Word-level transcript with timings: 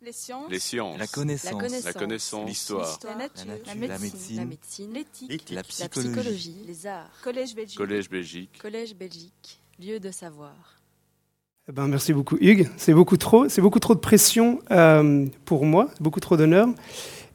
Les 0.00 0.12
sciences. 0.12 0.50
Les 0.50 0.58
sciences. 0.60 0.98
La 0.98 1.06
connaissance. 1.08 1.84
La 1.84 1.92
connaissance. 1.92 2.48
L'histoire. 2.48 2.98
La 3.04 3.14
nature. 3.16 3.44
La 3.66 3.74
La 3.74 3.80
nature. 3.98 4.00
médecine. 4.46 4.92
L'éthique. 4.94 5.50
La 5.50 5.56
La 5.56 5.62
psychologie. 5.64 6.54
les 6.66 6.86
arts, 6.86 7.10
Collège 7.22 7.54
Belgique. 7.54 7.76
Collège 7.78 8.08
Belgique. 8.08 8.58
Collège 8.62 8.94
Belgique, 8.94 9.60
lieu 9.80 9.98
de 9.98 10.10
savoir. 10.12 10.54
Eh 11.68 11.72
ben, 11.72 11.88
merci 11.88 12.12
beaucoup 12.12 12.36
Hugues. 12.40 12.68
C'est 12.76 12.94
beaucoup 12.94 13.16
trop, 13.16 13.48
c'est 13.48 13.60
beaucoup 13.60 13.80
trop 13.80 13.94
de 13.94 14.00
pression 14.00 14.60
euh, 14.70 15.26
pour 15.44 15.66
moi, 15.66 15.88
beaucoup 16.00 16.20
trop 16.20 16.36
d'honneur. 16.36 16.68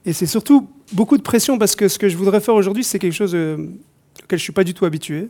Et 0.05 0.13
c'est 0.13 0.25
surtout 0.25 0.69
beaucoup 0.93 1.17
de 1.17 1.21
pression 1.21 1.57
parce 1.59 1.75
que 1.75 1.87
ce 1.87 1.99
que 1.99 2.09
je 2.09 2.17
voudrais 2.17 2.39
faire 2.41 2.55
aujourd'hui, 2.55 2.83
c'est 2.83 2.97
quelque 2.97 3.13
chose 3.13 3.35
euh, 3.35 3.57
auquel 4.23 4.39
je 4.39 4.43
ne 4.43 4.45
suis 4.45 4.53
pas 4.53 4.63
du 4.63 4.73
tout 4.73 4.85
habitué. 4.85 5.29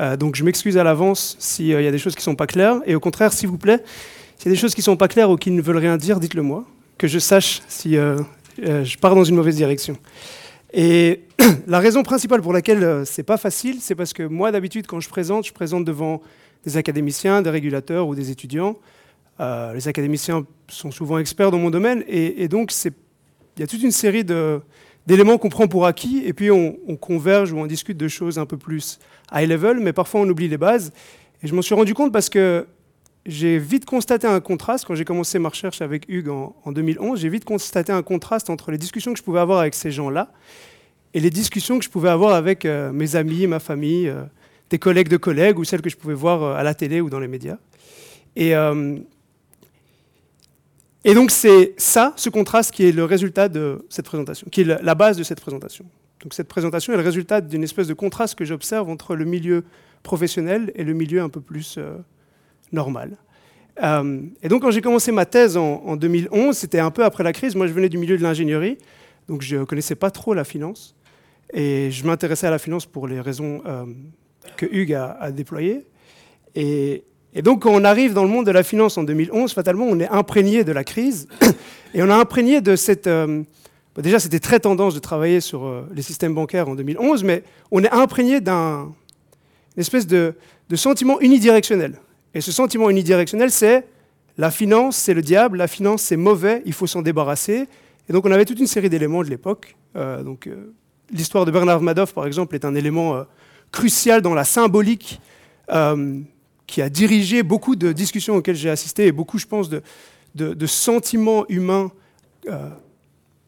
Euh, 0.00 0.16
donc 0.16 0.36
je 0.36 0.44
m'excuse 0.44 0.76
à 0.76 0.84
l'avance 0.84 1.36
s'il 1.38 1.66
y 1.66 1.74
a 1.74 1.90
des 1.90 1.98
choses 1.98 2.14
qui 2.14 2.20
ne 2.20 2.24
sont 2.24 2.36
pas 2.36 2.46
claires. 2.46 2.80
Et 2.84 2.94
au 2.94 3.00
contraire, 3.00 3.32
s'il 3.32 3.48
vous 3.48 3.58
plaît, 3.58 3.82
s'il 4.38 4.46
y 4.46 4.48
a 4.50 4.54
des 4.54 4.60
choses 4.60 4.74
qui 4.74 4.80
ne 4.80 4.84
sont 4.84 4.96
pas 4.96 5.08
claires 5.08 5.30
ou 5.30 5.36
qui 5.36 5.50
ne 5.50 5.60
veulent 5.60 5.78
rien 5.78 5.96
dire, 5.96 6.20
dites-le 6.20 6.42
moi, 6.42 6.64
que 6.96 7.08
je 7.08 7.18
sache 7.18 7.60
si 7.68 7.96
euh, 7.96 8.18
euh, 8.64 8.84
je 8.84 8.96
pars 8.98 9.14
dans 9.14 9.24
une 9.24 9.36
mauvaise 9.36 9.56
direction. 9.56 9.96
Et 10.72 11.22
la 11.66 11.80
raison 11.80 12.02
principale 12.02 12.40
pour 12.40 12.52
laquelle 12.52 12.84
euh, 12.84 13.04
c'est 13.04 13.22
pas 13.22 13.36
facile, 13.36 13.78
c'est 13.80 13.94
parce 13.94 14.12
que 14.12 14.22
moi, 14.22 14.52
d'habitude, 14.52 14.86
quand 14.86 15.00
je 15.00 15.08
présente, 15.08 15.46
je 15.46 15.52
présente 15.52 15.84
devant 15.84 16.20
des 16.64 16.76
académiciens, 16.76 17.42
des 17.42 17.50
régulateurs 17.50 18.06
ou 18.06 18.14
des 18.14 18.30
étudiants. 18.30 18.76
Euh, 19.40 19.72
les 19.72 19.88
académiciens 19.88 20.44
sont 20.68 20.90
souvent 20.90 21.18
experts 21.18 21.50
dans 21.50 21.58
mon 21.58 21.70
domaine, 21.70 22.04
et, 22.08 22.48
donc 22.48 22.72
il 22.84 23.60
y 23.60 23.62
a 23.62 23.66
toute 23.66 23.82
une 23.82 23.92
série 23.92 24.24
d'éléments 24.24 25.38
qu'on 25.38 25.48
prend 25.48 25.68
pour 25.68 25.86
acquis, 25.86 26.22
et 26.24 26.32
puis 26.32 26.50
on, 26.50 26.76
on 26.88 26.96
converge 26.96 27.52
ou 27.52 27.58
on 27.58 27.66
discute 27.66 27.96
de 27.96 28.08
choses 28.08 28.38
un 28.38 28.46
peu 28.46 28.56
plus 28.56 28.98
high 29.32 29.48
level, 29.48 29.78
mais 29.78 29.92
parfois 29.92 30.20
on 30.20 30.28
oublie 30.28 30.48
les 30.48 30.58
bases. 30.58 30.92
Et 31.42 31.46
je 31.46 31.54
m'en 31.54 31.62
suis 31.62 31.76
rendu 31.76 31.94
compte 31.94 32.12
parce 32.12 32.28
que 32.28 32.66
j'ai 33.28 33.58
vite 33.58 33.84
constaté 33.84 34.26
un 34.26 34.40
contraste, 34.40 34.86
quand 34.86 34.94
j'ai 34.94 35.04
commencé 35.04 35.38
ma 35.38 35.50
recherche 35.50 35.82
avec 35.82 36.06
Hugues 36.08 36.30
en, 36.30 36.56
en 36.64 36.72
2011, 36.72 37.20
j'ai 37.20 37.28
vite 37.28 37.44
constaté 37.44 37.92
un 37.92 38.02
contraste 38.02 38.48
entre 38.48 38.70
les 38.70 38.78
discussions 38.78 39.12
que 39.12 39.18
je 39.18 39.22
pouvais 39.22 39.40
avoir 39.40 39.60
avec 39.60 39.74
ces 39.74 39.90
gens-là 39.90 40.32
et 41.12 41.20
les 41.20 41.28
discussions 41.30 41.78
que 41.78 41.84
je 41.84 41.90
pouvais 41.90 42.08
avoir 42.08 42.34
avec 42.34 42.64
euh, 42.64 42.90
mes 42.90 43.16
amis, 43.16 43.46
ma 43.46 43.60
famille, 43.60 44.08
euh, 44.08 44.22
des 44.70 44.78
collègues 44.78 45.08
de 45.08 45.18
collègues 45.18 45.58
ou 45.58 45.64
celles 45.64 45.82
que 45.82 45.90
je 45.90 45.96
pouvais 45.96 46.14
voir 46.14 46.42
euh, 46.42 46.54
à 46.54 46.62
la 46.62 46.74
télé 46.74 47.02
ou 47.02 47.10
dans 47.10 47.20
les 47.20 47.28
médias. 47.28 47.58
Et, 48.36 48.52
et 51.04 51.14
donc 51.14 51.32
c'est 51.32 51.74
ça, 51.76 52.12
ce 52.14 52.30
contraste, 52.30 52.70
qui 52.70 52.86
est 52.86 52.92
le 52.92 53.04
résultat 53.04 53.48
de 53.48 53.84
cette 53.88 54.04
présentation, 54.04 54.46
qui 54.48 54.60
est 54.60 54.64
la 54.64 54.94
base 54.94 55.16
de 55.16 55.24
cette 55.24 55.40
présentation. 55.40 55.84
Donc 56.22 56.34
cette 56.34 56.46
présentation 56.46 56.92
est 56.92 56.96
le 56.96 57.02
résultat 57.02 57.40
d'une 57.40 57.64
espèce 57.64 57.88
de 57.88 57.94
contraste 57.94 58.36
que 58.36 58.44
j'observe 58.44 58.88
entre 58.88 59.16
le 59.16 59.24
milieu 59.24 59.64
professionnel 60.04 60.70
et 60.76 60.84
le 60.84 60.92
milieu 60.92 61.20
un 61.20 61.28
peu 61.28 61.40
plus 61.40 61.80
normal. 62.72 63.16
Euh, 63.82 64.22
et 64.42 64.48
donc 64.48 64.62
quand 64.62 64.70
j'ai 64.70 64.80
commencé 64.80 65.12
ma 65.12 65.24
thèse 65.24 65.56
en, 65.56 65.82
en 65.84 65.96
2011, 65.96 66.56
c'était 66.56 66.80
un 66.80 66.90
peu 66.90 67.04
après 67.04 67.24
la 67.24 67.32
crise. 67.32 67.54
Moi, 67.54 67.66
je 67.66 67.72
venais 67.72 67.88
du 67.88 67.98
milieu 67.98 68.16
de 68.18 68.22
l'ingénierie, 68.22 68.78
donc 69.28 69.42
je 69.42 69.56
ne 69.56 69.64
connaissais 69.64 69.94
pas 69.94 70.10
trop 70.10 70.34
la 70.34 70.44
finance. 70.44 70.94
Et 71.52 71.90
je 71.90 72.04
m'intéressais 72.04 72.46
à 72.46 72.50
la 72.50 72.58
finance 72.58 72.86
pour 72.86 73.08
les 73.08 73.20
raisons 73.20 73.62
euh, 73.66 73.86
que 74.56 74.66
Hugues 74.70 74.94
a, 74.94 75.30
déployées. 75.30 75.86
Et, 76.54 77.04
donc, 77.42 77.62
quand 77.62 77.70
on 77.70 77.84
arrive 77.84 78.14
dans 78.14 78.24
le 78.24 78.28
monde 78.28 78.46
de 78.46 78.50
la 78.50 78.62
finance 78.62 78.98
en 78.98 79.04
2011, 79.04 79.52
fatalement, 79.52 79.86
on 79.86 79.98
est 80.00 80.08
imprégné 80.08 80.64
de 80.64 80.72
la 80.72 80.82
crise. 80.82 81.28
Et 81.94 82.02
on 82.02 82.10
a 82.10 82.16
imprégné 82.16 82.60
de 82.60 82.76
cette... 82.76 83.06
euh, 83.06 83.42
bon, 83.94 84.02
déjà, 84.02 84.18
c'était 84.18 84.40
très 84.40 84.60
tendance 84.60 84.94
de 84.94 84.98
travailler 84.98 85.40
sur 85.40 85.86
les 85.94 86.02
systèmes 86.02 86.34
bancaires 86.34 86.68
en 86.68 86.74
2011, 86.74 87.24
mais 87.24 87.44
on 87.70 87.82
est 87.82 87.90
imprégné 87.90 88.40
d'un 88.40 88.92
espèce 89.76 90.06
de 90.06 90.34
sentiment 90.74 91.20
unidirectionnel. 91.20 91.98
Et 92.34 92.40
ce 92.40 92.52
sentiment 92.52 92.90
unidirectionnel, 92.90 93.50
c'est 93.50 93.86
la 94.38 94.50
finance, 94.50 94.96
c'est 94.96 95.14
le 95.14 95.22
diable, 95.22 95.58
la 95.58 95.66
finance, 95.66 96.02
c'est 96.02 96.16
mauvais, 96.16 96.62
il 96.64 96.72
faut 96.72 96.86
s'en 96.86 97.02
débarrasser. 97.02 97.66
Et 98.08 98.12
donc, 98.12 98.24
on 98.24 98.30
avait 98.30 98.44
toute 98.44 98.60
une 98.60 98.66
série 98.66 98.88
d'éléments 98.88 99.22
de 99.22 99.28
l'époque. 99.28 99.76
Euh, 99.96 100.22
donc, 100.22 100.46
euh, 100.46 100.72
l'histoire 101.10 101.44
de 101.44 101.50
Bernard 101.50 101.80
Madoff, 101.80 102.14
par 102.14 102.26
exemple, 102.26 102.54
est 102.54 102.64
un 102.64 102.74
élément 102.74 103.16
euh, 103.16 103.24
crucial 103.72 104.22
dans 104.22 104.34
la 104.34 104.44
symbolique 104.44 105.20
qui 106.66 106.80
a 106.80 106.88
dirigé 106.88 107.42
beaucoup 107.42 107.76
de 107.76 107.92
discussions 107.92 108.36
auxquelles 108.36 108.56
j'ai 108.56 108.70
assisté 108.70 109.06
et 109.06 109.12
beaucoup, 109.12 109.36
je 109.36 109.44
pense, 109.44 109.68
de, 109.68 110.66
sentiments 110.66 111.44
humains 111.50 111.92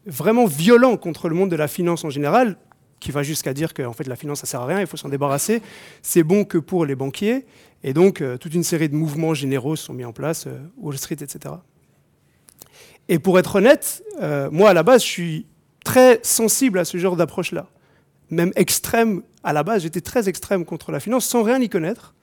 vraiment 0.05 0.45
violents 0.45 0.97
contre 0.97 1.29
le 1.29 1.35
monde 1.35 1.49
de 1.49 1.55
la 1.55 1.67
finance 1.67 2.05
en 2.05 2.11
général, 2.11 2.57
qui 2.99 3.09
va 3.09 3.23
jusqu'à 3.23 3.55
dire 3.55 3.73
que 3.73 3.81
fait, 3.93 4.07
la 4.07 4.15
finance, 4.15 4.41
ça 4.41 4.45
sert 4.45 4.61
à 4.61 4.67
rien, 4.67 4.81
il 4.81 4.85
faut 4.85 4.97
s'en 4.97 5.09
débarrasser. 5.09 5.63
C'est 6.03 6.21
bon 6.21 6.45
que 6.45 6.59
pour 6.59 6.85
les 6.85 6.93
banquiers. 6.93 7.43
Et 7.83 7.93
donc, 7.93 8.21
euh, 8.21 8.37
toute 8.37 8.53
une 8.53 8.63
série 8.63 8.89
de 8.89 8.95
mouvements 8.95 9.33
généraux 9.33 9.75
sont 9.75 9.93
mis 9.93 10.05
en 10.05 10.13
place, 10.13 10.45
euh, 10.47 10.59
Wall 10.77 10.97
Street, 10.97 11.17
etc. 11.19 11.55
Et 13.09 13.17
pour 13.19 13.39
être 13.39 13.55
honnête, 13.55 14.03
euh, 14.21 14.49
moi, 14.51 14.69
à 14.69 14.73
la 14.73 14.83
base, 14.83 15.01
je 15.03 15.07
suis 15.07 15.45
très 15.83 16.19
sensible 16.23 16.77
à 16.77 16.85
ce 16.85 16.97
genre 16.97 17.15
d'approche-là. 17.15 17.67
Même 18.29 18.51
extrême, 18.55 19.23
à 19.43 19.51
la 19.51 19.63
base, 19.63 19.81
j'étais 19.81 20.01
très 20.01 20.29
extrême 20.29 20.63
contre 20.63 20.91
la 20.91 20.99
finance, 20.99 21.25
sans 21.25 21.43
rien 21.43 21.59
y 21.59 21.69
connaître. 21.69 22.13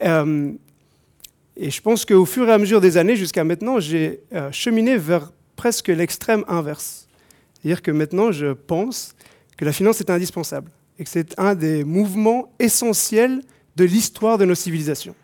Et 0.00 1.70
je 1.70 1.80
pense 1.80 2.04
qu'au 2.04 2.24
fur 2.24 2.48
et 2.48 2.52
à 2.52 2.58
mesure 2.58 2.80
des 2.80 2.96
années, 2.96 3.16
jusqu'à 3.16 3.44
maintenant, 3.44 3.80
j'ai 3.80 4.20
cheminé 4.52 4.96
vers 4.96 5.32
presque 5.56 5.88
l'extrême 5.88 6.44
inverse. 6.48 7.08
C'est-à-dire 7.54 7.82
que 7.82 7.90
maintenant, 7.90 8.30
je 8.30 8.52
pense 8.52 9.14
que 9.58 9.64
la 9.64 9.72
finance 9.72 10.00
est 10.00 10.10
indispensable 10.10 10.70
et 10.98 11.04
que 11.04 11.10
c'est 11.10 11.38
un 11.38 11.54
des 11.54 11.84
mouvements 11.84 12.52
essentiels 12.58 13.42
de 13.76 13.84
l'histoire 13.84 14.38
de 14.38 14.44
nos 14.44 14.54
civilisations. 14.54 15.14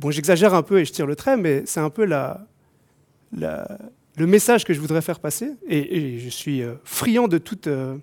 Bon, 0.00 0.10
j'exagère 0.10 0.54
un 0.54 0.62
peu 0.62 0.80
et 0.80 0.84
je 0.84 0.92
tire 0.92 1.06
le 1.06 1.14
trait, 1.14 1.36
mais 1.36 1.62
c'est 1.64 1.80
un 1.80 1.90
peu 1.90 2.04
le 2.04 2.36
message 4.26 4.64
que 4.64 4.74
je 4.74 4.80
voudrais 4.80 5.02
faire 5.02 5.20
passer. 5.20 5.52
Et, 5.68 6.18
je 6.18 6.28
suis 6.28 6.62
euh, 6.62 6.74
friand 6.84 7.28
de 7.28 7.38
toute 7.38 7.68
euh, 7.68 7.96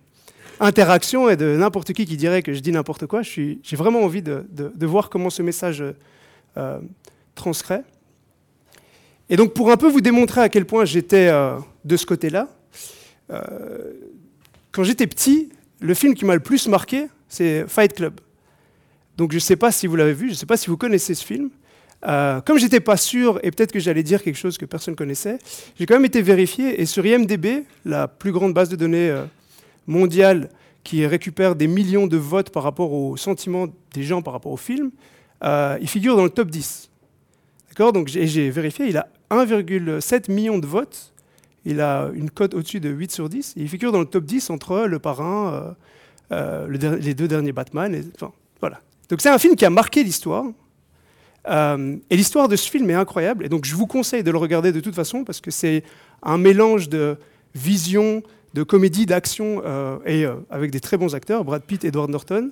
interaction 0.61 1.29
et 1.29 1.35
de 1.35 1.57
n'importe 1.57 1.91
qui 1.91 2.05
qui 2.05 2.15
dirait 2.15 2.41
que 2.41 2.53
je 2.53 2.59
dis 2.59 2.71
n'importe 2.71 3.05
quoi. 3.05 3.21
J'ai 3.21 3.59
vraiment 3.73 4.01
envie 4.01 4.21
de, 4.21 4.85
voir 4.85 5.09
comment 5.09 5.29
ce 5.29 5.41
message 5.41 5.83
euh, 6.57 6.79
transcret. 7.35 7.83
Et 9.29 9.35
donc, 9.35 9.53
pour 9.53 9.69
un 9.69 9.77
peu 9.77 9.89
vous 9.89 10.01
démontrer 10.01 10.41
à 10.41 10.49
quel 10.49 10.65
point 10.65 10.85
j'étais 10.85 11.29
de 11.85 11.97
ce 11.97 12.05
côté-là, 12.05 12.47
quand 14.71 14.83
j'étais 14.83 15.05
petit, 15.05 15.49
le 15.81 15.93
film 15.93 16.15
qui 16.15 16.25
m'a 16.25 16.33
le 16.33 16.39
plus 16.39 16.67
marqué, 16.67 17.05
c'est 17.27 17.67
Fight 17.67 17.93
Club. 17.93 18.19
Donc 19.19 19.31
je 19.31 19.35
ne 19.35 19.41
sais 19.41 19.57
pas 19.57 19.73
si 19.73 19.85
vous 19.85 19.97
l'avez 19.97 20.13
vu, 20.13 20.27
je 20.27 20.31
ne 20.31 20.37
sais 20.37 20.45
pas 20.45 20.55
si 20.55 20.67
vous 20.67 20.77
connaissez 20.77 21.13
ce 21.13 21.25
film. 21.25 21.49
Euh, 22.07 22.39
comme 22.39 22.57
j'étais 22.57 22.79
pas 22.79 22.95
sûr, 22.95 23.37
et 23.43 23.51
peut-être 23.51 23.73
que 23.73 23.79
j'allais 23.81 24.01
dire 24.01 24.23
quelque 24.23 24.37
chose 24.37 24.57
que 24.57 24.63
personne 24.63 24.95
connaissait, 24.95 25.39
j'ai 25.77 25.85
quand 25.85 25.95
même 25.95 26.05
été 26.05 26.21
vérifié, 26.21 26.81
et 26.81 26.85
sur 26.85 27.05
IMDB, 27.05 27.65
la 27.83 28.07
plus 28.07 28.31
grande 28.31 28.53
base 28.53 28.69
de 28.69 28.77
données 28.77 29.09
euh, 29.09 29.25
mondiale 29.87 30.47
qui 30.85 31.05
récupère 31.05 31.57
des 31.57 31.67
millions 31.67 32.07
de 32.07 32.15
votes 32.15 32.49
par 32.49 32.63
rapport 32.63 32.93
aux 32.93 33.17
sentiments 33.17 33.67
des 33.93 34.03
gens 34.03 34.21
par 34.21 34.31
rapport 34.31 34.53
au 34.53 34.57
film, 34.57 34.89
euh, 35.43 35.77
il 35.81 35.89
figure 35.89 36.15
dans 36.15 36.23
le 36.23 36.29
top 36.29 36.49
10. 36.49 36.89
D'accord? 37.67 37.91
Donc 37.91 38.07
j'ai 38.07 38.49
vérifié, 38.49 38.85
il 38.87 38.95
a 38.95 39.09
1,7 39.31 40.31
million 40.31 40.59
de 40.59 40.65
votes, 40.65 41.11
il 41.65 41.81
a 41.81 42.09
une 42.13 42.29
cote 42.29 42.53
au-dessus 42.53 42.79
de 42.79 42.87
8 42.87 43.11
sur 43.11 43.27
10, 43.27 43.55
et 43.57 43.63
il 43.63 43.67
figure 43.67 43.91
dans 43.91 43.99
le 43.99 44.05
top 44.05 44.23
10 44.23 44.49
entre 44.49 44.85
Le 44.85 44.99
Parrain, 44.99 45.75
euh, 46.31 46.69
les 47.01 47.13
deux 47.13 47.27
derniers 47.27 47.51
Batman, 47.51 48.01
enfin, 48.15 48.31
voilà. 48.61 48.79
Donc 49.09 49.21
c'est 49.21 49.29
un 49.29 49.39
film 49.39 49.55
qui 49.55 49.65
a 49.65 49.69
marqué 49.69 50.03
l'histoire. 50.03 50.45
Euh, 51.47 51.97
et 52.09 52.17
l'histoire 52.17 52.47
de 52.47 52.55
ce 52.55 52.69
film 52.69 52.89
est 52.89 52.95
incroyable. 52.95 53.45
Et 53.45 53.49
donc 53.49 53.65
je 53.65 53.75
vous 53.75 53.87
conseille 53.87 54.23
de 54.23 54.31
le 54.31 54.37
regarder 54.37 54.71
de 54.71 54.79
toute 54.79 54.95
façon 54.95 55.23
parce 55.23 55.41
que 55.41 55.51
c'est 55.51 55.83
un 56.21 56.37
mélange 56.37 56.89
de 56.89 57.17
vision, 57.55 58.21
de 58.53 58.63
comédie, 58.63 59.05
d'action 59.05 59.61
euh, 59.65 59.97
et 60.05 60.25
euh, 60.25 60.35
avec 60.49 60.71
des 60.71 60.79
très 60.79 60.97
bons 60.97 61.15
acteurs, 61.15 61.43
Brad 61.43 61.63
Pitt, 61.63 61.83
Edward 61.83 62.09
Norton. 62.09 62.51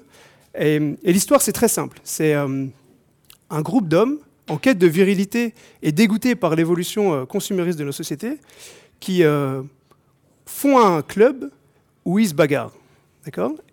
Et, 0.58 0.76
et 1.04 1.14
l'histoire 1.14 1.42
c'est 1.42 1.52
très 1.52 1.68
simple. 1.68 2.00
C'est 2.04 2.34
un 2.34 3.62
groupe 3.62 3.88
d'hommes 3.88 4.18
en 4.50 4.58
quête 4.58 4.80
de 4.80 4.88
virilité 4.88 5.54
et 5.84 5.92
dégoûtés 5.92 6.36
par 6.36 6.56
l'évolution 6.56 7.26
consumériste 7.28 7.78
de 7.78 7.84
nos 7.84 7.92
sociétés 7.92 8.40
qui 9.00 9.22
font 10.46 10.80
un 10.80 11.04
club 11.04 11.52
où 12.06 12.18
ils 12.18 12.30
se 12.30 12.34
bagarrent. 12.34 12.74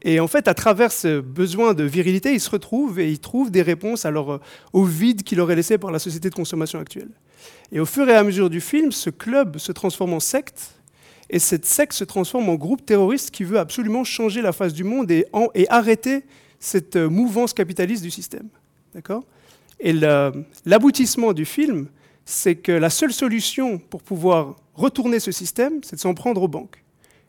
Et 0.02 0.20
en 0.20 0.28
fait, 0.28 0.48
à 0.48 0.54
travers 0.54 0.92
ce 0.92 1.20
besoin 1.20 1.74
de 1.74 1.84
virilité, 1.84 2.32
ils 2.32 2.40
se 2.40 2.50
retrouvent 2.50 2.98
et 3.00 3.10
ils 3.10 3.18
trouvent 3.18 3.50
des 3.50 3.62
réponses 3.62 4.04
à 4.04 4.10
euh, 4.10 4.38
au 4.72 4.84
vide 4.84 5.22
qui 5.22 5.34
leur 5.34 5.48
laissé 5.48 5.78
par 5.78 5.90
la 5.90 5.98
société 5.98 6.30
de 6.30 6.34
consommation 6.34 6.78
actuelle. 6.78 7.10
Et 7.72 7.80
au 7.80 7.86
fur 7.86 8.08
et 8.08 8.14
à 8.14 8.22
mesure 8.22 8.50
du 8.50 8.60
film, 8.60 8.92
ce 8.92 9.10
club 9.10 9.58
se 9.58 9.72
transforme 9.72 10.14
en 10.14 10.20
secte, 10.20 10.74
et 11.30 11.38
cette 11.38 11.64
secte 11.64 11.94
se 11.94 12.04
transforme 12.04 12.48
en 12.48 12.54
groupe 12.54 12.84
terroriste 12.84 13.30
qui 13.30 13.44
veut 13.44 13.58
absolument 13.58 14.04
changer 14.04 14.42
la 14.42 14.52
face 14.52 14.72
du 14.72 14.84
monde 14.84 15.10
et, 15.10 15.26
et 15.54 15.68
arrêter 15.68 16.24
cette 16.60 16.96
euh, 16.96 17.08
mouvance 17.08 17.52
capitaliste 17.52 18.02
du 18.02 18.10
système. 18.10 18.48
D'accord 18.94 19.24
Et 19.80 19.92
l'aboutissement 19.92 21.32
du 21.32 21.44
film, 21.44 21.88
c'est 22.24 22.56
que 22.56 22.72
la 22.72 22.90
seule 22.90 23.12
solution 23.12 23.78
pour 23.78 24.02
pouvoir 24.02 24.56
retourner 24.74 25.20
ce 25.20 25.32
système, 25.32 25.80
c'est 25.82 25.96
de 25.96 26.00
s'en 26.00 26.14
prendre 26.14 26.42
aux 26.42 26.48
banques. 26.48 26.83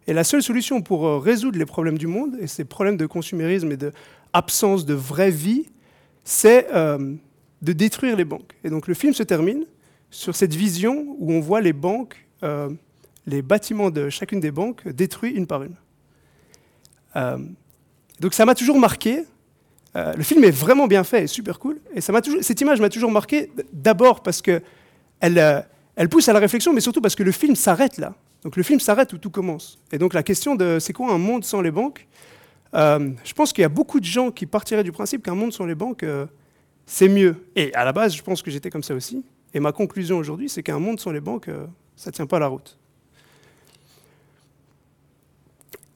Et 0.08 0.14
la 0.14 0.24
seule 0.24 0.44
solution 0.44 0.82
pour 0.82 1.08
euh, 1.08 1.18
résoudre 1.18 1.58
les 1.58 1.66
problèmes 1.66 1.98
du 1.98 2.08
monde, 2.08 2.38
et 2.40 2.48
ces 2.48 2.64
problèmes 2.64 2.98
de 2.98 3.06
consumérisme 3.06 3.72
et 3.72 3.78
d'absence 3.78 4.86
de 4.86 4.94
vraie 4.94 5.32
vie, 5.32 5.66
c'est 6.24 6.68
euh, 6.74 7.14
de 7.62 7.74
détruire 7.74 8.16
les 8.16 8.26
banques. 8.26 8.56
Et 8.64 8.70
donc 8.70 8.88
le 8.88 8.94
film 8.94 9.14
se 9.14 9.24
termine 9.24 9.66
sur 10.12 10.36
cette 10.36 10.54
vision 10.54 11.16
où 11.18 11.32
on 11.32 11.40
voit 11.40 11.62
les 11.62 11.74
banques, 11.74 12.16
euh, 12.44 12.70
les 13.26 13.42
bâtiments 13.42 13.90
de 13.90 14.10
chacune 14.10 14.40
des 14.40 14.52
banques 14.52 14.88
détruits 14.88 15.32
une 15.32 15.48
par 15.48 15.64
une. 15.64 15.76
Donc 18.20 18.34
ça 18.34 18.46
m'a 18.46 18.56
toujours 18.56 18.78
marqué. 18.78 19.24
Le 19.96 20.22
film 20.22 20.44
est 20.44 20.52
vraiment 20.52 20.86
bien 20.86 21.06
fait 21.06 21.24
et 21.24 21.28
super 21.28 21.60
cool. 21.60 21.80
Et 21.96 22.02
cette 22.02 22.60
image 22.62 22.82
m'a 22.82 22.90
toujours 22.90 23.10
marqué, 23.10 23.52
d'abord 23.72 24.22
parce 24.22 24.42
qu'elle 24.42 24.62
elle 25.22 26.10
pousse 26.10 26.28
à 26.28 26.34
la 26.34 26.40
réflexion, 26.40 26.74
mais 26.74 26.82
surtout 26.82 27.00
parce 27.00 27.16
que 27.16 27.24
le 27.24 27.32
film 27.32 27.56
s'arrête 27.56 27.98
là. 27.98 28.16
Donc 28.46 28.56
le 28.56 28.64
film 28.64 28.80
s'arrête 28.80 29.12
où 29.12 29.18
tout 29.18 29.30
commence. 29.30 29.78
Et 29.92 29.98
donc 29.98 30.14
la 30.14 30.24
question 30.24 30.56
de 30.56 30.78
c'est 30.80 30.94
quoi 30.94 31.12
un 31.12 31.18
monde 31.18 31.44
sans 31.44 31.60
les 31.60 31.72
banques 31.72 32.08
Je 32.74 33.34
pense 33.36 33.52
qu'il 33.52 33.64
y 33.64 33.66
a 33.66 33.70
beaucoup 33.70 34.00
de 34.00 34.06
gens 34.06 34.32
qui 34.32 34.46
partiraient 34.46 34.84
du 34.84 34.94
principe 34.94 35.24
qu'un 35.24 35.36
monde 35.36 35.52
sans 35.52 35.66
les 35.66 35.76
banques, 35.76 36.06
c'est 36.86 37.10
mieux. 37.10 37.36
Et 37.56 37.74
à 37.74 37.84
la 37.84 37.92
base, 37.92 38.16
je 38.16 38.24
pense 38.24 38.42
que 38.42 38.52
j'étais 38.52 38.70
comme 38.70 38.84
ça 38.84 38.94
aussi. 38.94 39.24
Et 39.54 39.60
ma 39.60 39.72
conclusion 39.72 40.18
aujourd'hui, 40.18 40.50
c'est 40.50 40.64
qu'un 40.64 40.80
monde 40.80 41.00
sans 41.00 41.12
les 41.12 41.22
banques, 41.22 41.48
euh, 41.48 41.66
ça 41.96 42.10
ne 42.10 42.14
tient 42.14 42.26
pas 42.26 42.40
la 42.40 42.48
route. 42.48 42.78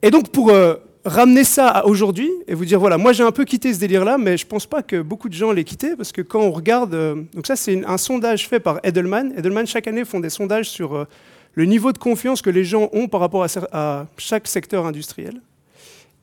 Et 0.01 0.12
donc, 0.12 0.30
pour 0.30 0.50
euh, 0.50 0.75
ramener 1.04 1.44
ça 1.44 1.68
à 1.68 1.86
aujourd'hui 1.86 2.31
et 2.48 2.54
vous 2.54 2.63
dire, 2.63 2.80
voilà, 2.80 2.98
moi 2.98 3.12
j'ai 3.12 3.24
un 3.24 3.34
peu 3.34 3.44
quitté 3.44 3.74
ce 3.74 3.80
délire-là, 3.80 4.18
mais 4.18 4.38
je 4.38 4.46
ne 4.46 4.50
pense 4.50 4.66
pas 4.66 4.81
que 4.81 5.01
beaucoup 5.01 5.28
de 5.28 5.34
gens 5.34 5.51
l'aient 5.51 5.66
quitté, 5.66 5.98
parce 5.98 6.13
que 6.13 6.22
quand 6.22 6.40
on 6.40 6.51
regarde. 6.51 6.94
Euh, 6.94 7.22
donc, 7.34 7.48
ça, 7.48 7.57
c'est 7.57 7.84
un 7.86 7.98
sondage 7.98 8.48
fait 8.48 8.62
par 8.62 8.80
Edelman. 8.84 9.34
Edelman, 9.38 9.68
chaque 9.68 9.88
année, 9.88 10.06
font 10.06 10.22
des 10.22 10.30
sondages 10.30 10.69
sur 10.69 11.06
le 11.54 11.66
niveau 11.66 11.92
de 11.92 11.98
confiance 11.98 12.42
que 12.42 12.50
les 12.50 12.63
gens 12.63 12.90
ont 12.94 13.07
par 13.07 13.19
rapport 13.19 13.46
à, 13.72 14.07
chaque 14.18 14.48
secteur 14.48 14.86
industriel. 14.86 15.42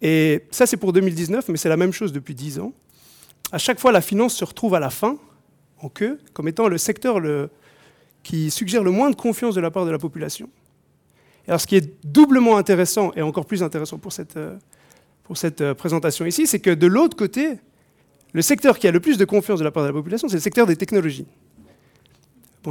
Et 0.03 0.45
ça, 0.51 0.67
c'est 0.67 0.77
pour 0.77 0.93
2019, 0.93 1.49
mais 1.49 1.57
c'est 1.57 1.69
la 1.69 1.77
même 1.77 1.93
chose 1.93 2.13
depuis 2.13 2.35
10 2.35 2.61
ans 2.61 2.73
à 3.53 3.59
chaque 3.59 3.79
fois, 3.79 3.93
la 3.93 4.01
finance 4.01 4.35
se 4.35 4.45
retrouve 4.45 4.75
à 4.75 4.81
la 4.81 4.91
fin, 4.91 5.17
en 5.81 5.89
queue, 5.89 6.19
comme 6.33 6.49
étant 6.49 6.69
le 6.69 6.79
secteur 6.79 7.21
qui 8.23 8.51
suggère 8.51 8.83
le 8.83 8.91
moins 8.91 9.11
de 9.11 9.17
confiance 9.17 9.55
de 9.55 9.61
la 9.61 9.71
part 9.71 9.87
de 9.87 9.91
la 9.91 9.99
population. 9.99 10.49
alors, 11.47 11.61
ce 11.61 11.67
qui 11.67 11.77
est 11.77 12.05
doublement 12.05 12.57
intéressant, 12.57 13.13
et 13.15 13.23
encore 13.23 13.47
plus 13.47 13.63
intéressant 13.63 13.99
pour 13.99 14.13
cette, 14.13 14.37
euh, 14.37 14.57
pour 15.23 15.37
cette 15.37 15.61
euh, 15.61 15.75
présentation 15.75 16.27
ici, 16.27 16.47
c'est 16.49 16.59
que 16.59 16.71
de 16.71 16.89
l'autre 16.89 17.17
côté, 17.17 17.59
le 18.33 18.43
secteur 18.43 18.81
qui 18.81 18.89
a 18.89 18.91
le 18.91 18.99
plus 18.99 19.17
de 19.17 19.25
confiance 19.25 19.61
de 19.61 19.65
la 19.65 19.71
part 19.71 19.85
de 19.85 19.89
la 19.89 19.93
population, 19.93 20.29
c'est 20.29 20.37
le 20.37 20.41
secteur 20.41 20.67
des 20.67 20.75
technologies. 20.75 21.27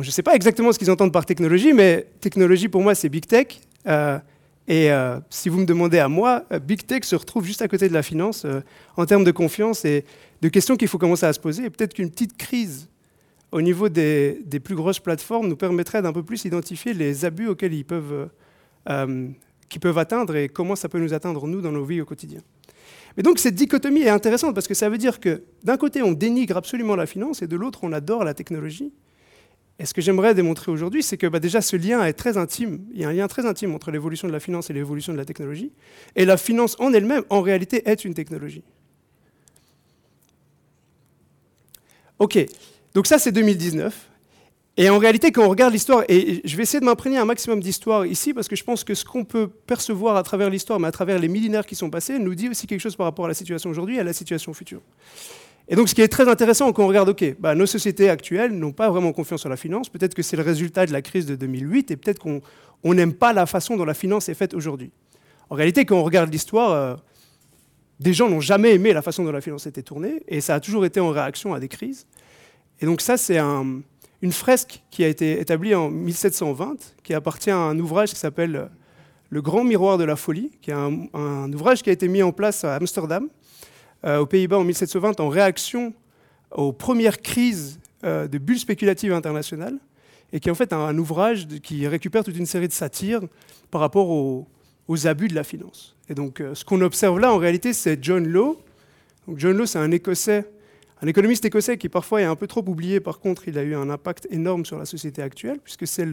Je 0.02 0.10
ne 0.10 0.12
sais 0.12 0.24
pas 0.24 0.36
exactement 0.36 0.72
ce 0.72 0.80
qu'ils 0.80 0.92
entendent 0.92 1.14
par 1.14 1.26
technologie, 1.26 1.74
mais 1.74 2.08
technologie, 2.20 2.68
pour 2.68 2.82
moi, 2.82 2.96
c'est 2.96 3.10
big 3.10 3.26
tech. 3.26 3.60
Euh, 3.88 4.20
et 4.68 4.90
si 5.30 5.50
vous 5.50 5.60
me 5.60 5.66
demandez 5.66 6.00
à 6.00 6.10
moi, 6.10 6.44
Big 6.64 6.88
Tech 6.88 7.04
se 7.04 7.16
retrouve 7.16 7.46
juste 7.46 7.62
à 7.62 7.68
côté 7.68 7.88
de 7.88 7.94
la 7.94 8.02
finance 8.02 8.48
en 8.98 9.06
termes 9.06 9.24
de 9.24 9.30
confiance 9.30 9.86
et 9.86 10.06
de 10.42 10.50
questions 10.50 10.76
qu'il 10.76 10.88
faut 10.88 10.98
commencer 10.98 11.28
à 11.28 11.34
se 11.34 11.40
poser. 11.40 11.66
Et 11.66 11.70
peut-être 11.70 11.94
qu'une 11.94 12.10
petite 12.10 12.36
crise 12.36 12.90
au 13.56 13.62
niveau 13.62 13.88
des, 13.88 14.44
plus 14.64 14.76
grosses 14.76 15.00
plateformes 15.00 15.48
nous 15.48 15.56
permettrait 15.56 16.02
d'un 16.02 16.12
peu 16.12 16.24
plus 16.24 16.44
identifier 16.44 16.94
les 16.94 17.24
abus 17.24 17.48
auxquels 17.48 17.74
ils 17.74 17.86
euh, 18.90 19.28
peuvent 19.82 19.98
atteindre 19.98 20.36
et 20.36 20.50
comment 20.50 20.76
ça 20.76 20.90
peut 20.90 21.00
nous 21.00 21.14
atteindre, 21.14 21.48
nous, 21.48 21.62
dans 21.62 21.72
nos 21.72 21.86
vies 21.86 22.02
au 22.02 22.06
quotidien. 22.06 22.42
Mais 23.16 23.24
donc 23.24 23.40
cette 23.40 23.56
dichotomie 23.56 24.02
est 24.02 24.10
intéressante 24.10 24.54
parce 24.54 24.68
que 24.68 24.74
ça 24.74 24.90
veut 24.90 24.98
dire 24.98 25.22
que 25.22 25.44
d'un 25.64 25.78
côté, 25.78 26.02
on 26.02 26.12
dénigre 26.12 26.58
absolument 26.58 26.98
la 26.98 27.06
finance 27.06 27.42
et 27.42 27.48
de 27.48 27.56
l'autre, 27.56 27.80
on 27.84 27.94
adore 27.94 28.26
la 28.26 28.34
technologie. 28.34 28.92
Et 29.78 29.86
ce 29.86 29.94
que 29.94 30.02
j'aimerais 30.02 30.34
démontrer 30.34 30.72
aujourd'hui, 30.72 31.04
c'est 31.04 31.18
que 31.18 31.28
bah, 31.28 31.40
déjà 31.40 31.62
ce 31.62 31.76
lien 31.76 32.04
est 32.06 32.14
très 32.14 32.38
intime. 32.38 32.86
Il 32.94 33.02
y 33.02 33.04
a 33.04 33.10
un 33.10 33.14
lien 33.14 33.28
très 33.28 33.46
intime 33.46 33.76
entre 33.76 33.92
l'évolution 33.92 34.28
de 34.28 34.34
la 34.34 34.40
finance 34.40 34.70
et 34.70 34.74
l'évolution 34.74 35.12
de 35.12 35.18
la 35.18 35.26
technologie. 35.26 35.72
Et 36.16 36.24
la 36.24 36.38
finance 36.38 36.78
en 36.80 36.94
elle-même, 36.94 37.24
en 37.30 37.42
réalité, 37.42 37.88
est 37.90 38.06
une 38.06 38.14
technologie. 38.14 38.64
Ok, 42.20 42.40
donc 42.94 43.08
ça 43.08 43.20
c'est 43.20 43.34
2019. 43.34 44.12
Et 44.78 44.90
en 44.90 44.98
réalité, 44.98 45.32
quand 45.32 45.46
on 45.46 45.50
regarde 45.50 45.72
l'histoire, 45.72 46.04
et 46.10 46.42
je 46.44 46.58
vais 46.58 46.64
essayer 46.64 46.82
de 46.82 46.86
m'imprégner 46.86 47.18
un 47.18 47.26
maximum 47.26 47.62
d'histoire 47.62 48.06
ici, 48.06 48.34
parce 48.34 48.50
que 48.50 48.58
je 48.58 48.64
pense 48.64 48.84
que 48.84 48.94
ce 48.94 49.06
qu'on 49.06 49.24
peut 49.24 49.48
percevoir 49.48 50.18
à 50.18 50.24
travers 50.24 50.50
l'histoire, 50.50 50.80
mais 50.82 50.88
à 50.88 50.92
travers 50.92 51.18
les 51.18 51.30
millénaires 51.30 51.66
qui 51.66 51.76
sont 51.76 51.90
passés, 51.90 52.20
nous 52.20 52.36
dit 52.36 52.50
aussi 52.50 52.68
quelque 52.68 52.82
chose 52.82 52.96
par 52.98 53.06
rapport 53.06 53.26
à 53.26 53.28
la 53.30 53.34
situation 53.34 53.70
aujourd'hui 53.70 53.96
et 53.98 54.00
à 54.00 54.04
la 54.04 54.12
situation 54.12 54.54
future. 54.54 54.82
Et 55.68 55.76
donc 55.76 55.90
ce 55.90 55.96
qui 55.96 56.02
est 56.02 56.08
très 56.08 56.28
intéressant 56.28 56.72
quand 56.74 56.84
on 56.84 56.88
regarde, 56.88 57.10
ok, 57.10 57.36
bah, 57.40 57.56
nos 57.56 57.66
sociétés 57.66 58.10
actuelles 58.10 58.52
n'ont 58.52 58.72
pas 58.72 58.90
vraiment 58.90 59.14
confiance 59.14 59.46
en 59.46 59.50
la 59.50 59.58
finance, 59.58 59.90
peut-être 59.90 60.14
que 60.14 60.22
c'est 60.22 60.38
le 60.38 60.44
résultat 60.44 60.86
de 60.86 60.94
la 60.94 61.02
crise 61.02 61.26
de 61.26 61.36
2008, 61.36 61.92
et 61.92 61.98
peut-être 61.98 62.20
qu'on 62.20 62.94
n'aime 62.94 63.14
pas 63.14 63.34
la 63.34 63.46
façon 63.46 63.76
dont 63.76 63.86
la 63.86 63.96
finance 63.96 64.30
est 64.30 64.36
faite 64.36 64.54
aujourd'hui. 64.54 64.92
En 65.50 65.56
réalité, 65.56 65.86
quand 65.86 65.98
on 65.98 66.04
regarde 66.04 66.32
l'histoire, 66.32 66.72
euh, 66.72 66.96
des 68.00 68.14
gens 68.14 68.30
n'ont 68.30 68.42
jamais 68.42 68.74
aimé 68.74 68.94
la 68.94 69.02
façon 69.02 69.24
dont 69.24 69.32
la 69.32 69.42
finance 69.42 69.66
était 69.66 69.82
tournée, 69.82 70.22
et 70.28 70.42
ça 70.42 70.56
a 70.56 70.60
toujours 70.60 70.86
été 70.86 71.00
en 71.00 71.10
réaction 71.10 71.54
à 71.54 71.60
des 71.60 71.68
crises. 71.68 72.06
Et 72.82 72.86
donc 72.86 73.02
ça, 73.02 73.18
c'est 73.18 73.40
une 73.40 74.32
fresque 74.32 74.84
qui 74.92 75.04
a 75.04 75.08
été 75.08 75.40
établie 75.40 75.74
en 75.74 75.90
1720, 75.90 76.96
qui 77.04 77.14
appartient 77.14 77.52
à 77.52 77.58
un 77.58 77.80
ouvrage 77.80 78.10
qui 78.10 78.20
s'appelle 78.20 78.70
Le 79.30 79.42
Grand 79.42 79.64
Miroir 79.64 79.98
de 79.98 80.04
la 80.04 80.16
Folie, 80.16 80.52
qui 80.62 80.72
est 80.72 80.74
un, 80.74 81.54
ouvrage 81.54 81.82
qui 81.82 81.90
a 81.90 81.94
été 81.94 82.08
mis 82.08 82.22
en 82.22 82.32
place 82.32 82.64
à 82.64 82.76
Amsterdam, 82.76 83.26
euh, 83.26 83.45
aux 84.06 84.26
Pays-Bas 84.26 84.60
en 84.60 84.64
1720, 84.64 85.20
en 85.20 85.30
réaction 85.30 85.94
aux 86.52 86.72
premières 86.72 87.22
crises 87.22 87.80
euh, 88.04 88.28
de 88.28 88.38
bulles 88.38 88.60
spéculatives 88.60 89.14
internationales, 89.14 89.78
et 90.32 90.40
qui 90.40 90.50
est 90.50 90.52
en 90.52 90.56
fait 90.56 90.74
un, 90.74 90.98
ouvrage 90.98 91.48
qui 91.64 91.88
récupère 91.88 92.24
toute 92.24 92.38
une 92.38 92.46
série 92.46 92.68
de 92.68 92.74
satires 92.74 93.22
par 93.72 93.82
rapport 93.82 94.10
aux, 94.10 94.48
abus 95.08 95.28
de 95.28 95.36
la 95.36 95.44
finance. 95.44 95.96
Et 96.10 96.14
donc, 96.14 96.40
euh, 96.40 96.54
ce 96.54 96.64
qu'on 96.64 96.82
observe 96.82 97.20
là, 97.20 97.34
en 97.34 97.38
réalité, 97.38 97.74
c'est 97.74 98.04
John 98.04 98.28
Law. 98.28 98.62
John 99.36 99.58
Law, 99.58 99.66
c'est 99.66 99.80
un 99.80 99.92
Écossais 99.92 100.46
un 101.02 101.08
économiste 101.08 101.44
écossais 101.44 101.78
qui 101.78 101.90
parfois 101.90 102.22
est 102.22 102.26
un 102.26 102.36
peu 102.36 102.48
trop 102.48 102.64
oublié, 102.68 103.00
par 103.02 103.20
contre, 103.20 103.48
il 103.48 103.58
a 103.58 103.64
eu 103.64 103.76
un 103.76 103.90
impact 103.90 104.28
énorme 104.32 104.66
sur 104.66 104.80
la 104.80 104.86
société 104.86 105.22
actuelle, 105.22 105.60
puisque 105.60 105.86
c'est 105.86 106.08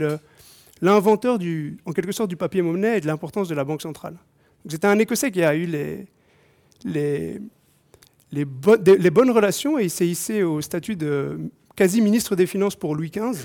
l'inventeur, 0.81 1.39
en 1.87 1.93
quelque 1.93 2.12
sorte, 2.12 2.29
du 2.29 2.37
papier-monnaie 2.37 2.99
et 2.99 3.00
de 3.00 3.06
l'importance 3.06 3.49
de 3.49 3.55
la 3.55 3.65
Banque 3.65 3.81
centrale. 3.81 4.17
C'était 4.69 4.89
un 4.89 4.99
Écossais 4.99 5.31
qui 5.31 5.43
a 5.44 5.55
eu 5.55 5.67
les, 6.85 7.41
les, 8.32 8.44
bonnes 8.44 9.31
relations 9.31 9.79
et 9.79 9.84
il 9.84 9.90
s'est 9.90 10.06
hissé 10.06 10.43
au 10.43 10.61
statut 10.61 10.96
de 10.96 11.38
quasi-ministre 11.76 12.34
des 12.34 12.46
Finances 12.46 12.76
pour 12.76 12.94
Louis 12.94 13.11
XV. 13.11 13.44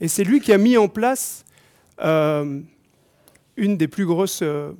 Et 0.00 0.08
c'est 0.08 0.24
lui 0.24 0.40
qui 0.40 0.52
a 0.52 0.58
mis 0.58 0.76
en 0.76 0.88
place 0.88 1.44
euh, 2.02 2.60
une 3.56 3.76
des 3.76 3.88
plus 3.88 4.06
grosses, 4.06 4.40
euh, 4.42 4.72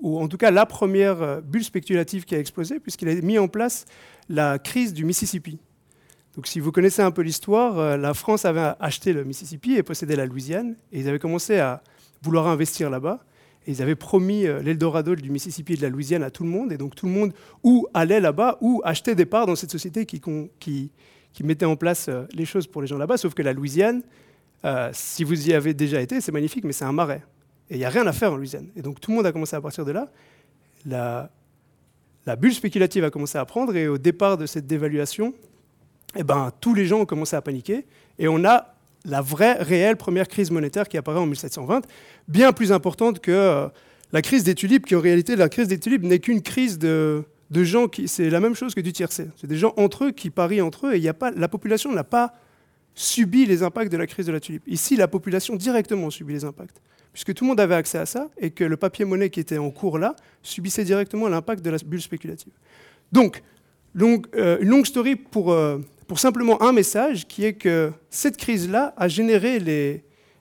ou 0.00 0.20
en 0.20 0.28
tout 0.28 0.36
cas 0.36 0.50
la 0.50 0.66
première 0.66 1.22
euh, 1.22 1.40
bulle 1.40 1.64
spéculative 1.64 2.24
qui 2.24 2.34
a 2.34 2.38
explosé, 2.38 2.80
puisqu'il 2.80 3.08
a 3.08 3.14
mis 3.14 3.38
en 3.38 3.48
place 3.48 3.84
la 4.28 4.58
crise 4.58 4.92
du 4.92 5.04
Mississippi. 5.04 5.58
Donc, 6.34 6.46
si 6.46 6.60
vous 6.60 6.72
connaissez 6.72 7.02
un 7.02 7.10
peu 7.10 7.20
l'histoire, 7.20 7.98
la 7.98 8.14
France 8.14 8.46
avait 8.46 8.72
acheté 8.80 9.12
le 9.12 9.22
Mississippi 9.22 9.74
et 9.74 9.82
possédait 9.82 10.16
la 10.16 10.24
Louisiane, 10.24 10.76
et 10.90 11.00
ils 11.00 11.08
avaient 11.08 11.18
commencé 11.18 11.58
à 11.58 11.82
vouloir 12.22 12.46
investir 12.46 12.88
là-bas. 12.88 13.22
Ils 13.66 13.82
avaient 13.82 13.94
promis 13.94 14.46
euh, 14.46 14.60
l'Eldorado 14.60 15.14
du 15.14 15.30
Mississippi 15.30 15.74
et 15.74 15.76
de 15.76 15.82
la 15.82 15.88
Louisiane 15.88 16.22
à 16.22 16.30
tout 16.30 16.42
le 16.44 16.50
monde, 16.50 16.72
et 16.72 16.76
donc 16.76 16.94
tout 16.94 17.06
le 17.06 17.12
monde 17.12 17.32
ou 17.62 17.86
allait 17.94 18.20
là-bas 18.20 18.58
ou 18.60 18.82
achetait 18.84 19.14
des 19.14 19.26
parts 19.26 19.46
dans 19.46 19.56
cette 19.56 19.70
société 19.70 20.06
qui, 20.06 20.90
mettait 21.42 21.66
en 21.66 21.76
place 21.76 22.08
euh, 22.08 22.24
les 22.34 22.44
choses 22.44 22.66
pour 22.66 22.82
les 22.82 22.88
gens 22.88 22.98
là-bas. 22.98 23.16
Sauf 23.16 23.34
que 23.34 23.42
la 23.42 23.52
Louisiane, 23.52 24.02
si 24.92 25.24
vous 25.24 25.48
y 25.48 25.52
avez 25.54 25.74
déjà 25.74 26.00
été, 26.00 26.20
c'est 26.20 26.30
magnifique, 26.30 26.64
mais 26.64 26.72
c'est 26.72 26.84
un 26.84 26.92
marais. 26.92 27.22
Et 27.68 27.74
il 27.74 27.78
n'y 27.78 27.84
a 27.84 27.88
rien 27.88 28.06
à 28.06 28.12
faire 28.12 28.32
en 28.32 28.36
Louisiane. 28.36 28.68
Et 28.76 28.82
donc 28.82 29.00
tout 29.00 29.10
le 29.10 29.16
monde 29.16 29.26
a 29.26 29.32
commencé 29.32 29.56
à 29.56 29.60
partir 29.60 29.84
de 29.84 29.90
là. 29.90 30.08
La, 30.86 31.30
la 32.26 32.36
bulle 32.36 32.54
spéculative 32.54 33.04
a 33.04 33.10
commencé 33.10 33.38
à 33.38 33.44
prendre 33.44 33.74
et 33.74 33.88
au 33.88 33.98
départ 33.98 34.36
de 34.36 34.46
cette 34.46 34.66
dévaluation, 34.66 35.34
eh 36.14 36.22
ben, 36.22 36.52
tous 36.60 36.74
les 36.74 36.86
gens 36.86 37.00
ont 37.00 37.06
commencé 37.06 37.34
à 37.34 37.42
paniquer 37.42 37.86
et 38.18 38.28
on 38.28 38.44
a 38.44 38.71
la 39.04 39.20
vraie, 39.20 39.54
réelle 39.54 39.96
première 39.96 40.28
crise 40.28 40.50
monétaire 40.50 40.88
qui 40.88 40.96
apparaît 40.96 41.18
en 41.18 41.26
1720, 41.26 41.82
bien 42.28 42.52
plus 42.52 42.72
importante 42.72 43.20
que 43.20 43.32
euh, 43.32 43.68
la 44.12 44.22
crise 44.22 44.44
des 44.44 44.54
tulipes, 44.54 44.86
qui 44.86 44.94
en 44.94 45.00
réalité, 45.00 45.36
la 45.36 45.48
crise 45.48 45.68
des 45.68 45.78
tulipes 45.78 46.02
n'est 46.02 46.18
qu'une 46.18 46.42
crise 46.42 46.78
de, 46.78 47.24
gens 47.50 47.88
qui. 47.88 48.08
C'est 48.08 48.30
la 48.30 48.40
même 48.40 48.54
chose 48.54 48.74
que 48.74 48.80
du 48.80 48.92
tiercé. 48.92 49.28
C'est 49.36 49.46
des 49.46 49.56
gens 49.56 49.74
entre 49.76 50.06
eux 50.06 50.10
qui 50.12 50.30
parient 50.30 50.62
entre 50.62 50.88
eux 50.88 50.94
et 50.94 50.98
y 50.98 51.08
a 51.08 51.14
pas, 51.14 51.30
la 51.30 51.48
population 51.48 51.92
n'a 51.92 52.04
pas 52.04 52.34
subi 52.94 53.46
les 53.46 53.62
impacts 53.62 53.90
de 53.90 53.96
la 53.96 54.06
crise 54.06 54.26
de 54.26 54.32
la 54.32 54.40
tulipe. 54.40 54.62
Ici, 54.66 54.96
la 54.96 55.08
population 55.08 55.56
directement 55.56 56.10
subit 56.10 56.34
les 56.34 56.44
impacts 56.44 56.80
puisque 57.12 57.34
tout 57.34 57.44
le 57.44 57.48
monde 57.48 57.60
avait 57.60 57.74
accès 57.74 57.98
à 57.98 58.06
ça, 58.06 58.28
et 58.38 58.50
que 58.50 58.64
le 58.64 58.76
papier-monnaie 58.76 59.30
qui 59.30 59.40
était 59.40 59.58
en 59.58 59.70
cours 59.70 59.98
là 59.98 60.16
subissait 60.42 60.84
directement 60.84 61.28
l'impact 61.28 61.62
de 61.64 61.70
la 61.70 61.76
bulle 61.84 62.00
spéculative. 62.00 62.52
Donc, 63.12 63.42
euh, 64.00 64.58
une 64.60 64.68
longue 64.68 64.86
story 64.86 65.16
pour, 65.16 65.52
euh, 65.52 65.78
pour 66.12 66.20
simplement 66.20 66.62
un 66.62 66.72
message, 66.72 67.26
qui 67.26 67.46
est 67.46 67.54
que 67.54 67.90
cette 68.10 68.36
crise-là 68.36 68.92
a 68.98 69.08
généré 69.08 69.58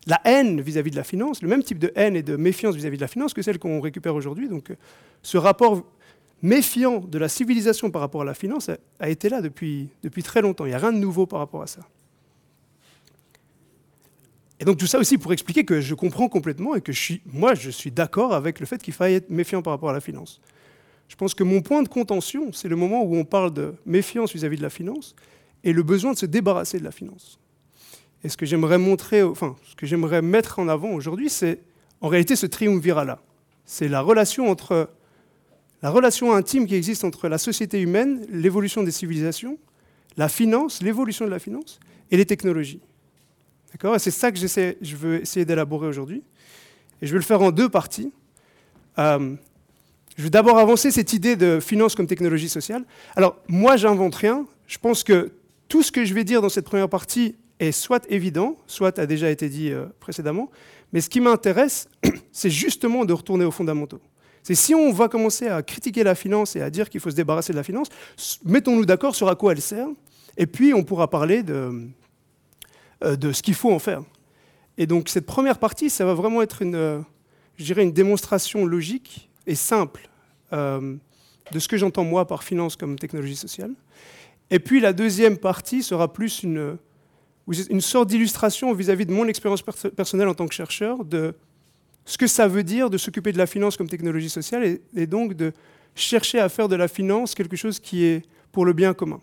la 0.05 0.19
haine 0.25 0.59
vis-à-vis 0.59 0.91
de 0.91 0.97
la 0.97 1.05
finance, 1.05 1.41
le 1.41 1.47
même 1.47 1.63
type 1.63 1.79
de 1.79 1.93
haine 1.95 2.17
et 2.17 2.23
de 2.23 2.35
méfiance 2.35 2.75
vis-à-vis 2.75 2.97
de 2.97 3.01
la 3.01 3.07
finance 3.07 3.33
que 3.33 3.41
celle 3.41 3.57
qu'on 3.57 3.79
récupère 3.79 4.13
aujourd'hui. 4.13 4.49
Donc, 4.49 4.71
euh, 4.71 4.75
ce 5.23 5.37
rapport 5.37 5.81
méfiant 6.41 6.99
de 6.99 7.17
la 7.17 7.29
civilisation 7.29 7.89
par 7.89 8.01
rapport 8.01 8.23
à 8.23 8.25
la 8.25 8.33
finance 8.33 8.69
a, 8.99 9.09
été 9.09 9.29
là 9.29 9.41
depuis, 9.41 9.87
très 10.25 10.41
longtemps. 10.41 10.65
Il 10.65 10.71
n'y 10.71 10.75
a 10.75 10.77
rien 10.77 10.91
de 10.91 10.97
nouveau 10.97 11.25
par 11.25 11.39
rapport 11.39 11.61
à 11.61 11.67
ça. 11.67 11.79
Et 14.59 14.65
donc 14.65 14.77
tout 14.77 14.87
ça 14.87 14.99
aussi 14.99 15.17
pour 15.17 15.31
expliquer 15.31 15.63
que 15.63 15.79
je 15.79 15.95
comprends 15.95 16.27
complètement 16.27 16.75
et 16.75 16.81
que 16.81 16.91
moi 17.31 17.55
je 17.55 17.69
suis 17.69 17.91
d'accord 17.91 18.33
avec 18.33 18.59
le 18.59 18.65
fait 18.65 18.83
qu'il 18.83 18.93
faille 18.93 19.13
être 19.13 19.29
méfiant 19.29 19.61
par 19.61 19.71
rapport 19.71 19.91
à 19.91 19.93
la 19.93 20.01
finance. 20.01 20.41
Je 21.07 21.15
pense 21.15 21.33
que 21.33 21.45
mon 21.45 21.61
point 21.61 21.81
de 21.81 21.87
contention, 21.87 22.51
c'est 22.51 22.67
le 22.67 22.75
moment 22.75 23.03
où 23.03 23.15
on 23.15 23.23
parle 23.23 23.53
de 23.53 23.73
méfiance 23.85 24.33
vis-à-vis 24.33 24.57
de 24.57 24.61
la 24.61 24.69
finance 24.69 25.15
et 25.63 25.74
le 25.74 25.84
besoin 25.84 26.13
de 26.13 26.18
se 26.18 26.25
débarrasser 26.25 26.80
de 26.80 26.84
la 26.84 26.91
finance. 26.91 27.39
Et 28.24 28.30
ce 28.30 28.38
que 28.38 28.46
j'aimerais 28.46 28.77
montrer, 28.77 29.24
enfin, 29.24 29.56
ce 29.63 29.75
que 29.75 29.86
j'aimerais 29.86 30.22
mettre 30.22 30.60
en 30.60 30.68
avant 30.68 30.91
aujourd'hui, 30.91 31.30
c'est 31.30 31.60
en 32.01 32.08
réalité 32.08 32.36
ce 32.36 32.46
triumvirat-là. 32.46 33.20
C'est 33.65 33.88
la 33.88 34.01
relation 34.01 34.50
entre 34.50 34.89
la 35.82 35.89
relation 35.89 36.34
intime 36.34 36.68
qui 36.68 36.75
existe 36.75 37.03
entre 37.03 37.27
la 37.27 37.39
société 37.39 37.82
humaine, 37.82 38.25
l'évolution 38.30 38.84
des 38.84 38.91
civilisations, 38.91 39.58
la 40.15 40.30
finance, 40.30 40.84
l'évolution 40.84 41.25
de 41.25 41.32
la 41.32 41.39
finance 41.39 41.80
et 42.12 42.18
les 42.18 42.25
technologies. 42.25 42.82
D'accord? 43.72 43.96
Et 43.96 44.00
c'est 44.00 44.12
ça 44.12 44.32
que 44.32 44.38
je 44.38 44.96
veux 44.96 45.22
essayer 45.22 45.46
d'élaborer 45.46 45.88
aujourd'hui. 45.88 46.24
Et 47.01 47.08
je 47.08 47.12
vais 47.12 47.18
le 47.18 47.24
faire 47.24 47.41
en 47.41 47.51
deux 47.51 47.70
parties. 47.70 48.12
Euh, 49.00 49.36
je 50.18 50.24
vais 50.24 50.30
d'abord 50.30 50.60
avancer 50.60 50.91
cette 50.91 51.13
idée 51.13 51.36
de 51.36 51.60
finance 51.60 51.96
comme 51.96 52.06
technologie 52.06 52.50
sociale. 52.50 52.84
Alors, 53.15 53.38
moi, 53.48 53.75
j'invente 53.75 54.13
rien. 54.13 54.46
Je 54.68 54.77
pense 54.77 55.03
que 55.03 55.32
tout 55.71 55.83
ce 55.83 55.91
que 55.93 56.03
je 56.03 56.13
vais 56.13 56.25
dire 56.25 56.41
dans 56.41 56.49
cette 56.49 56.65
première 56.65 56.89
partie 56.89 57.37
est 57.61 57.71
soit 57.71 58.05
évident, 58.09 58.57
soit 58.67 58.99
a 58.99 59.05
déjà 59.05 59.29
été 59.29 59.47
dit 59.47 59.71
euh, 59.71 59.85
précédemment. 60.01 60.51
Mais 60.91 60.99
ce 60.99 61.09
qui 61.09 61.21
m'intéresse, 61.21 61.87
c'est 62.33 62.49
justement 62.49 63.05
de 63.05 63.13
retourner 63.13 63.45
aux 63.45 63.51
fondamentaux. 63.51 64.01
C'est 64.43 64.53
si 64.53 64.75
on 64.75 64.91
va 64.91 65.07
commencer 65.07 65.47
à 65.47 65.63
critiquer 65.63 66.03
la 66.03 66.13
finance 66.13 66.57
et 66.57 66.61
à 66.61 66.69
dire 66.69 66.89
qu'il 66.89 66.99
faut 66.99 67.09
se 67.09 67.15
débarrasser 67.15 67.53
de 67.53 67.57
la 67.57 67.63
finance, 67.63 67.87
mettons-nous 68.43 68.83
d'accord 68.83 69.15
sur 69.15 69.29
à 69.29 69.35
quoi 69.35 69.53
elle 69.53 69.61
sert, 69.61 69.87
et 70.35 70.45
puis 70.45 70.73
on 70.73 70.83
pourra 70.83 71.09
parler 71.09 71.41
de, 71.41 71.87
euh, 73.05 73.31
ce 73.31 73.41
qu'il 73.41 73.55
faut 73.55 73.71
en 73.71 73.79
faire. 73.79 74.03
Et 74.77 74.87
donc 74.87 75.07
cette 75.07 75.25
première 75.25 75.57
partie, 75.57 75.89
ça 75.89 76.03
va 76.03 76.15
vraiment 76.15 76.41
être 76.41 76.63
une, 76.63 76.75
euh, 76.75 76.99
je 77.55 77.73
une 77.79 77.93
démonstration 77.93 78.65
logique 78.65 79.29
et 79.47 79.55
simple 79.55 80.09
de 80.51 81.59
ce 81.59 81.69
que 81.69 81.77
j'entends 81.77 82.03
moi 82.03 82.27
par 82.27 82.43
finance 82.43 82.75
comme 82.75 82.99
technologie 82.99 83.37
sociale. 83.37 83.71
Et 84.51 84.60
puis 84.60 84.81
la 84.81 84.93
deuxième 84.93 85.38
partie 85.38 85.81
sera 85.81 86.12
plus 86.12 86.43
une, 86.43 86.77
une 87.48 87.81
sorte 87.81 88.10
d'illustration 88.10 88.74
vis-à-vis 88.74 89.05
de 89.05 89.13
mon 89.13 89.27
expérience 89.27 89.62
personnelle 89.62 90.27
en 90.27 90.34
tant 90.34 90.48
que 90.48 90.53
chercheur, 90.53 91.03
de 91.05 91.34
ce 92.05 92.17
que 92.17 92.27
ça 92.27 92.48
veut 92.48 92.63
dire 92.63 92.89
de 92.89 92.98
s'occuper 92.98 93.31
de 93.31 93.38
la 93.38 93.48
finance 93.48 93.77
comme 93.77 93.88
technologie 93.88 94.29
sociale 94.29 94.79
et, 94.96 95.08
donc 95.08 95.34
de 95.34 95.53
chercher 95.96 96.39
à 96.39 96.50
faire 96.50 96.67
de 96.67 96.75
la 96.75 96.88
finance 96.88 97.34
quelque 97.34 97.55
chose 97.55 97.79
qui 97.79 98.03
est 98.03 98.24
pour 98.51 98.65
le 98.65 98.74
bien 98.74 98.93
commun. 98.93 99.20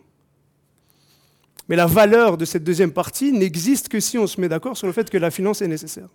Mais 1.68 1.76
la 1.76 1.86
valeur 1.86 2.38
de 2.38 2.46
cette 2.46 2.64
deuxième 2.64 2.92
partie 2.92 3.30
n'existe 3.30 3.88
que 3.88 4.00
si 4.00 4.16
on 4.16 4.26
se 4.26 4.40
met 4.40 4.48
d'accord 4.48 4.76
sur 4.76 4.86
le 4.86 4.92
fait 4.92 5.10
que 5.10 5.18
la 5.18 5.30
finance 5.30 5.60
est 5.60 5.68
nécessaire. 5.68 6.08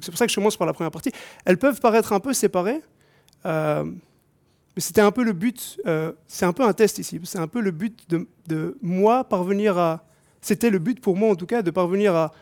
C'est 0.00 0.10
pour 0.10 0.18
ça 0.18 0.26
que 0.26 0.30
je 0.30 0.36
commence 0.36 0.56
par 0.56 0.66
la 0.66 0.72
première 0.72 0.92
partie. 0.92 1.10
Elles 1.44 1.58
peuvent 1.58 1.80
paraître 1.80 2.12
un 2.12 2.20
peu 2.20 2.32
séparées, 2.32 2.80
euh, 3.46 3.84
mais 4.74 4.82
c'était 4.82 5.00
un 5.00 5.10
peu 5.10 5.22
le 5.22 5.32
but, 5.32 5.78
euh, 5.86 6.12
c'est 6.26 6.46
un 6.46 6.52
peu 6.52 6.64
un 6.64 6.72
test 6.72 6.98
ici, 6.98 7.20
c'est 7.24 7.38
un 7.38 7.48
peu 7.48 7.60
le 7.60 7.70
but 7.70 8.08
de, 8.08 8.78
moi 8.82 9.24
parvenir 9.24 9.78
à, 9.78 10.04
c'était 10.40 10.70
le 10.70 10.78
but 10.78 11.00
pour 11.00 11.16
moi 11.16 11.30
en 11.30 11.34
tout 11.34 11.46
cas, 11.46 11.62
de 11.62 11.70
parvenir 11.70 12.14
à, 12.14 12.32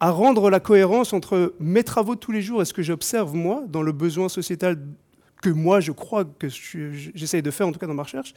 à 0.00 0.10
rendre 0.10 0.50
la 0.50 0.60
cohérence 0.60 1.12
entre 1.12 1.54
mes 1.60 1.84
travaux 1.84 2.14
de 2.14 2.20
tous 2.20 2.32
les 2.32 2.42
jours 2.42 2.62
et 2.62 2.64
ce 2.64 2.72
que 2.72 2.82
j'observe 2.82 3.34
moi 3.34 3.62
dans 3.68 3.82
le 3.82 3.92
besoin 3.92 4.28
sociétal 4.28 4.78
que 5.42 5.50
moi 5.50 5.80
je 5.80 5.92
crois 5.92 6.24
que 6.24 6.48
j'essaye 6.48 7.42
de 7.42 7.50
faire 7.50 7.66
en 7.66 7.72
tout 7.72 7.78
cas 7.78 7.86
dans 7.86 7.94
ma 7.94 8.02
recherche, 8.02 8.34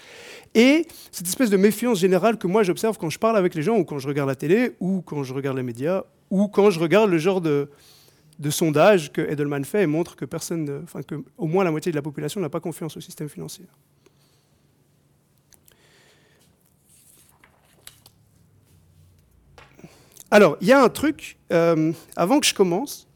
et 0.53 0.87
cette 1.11 1.27
espèce 1.27 1.49
de 1.49 1.57
méfiance 1.57 1.99
générale 1.99 2.37
que 2.37 2.47
moi 2.47 2.63
j'observe 2.63 2.97
quand 2.97 3.09
je 3.09 3.19
parle 3.19 3.37
avec 3.37 3.55
les 3.55 3.61
gens 3.61 3.77
ou 3.77 3.85
quand 3.85 3.99
je 3.99 4.07
regarde 4.07 4.29
la 4.29 4.35
télé 4.35 4.71
ou 4.79 5.01
quand 5.01 5.23
je 5.23 5.33
regarde 5.33 5.57
les 5.57 5.63
médias 5.63 6.03
ou 6.29 6.47
quand 6.47 6.69
je 6.69 6.79
regarde 6.79 7.09
le 7.09 7.17
genre 7.17 7.41
de, 7.41 7.69
de 8.39 8.49
sondage 8.49 9.11
que 9.11 9.21
Edelman 9.21 9.65
fait 9.65 9.83
et 9.83 9.87
montre 9.87 10.15
que 10.15 10.25
personne, 10.25 10.81
enfin 10.83 11.01
que 11.03 11.23
au 11.37 11.47
moins 11.47 11.63
la 11.63 11.71
moitié 11.71 11.91
de 11.91 11.95
la 11.95 12.01
population 12.01 12.41
n'a 12.41 12.49
pas 12.49 12.59
confiance 12.59 12.97
au 12.97 13.01
système 13.01 13.29
financier. 13.29 13.65
Alors, 20.31 20.57
il 20.61 20.67
y 20.67 20.71
a 20.71 20.81
un 20.81 20.89
truc, 20.89 21.37
euh, 21.51 21.93
avant 22.15 22.39
que 22.39 22.47
je 22.47 22.55
commence, 22.55 23.07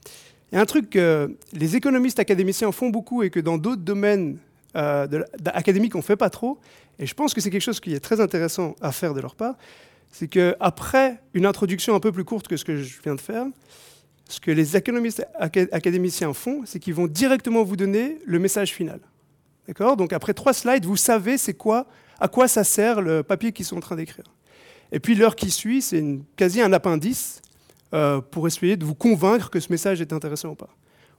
il 0.51 0.55
y 0.55 0.57
a 0.59 0.61
un 0.61 0.65
truc 0.65 0.91
que 0.91 1.35
les 1.51 1.75
économistes 1.75 2.19
académiciens 2.19 2.71
font 2.71 2.89
beaucoup 2.89 3.23
et 3.23 3.31
que 3.31 3.39
dans 3.39 3.57
d'autres 3.57 3.81
domaines 3.81 4.37
euh, 4.75 5.23
académiques 5.47 5.95
on 5.95 5.99
ne 5.99 6.03
fait 6.03 6.15
pas 6.15 6.29
trop, 6.29 6.59
et 6.99 7.07
je 7.07 7.15
pense 7.15 7.33
que 7.33 7.41
c'est 7.41 7.49
quelque 7.49 7.63
chose 7.63 7.79
qui 7.79 7.95
est 7.95 7.99
très 7.99 8.21
intéressant 8.21 8.75
à 8.81 8.91
faire 8.91 9.15
de 9.15 9.21
leur 9.21 9.33
part, 9.33 9.55
c'est 10.11 10.27
qu'après 10.27 11.19
une 11.33 11.47
introduction 11.47 11.95
un 11.95 11.99
peu 11.99 12.11
plus 12.11 12.23
courte 12.23 12.47
que 12.47 12.55
ce 12.55 12.63
que 12.63 12.77
je 12.83 13.01
viens 13.01 13.15
de 13.15 13.21
faire, 13.21 13.47
ce 14.29 14.39
que 14.39 14.51
les 14.51 14.75
académiciens 14.75 16.33
font, 16.33 16.61
c'est 16.65 16.79
qu'ils 16.79 16.93
vont 16.93 17.07
directement 17.07 17.63
vous 17.63 17.75
donner 17.75 18.17
le 18.25 18.39
message 18.39 18.73
final. 18.73 18.99
D'accord? 19.67 19.97
Donc 19.97 20.13
après 20.13 20.33
trois 20.33 20.53
slides, 20.53 20.85
vous 20.85 20.97
savez 20.97 21.37
c'est 21.37 21.53
quoi, 21.53 21.87
à 22.19 22.27
quoi 22.27 22.47
ça 22.47 22.63
sert 22.63 23.01
le 23.01 23.23
papier 23.23 23.51
qu'ils 23.51 23.65
sont 23.65 23.77
en 23.77 23.81
train 23.81 23.95
d'écrire. 23.95 24.25
Et 24.91 24.99
puis 24.99 25.15
l'heure 25.15 25.35
qui 25.35 25.51
suit, 25.51 25.81
c'est 25.81 26.03
quasi 26.35 26.61
un 26.61 26.71
appendice 26.73 27.41
euh, 27.93 28.21
pour 28.21 28.47
essayer 28.47 28.77
de 28.77 28.85
vous 28.85 28.95
convaincre 28.95 29.49
que 29.49 29.59
ce 29.59 29.71
message 29.71 30.01
est 30.01 30.13
intéressant 30.13 30.49
ou 30.49 30.55
pas. 30.55 30.69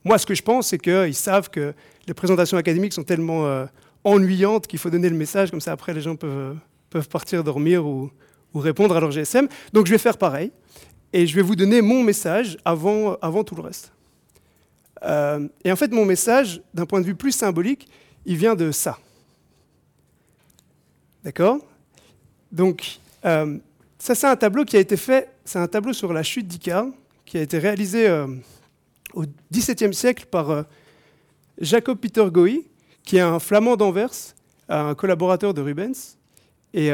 Moi, 0.05 0.17
ce 0.19 0.27
que 0.27 0.35
je 0.35 0.43
pense, 0.43 0.69
c'est 0.69 0.79
qu'ils 0.79 1.15
savent 1.15 1.51
que 1.51 1.75
les 2.07 2.15
présentations 2.15 2.57
académiques 2.57 2.93
sont 2.93 3.05
tellement 3.05 3.47
euh, 3.47 3.67
ennuyantes 4.05 4.67
qu'il 4.67 4.79
faut 4.79 4.91
donner 4.91 5.09
le 5.09 5.17
message, 5.17 5.51
comme 5.51 5.61
ça 5.61 5.73
après 5.73 5.93
les 5.93 6.01
gens 6.01 6.17
peuvent, 6.17 6.57
peuvent 6.89 7.09
partir 7.09 7.45
dormir 7.45 7.87
ou, 7.87 8.11
ou, 8.55 8.59
répondre 8.61 8.97
à 8.97 9.01
leur 9.01 9.11
GSM. 9.11 9.49
Donc 9.73 9.87
je 9.87 9.93
vais 9.93 9.99
faire 9.99 10.17
pareil, 10.17 10.53
et 11.13 11.27
je 11.27 11.35
vais 11.35 11.43
vous 11.43 11.57
donner 11.57 11.81
mon 11.81 12.03
message 12.03 12.59
avant, 12.65 13.15
avant 13.21 13.45
tout 13.45 13.55
le 13.55 13.63
reste. 13.63 13.93
Euh, 15.05 15.49
et 15.65 15.73
en 15.73 15.77
fait, 15.77 15.91
mon 15.93 16.05
message, 16.05 16.61
d'un 16.75 16.87
point 16.87 17.01
de 17.01 17.07
vue 17.07 17.15
plus 17.15 17.33
symbolique, 17.33 17.89
il 18.27 18.37
vient 18.37 18.55
de 18.55 18.71
ça. 18.71 18.99
D'accord? 21.25 21.59
Donc, 22.53 22.99
euh, 23.25 23.59
ça, 23.99 24.15
c'est 24.15 24.27
un 24.27 24.37
tableau 24.37 24.65
qui 24.65 24.77
a 24.77 24.81
été 24.81 24.97
fait, 24.97 25.31
c'est 25.45 25.59
un 25.59 25.67
tableau 25.67 25.93
sur 25.93 26.13
la 26.13 26.23
chute 26.23 26.47
d'Icare, 26.47 26.87
qui 27.25 27.39
a 27.39 27.43
été 27.43 27.59
réalisé 27.59 28.09
euh, 28.09 28.27
au 29.15 29.25
XVIIe 29.53 29.95
siècle 29.95 30.27
par 30.31 30.65
Jacob 31.61 31.99
Peter 31.99 32.25
Goey, 32.31 32.63
qui 33.03 33.17
est 33.17 33.21
un 33.21 33.39
flamand 33.39 33.77
d'Anvers, 33.77 34.35
un 34.69 34.95
collaborateur 34.95 35.55
de 35.55 35.61
Rubens. 35.61 36.17
Et, 36.75 36.91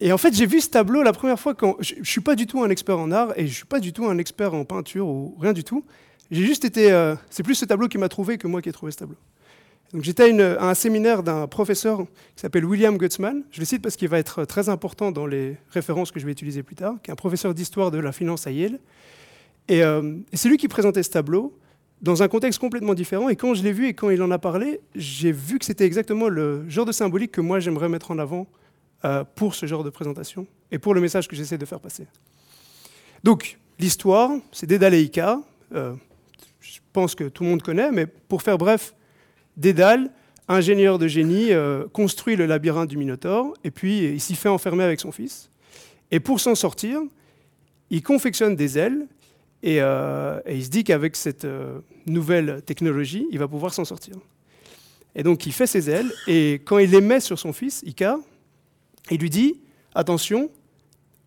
et 0.00 0.12
en 0.12 0.18
fait, 0.18 0.34
j'ai 0.34 0.46
vu 0.46 0.60
ce 0.60 0.68
tableau 0.68 1.02
la 1.02 1.12
première 1.12 1.40
fois 1.40 1.54
quand. 1.54 1.76
Je 1.80 1.94
ne 1.96 2.04
suis 2.04 2.20
pas 2.20 2.34
du 2.34 2.46
tout 2.46 2.62
un 2.62 2.70
expert 2.70 2.98
en 2.98 3.10
art 3.10 3.32
et 3.36 3.42
je 3.42 3.50
ne 3.50 3.54
suis 3.54 3.64
pas 3.64 3.80
du 3.80 3.92
tout 3.92 4.06
un 4.06 4.18
expert 4.18 4.54
en 4.54 4.64
peinture 4.64 5.06
ou 5.06 5.36
rien 5.38 5.52
du 5.52 5.64
tout. 5.64 5.84
J'ai 6.30 6.44
juste 6.44 6.64
été. 6.64 7.14
c'est 7.30 7.42
plus 7.42 7.54
ce 7.54 7.64
tableau 7.64 7.88
qui 7.88 7.98
m'a 7.98 8.08
trouvé 8.08 8.36
que 8.36 8.46
moi 8.46 8.60
qui 8.60 8.68
ai 8.68 8.72
trouvé 8.72 8.92
ce 8.92 8.98
tableau. 8.98 9.16
J'étais 9.94 10.38
à 10.40 10.68
un 10.68 10.74
séminaire 10.74 11.22
d'un 11.22 11.46
professeur 11.46 12.00
qui 12.34 12.40
s'appelle 12.42 12.64
William 12.64 12.98
Gutzmann. 12.98 13.44
Je 13.52 13.60
le 13.60 13.64
cite 13.64 13.82
parce 13.82 13.96
qu'il 13.96 14.08
va 14.08 14.18
être 14.18 14.44
très 14.44 14.68
important 14.68 15.12
dans 15.12 15.26
les 15.26 15.56
références 15.70 16.10
que 16.10 16.18
je 16.18 16.26
vais 16.26 16.32
utiliser 16.32 16.62
plus 16.62 16.74
tard, 16.74 16.96
qui 17.02 17.10
est 17.10 17.12
un 17.12 17.16
professeur 17.16 17.54
d'histoire 17.54 17.90
de 17.90 17.98
la 17.98 18.12
finance 18.12 18.46
à 18.46 18.50
Yale. 18.50 18.80
Euh, 19.70 20.18
et, 20.32 20.36
c'est 20.36 20.48
lui 20.48 20.58
qui 20.58 20.68
présentait 20.68 21.02
ce 21.02 21.10
tableau 21.10 21.56
dans 22.02 22.22
un 22.22 22.28
contexte 22.28 22.58
complètement 22.58 22.94
différent. 22.94 23.28
Et 23.28 23.36
quand 23.36 23.54
je 23.54 23.62
l'ai 23.62 23.72
vu 23.72 23.86
et 23.86 23.94
quand 23.94 24.10
il 24.10 24.22
en 24.22 24.30
a 24.30 24.38
parlé, 24.38 24.80
j'ai 24.94 25.32
vu 25.32 25.58
que 25.58 25.64
c'était 25.64 25.86
exactement 25.86 26.28
le 26.28 26.68
genre 26.68 26.84
de 26.84 26.92
symbolique 26.92 27.32
que 27.32 27.40
moi 27.40 27.60
j'aimerais 27.60 27.88
mettre 27.88 28.10
en 28.10 28.18
avant 28.18 28.40
euh, 28.42 28.44
pour 29.34 29.54
ce 29.54 29.66
genre 29.66 29.84
de 29.84 29.90
présentation 29.90 30.46
et 30.70 30.78
pour 30.78 30.94
le 30.94 31.00
message 31.00 31.28
que 31.28 31.36
j'essaie 31.36 31.58
de 31.58 31.64
faire 31.64 31.80
passer. 31.80 32.06
Donc, 33.22 33.58
l'histoire, 33.78 34.30
c'est 34.52 34.66
Dédale 34.66 34.94
et 34.94 35.02
Ika. 35.02 35.40
Euh, 35.74 35.94
je 36.60 36.80
pense 36.92 37.14
que 37.14 37.24
tout 37.24 37.44
le 37.44 37.50
monde 37.50 37.62
connaît, 37.62 37.90
mais 37.92 38.06
pour 38.06 38.42
faire 38.42 38.58
bref, 38.58 38.94
Dédale, 39.56 40.10
ingénieur 40.48 40.98
de 40.98 41.08
génie, 41.08 41.52
euh, 41.52 41.86
construit 41.92 42.36
le 42.36 42.46
labyrinthe 42.46 42.88
du 42.88 42.96
Minotaure, 42.96 43.54
et 43.64 43.70
puis 43.70 44.04
il 44.04 44.20
s'y 44.20 44.34
fait 44.34 44.48
enfermer 44.48 44.84
avec 44.84 45.00
son 45.00 45.12
fils. 45.12 45.50
Et 46.10 46.20
pour 46.20 46.40
s'en 46.40 46.54
sortir, 46.54 47.00
il 47.90 48.02
confectionne 48.02 48.54
des 48.54 48.78
ailes, 48.78 49.06
et, 49.62 49.78
euh, 49.80 50.38
il 50.48 50.64
se 50.64 50.70
dit 50.70 50.84
qu'avec 50.84 51.16
cette 51.16 51.44
euh, 51.44 51.80
nouvelle 52.06 52.62
technologie, 52.62 53.26
il 53.30 53.38
va 53.38 53.48
pouvoir 53.48 53.74
s'en 53.74 53.84
sortir. 53.84 54.14
Et 55.14 55.22
donc 55.22 55.46
il 55.46 55.52
fait 55.52 55.66
ses 55.66 55.88
ailes, 55.90 56.12
et 56.26 56.60
quand 56.64 56.78
il 56.78 56.90
les 56.90 57.00
met 57.00 57.20
sur 57.20 57.38
son 57.38 57.52
fils, 57.52 57.82
Ika, 57.86 58.18
il 59.10 59.20
lui 59.20 59.30
dit, 59.30 59.60
attention, 59.94 60.50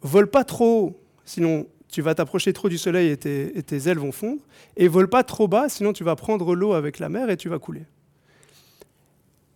vole 0.01 0.29
pas 0.29 0.43
trop, 0.43 0.99
sinon 1.25 1.67
tu 1.89 2.01
vas 2.01 2.13
t'approcher 2.13 2.53
trop 2.53 2.69
du 2.69 2.77
soleil 2.77 3.09
et 3.09 3.17
tes, 3.17 3.89
ailes 3.89 3.97
vont 3.97 4.11
fondre, 4.11 4.41
et 4.77 4.87
vole 4.87 5.09
pas 5.09 5.23
trop 5.23 5.47
bas, 5.47 5.69
sinon 5.69 5.91
tu 5.91 6.03
vas 6.03 6.15
prendre 6.15 6.53
l'eau 6.55 6.73
avec 6.73 6.99
la 6.99 7.09
mer 7.09 7.29
et 7.29 7.37
tu 7.37 7.49
vas 7.49 7.57
couler. 7.57 7.85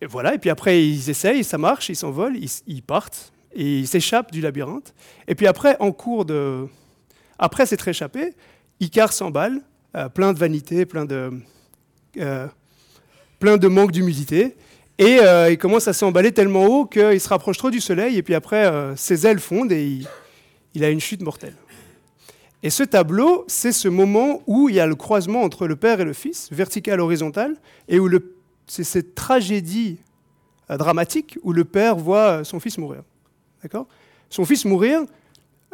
Et 0.00 0.06
voilà, 0.06 0.34
et 0.34 0.38
puis 0.38 0.50
après, 0.50 0.86
ils 0.86 1.08
essayent, 1.10 1.44
ça 1.44 1.58
marche, 1.58 1.88
ils 1.88 1.96
s'envolent, 1.96 2.36
ils, 2.36 2.82
partent, 2.82 3.32
ils 3.54 3.86
s'échappent 3.86 4.32
du 4.32 4.40
labyrinthe. 4.40 4.92
Et 5.28 5.34
puis 5.34 5.46
après, 5.46 5.76
en 5.80 5.92
cours 5.92 6.24
de... 6.24 6.66
Après 7.38 7.66
s'être 7.66 7.86
échappé, 7.88 8.34
Icar 8.80 9.12
s'emballe, 9.12 9.62
euh, 9.96 10.08
plein 10.08 10.32
de 10.32 10.38
vanité, 10.38 10.84
plein 10.86 11.04
de, 11.04 11.30
euh, 12.18 12.48
plein 13.38 13.56
de 13.56 13.68
manque 13.68 13.92
d'humilité, 13.92 14.56
et 14.98 15.18
euh, 15.20 15.50
il 15.50 15.58
commence 15.58 15.88
à 15.88 15.92
s'emballer 15.92 16.32
tellement 16.32 16.66
haut 16.66 16.86
qu'il 16.86 17.20
se 17.20 17.28
rapproche 17.28 17.58
trop 17.58 17.70
du 17.70 17.80
soleil, 17.80 18.16
et 18.16 18.22
puis 18.22 18.34
après, 18.34 18.70
ses 18.96 19.26
ailes 19.26 19.40
fondent, 19.40 19.72
et 19.72 20.00
il, 20.74 20.84
a 20.84 20.90
une 20.90 21.00
chute 21.00 21.22
mortelle. 21.22 21.56
Et 22.62 22.70
ce 22.70 22.82
tableau, 22.82 23.44
c'est 23.46 23.72
ce 23.72 23.88
moment 23.88 24.42
où 24.46 24.68
il 24.68 24.76
y 24.76 24.80
a 24.80 24.86
le 24.86 24.94
croisement 24.94 25.42
entre 25.42 25.66
le 25.66 25.76
père 25.76 26.00
et 26.00 26.04
le 26.04 26.14
fils, 26.14 26.48
vertical, 26.50 27.00
horizontal, 27.00 27.56
et 27.88 27.98
où 27.98 28.08
c'est 28.66 28.84
cette 28.84 29.14
tragédie 29.14 29.98
euh, 30.70 30.78
dramatique 30.78 31.38
où 31.42 31.52
le 31.52 31.64
père 31.64 31.96
voit 31.96 32.40
euh, 32.40 32.44
son 32.44 32.58
fils 32.58 32.78
mourir. 32.78 33.02
D'accord? 33.62 33.86
Son 34.30 34.46
fils 34.46 34.64
mourir, 34.64 35.02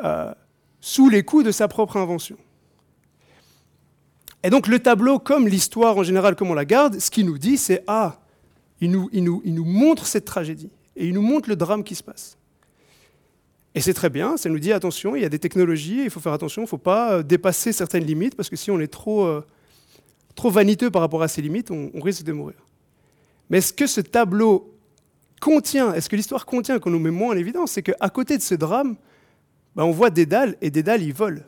euh, 0.02 0.34
sous 0.80 1.08
les 1.08 1.22
coups 1.22 1.44
de 1.44 1.52
sa 1.52 1.68
propre 1.68 1.96
invention. 1.96 2.36
Et 4.42 4.50
donc 4.50 4.66
le 4.66 4.80
tableau, 4.80 5.20
comme 5.20 5.46
l'histoire 5.46 5.96
en 5.96 6.02
général, 6.02 6.34
comme 6.34 6.50
on 6.50 6.54
la 6.54 6.64
garde, 6.64 6.98
ce 6.98 7.10
qu'il 7.10 7.26
nous 7.26 7.38
dit, 7.38 7.56
c'est 7.56 7.84
Ah, 7.86 8.18
il 8.80 8.90
nous, 8.90 9.64
montre 9.64 10.06
cette 10.06 10.24
tragédie, 10.24 10.70
et 10.96 11.06
il 11.06 11.14
nous 11.14 11.22
montre 11.22 11.48
le 11.48 11.56
drame 11.56 11.84
qui 11.84 11.94
se 11.94 12.02
passe. 12.02 12.36
Et 13.74 13.80
c'est 13.80 13.94
très 13.94 14.10
bien, 14.10 14.36
ça 14.36 14.48
nous 14.48 14.58
dit 14.58 14.72
attention, 14.72 15.14
il 15.14 15.22
y 15.22 15.24
a 15.24 15.28
des 15.28 15.38
technologies, 15.38 16.04
il 16.04 16.10
faut 16.10 16.20
faire 16.20 16.32
attention, 16.32 16.62
il 16.62 16.64
ne 16.64 16.68
faut 16.68 16.78
pas 16.78 17.12
euh, 17.12 17.22
dépasser 17.22 17.72
certaines 17.72 18.04
limites, 18.04 18.34
parce 18.34 18.48
que 18.48 18.56
si 18.56 18.70
on 18.70 18.80
est 18.80 18.88
trop, 18.88 19.24
euh, 19.24 19.44
vaniteux 20.42 20.90
par 20.90 21.02
rapport 21.02 21.22
à 21.22 21.28
ces 21.28 21.42
limites, 21.42 21.70
on, 21.70 21.90
risque 22.00 22.24
de 22.24 22.32
mourir. 22.32 22.56
Mais 23.50 23.58
est-ce 23.58 23.74
que 23.74 23.86
ce 23.86 24.00
tableau 24.00 24.74
contient, 25.40 25.92
est-ce 25.92 26.08
que 26.08 26.16
l'histoire 26.16 26.46
contient, 26.46 26.78
qu'on 26.78 26.90
nous 26.90 26.98
met 26.98 27.10
moins 27.10 27.34
en 27.34 27.36
évidence, 27.36 27.72
c'est 27.72 27.82
qu'à 27.82 28.08
côté 28.08 28.38
de 28.38 28.42
ce 28.42 28.54
drame, 28.54 28.96
ben 29.76 29.84
on 29.84 29.90
voit 29.90 30.08
Dédale, 30.08 30.56
et 30.62 30.70
Dédale, 30.70 31.02
il 31.02 31.12
vole. 31.12 31.44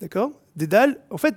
D'accord? 0.00 0.32
Dédale, 0.56 1.00
en 1.10 1.16
fait, 1.16 1.34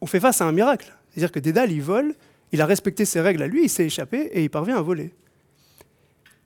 on 0.00 0.06
fait 0.06 0.20
face 0.20 0.40
à 0.40 0.44
un 0.44 0.52
miracle. 0.52 0.94
C'est-à-dire 1.10 1.32
que 1.32 1.40
Dédale, 1.40 1.72
il 1.72 1.82
vole, 1.82 2.14
il 2.52 2.60
a 2.60 2.66
respecté 2.66 3.04
ses 3.04 3.20
règles 3.20 3.42
à 3.42 3.46
lui, 3.46 3.64
il 3.64 3.68
s'est 3.68 3.86
échappé, 3.86 4.30
et 4.32 4.42
il 4.42 4.50
parvient 4.50 4.76
à 4.76 4.82
voler. 4.82 5.14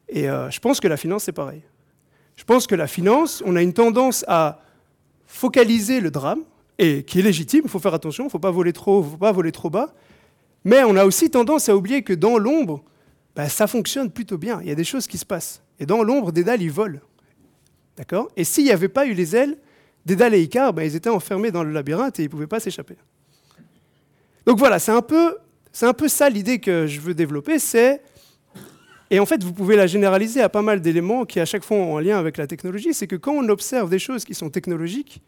Et 0.08 0.28
euh, 0.28 0.50
je 0.50 0.60
pense 0.60 0.80
que 0.80 0.88
la 0.88 0.96
finance, 0.96 1.24
c'est 1.24 1.32
pareil. 1.32 1.62
Je 2.36 2.44
pense 2.44 2.66
que 2.66 2.74
la 2.74 2.86
finance, 2.86 3.42
on 3.46 3.54
a 3.56 3.62
une 3.62 3.72
tendance 3.72 4.24
à 4.26 4.62
focaliser 5.26 6.00
le 6.00 6.10
drame, 6.10 6.42
et 6.78 7.02
qui 7.02 7.18
est 7.18 7.22
légitime, 7.22 7.62
il 7.64 7.70
faut 7.70 7.78
faire 7.78 7.94
attention, 7.94 8.24
il 8.24 8.26
ne 8.28 8.30
faut 8.30 8.38
pas 8.38 8.50
voler 8.50 8.72
trop, 8.72 9.02
faut 9.02 9.16
pas 9.16 9.32
voler 9.32 9.52
trop 9.52 9.68
bas, 9.68 9.94
mais 10.64 10.82
on 10.84 10.96
a 10.96 11.04
aussi 11.04 11.30
tendance 11.30 11.68
à 11.68 11.76
oublier 11.76 12.02
que 12.02 12.12
dans 12.12 12.38
l'ombre, 12.38 12.82
ben, 13.36 13.48
ça 13.48 13.66
fonctionne 13.66 14.10
plutôt 14.10 14.38
bien. 14.38 14.60
Il 14.62 14.68
y 14.68 14.72
a 14.72 14.74
des 14.74 14.84
choses 14.84 15.06
qui 15.06 15.18
se 15.18 15.24
passent. 15.24 15.62
Et 15.78 15.86
dans 15.86 16.02
l'ombre, 16.02 16.32
Dédale, 16.32 16.62
il 16.62 16.70
vole. 16.70 17.00
D'accord? 17.96 18.30
Et 18.36 18.44
s'il 18.44 18.64
n'y 18.64 18.70
avait 18.70 18.88
pas 18.88 19.06
eu 19.06 19.14
les 19.14 19.36
ailes, 19.36 19.58
Dédale 20.04 20.34
et 20.34 20.42
Icare, 20.42 20.72
ben, 20.72 20.82
ils 20.82 20.96
étaient 20.96 21.10
enfermés 21.10 21.50
dans 21.50 21.62
le 21.62 21.72
labyrinthe 21.72 22.18
et 22.18 22.22
ils 22.22 22.26
ne 22.26 22.30
pouvaient 22.30 22.46
pas 22.46 22.60
s'échapper. 22.60 22.96
Donc 24.46 24.58
voilà, 24.58 24.78
c'est 24.78 24.92
un 24.92 25.02
peu, 25.02 25.36
c'est 25.72 25.86
un 25.86 25.92
peu 25.92 26.08
ça 26.08 26.28
l'idée 26.28 26.58
que 26.58 26.86
je 26.86 27.00
veux 27.00 27.14
développer, 27.14 27.58
c'est 27.58 28.02
et 29.12 29.18
en 29.18 29.26
fait, 29.26 29.42
vous 29.42 29.52
pouvez 29.52 29.74
la 29.74 29.88
généraliser 29.88 30.40
à 30.40 30.48
pas 30.48 30.62
mal 30.62 30.80
d'éléments 30.80 31.24
qui 31.24 31.40
à 31.40 31.44
chaque 31.44 31.64
fois 31.64 31.76
ont 31.76 31.98
un 31.98 32.00
lien 32.00 32.16
avec 32.16 32.36
la 32.36 32.46
technologie, 32.46 32.94
c'est 32.94 33.08
que 33.08 33.16
quand 33.16 33.32
on 33.32 33.48
observe 33.48 33.90
des 33.90 33.98
choses 33.98 34.24
qui 34.24 34.34
sont 34.34 34.50
technologiques, 34.50 35.20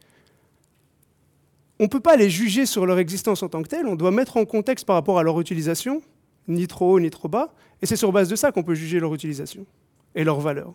on 1.80 1.84
ne 1.84 1.88
peut 1.88 2.00
pas 2.00 2.16
les 2.16 2.30
juger 2.30 2.64
sur 2.64 2.86
leur 2.86 3.00
existence 3.00 3.42
en 3.42 3.48
tant 3.48 3.60
que 3.60 3.68
telles, 3.68 3.86
on 3.86 3.96
doit 3.96 4.12
mettre 4.12 4.36
en 4.36 4.44
contexte 4.44 4.86
par 4.86 4.94
rapport 4.94 5.18
à 5.18 5.24
leur 5.24 5.40
utilisation, 5.40 6.00
ni 6.46 6.68
trop 6.68 6.92
haut 6.92 7.00
ni 7.00 7.10
trop 7.10 7.28
bas, 7.28 7.52
et 7.80 7.86
c'est 7.86 7.96
sur 7.96 8.12
base 8.12 8.28
de 8.28 8.36
ça 8.36 8.52
qu'on 8.52 8.62
peut 8.62 8.74
juger 8.74 9.00
leur 9.00 9.12
utilisation 9.14 9.66
et 10.14 10.22
leur 10.22 10.38
valeur. 10.38 10.72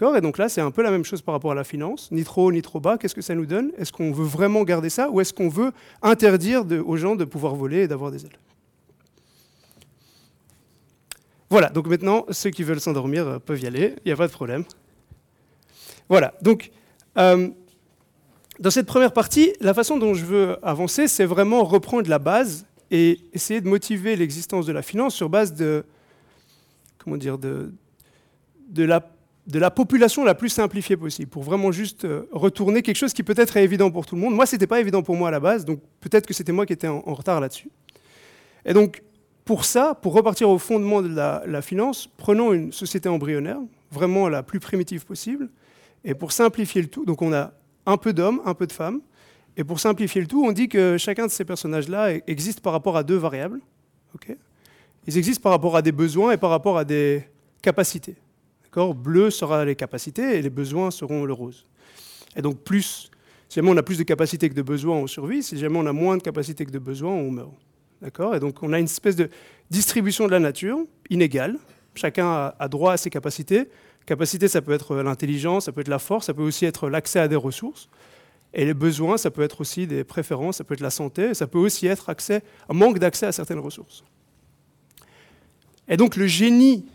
Et 0.00 0.20
donc 0.20 0.38
là, 0.38 0.48
c'est 0.48 0.60
un 0.60 0.70
peu 0.70 0.82
la 0.82 0.92
même 0.92 1.04
chose 1.04 1.22
par 1.22 1.34
rapport 1.34 1.50
à 1.50 1.54
la 1.56 1.64
finance, 1.64 2.10
ni 2.12 2.22
trop 2.22 2.46
haut 2.46 2.52
ni 2.52 2.62
trop 2.62 2.78
bas, 2.78 2.98
qu'est-ce 2.98 3.16
que 3.16 3.20
ça 3.20 3.34
nous 3.34 3.46
donne? 3.46 3.72
Est-ce 3.78 3.90
qu'on 3.90 4.12
veut 4.12 4.24
vraiment 4.24 4.62
garder 4.62 4.90
ça, 4.90 5.10
ou 5.10 5.20
est-ce 5.20 5.32
qu'on 5.32 5.48
veut 5.48 5.72
interdire 6.02 6.64
aux 6.86 6.96
gens 6.96 7.16
de 7.16 7.24
pouvoir 7.24 7.56
voler 7.56 7.82
et 7.82 7.88
d'avoir 7.88 8.12
des 8.12 8.24
ailes? 8.24 8.38
Voilà, 11.50 11.68
donc 11.70 11.88
maintenant, 11.88 12.26
ceux 12.30 12.50
qui 12.50 12.62
veulent 12.62 12.80
s'endormir 12.80 13.26
euh, 13.26 13.38
peuvent 13.38 13.60
y 13.60 13.66
aller, 13.66 13.94
il 14.04 14.08
n'y 14.08 14.12
a 14.12 14.16
pas 14.16 14.28
de 14.28 14.32
problème. 14.32 14.64
Voilà, 16.08 16.34
donc 16.42 16.70
euh, 17.16 17.48
dans 18.60 18.70
cette 18.70 18.86
première 18.86 19.12
partie, 19.12 19.52
la 19.60 19.74
façon 19.74 19.96
dont 19.98 20.14
je 20.14 20.24
veux 20.24 20.64
avancer, 20.64 21.08
c'est 21.08 21.24
vraiment 21.24 21.64
reprendre 21.64 22.08
la 22.08 22.18
base 22.18 22.66
et 22.90 23.18
essayer 23.32 23.60
de 23.60 23.68
motiver 23.68 24.14
l'existence 24.14 24.66
de 24.66 24.72
la 24.72 24.82
finance 24.82 25.14
sur 25.14 25.28
base 25.28 25.54
de, 25.54 25.84
comment 26.98 27.16
dire, 27.16 27.38
de, 27.38 27.72
de, 28.68 28.84
la, 28.84 29.00
de 29.48 29.58
la 29.58 29.70
population 29.70 30.24
la 30.24 30.34
plus 30.34 30.50
simplifiée 30.50 30.96
possible, 30.96 31.30
pour 31.30 31.42
vraiment 31.42 31.72
juste 31.72 32.04
euh, 32.04 32.28
retourner 32.32 32.82
quelque 32.82 32.96
chose 32.96 33.14
qui 33.14 33.22
peut-être 33.22 33.56
est 33.56 33.64
évident 33.64 33.90
pour 33.90 34.04
tout 34.04 34.14
le 34.14 34.20
monde. 34.20 34.34
Moi, 34.34 34.44
ce 34.44 34.54
n'était 34.54 34.66
pas 34.66 34.78
évident 34.78 35.02
pour 35.02 35.16
moi 35.16 35.28
à 35.28 35.30
la 35.30 35.40
base, 35.40 35.64
donc 35.64 35.80
peut-être 36.00 36.26
que 36.26 36.34
c'était 36.34 36.52
moi 36.52 36.66
qui 36.66 36.74
étais 36.74 36.86
en, 36.86 37.00
retard 37.14 37.40
là-dessus. 37.40 37.70
Et 38.66 38.74
donc, 38.74 39.02
pour 39.46 39.64
ça, 39.64 39.94
pour 39.94 40.12
repartir 40.12 40.50
au 40.50 40.58
fondement 40.58 41.00
de 41.00 41.08
la, 41.08 41.62
finance, 41.62 42.10
prenons 42.18 42.52
une 42.52 42.72
société 42.72 43.08
embryonnaire, 43.08 43.58
vraiment 43.90 44.28
la 44.28 44.42
plus 44.42 44.60
primitive 44.60 45.06
possible, 45.06 45.48
et 46.04 46.12
pour 46.12 46.32
simplifier 46.32 46.82
le 46.82 46.88
tout, 46.88 47.06
donc 47.06 47.22
on 47.22 47.32
a 47.32 47.52
un 47.86 47.96
peu 47.96 48.12
d'hommes, 48.12 48.42
un 48.44 48.52
peu 48.52 48.66
de 48.66 48.72
femmes, 48.72 49.00
et 49.56 49.64
pour 49.64 49.80
simplifier 49.80 50.20
le 50.20 50.26
tout, 50.26 50.44
on 50.44 50.52
dit 50.52 50.68
que 50.68 50.98
chacun 50.98 51.24
de 51.24 51.30
ces 51.30 51.46
personnages-là 51.46 52.12
existe 52.26 52.60
par 52.60 52.74
rapport 52.74 52.98
à 52.98 53.02
deux 53.02 53.16
variables. 53.16 53.60
Okay 54.14 54.36
Ils 55.06 55.16
existent 55.16 55.42
par 55.42 55.52
rapport 55.52 55.74
à 55.74 55.80
des 55.80 55.90
besoins 55.90 56.32
et 56.32 56.36
par 56.36 56.50
rapport 56.50 56.76
à 56.76 56.84
des 56.84 57.24
capacités. 57.62 58.16
Bleu 58.94 59.30
sera 59.30 59.64
les 59.64 59.76
capacités 59.76 60.38
et 60.38 60.42
les 60.42 60.50
besoins 60.50 60.90
seront 60.90 61.24
le 61.24 61.32
rose. 61.32 61.66
Et 62.36 62.42
donc 62.42 62.58
plus, 62.58 63.10
si 63.48 63.56
jamais 63.56 63.70
on 63.70 63.76
a 63.76 63.82
plus 63.82 63.98
de 63.98 64.02
capacités 64.04 64.48
que 64.48 64.54
de 64.54 64.62
besoins, 64.62 64.96
on 64.96 65.06
survit. 65.06 65.42
Si 65.42 65.58
jamais 65.58 65.78
on 65.78 65.86
a 65.86 65.92
moins 65.92 66.16
de 66.16 66.22
capacités 66.22 66.64
que 66.64 66.70
de 66.70 66.78
besoins, 66.78 67.12
on 67.12 67.30
meurt. 67.30 67.52
D'accord? 68.00 68.34
Et 68.34 68.40
donc 68.40 68.62
on 68.62 68.72
a 68.72 68.78
une 68.78 68.84
espèce 68.84 69.16
de 69.16 69.28
distribution 69.70 70.26
de 70.26 70.32
la 70.32 70.40
nature 70.40 70.78
inégale. 71.10 71.56
Chacun 71.94 72.52
a 72.58 72.68
droit 72.68 72.92
à 72.92 72.96
ses 72.96 73.10
capacités. 73.10 73.68
Capacité, 74.06 74.48
ça 74.48 74.62
peut 74.62 74.72
être 74.72 74.96
l'intelligence, 74.96 75.66
ça 75.66 75.72
peut 75.72 75.82
être 75.82 75.88
la 75.88 75.98
force, 75.98 76.26
ça 76.26 76.34
peut 76.34 76.42
aussi 76.42 76.64
être 76.64 76.88
l'accès 76.88 77.18
à 77.18 77.28
des 77.28 77.36
ressources. 77.36 77.90
Et 78.54 78.64
les 78.64 78.72
besoins, 78.72 79.18
ça 79.18 79.30
peut 79.30 79.42
être 79.42 79.60
aussi 79.60 79.86
des 79.86 80.04
préférences, 80.04 80.56
ça 80.56 80.64
peut 80.64 80.74
être 80.74 80.80
la 80.80 80.90
santé, 80.90 81.34
ça 81.34 81.46
peut 81.46 81.58
aussi 81.58 81.86
être 81.86 82.08
accès, 82.08 82.42
un 82.68 82.74
manque 82.74 82.98
d'accès 82.98 83.26
à 83.26 83.32
certaines 83.32 83.58
ressources. 83.58 84.04
Et 85.88 85.96
donc 85.96 86.16
le 86.16 86.26
génie 86.26 86.86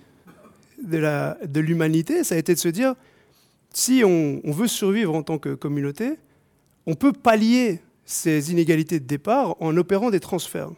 de 0.83 1.59
l'humanité, 1.59 2.19
de 2.19 2.23
ça 2.23 2.35
a 2.35 2.37
été 2.37 2.53
de 2.53 2.59
se 2.59 2.67
dire, 2.67 2.95
si 3.73 4.03
on, 4.05 4.41
veut 4.45 4.67
survivre 4.67 5.15
en 5.15 5.23
tant 5.23 5.39
que 5.39 5.55
communauté, 5.55 6.17
on 6.85 6.95
peut 6.95 7.13
pallier 7.13 7.81
ces 8.05 8.51
inégalités 8.51 8.99
de 8.99 9.05
départ 9.05 9.55
en 9.61 9.75
opérant 9.77 10.11
des 10.11 10.19
transferts. 10.19 10.71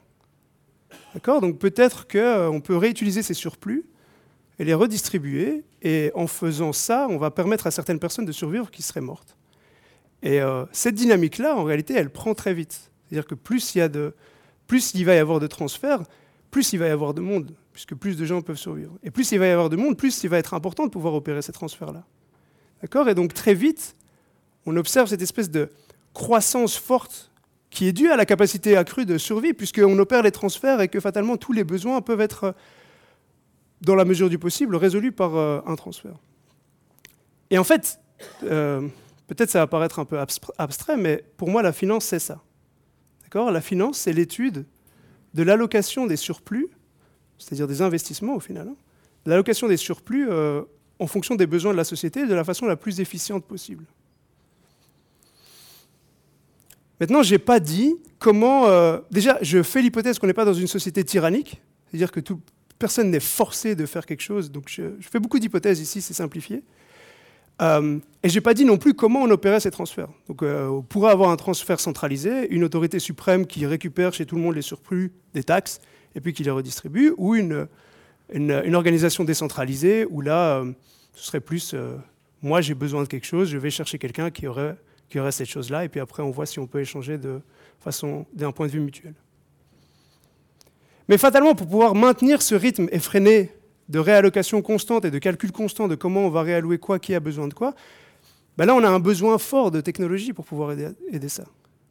D'accord? 1.13 1.41
Donc 1.41 1.60
peut-être 1.60 2.08
qu'on 2.08 2.62
peut 2.62 2.78
réutiliser 2.78 3.22
ces 3.22 3.34
surplus 3.34 3.86
et 4.58 4.63
les 4.63 4.74
redistribuer, 4.74 5.65
et 5.82 6.12
en 6.15 6.28
faisant 6.28 6.72
ça, 6.72 7.08
on 7.10 7.18
va 7.18 7.30
permettre 7.30 7.68
à 7.68 7.72
certaines 7.72 8.00
personnes 8.00 8.26
de 8.26 8.32
survivre 8.32 8.72
qui 8.72 8.82
seraient 8.82 9.02
mortes. 9.02 9.36
Et 10.24 10.41
euh, 10.41 10.65
cette 10.72 10.96
dynamique-là, 10.96 11.58
en 11.58 11.63
réalité, 11.63 11.94
elle 11.94 12.10
prend 12.10 12.34
très 12.34 12.54
vite. 12.54 12.89
C'est-à-dire 13.10 13.28
que 13.28 13.36
plus 13.36 13.76
il, 13.76 13.80
y 13.80 13.82
a 13.82 13.89
de, 13.89 14.13
plus 14.68 14.94
il 14.94 15.04
va 15.06 15.13
y 15.15 15.18
avoir 15.18 15.41
de 15.41 15.48
transferts, 15.48 16.04
plus 16.56 16.72
il 16.72 16.80
va 16.80 16.88
y 16.88 16.89
avoir 16.89 17.13
de 17.13 17.20
monde, 17.20 17.54
puisque 17.74 17.96
plus 17.96 18.15
de 18.15 18.24
gens 18.24 18.41
peuvent 18.41 18.56
survivre. 18.56 18.98
Et 19.04 19.12
plus 19.12 19.30
il 19.34 19.39
va 19.39 19.48
y 19.48 19.50
avoir 19.50 19.70
de 19.70 19.76
monde, 19.76 19.98
plus 19.98 20.24
il 20.24 20.30
va 20.30 20.38
être 20.38 20.54
important 20.54 20.86
de 20.86 20.89
pouvoir 20.89 21.13
opérer 21.13 21.41
ces 21.41 21.52
transferts-là. 21.52 22.06
D'accord? 22.82 23.10
Et 23.10 23.13
donc 23.13 23.34
très 23.34 23.54
vite, 23.54 23.98
on 24.65 24.78
observe 24.78 25.10
cette 25.10 25.22
espèce 25.22 25.52
de 25.52 25.70
croissance 26.13 26.78
forte 26.78 27.30
qui 27.70 27.89
est 27.89 27.91
due 27.91 28.10
à 28.10 28.15
la 28.15 28.26
capacité 28.26 28.78
accrue 28.78 29.06
de 29.06 29.18
survie, 29.18 29.52
puisqu'on 29.52 30.00
opère 30.00 30.24
les 30.24 30.32
transferts 30.32 30.80
et 30.80 30.88
que 30.88 31.02
fatalement 31.02 31.36
tous 31.36 31.52
les 31.52 31.65
besoins 31.65 32.00
peuvent 32.00 32.22
être, 32.22 32.56
dans 33.82 33.96
la 33.96 34.06
mesure 34.06 34.30
du 34.30 34.39
possible, 34.39 34.78
résolus 34.78 35.12
par 35.12 35.36
euh, 35.36 35.60
un 35.65 35.76
transfert. 35.76 36.15
Et 37.50 37.58
en 37.58 37.65
fait, 37.65 38.00
euh, 38.44 38.88
peut-être 39.28 39.50
ça 39.50 39.60
va 39.60 39.68
paraître 39.68 40.00
un 40.00 40.06
peu 40.06 40.18
abstrait, 40.58 40.96
mais 40.96 41.22
pour 41.36 41.50
moi, 41.50 41.62
la 41.62 41.74
finance, 41.74 42.06
c'est 42.06 42.20
ça. 42.20 42.41
D'accord? 43.24 43.52
La 43.52 43.60
finance, 43.60 43.98
c'est 43.98 44.13
l'étude 44.13 44.65
de 45.36 45.43
l'allocation 45.43 46.08
des 46.08 46.15
surplus, 46.15 46.69
c'est-à-dire 47.38 47.67
des 47.67 47.82
investissements 47.82 48.36
au 48.36 48.39
final, 48.39 48.69
hein, 48.69 48.76
l'allocation 49.26 49.67
des 49.67 49.78
surplus 49.78 50.28
euh, 50.30 50.62
en 50.98 51.08
fonction 51.08 51.36
des 51.36 51.45
besoins 51.45 51.74
de 51.74 51.78
la 51.78 51.84
société 51.84 52.26
de 52.26 52.34
la 52.34 52.45
façon 52.45 52.65
la 52.65 52.78
plus 52.78 53.02
efficiente 53.02 53.43
possible. 53.45 53.86
Maintenant, 57.02 57.21
je 57.21 57.34
n'ai 57.34 57.39
pas 57.39 57.60
dit 57.60 57.98
comment... 58.17 58.67
Euh, 58.67 59.00
déjà, 59.12 59.38
je 59.41 59.62
fais 59.62 59.82
l'hypothèse 59.82 60.17
qu'on 60.17 60.28
n'est 60.28 60.34
pas 60.34 60.45
dans 60.45 60.54
une 60.54 60.67
société 60.67 61.04
tyrannique, 61.04 61.62
c'est-à-dire 61.88 62.13
que 62.13 62.21
personne 62.80 63.12
n'est 63.12 63.19
forcé 63.19 63.76
de 63.76 63.86
faire 63.86 64.06
quelque 64.06 64.24
chose, 64.24 64.50
donc 64.50 64.69
je, 64.69 64.84
je 65.00 65.10
fais 65.10 65.19
beaucoup 65.19 65.39
d'hypothèses 65.39 65.82
ici, 65.82 66.02
c'est 66.02 66.13
simplifié. 66.13 66.63
Euh, 67.62 68.00
et 68.24 68.30
je 68.30 68.36
n'ai 68.36 68.41
pas 68.41 68.54
dit 68.54 68.65
non 68.65 68.78
plus 68.78 68.94
comment 68.94 69.22
on 69.22 69.30
opérait 69.30 69.60
ces 69.60 69.72
transferts. 69.72 70.10
Donc, 70.28 70.44
euh, 70.44 70.68
on 70.68 70.82
pourrait 70.82 71.12
avoir 71.12 71.30
un 71.30 71.38
transfert 71.38 71.80
centralisé, 71.80 72.54
une 72.54 72.63
autorité 72.63 73.00
suprême 73.00 73.46
qui 73.46 73.65
récupère 73.65 74.13
chez 74.13 74.26
tout 74.26 74.36
le 74.36 74.41
monde 74.41 74.56
les 74.56 74.62
surplus 74.62 75.12
des 75.34 75.44
taxes 75.44 75.80
et 76.15 76.22
puis 76.22 76.34
qui 76.34 76.44
les 76.44 76.52
redistribue, 76.52 77.13
ou 77.18 77.36
une, 77.36 77.68
organisation 78.74 79.24
décentralisée 79.24 80.06
où 80.10 80.22
là, 80.22 80.60
euh, 80.60 80.72
ce 81.13 81.26
serait 81.26 81.39
plus 81.39 81.76
moi 82.41 82.62
j'ai 82.62 82.76
besoin 82.76 83.04
de 83.04 83.08
quelque 83.08 83.26
chose, 83.26 83.50
je 83.50 83.58
vais 83.58 83.70
chercher 83.70 83.98
quelqu'un 83.98 84.30
qui 84.30 84.48
aurait, 84.48 84.78
cette 85.32 85.48
chose-là, 85.48 85.86
et 85.86 85.89
puis 85.89 86.00
après 86.00 86.24
on 86.24 86.32
voit 86.32 86.46
si 86.46 86.60
on 86.60 86.68
peut 86.68 86.82
échanger 86.82 87.18
de 87.18 87.41
d'un 88.34 88.52
point 88.52 88.65
de 88.65 88.72
vue 88.72 88.80
mutuel. 88.80 89.13
Mais 91.08 91.20
fatalement, 91.20 91.54
pour 91.54 91.68
pouvoir 91.68 91.94
maintenir 91.94 92.41
ce 92.41 92.56
rythme 92.56 92.88
effréné 92.91 93.52
de 93.89 94.00
réallocation 94.00 94.62
constante 94.62 95.06
et 95.06 95.12
de 95.12 95.19
calcul 95.19 95.52
constant 95.52 95.88
de 95.88 95.95
comment 95.95 96.21
on 96.21 96.30
va 96.30 96.41
réallouer 96.41 96.78
quoi, 96.78 97.00
qui 97.00 97.13
a 97.13 97.19
besoin 97.19 97.48
de 97.48 97.54
quoi, 97.54 97.76
ben 98.58 98.65
là 98.65 98.76
on 98.76 98.84
a 98.84 98.89
un 98.89 99.00
besoin 99.00 99.38
fort 99.38 99.71
de 99.71 99.82
technologie 99.82 100.34
pour 100.34 100.45
pouvoir 100.45 100.71
aider, 100.71 101.30
ça. 101.30 101.45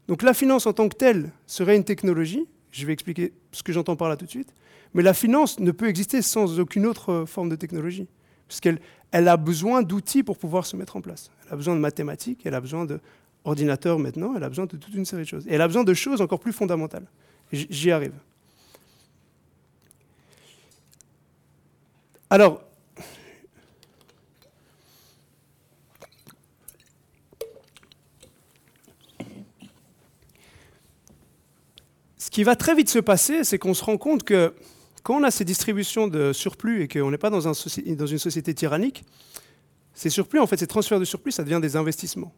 Donc 0.09 0.23
la 0.23 0.35
finance 0.35 0.67
en 0.67 0.73
tant 0.73 0.89
que 0.89 0.97
telle 0.97 1.31
serait 1.47 1.77
une 1.77 1.85
technologie, 1.85 2.47
je 2.71 2.85
vais 2.87 2.93
expliquer 2.93 3.33
ce 3.53 3.63
que 3.63 3.73
j'entends 3.73 3.97
par 3.97 4.09
là 4.09 4.17
tout 4.17 4.25
de 4.25 4.31
suite, 4.31 4.53
mais 4.93 5.03
la 5.03 5.15
finance 5.15 5.61
ne 5.61 5.71
peut 5.71 5.89
exister 5.89 6.23
sans 6.23 6.59
aucune 6.61 6.87
autre 6.87 7.25
forme 7.27 7.49
de 7.49 7.57
technologie, 7.57 8.09
puisqu'elle 8.49 8.81
elle 9.13 9.29
a 9.29 9.37
besoin 9.37 9.83
d'outils 9.83 10.25
pour 10.25 10.37
pouvoir 10.39 10.67
se 10.67 10.77
mettre 10.77 10.97
en 10.97 11.01
place. 11.01 11.31
Elle 11.47 11.53
a 11.53 11.57
besoin 11.57 11.77
de 11.77 11.81
mathématiques, 11.81 12.41
elle 12.45 12.55
a 12.55 12.61
besoin 12.61 12.85
d'ordinateurs 12.85 14.01
maintenant, 14.01 14.35
elle 14.37 14.43
a 14.43 14.49
besoin 14.49 14.67
de 14.67 14.77
toute 14.77 14.93
une 14.93 15.05
série 15.05 15.23
de 15.23 15.29
choses. 15.29 15.47
Et 15.47 15.55
elle 15.55 15.61
a 15.61 15.69
besoin 15.69 15.85
de 15.85 15.95
choses 15.95 16.21
encore 16.21 16.41
plus 16.41 16.53
fondamentales. 16.53 17.07
J'y 17.53 17.93
arrive. 17.93 18.15
Alors, 22.35 22.61
ce 32.19 32.29
qui 32.31 32.43
va 32.43 32.57
très 32.57 32.75
vite 32.75 32.91
se 32.91 32.99
passer, 32.99 33.45
c'est 33.45 33.57
qu'on 33.59 33.73
se 33.73 33.85
rend 33.85 33.99
compte 33.99 34.25
que 34.25 34.53
quand 35.05 35.15
on 35.15 35.23
a 35.23 35.31
ces 35.31 35.45
distributions 35.45 36.09
de 36.09 36.33
surplus 36.33 36.83
et 36.83 36.89
qu'on 36.89 37.13
n'est 37.13 37.19
pas 37.19 37.31
dans, 37.31 37.41
une 37.41 38.19
société 38.19 38.53
tyrannique, 38.53 39.05
ces 39.93 40.11
surplus, 40.11 40.41
en 40.41 40.49
fait, 40.49 40.57
ces 40.57 40.67
transferts 40.67 40.99
de 40.99 41.05
surplus, 41.05 41.31
ça 41.31 41.45
devient 41.45 41.61
des 41.63 41.77
investissements. 41.77 42.35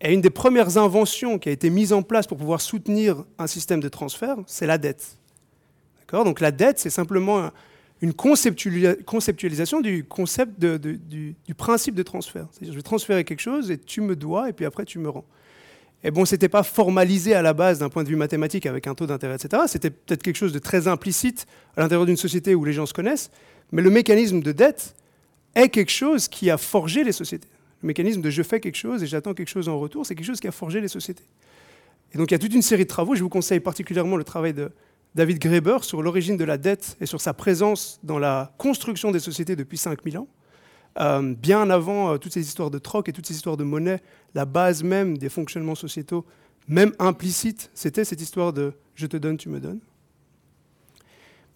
Et 0.00 0.14
une 0.14 0.22
des 0.22 0.30
premières 0.30 0.78
inventions 0.78 1.38
qui 1.38 1.50
a 1.50 1.52
été 1.52 1.68
mise 1.68 1.92
en 1.92 2.02
place 2.02 2.26
pour 2.26 2.38
pouvoir 2.38 2.62
soutenir 2.62 3.26
un 3.36 3.46
système 3.46 3.80
de 3.80 3.90
transfert, 3.90 4.38
c'est 4.46 4.66
la 4.66 4.78
dette. 4.78 5.18
Donc 6.10 6.40
la 6.40 6.50
dette, 6.50 6.78
c'est 6.78 6.88
simplement 6.88 7.50
une 8.00 8.14
conceptualisation 8.14 9.80
du 9.80 10.04
concept 10.04 10.60
du, 10.60 11.36
principe 11.56 11.94
de 11.94 12.02
transfert. 12.02 12.46
C'est-à-dire, 12.52 12.72
je 12.72 12.78
vais 12.78 12.82
transférer 12.82 13.24
quelque 13.24 13.40
chose 13.40 13.70
et 13.70 13.78
tu 13.78 14.00
me 14.00 14.14
dois, 14.14 14.48
et 14.48 14.52
puis 14.52 14.64
après 14.64 14.84
tu 14.84 14.98
me 14.98 15.08
rends. 15.08 15.24
Et 16.04 16.12
bon, 16.12 16.24
ce 16.24 16.34
n'était 16.34 16.48
pas 16.48 16.62
formalisé 16.62 17.34
à 17.34 17.42
la 17.42 17.52
base 17.52 17.80
d'un 17.80 17.88
point 17.88 18.04
de 18.04 18.08
vue 18.08 18.16
mathématique 18.16 18.66
avec 18.66 18.86
un 18.86 18.94
taux 18.94 19.06
d'intérêt, 19.06 19.34
etc. 19.34 19.64
C'était 19.66 19.90
peut-être 19.90 20.22
quelque 20.22 20.36
chose 20.36 20.52
de 20.52 20.60
très 20.60 20.86
implicite 20.86 21.46
à 21.76 21.80
l'intérieur 21.80 22.06
d'une 22.06 22.16
société 22.16 22.54
où 22.54 22.64
les 22.64 22.72
gens 22.72 22.86
se 22.86 22.94
connaissent, 22.94 23.32
mais 23.72 23.82
le 23.82 23.90
mécanisme 23.90 24.40
de 24.40 24.52
dette 24.52 24.94
est 25.56 25.68
quelque 25.68 25.90
chose 25.90 26.28
qui 26.28 26.50
a 26.50 26.56
forgé 26.56 27.02
les 27.02 27.10
sociétés. 27.10 27.48
Le 27.82 27.88
mécanisme 27.88 28.20
de 28.20 28.30
je 28.30 28.42
fais 28.44 28.60
quelque 28.60 28.76
chose 28.76 29.02
et 29.02 29.06
j'attends 29.06 29.34
quelque 29.34 29.48
chose 29.48 29.68
en 29.68 29.78
retour, 29.78 30.06
c'est 30.06 30.14
quelque 30.14 30.26
chose 30.26 30.40
qui 30.40 30.46
a 30.46 30.52
forgé 30.52 30.80
les 30.80 30.88
sociétés. 30.88 31.24
Et 32.14 32.18
donc 32.18 32.30
il 32.30 32.34
y 32.34 32.36
a 32.36 32.38
toute 32.38 32.54
une 32.54 32.62
série 32.62 32.84
de 32.84 32.88
travaux, 32.88 33.16
je 33.16 33.22
vous 33.22 33.28
conseille 33.28 33.60
particulièrement 33.60 34.16
le 34.16 34.24
travail 34.24 34.54
de 34.54 34.70
David 35.18 35.40
Graeber 35.40 35.82
sur 35.82 36.00
l'origine 36.00 36.36
de 36.36 36.44
la 36.44 36.58
dette 36.58 36.96
et 37.00 37.06
sur 37.06 37.20
sa 37.20 37.34
présence 37.34 37.98
dans 38.04 38.20
la 38.20 38.52
construction 38.56 39.10
des 39.10 39.18
sociétés 39.18 39.56
depuis 39.56 39.76
5000 39.76 40.16
ans. 40.16 40.28
Euh, 41.00 41.34
bien 41.34 41.68
avant 41.70 42.12
euh, 42.12 42.18
toutes 42.18 42.32
ces 42.32 42.40
histoires 42.40 42.70
de 42.70 42.78
troc 42.78 43.08
et 43.08 43.12
toutes 43.12 43.26
ces 43.26 43.34
histoires 43.34 43.56
de 43.56 43.64
monnaie, 43.64 44.00
la 44.36 44.44
base 44.44 44.84
même 44.84 45.18
des 45.18 45.28
fonctionnements 45.28 45.74
sociétaux, 45.74 46.24
même 46.68 46.92
implicite, 47.00 47.68
c'était 47.74 48.04
cette 48.04 48.20
histoire 48.20 48.52
de 48.52 48.74
je 48.94 49.06
te 49.08 49.16
donne, 49.16 49.36
tu 49.38 49.48
me 49.48 49.58
donnes. 49.58 49.80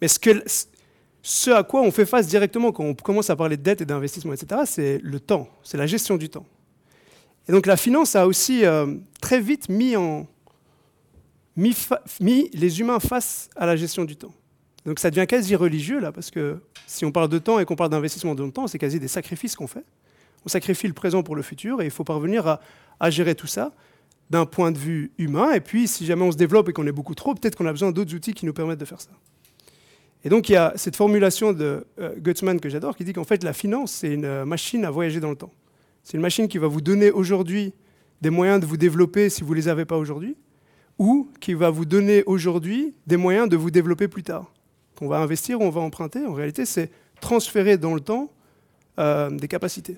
Mais 0.01 0.09
ce, 0.09 1.49
à 1.51 1.63
quoi 1.63 1.83
on 1.83 1.91
fait 1.91 2.05
face 2.05 2.27
directement 2.27 2.73
quand 2.73 2.83
on 2.83 2.93
commence 2.93 3.29
à 3.29 3.37
parler 3.37 3.55
de 3.55 3.63
dette 3.63 3.79
et 3.79 3.85
d'investissement, 3.85 4.33
etc., 4.33 4.63
c'est 4.65 4.99
le 5.01 5.21
temps, 5.21 5.47
c'est 5.63 5.77
la 5.77 5.87
gestion 5.87 6.17
du 6.17 6.27
temps. 6.27 6.45
Et 7.47 7.53
donc 7.53 7.65
la 7.65 7.77
finance 7.77 8.17
a 8.17 8.27
aussi 8.27 8.65
euh, 8.65 8.93
très 9.21 9.39
vite 9.39 9.69
mis, 9.69 9.95
en, 9.95 10.27
mis, 11.55 12.49
les 12.53 12.79
humains 12.79 12.99
face 12.99 13.49
à 13.55 13.65
la 13.65 13.75
gestion 13.75 14.05
du 14.05 14.15
temps. 14.15 14.33
Donc 14.85 14.99
ça 14.99 15.09
devient 15.09 15.27
quasi 15.27 15.55
religieux, 15.55 15.99
là, 15.99 16.11
parce 16.11 16.31
que 16.31 16.57
si 16.87 17.05
on 17.05 17.11
parle 17.11 17.29
de 17.29 17.37
temps 17.37 17.59
et 17.59 17.65
qu'on 17.65 17.75
parle 17.75 17.89
d'investissement 17.89 18.35
de 18.35 18.49
temps, 18.49 18.67
c'est 18.67 18.79
quasi 18.79 18.99
des 18.99 19.07
sacrifices 19.07 19.55
qu'on 19.55 19.67
fait. 19.67 19.85
On 20.45 20.49
sacrifie 20.49 20.87
le 20.87 20.93
présent 20.93 21.23
pour 21.23 21.35
le 21.35 21.41
futur, 21.41 21.81
et 21.81 21.85
il 21.85 21.91
faut 21.91 22.03
parvenir 22.03 22.59
à, 22.99 23.09
gérer 23.09 23.35
tout 23.35 23.47
ça 23.47 23.71
d'un 24.29 24.45
point 24.45 24.71
de 24.71 24.77
vue 24.77 25.11
humain. 25.17 25.53
Et 25.53 25.59
puis, 25.59 25.87
si 25.87 26.05
jamais 26.05 26.23
on 26.23 26.31
se 26.31 26.37
développe 26.37 26.69
et 26.69 26.73
qu'on 26.73 26.87
est 26.87 26.93
beaucoup 26.93 27.15
trop, 27.15 27.33
peut-être 27.33 27.55
qu'on 27.55 27.65
a 27.65 27.71
besoin 27.71 27.91
d'autres 27.91 28.13
outils 28.13 28.33
qui 28.33 28.45
nous 28.45 28.53
permettent 28.53 28.79
de 28.79 28.85
faire 28.85 29.01
ça. 29.01 29.09
Et 30.25 30.29
donc, 30.29 30.47
il 30.49 30.53
y 30.53 30.55
a 30.55 30.73
cette 30.75 30.95
formulation 30.95 31.51
de 31.51 31.85
euh, 31.99 32.59
que 32.61 32.69
j'adore, 32.69 32.95
qui 32.95 33.03
dit 33.03 33.13
qu'en 33.13 33.25
fait, 33.25 33.43
la 33.43 33.53
finance, 33.53 33.91
c'est 33.91 34.13
une 34.13 34.25
euh, 34.25 34.45
machine 34.45 34.85
à 34.85 34.91
voyager 34.91 35.19
dans 35.19 35.29
le 35.29 35.35
temps. 35.35 35.51
C'est 36.03 36.15
une 36.15 36.21
machine 36.21 36.47
qui 36.47 36.57
va 36.57 36.67
vous 36.67 36.81
donner 36.81 37.11
aujourd'hui 37.11 37.73
des 38.21 38.29
moyens 38.29 38.59
de 38.61 38.65
vous 38.65 38.77
développer 38.77 39.29
si 39.29 39.43
vous 39.43 39.51
ne 39.51 39.55
les 39.55 39.67
avez 39.67 39.85
pas 39.85 39.97
aujourd'hui, 39.97 40.35
ou 40.99 41.29
qui 41.39 41.53
va 41.53 41.69
vous 41.69 41.85
donner 41.85 42.23
aujourd'hui 42.25 42.93
des 43.07 43.17
moyens 43.17 43.49
de 43.49 43.57
vous 43.57 43.71
développer 43.71 44.07
plus 44.07 44.23
tard 44.23 44.51
qu'on 44.95 45.07
va 45.07 45.17
investir 45.17 45.59
ou 45.59 45.63
on 45.63 45.69
va 45.69 45.81
emprunter, 45.81 46.25
en 46.25 46.33
réalité, 46.33 46.65
c'est 46.65 46.91
transférer 47.19 47.77
dans 47.77 47.95
le 47.95 48.01
temps 48.01 48.31
euh, 48.99 49.29
des 49.29 49.47
capacités. 49.47 49.97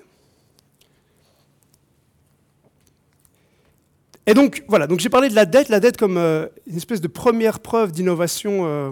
Et 4.26 4.34
donc, 4.34 4.64
voilà, 4.66 4.86
donc 4.86 5.00
j'ai 5.00 5.08
parlé 5.08 5.28
de 5.28 5.34
la 5.34 5.46
dette, 5.46 5.68
la 5.68 5.78
dette 5.78 5.96
comme 5.96 6.16
euh, 6.16 6.48
une 6.66 6.76
espèce 6.76 7.00
de 7.00 7.08
première 7.08 7.60
preuve 7.60 7.92
d'innovation 7.92 8.66
euh, 8.66 8.90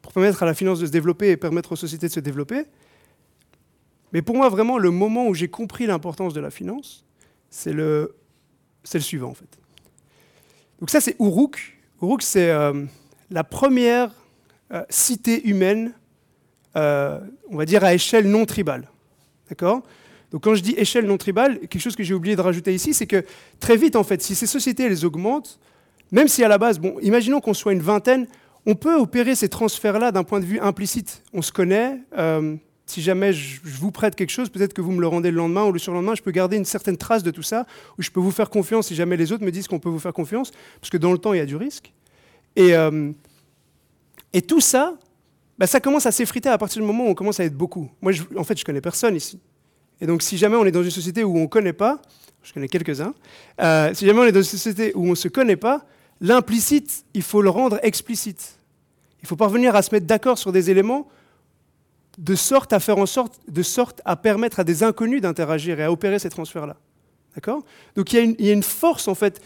pour 0.00 0.12
permettre 0.12 0.42
à 0.42 0.46
la 0.46 0.54
finance 0.54 0.80
de 0.80 0.86
se 0.86 0.90
développer 0.90 1.30
et 1.30 1.36
permettre 1.36 1.72
aux 1.72 1.76
sociétés 1.76 2.08
de 2.08 2.12
se 2.12 2.20
développer. 2.20 2.64
Mais 4.12 4.22
pour 4.22 4.36
moi, 4.36 4.48
vraiment, 4.48 4.78
le 4.78 4.90
moment 4.90 5.26
où 5.26 5.34
j'ai 5.34 5.48
compris 5.48 5.86
l'importance 5.86 6.32
de 6.32 6.40
la 6.40 6.50
finance, 6.50 7.04
c'est 7.50 7.72
le, 7.72 8.14
le 8.92 9.00
suivant, 9.00 9.30
en 9.30 9.34
fait. 9.34 9.58
Donc 10.80 10.90
ça, 10.90 11.00
c'est 11.00 11.16
Uruk. 11.20 11.78
Uruk, 12.02 12.22
c'est 12.22 12.52
la 13.30 13.44
première 13.44 14.10
euh, 14.72 14.82
cité 14.88 15.46
humaine, 15.46 15.92
euh, 16.76 17.20
on 17.50 17.56
va 17.56 17.64
dire 17.66 17.84
à 17.84 17.94
échelle 17.94 18.28
non 18.28 18.46
tribale. 18.46 18.88
D'accord? 19.48 19.82
Donc 20.32 20.42
quand 20.44 20.54
je 20.54 20.62
dis 20.62 20.74
échelle 20.76 21.06
non 21.06 21.18
tribale, 21.18 21.60
quelque 21.60 21.80
chose 21.80 21.94
que 21.94 22.02
j'ai 22.02 22.14
oublié 22.14 22.34
de 22.34 22.40
rajouter 22.40 22.74
ici, 22.74 22.94
c'est 22.94 23.06
que 23.06 23.24
très 23.60 23.76
vite, 23.76 23.94
en 23.94 24.04
fait, 24.04 24.22
si 24.22 24.34
ces 24.34 24.46
sociétés 24.46 24.88
les 24.88 25.04
augmentent, 25.04 25.60
même 26.12 26.28
si 26.28 26.42
à 26.42 26.48
la 26.48 26.58
base, 26.58 26.78
bon, 26.78 26.96
imaginons 27.02 27.40
qu'on 27.40 27.54
soit 27.54 27.72
une 27.72 27.82
vingtaine, 27.82 28.26
on 28.66 28.74
peut 28.74 28.96
opérer 28.96 29.34
ces 29.34 29.48
transferts-là 29.48 30.12
d'un 30.12 30.24
point 30.24 30.40
de 30.40 30.44
vue 30.44 30.58
implicite. 30.58 31.22
On 31.32 31.42
se 31.42 31.52
connaît. 31.52 31.98
Euh, 32.84 32.86
si 32.86 33.02
jamais 33.02 33.32
je, 33.32 33.60
vous 33.64 33.90
prête 33.90 34.14
quelque 34.14 34.30
chose, 34.30 34.48
peut-être 34.50 34.74
que 34.74 34.82
vous 34.82 34.92
me 34.92 35.00
le 35.00 35.06
rendez 35.06 35.30
le 35.30 35.36
lendemain 35.36 35.64
ou 35.64 35.72
le 35.72 35.78
surlendemain, 35.78 36.14
je 36.14 36.22
peux 36.22 36.30
garder 36.30 36.56
une 36.56 36.64
certaine 36.64 36.96
trace 36.96 37.22
de 37.22 37.30
tout 37.30 37.42
ça, 37.42 37.66
ou 37.98 38.02
je 38.02 38.10
peux 38.10 38.20
vous 38.20 38.30
faire 38.30 38.50
confiance 38.50 38.88
si 38.88 38.94
jamais 38.94 39.16
les 39.16 39.32
autres 39.32 39.44
me 39.44 39.50
disent 39.50 39.68
qu'on 39.68 39.78
peut 39.78 39.88
vous 39.88 39.98
faire 39.98 40.12
confiance, 40.12 40.52
parce 40.80 40.90
que 40.90 40.98
dans 40.98 41.12
le 41.12 41.18
temps, 41.18 41.32
il 41.32 41.38
y 41.38 41.40
a 41.40 41.46
du 41.46 41.56
risque. 41.56 41.92
Et, 42.56 42.72
et 44.32 44.42
tout 44.42 44.60
ça, 44.60 44.94
bah, 45.58 45.66
ça 45.66 45.80
commence 45.80 46.06
à 46.06 46.12
s'effriter 46.12 46.48
à 46.48 46.58
partir 46.58 46.82
du 46.82 46.86
moment 46.86 47.06
où 47.06 47.08
on 47.08 47.14
commence 47.14 47.40
à 47.40 47.44
être 47.44 47.56
beaucoup. 47.56 47.90
Moi, 48.02 48.12
en 48.36 48.44
fait, 48.44 48.58
je 48.58 48.64
connais 48.64 48.80
personne 48.80 49.16
ici. 49.16 49.38
Et 50.00 50.06
donc, 50.06 50.22
si 50.22 50.36
jamais 50.36 50.56
on 50.56 50.64
est 50.64 50.72
dans 50.72 50.82
une 50.82 50.90
société 50.90 51.22
où 51.24 51.36
on 51.36 51.42
ne 51.42 51.46
connaît 51.46 51.72
pas, 51.72 52.02
je 52.42 52.52
connais 52.52 52.68
quelques-uns, 52.68 53.14
euh, 53.60 53.94
si 53.94 54.06
jamais 54.06 54.20
on 54.20 54.24
est 54.24 54.32
dans 54.32 54.42
une 54.42 54.44
société 54.44 54.92
où 54.94 55.06
on 55.06 55.10
ne 55.10 55.14
se 55.14 55.28
connaît 55.28 55.56
pas, 55.56 55.86
l'implicite, 56.20 57.04
il 57.14 57.22
faut 57.22 57.42
le 57.42 57.50
rendre 57.50 57.78
explicite. 57.82 58.58
Il 59.22 59.28
faut 59.28 59.36
parvenir 59.36 59.74
à 59.76 59.82
se 59.82 59.94
mettre 59.94 60.06
d'accord 60.06 60.36
sur 60.36 60.52
des 60.52 60.70
éléments 60.70 61.08
de 62.18 62.34
sorte 62.34 62.72
à 62.72 62.80
faire 62.80 62.98
en 62.98 63.06
sorte, 63.06 63.40
de 63.48 63.62
sorte 63.62 64.00
à 64.04 64.16
permettre 64.16 64.60
à 64.60 64.64
des 64.64 64.82
inconnus 64.82 65.20
d'interagir 65.20 65.80
et 65.80 65.84
à 65.84 65.92
opérer 65.92 66.18
ces 66.18 66.30
transferts-là. 66.30 66.76
D'accord? 67.34 67.64
Donc 67.96 68.12
il 68.12 68.36
y, 68.40 68.50
a 68.50 68.52
une 68.52 68.62
force, 68.62 69.08
en 69.08 69.14
fait, 69.14 69.40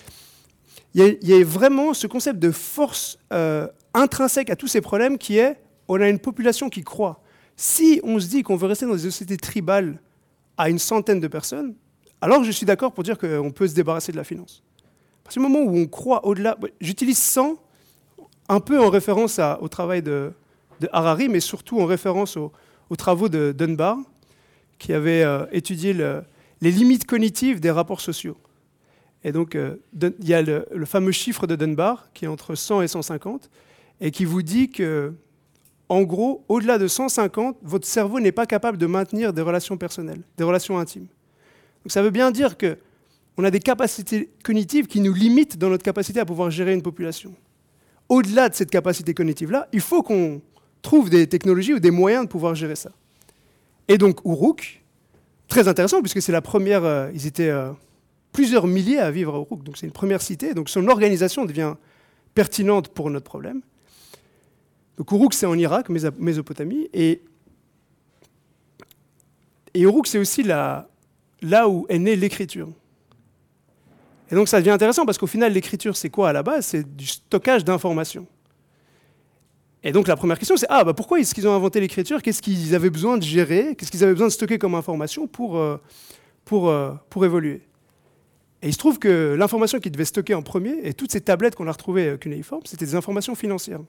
il 0.94 1.18
y, 1.22 1.32
a, 1.32 1.44
vraiment 1.44 1.94
ce 1.94 2.06
concept 2.06 2.38
de 2.38 2.50
force 2.50 3.18
euh, 3.32 3.66
intrinsèque 3.94 4.50
à 4.50 4.56
tous 4.56 4.68
ces 4.68 4.80
problèmes 4.80 5.16
qui 5.16 5.38
est 5.38 5.56
on 5.88 6.00
a 6.00 6.08
une 6.08 6.18
population 6.18 6.68
qui 6.68 6.82
croit. 6.82 7.22
Si 7.56 8.00
on 8.04 8.20
se 8.20 8.26
dit 8.26 8.42
qu'on 8.42 8.56
veut 8.56 8.66
rester 8.66 8.86
dans 8.86 8.92
des 8.92 8.98
sociétés 8.98 9.38
tribales 9.38 9.98
à 10.58 10.68
une 10.68 10.78
centaine 10.78 11.18
de 11.18 11.28
personnes, 11.28 11.74
alors 12.20 12.44
je 12.44 12.50
suis 12.50 12.66
d'accord 12.66 12.92
pour 12.92 13.04
dire 13.04 13.16
qu'on 13.16 13.50
peut 13.50 13.66
se 13.66 13.74
débarrasser 13.74 14.12
de 14.12 14.16
la 14.16 14.24
finance. 14.24 14.62
À 15.22 15.24
partir 15.24 15.42
du 15.42 15.48
moment 15.48 15.64
où 15.64 15.76
on 15.76 15.86
croit 15.86 16.26
au-delà, 16.26 16.56
j'utilise 16.80 17.18
100 17.18 17.56
un 18.50 18.60
peu 18.60 18.78
en 18.80 18.90
référence 18.90 19.40
au 19.60 19.68
travail 19.68 20.02
de, 20.02 20.32
Harari, 20.92 21.28
mais 21.28 21.40
surtout 21.40 21.80
en 21.80 21.86
référence 21.86 22.36
aux, 22.36 22.52
travaux 22.96 23.28
de 23.28 23.52
Dunbar, 23.52 23.98
qui 24.78 24.92
avait 24.92 25.22
euh, 25.22 25.46
étudié 25.52 25.92
les 26.60 26.70
limites 26.70 27.06
cognitives 27.06 27.60
des 27.60 27.70
rapports 27.70 28.00
sociaux. 28.00 28.36
Et 29.24 29.32
donc, 29.32 29.56
euh, 29.56 29.76
il 30.00 30.28
y 30.28 30.34
a 30.34 30.42
le, 30.42 30.64
fameux 30.84 31.12
chiffre 31.12 31.46
de 31.46 31.56
Dunbar, 31.56 32.08
qui 32.14 32.24
est 32.24 32.28
entre 32.28 32.54
100 32.54 32.82
et 32.82 32.88
150, 32.88 33.50
et 34.00 34.10
qui 34.10 34.24
vous 34.24 34.42
dit 34.42 34.70
que, 34.70 35.12
en 35.88 36.02
gros, 36.02 36.44
au-delà 36.48 36.78
de 36.78 36.86
150, 36.86 37.56
votre 37.62 37.86
cerveau 37.86 38.20
n'est 38.20 38.32
pas 38.32 38.46
capable 38.46 38.78
de 38.78 38.86
maintenir 38.86 39.32
des 39.32 39.42
relations 39.42 39.76
personnelles, 39.76 40.22
des 40.36 40.44
relations 40.44 40.78
intimes. 40.78 41.08
Donc 41.84 41.92
ça 41.92 42.02
veut 42.02 42.10
bien 42.10 42.30
dire 42.30 42.56
que 42.56 42.78
on 43.38 43.44
a 43.44 43.50
des 43.52 43.60
capacités 43.60 44.30
cognitives 44.42 44.88
qui 44.88 45.00
nous 45.00 45.14
limitent 45.14 45.58
dans 45.58 45.70
notre 45.70 45.84
capacité 45.84 46.18
à 46.18 46.24
pouvoir 46.24 46.50
gérer 46.50 46.74
une 46.74 46.82
population. 46.82 47.34
Au-delà 48.08 48.48
de 48.48 48.54
cette 48.54 48.70
capacité 48.70 49.14
cognitive-là, 49.14 49.68
il 49.72 49.80
faut 49.80 50.02
qu'on 50.02 50.42
trouve 50.82 51.10
des 51.10 51.26
technologies 51.26 51.74
ou 51.74 51.80
des 51.80 51.90
moyens 51.90 52.24
de 52.24 52.28
pouvoir 52.28 52.54
gérer 52.54 52.76
ça. 52.76 52.90
Et 53.88 53.98
donc 53.98 54.20
Uruk, 54.24 54.82
très 55.48 55.68
intéressant 55.68 56.00
puisque 56.00 56.22
c'est 56.22 56.32
la 56.32 56.42
première, 56.42 56.84
euh, 56.84 57.10
ils 57.14 57.26
étaient 57.26 57.50
euh, 57.50 57.70
plusieurs 58.32 58.66
milliers 58.66 58.98
à 58.98 59.10
vivre 59.10 59.34
à 59.34 59.38
Uruk, 59.38 59.62
donc 59.62 59.76
c'est 59.76 59.86
une 59.86 59.92
première 59.92 60.22
cité, 60.22 60.54
donc 60.54 60.68
son 60.68 60.86
organisation 60.88 61.44
devient 61.44 61.74
pertinente 62.34 62.88
pour 62.88 63.10
notre 63.10 63.24
problème. 63.24 63.62
Donc 64.96 65.10
Uruk, 65.10 65.32
c'est 65.32 65.46
en 65.46 65.54
Irak, 65.54 65.88
Mésopotamie, 65.88 66.88
et, 66.92 67.22
et 69.74 69.80
Uruk, 69.80 70.06
c'est 70.06 70.18
aussi 70.18 70.42
là 70.42 70.88
où 71.68 71.86
est 71.88 71.98
née 71.98 72.16
l'écriture. 72.16 72.68
Et 74.30 74.34
donc 74.34 74.48
ça 74.48 74.58
devient 74.58 74.70
intéressant 74.70 75.06
parce 75.06 75.16
qu'au 75.16 75.26
final, 75.26 75.52
l'écriture, 75.52 75.96
c'est 75.96 76.10
quoi 76.10 76.28
à 76.28 76.32
la 76.32 76.42
base? 76.42 76.66
C'est 76.66 76.96
du 76.96 77.06
stockage 77.06 77.64
d'informations. 77.64 78.26
Et 79.84 79.92
donc 79.92 80.08
la 80.08 80.16
première 80.16 80.38
question, 80.38 80.56
c'est 80.56 80.66
ah, 80.68 80.84
bah, 80.84 80.94
pourquoi 80.94 81.20
est-ce 81.20 81.34
qu'ils 81.34 81.46
ont 81.46 81.54
inventé 81.54 81.80
l'écriture? 81.80 82.20
Qu'est-ce 82.20 82.42
qu'ils 82.42 82.74
avaient 82.74 82.90
besoin 82.90 83.16
de 83.16 83.22
gérer? 83.22 83.76
Qu'est-ce 83.76 83.90
qu'ils 83.90 84.02
avaient 84.02 84.12
besoin 84.12 84.26
de 84.26 84.32
stocker 84.32 84.58
comme 84.58 84.74
information 84.74 85.26
pour, 85.26 85.56
euh, 85.56 85.76
pour, 86.44 86.68
euh, 86.68 86.92
pour 87.10 87.24
évoluer? 87.24 87.62
Et 88.60 88.68
il 88.68 88.72
se 88.72 88.78
trouve 88.78 88.98
que 88.98 89.36
l'information 89.38 89.78
qu'ils 89.78 89.92
devaient 89.92 90.04
stocker 90.04 90.34
en 90.34 90.42
premier, 90.42 90.74
et 90.82 90.92
toutes 90.94 91.12
ces 91.12 91.20
tablettes 91.20 91.54
qu'on 91.54 91.68
a 91.68 91.72
retrouvées 91.72 92.10
à 92.10 92.16
Cuneiform, 92.16 92.62
c'était 92.64 92.86
des 92.86 92.96
informations 92.96 93.36
financières. 93.36 93.80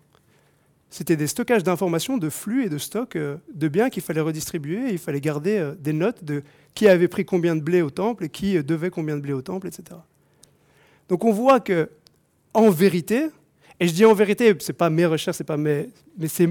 C'était 0.92 1.16
des 1.16 1.26
stockages 1.26 1.64
d'informations, 1.64 2.18
de 2.18 2.30
flux 2.30 2.66
et 2.66 2.70
de 2.70 2.78
stocks 2.78 3.16
euh, 3.16 3.38
de 3.54 3.68
biens 3.68 3.90
qu'il 3.90 4.04
fallait 4.04 4.22
redistribuer. 4.22 4.92
Il 4.92 5.00
fallait 5.00 5.22
garder 5.22 5.72
des 5.80 5.94
notes 5.94 6.24
de 6.24 6.44
qui 6.76 6.88
avait 6.88 7.08
pris 7.08 7.26
combien 7.26 7.56
de 7.56 7.62
blé 7.62 7.82
au 7.82 7.90
temple 7.90 8.26
et 8.26 8.30
qui 8.30 8.64
devait 8.64 8.92
combien 8.92 9.16
de 9.16 9.22
blé 9.22 9.34
au 9.34 9.42
temple, 9.42 9.68
etc. 9.68 10.00
Donc 11.10 11.26
on 11.26 11.32
voit 11.32 11.60
que, 11.60 11.90
en 12.54 12.70
vérité, 12.70 13.30
et 13.80 13.88
je 13.88 13.94
dis 13.94 14.06
en 14.06 14.14
vérité, 14.14 14.54
c'est 14.60 14.74
pas 14.74 14.90
mes 14.90 15.06
recherches, 15.06 15.38
c'est 15.38 15.44
pas 15.44 15.58
mes, 15.58 15.90
mais 16.18 16.28
c'est 16.28 16.50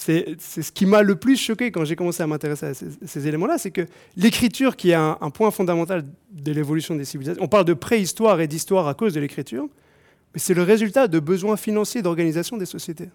c'est 0.00 0.40
ce 0.40 0.72
qui 0.72 0.86
m'a 0.86 1.02
le 1.02 1.14
plus 1.14 1.36
choqué 1.36 1.70
quand 1.70 1.84
j'ai 1.84 1.94
commencé 1.94 2.22
à 2.22 2.26
m'intéresser 2.26 2.66
à 2.66 2.74
ces, 2.74 3.28
éléments-là, 3.28 3.58
c'est 3.58 3.70
que 3.70 3.86
l'écriture, 4.16 4.74
qui 4.76 4.90
est 4.90 4.94
un, 4.94 5.16
point 5.32 5.50
fondamental 5.50 6.06
de 6.32 6.52
l'évolution 6.52 6.94
des 6.94 7.04
civilisations, 7.04 7.42
on 7.42 7.48
parle 7.48 7.66
de 7.66 7.74
préhistoire 7.74 8.40
et 8.40 8.48
d'histoire 8.48 8.88
à 8.88 8.94
cause 8.94 9.12
de 9.12 9.20
l'écriture, 9.20 9.68
mais 10.32 10.40
c'est 10.40 10.54
le 10.54 10.62
résultat 10.62 11.06
de 11.06 11.20
besoins 11.20 11.58
financiers 11.58 12.00
d'organisation 12.00 12.56
des 12.56 12.64
sociétés. 12.64 13.10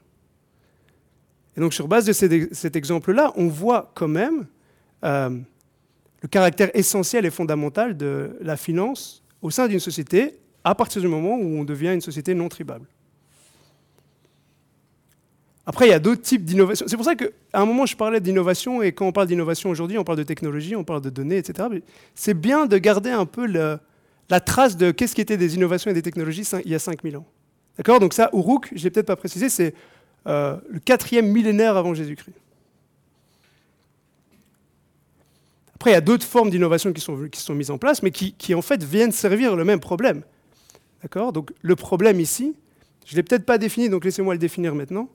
Et 1.58 1.60
donc 1.60 1.74
sur 1.74 1.88
base 1.88 2.06
de 2.06 2.14
cet 2.14 2.76
exemple-là, 2.76 3.34
on 3.36 3.48
voit 3.48 3.92
quand 3.96 4.10
même 4.10 4.46
euh, 5.04 5.30
le 6.22 6.28
caractère 6.28 6.70
essentiel 6.76 7.26
et 7.26 7.32
fondamental 7.32 7.98
de 7.98 8.38
la 8.42 8.58
finance 8.58 9.24
au 9.42 9.50
sein 9.50 9.68
d'une 9.68 9.80
société 9.80 10.38
à 10.64 10.76
partir 10.76 11.02
du 11.02 11.08
moment 11.08 11.36
où 11.36 11.58
on 11.58 11.64
devient 11.64 11.94
une 11.94 12.02
société 12.02 12.36
non 12.36 12.50
tribable. 12.50 12.86
Après, 15.68 15.88
il 15.88 15.90
y 15.90 15.94
a 15.94 16.00
d'autres 16.00 16.22
types 16.22 16.44
d'innovation. 16.44 16.86
C'est 16.88 16.96
pour 16.96 17.06
ça 17.06 17.16
qu'à 17.16 17.28
un 17.54 17.66
moment, 17.66 17.86
je 17.86 17.96
parlais 17.96 18.20
d'innovation, 18.20 18.84
et 18.84 18.92
quand 18.92 19.08
on 19.08 19.12
parle 19.12 19.28
d'innovation 19.28 19.70
aujourd'hui, 19.70 19.98
on 19.98 20.04
parle 20.04 20.20
de 20.20 20.24
technologie, 20.24 20.76
on 20.76 20.84
parle 20.84 21.02
de 21.02 21.10
données, 21.10 21.38
etc. 21.38 21.70
C'est 22.14 22.36
bien 22.36 22.68
de 22.68 22.78
garder 22.78 23.10
un 23.10 23.26
peu 23.26 23.48
la 23.48 24.40
trace 24.40 24.78
de 24.78 24.92
qu'est-ce 24.92 25.16
qui 25.16 25.22
était 25.22 25.38
des 25.38 25.56
innovations 25.56 25.90
et 25.90 25.94
des 25.94 26.04
technologies 26.04 26.44
il 26.66 26.72
y 26.72 26.76
a 26.76 26.80
5000 26.80 27.18
ans. 27.18 27.26
D'accord? 27.78 28.00
Donc 28.00 28.14
ça, 28.14 28.30
Uruk, 28.34 28.70
je 28.74 28.80
ne 28.80 28.84
l'ai 28.84 28.90
peut-être 28.92 29.08
pas 29.08 29.16
précisé, 29.16 29.50
c'est 29.50 29.74
euh, 30.28 30.58
le 30.70 30.80
quatrième 30.80 31.28
millénaire 31.28 31.78
avant 31.78 31.94
Jésus-Christ. 31.94 32.36
Après, 35.76 35.92
il 35.92 35.94
y 35.94 35.98
a 35.98 36.02
d'autres 36.02 36.26
formes 36.26 36.52
d'innovation 36.52 36.94
qui 36.94 37.02
sont, 37.02 37.54
mises 37.54 37.72
en 37.72 37.78
place, 37.78 38.02
mais 38.02 38.12
qui, 38.12 38.34
qui, 38.34 38.56
en 38.56 38.62
fait 38.62 38.84
viennent 38.84 39.12
servir 39.12 39.56
le 39.56 39.66
même 39.66 39.80
problème. 39.80 40.22
D'accord? 41.02 41.34
Donc 41.34 41.52
le 41.62 41.76
problème 41.76 42.20
ici, 42.20 42.56
je 43.06 43.14
ne 43.14 43.18
l'ai 43.18 43.24
peut-être 43.24 43.46
pas 43.46 43.58
défini, 43.58 43.90
donc 43.90 44.06
laissez-moi 44.06 44.36
le 44.36 44.40
définir 44.40 44.76
maintenant 44.76 45.10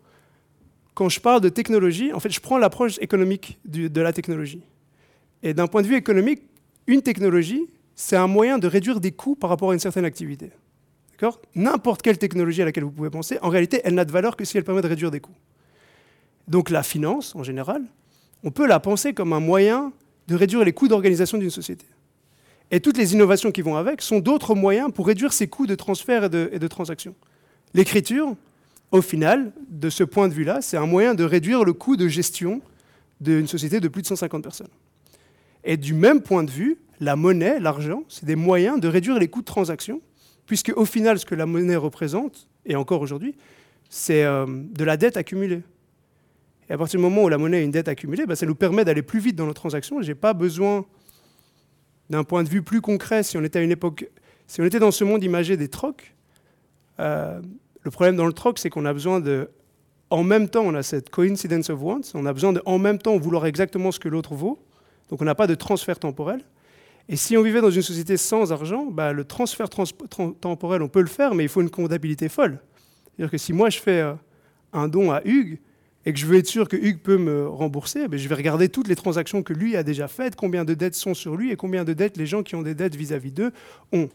quand 1.00 1.08
je 1.08 1.18
parle 1.18 1.40
de 1.40 1.48
technologie, 1.48 2.12
en 2.12 2.20
fait, 2.20 2.28
je 2.28 2.40
prends 2.40 2.58
l'approche 2.58 2.98
économique 3.00 3.58
de 3.64 4.00
la 4.02 4.12
technologie. 4.12 4.60
Et 5.42 5.54
d'un 5.54 5.66
point 5.66 5.80
de 5.80 5.86
vue 5.86 5.96
économique, 5.96 6.42
une 6.86 7.00
technologie, 7.00 7.70
c'est 7.94 8.16
un 8.16 8.26
moyen 8.26 8.58
de 8.58 8.66
réduire 8.66 9.00
des 9.00 9.10
coûts 9.10 9.34
par 9.34 9.48
rapport 9.48 9.70
à 9.70 9.72
une 9.72 9.80
certaine 9.80 10.04
activité. 10.04 10.50
N'importe 11.54 12.02
quelle 12.02 12.18
technologie 12.18 12.60
à 12.60 12.66
laquelle 12.66 12.84
vous 12.84 12.90
pouvez 12.90 13.08
penser, 13.08 13.38
en 13.40 13.48
réalité, 13.48 13.80
elle 13.82 13.94
n'a 13.94 14.04
de 14.04 14.12
valeur 14.12 14.36
que 14.36 14.44
si 14.44 14.58
elle 14.58 14.64
permet 14.64 14.82
de 14.82 14.88
réduire 14.88 15.10
des 15.10 15.20
coûts. 15.20 15.34
Donc 16.48 16.68
la 16.68 16.82
finance, 16.82 17.34
en 17.34 17.44
général, 17.44 17.82
on 18.44 18.50
peut 18.50 18.66
la 18.66 18.78
penser 18.78 19.14
comme 19.14 19.32
un 19.32 19.40
moyen 19.40 19.94
de 20.28 20.34
réduire 20.34 20.64
les 20.64 20.74
coûts 20.74 20.88
d'organisation 20.88 21.38
d'une 21.38 21.48
société. 21.48 21.86
Et 22.70 22.80
toutes 22.80 22.98
les 22.98 23.14
innovations 23.14 23.52
qui 23.52 23.62
vont 23.62 23.76
avec 23.76 24.02
sont 24.02 24.18
d'autres 24.18 24.54
moyens 24.54 24.92
pour 24.92 25.06
réduire 25.06 25.32
ces 25.32 25.48
coûts 25.48 25.66
de 25.66 25.76
transfert 25.76 26.24
et 26.24 26.28
de, 26.28 26.50
et 26.52 26.58
de 26.58 26.68
transaction. 26.68 27.14
L'écriture, 27.72 28.36
au 28.92 29.02
final, 29.02 29.52
de 29.68 29.88
ce 29.90 30.02
point 30.04 30.28
de 30.28 30.34
vue-là, 30.34 30.60
c'est 30.62 30.76
un 30.76 30.86
moyen 30.86 31.14
de 31.14 31.24
réduire 31.24 31.64
le 31.64 31.72
coût 31.72 31.96
de 31.96 32.08
gestion 32.08 32.60
d'une 33.20 33.46
société 33.46 33.80
de 33.80 33.88
plus 33.88 34.02
de 34.02 34.06
150 34.06 34.42
personnes. 34.42 34.70
Et 35.64 35.76
du 35.76 35.94
même 35.94 36.22
point 36.22 36.42
de 36.42 36.50
vue, 36.50 36.78
la 37.00 37.16
monnaie, 37.16 37.60
l'argent, 37.60 38.02
c'est 38.08 38.24
des 38.24 38.36
moyens 38.36 38.80
de 38.80 38.88
réduire 38.88 39.18
les 39.18 39.28
coûts 39.28 39.40
de 39.40 39.46
transaction, 39.46 40.00
puisque 40.46 40.72
au 40.74 40.84
final, 40.84 41.18
ce 41.18 41.26
que 41.26 41.34
la 41.34 41.46
monnaie 41.46 41.76
représente, 41.76 42.48
et 42.66 42.76
encore 42.76 43.00
aujourd'hui, 43.00 43.36
c'est 43.88 44.24
euh, 44.24 44.46
de 44.46 44.84
la 44.84 44.96
dette 44.96 45.16
accumulée. 45.16 45.62
Et 46.68 46.72
à 46.72 46.78
partir 46.78 46.98
du 46.98 47.02
moment 47.02 47.24
où 47.24 47.28
la 47.28 47.38
monnaie 47.38 47.60
est 47.60 47.64
une 47.64 47.70
dette 47.70 47.88
accumulée, 47.88 48.26
bah, 48.26 48.36
ça 48.36 48.46
nous 48.46 48.54
permet 48.54 48.84
d'aller 48.84 49.02
plus 49.02 49.20
vite 49.20 49.36
dans 49.36 49.46
nos 49.46 49.52
transactions. 49.52 50.00
Je 50.02 50.08
n'ai 50.08 50.14
pas 50.14 50.32
besoin 50.32 50.86
d'un 52.08 52.24
point 52.24 52.42
de 52.42 52.48
vue 52.48 52.62
plus 52.62 52.80
concret, 52.80 53.22
si 53.22 53.36
on 53.36 53.44
était 53.44 53.58
à 53.58 53.62
une 53.62 53.70
époque, 53.70 54.08
si 54.46 54.60
on 54.60 54.64
était 54.64 54.78
dans 54.78 54.90
ce 54.90 55.04
monde 55.04 55.22
imagé 55.22 55.56
des 55.56 55.68
trocs, 55.68 56.14
euh, 56.98 57.40
le 57.90 57.92
problème 57.92 58.14
dans 58.14 58.26
le 58.26 58.32
troc, 58.32 58.60
c'est 58.60 58.70
qu'on 58.70 58.84
a 58.84 58.92
besoin 58.92 59.18
de. 59.18 59.50
En 60.10 60.22
même 60.22 60.48
temps, 60.48 60.62
on 60.64 60.74
a 60.74 60.82
cette 60.84 61.10
coincidence 61.10 61.70
of 61.70 61.82
wants, 61.82 62.12
on 62.14 62.24
a 62.24 62.32
besoin 62.32 62.52
de 62.52 62.62
en 62.64 62.78
même 62.78 62.98
temps 62.98 63.18
vouloir 63.18 63.46
exactement 63.46 63.90
ce 63.90 63.98
que 63.98 64.08
l'autre 64.08 64.36
vaut. 64.36 64.60
Donc 65.08 65.20
on 65.20 65.24
n'a 65.24 65.34
pas 65.34 65.48
de 65.48 65.56
transfert 65.56 65.98
temporel. 65.98 66.40
Et 67.08 67.16
si 67.16 67.36
on 67.36 67.42
vivait 67.42 67.60
dans 67.60 67.70
une 67.70 67.82
société 67.82 68.16
sans 68.16 68.52
argent, 68.52 68.86
bah, 68.86 69.12
le 69.12 69.24
transfert 69.24 69.68
temporel, 69.68 70.82
on 70.82 70.88
peut 70.88 71.00
le 71.00 71.08
faire, 71.08 71.34
mais 71.34 71.42
il 71.42 71.48
faut 71.48 71.62
une 71.62 71.70
comptabilité 71.70 72.28
folle. 72.28 72.60
C'est-à-dire 73.16 73.32
que 73.32 73.38
si 73.38 73.52
moi 73.52 73.70
je 73.70 73.80
fais 73.80 74.00
euh, 74.02 74.14
un 74.72 74.86
don 74.86 75.10
à 75.10 75.20
Hugues 75.24 75.58
et 76.06 76.12
que 76.12 76.18
je 76.18 76.26
veux 76.26 76.38
être 76.38 76.46
sûr 76.46 76.68
que 76.68 76.76
Hugues 76.76 77.00
peut 77.00 77.18
me 77.18 77.48
rembourser, 77.48 78.06
bah, 78.06 78.16
je 78.16 78.28
vais 78.28 78.36
regarder 78.36 78.68
toutes 78.68 78.86
les 78.86 78.96
transactions 78.96 79.42
que 79.42 79.52
lui 79.52 79.74
a 79.74 79.82
déjà 79.82 80.06
faites, 80.06 80.36
combien 80.36 80.64
de 80.64 80.74
dettes 80.74 80.94
sont 80.94 81.14
sur 81.14 81.34
lui 81.34 81.50
et 81.50 81.56
combien 81.56 81.82
de 81.82 81.92
dettes 81.92 82.16
les 82.16 82.26
gens 82.26 82.44
qui 82.44 82.54
ont 82.54 82.62
des 82.62 82.76
dettes 82.76 82.94
vis-à-vis 82.94 83.32
d'eux 83.32 83.50
ont. 83.92 84.08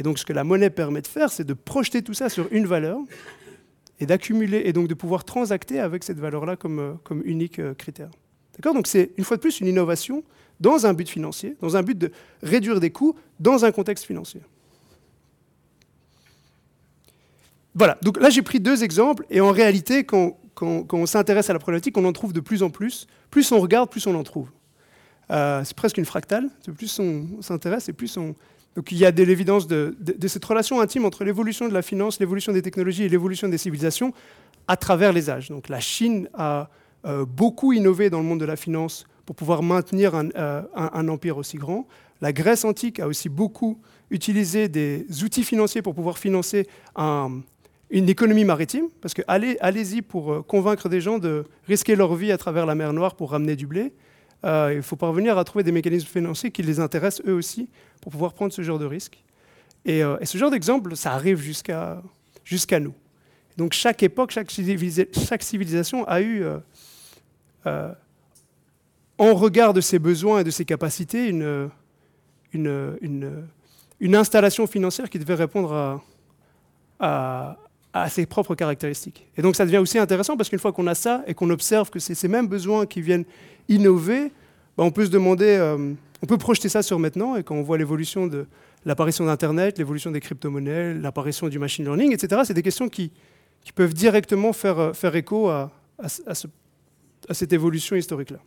Et 0.00 0.02
donc 0.02 0.18
ce 0.18 0.24
que 0.24 0.32
la 0.32 0.44
monnaie 0.44 0.70
permet 0.70 1.02
de 1.02 1.06
faire, 1.06 1.30
c'est 1.30 1.44
de 1.44 1.52
projeter 1.52 2.00
tout 2.00 2.14
ça 2.14 2.30
sur 2.30 2.48
une 2.52 2.66
valeur 2.66 2.98
et 4.00 4.06
d'accumuler 4.06 4.62
et 4.64 4.72
donc 4.72 4.88
de 4.88 4.94
pouvoir 4.94 5.24
transacter 5.24 5.78
avec 5.78 6.04
cette 6.04 6.18
valeur-là 6.18 6.56
comme, 6.56 6.78
euh, 6.78 7.22
unique 7.24 7.58
euh, 7.58 7.74
critère. 7.74 8.08
D'accord? 8.56 8.72
Donc 8.72 8.86
c'est 8.86 9.10
une 9.18 9.24
fois 9.24 9.36
de 9.36 9.42
plus 9.42 9.60
une 9.60 9.66
innovation 9.66 10.24
dans 10.58 10.86
un 10.86 10.94
but 10.94 11.06
financier, 11.06 11.54
dans 11.60 11.76
un 11.76 11.82
but 11.82 11.98
de 11.98 12.12
réduire 12.42 12.80
des 12.80 12.90
coûts 12.90 13.14
dans 13.40 13.66
un 13.66 13.72
contexte 13.72 14.06
financier. 14.06 14.40
Voilà, 17.74 17.98
donc 18.00 18.18
là 18.18 18.30
j'ai 18.30 18.42
pris 18.42 18.58
deux 18.58 18.82
exemples, 18.82 19.26
et 19.28 19.42
en 19.42 19.52
réalité, 19.52 20.04
quand, 20.04 20.38
quand, 20.54 20.86
on 20.94 21.04
s'intéresse 21.04 21.50
à 21.50 21.52
la 21.52 21.58
problématique, 21.58 21.98
on 21.98 22.06
en 22.06 22.12
trouve 22.12 22.32
de 22.32 22.40
plus 22.40 22.62
en 22.62 22.70
plus. 22.70 23.06
Plus 23.30 23.52
on 23.52 23.60
regarde, 23.60 23.90
plus 23.90 24.06
on 24.06 24.14
en 24.14 24.24
trouve. 24.24 24.48
Euh, 25.30 25.62
c'est 25.62 25.76
presque 25.76 25.98
une 25.98 26.06
fractale, 26.06 26.48
plus 26.74 26.98
on 26.98 27.42
s'intéresse 27.42 27.90
et 27.90 27.92
plus 27.92 28.16
on, 28.16 28.34
donc 28.80 28.92
il 28.92 28.96
y 28.96 29.04
a 29.04 29.12
de 29.12 29.22
l'évidence 29.22 29.66
de, 29.66 29.94
cette 30.26 30.44
relation 30.46 30.80
intime 30.80 31.04
entre 31.04 31.22
l'évolution 31.22 31.68
de 31.68 31.74
la 31.74 31.82
finance, 31.82 32.18
l'évolution 32.18 32.50
des 32.50 32.62
technologies 32.62 33.02
et 33.02 33.10
l'évolution 33.10 33.46
des 33.46 33.58
civilisations 33.58 34.14
à 34.68 34.78
travers 34.78 35.12
les 35.12 35.28
âges. 35.28 35.50
Donc 35.50 35.68
la 35.68 35.80
Chine 35.80 36.30
a 36.32 36.70
euh, 37.04 37.26
beaucoup 37.26 37.74
innové 37.74 38.08
dans 38.08 38.20
le 38.20 38.24
monde 38.24 38.40
de 38.40 38.46
la 38.46 38.56
finance 38.56 39.04
pour 39.26 39.36
pouvoir 39.36 39.62
maintenir 39.62 40.14
euh, 40.14 40.62
un, 40.74 41.08
empire 41.08 41.36
aussi 41.36 41.58
grand. 41.58 41.86
La 42.22 42.32
Grèce 42.32 42.64
antique 42.64 43.00
a 43.00 43.06
aussi 43.06 43.28
beaucoup 43.28 43.78
utilisé 44.10 44.68
des 44.68 45.04
outils 45.22 45.44
financiers 45.44 45.82
pour 45.82 45.94
pouvoir 45.94 46.16
financer 46.16 46.66
une 46.96 48.08
économie 48.08 48.46
maritime, 48.46 48.86
parce 49.02 49.12
que 49.12 49.20
allez, 49.28 49.58
allez-y 49.60 50.00
pour 50.00 50.32
euh, 50.32 50.40
convaincre 50.40 50.88
des 50.88 51.02
gens 51.02 51.18
de 51.18 51.44
risquer 51.66 51.96
leur 51.96 52.14
vie 52.14 52.32
à 52.32 52.38
travers 52.38 52.64
la 52.64 52.74
mer 52.74 52.94
Noire 52.94 53.14
pour 53.14 53.32
ramener 53.32 53.56
du 53.56 53.66
blé. 53.66 53.92
Euh, 54.44 54.72
il 54.74 54.82
faut 54.82 54.96
parvenir 54.96 55.36
à 55.36 55.44
trouver 55.44 55.64
des 55.64 55.72
mécanismes 55.72 56.08
financiers 56.08 56.50
qui 56.50 56.62
les 56.62 56.80
intéressent 56.80 57.26
eux 57.26 57.34
aussi 57.34 57.68
pour 58.00 58.12
pouvoir 58.12 58.32
prendre 58.32 58.52
ce 58.52 58.62
genre 58.62 58.78
de 58.78 58.86
risque. 58.86 59.22
Et, 59.84 60.02
euh, 60.02 60.16
ce 60.24 60.38
genre 60.38 60.50
d'exemple, 60.50 60.96
ça 60.96 61.12
arrive 61.12 61.40
jusqu'à 61.40 62.80
nous. 62.80 62.94
Donc 63.56 63.74
chaque 63.74 64.02
époque, 64.02 64.30
chaque, 64.30 64.50
civilisation 64.50 66.06
a 66.08 66.22
eu, 66.22 66.44
euh, 67.66 67.92
en 69.18 69.34
regard 69.34 69.74
de 69.74 69.82
ses 69.82 69.98
besoins 69.98 70.40
et 70.40 70.44
de 70.44 70.50
ses 70.50 70.64
capacités, 70.64 71.28
une, 71.28 71.70
une, 72.52 74.16
installation 74.16 74.66
financière 74.66 75.10
qui 75.10 75.18
devait 75.18 75.34
répondre 75.34 76.00
à, 76.98 77.58
à, 77.92 78.08
ses 78.08 78.24
propres 78.24 78.54
caractéristiques. 78.54 79.26
Et 79.36 79.42
donc 79.42 79.56
ça 79.56 79.66
devient 79.66 79.78
aussi 79.78 79.98
intéressant 79.98 80.38
parce 80.38 80.48
qu'une 80.48 80.58
fois 80.58 80.72
qu'on 80.72 80.86
a 80.86 80.94
ça 80.94 81.22
et 81.26 81.34
qu'on 81.34 81.50
observe 81.50 81.90
que 81.90 81.98
c'est 81.98 82.14
ces 82.14 82.28
mêmes 82.28 82.46
besoins 82.46 82.86
qui 82.86 83.02
viennent 83.02 83.26
innover, 83.70 84.32
bah, 84.76 84.84
on 84.84 84.90
peut 84.90 85.06
se 85.06 85.10
demander, 85.10 85.46
euh, 85.46 85.94
on 86.22 86.26
peut 86.26 86.36
projeter 86.36 86.68
ça 86.68 86.82
sur 86.82 86.98
maintenant, 86.98 87.36
et 87.36 87.42
quand 87.42 87.54
on 87.54 87.62
voit 87.62 87.78
l'évolution 87.78 88.26
de 88.26 88.46
l'apparition 88.84 89.24
d'Internet, 89.24 89.78
l'évolution 89.78 90.10
des 90.10 90.20
crypto-monnaies, 90.20 90.94
l'apparition 90.94 91.48
du 91.48 91.58
machine 91.58 91.84
learning, 91.84 92.12
etc., 92.12 92.42
c'est 92.44 92.54
des 92.54 92.62
questions 92.62 92.88
qui, 92.88 93.10
peuvent 93.74 93.94
directement 93.94 94.52
faire, 94.52 94.78
euh, 94.78 95.12
écho 95.12 95.48
à, 95.48 95.70
cette 97.30 97.52
évolution 97.52 97.96
historique-là. 97.96 98.40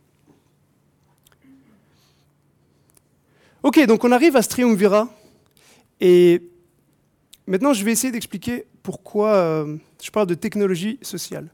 Ok, 3.62 3.84
donc 3.86 4.04
on 4.04 4.12
arrive 4.12 4.36
à 4.36 4.42
ce 4.42 4.48
et 6.00 6.42
maintenant 7.46 7.72
je 7.72 7.82
vais 7.82 7.92
essayer 7.92 8.12
d'expliquer 8.12 8.66
pourquoi 8.82 9.34
euh, 9.34 9.76
je 10.02 10.10
parle 10.10 10.26
de 10.26 10.34
technologie 10.34 10.98
sociale. 11.00 11.48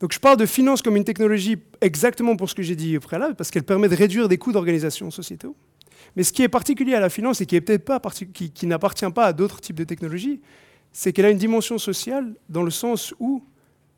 Donc 0.00 0.12
je 0.12 0.18
parle 0.18 0.38
de 0.38 0.46
finance 0.46 0.82
comme 0.82 0.96
une 0.96 1.04
technologie 1.04 1.58
exactement 1.80 2.34
pour 2.34 2.48
ce 2.48 2.54
que 2.54 2.62
j'ai 2.62 2.74
dit 2.74 2.96
au 2.96 3.00
préalable, 3.00 3.34
parce 3.36 3.50
qu'elle 3.50 3.64
permet 3.64 3.88
de 3.88 3.94
réduire 3.94 4.28
des 4.28 4.38
coûts 4.38 4.52
d'organisation 4.52 5.10
sociétaux. 5.10 5.54
Mais 6.16 6.22
ce 6.22 6.32
qui 6.32 6.42
est 6.42 6.48
particulier 6.48 6.94
à 6.94 7.00
la 7.00 7.10
finance 7.10 7.40
et 7.40 7.46
qui 7.46 8.66
n'appartient 8.66 9.10
pas 9.10 9.26
à 9.26 9.32
d'autres 9.32 9.60
types 9.60 9.76
de 9.76 9.84
technologies, 9.84 10.40
c'est 10.90 11.12
qu'elle 11.12 11.26
a 11.26 11.30
une 11.30 11.38
dimension 11.38 11.78
sociale 11.78 12.34
dans 12.48 12.62
le 12.62 12.70
sens 12.70 13.14
où 13.20 13.44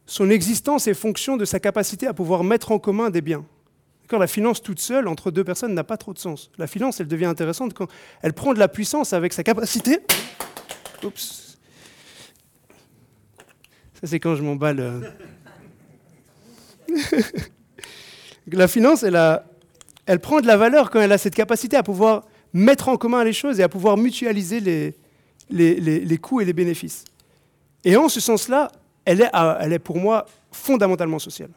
son 0.05 0.29
existence 0.29 0.89
est 0.89 0.95
fonction 0.95 1.37
de 1.37 1.45
sa 1.45 1.61
capacité 1.61 2.07
à 2.09 2.13
pouvoir 2.13 2.43
mettre 2.43 2.73
en 2.73 2.79
commun 2.79 3.09
des 3.09 3.23
biens. 3.23 3.45
La 4.11 4.27
finance 4.27 4.61
toute 4.61 4.79
seule, 4.79 5.09
entre 5.09 5.31
deux 5.31 5.43
personnes, 5.43 5.73
n'a 5.73 5.85
pas 5.85 5.97
trop 5.97 6.13
de 6.13 6.19
sens. 6.19 6.51
La 6.59 6.67
finance, 6.67 7.01
elle 7.01 7.09
devient 7.09 7.25
intéressante 7.25 7.73
quand 7.73 7.89
elle 8.21 8.35
prend 8.35 8.53
de 8.53 8.59
la 8.59 8.69
puissance 8.69 9.15
avec 9.15 9.33
sa 9.33 9.43
capacité. 9.43 10.01
Oups. 11.03 11.57
Ça, 13.95 14.07
c'est 14.07 14.21
quand 14.21 14.35
je 14.35 14.43
m'emballe. 14.43 15.15
La 18.51 18.69
finance, 18.69 19.05
elle, 19.05 20.21
prend 20.21 20.41
de 20.41 20.47
la 20.47 20.57
valeur 20.57 20.91
quand 20.91 21.01
elle 21.01 21.13
a 21.13 21.19
cette 21.19 21.35
capacité 21.35 21.77
à 21.77 21.83
pouvoir 21.83 22.25
mettre 22.53 22.89
en 22.89 22.97
commun 22.97 23.23
les 23.25 23.33
choses 23.33 23.61
et 23.61 23.63
à 23.63 23.69
pouvoir 23.69 23.97
mutualiser 23.97 24.61
les, 25.51 26.19
coûts 26.19 26.41
et 26.41 26.45
les 26.45 26.53
bénéfices. 26.53 27.05
Et 27.85 27.97
en 27.97 28.09
ce 28.09 28.21
sens-là, 28.21 28.71
elle 29.05 29.21
est, 29.23 29.79
pour 29.79 29.97
moi 29.97 30.27
fondamentalement 30.51 31.19
sociale. 31.19 31.51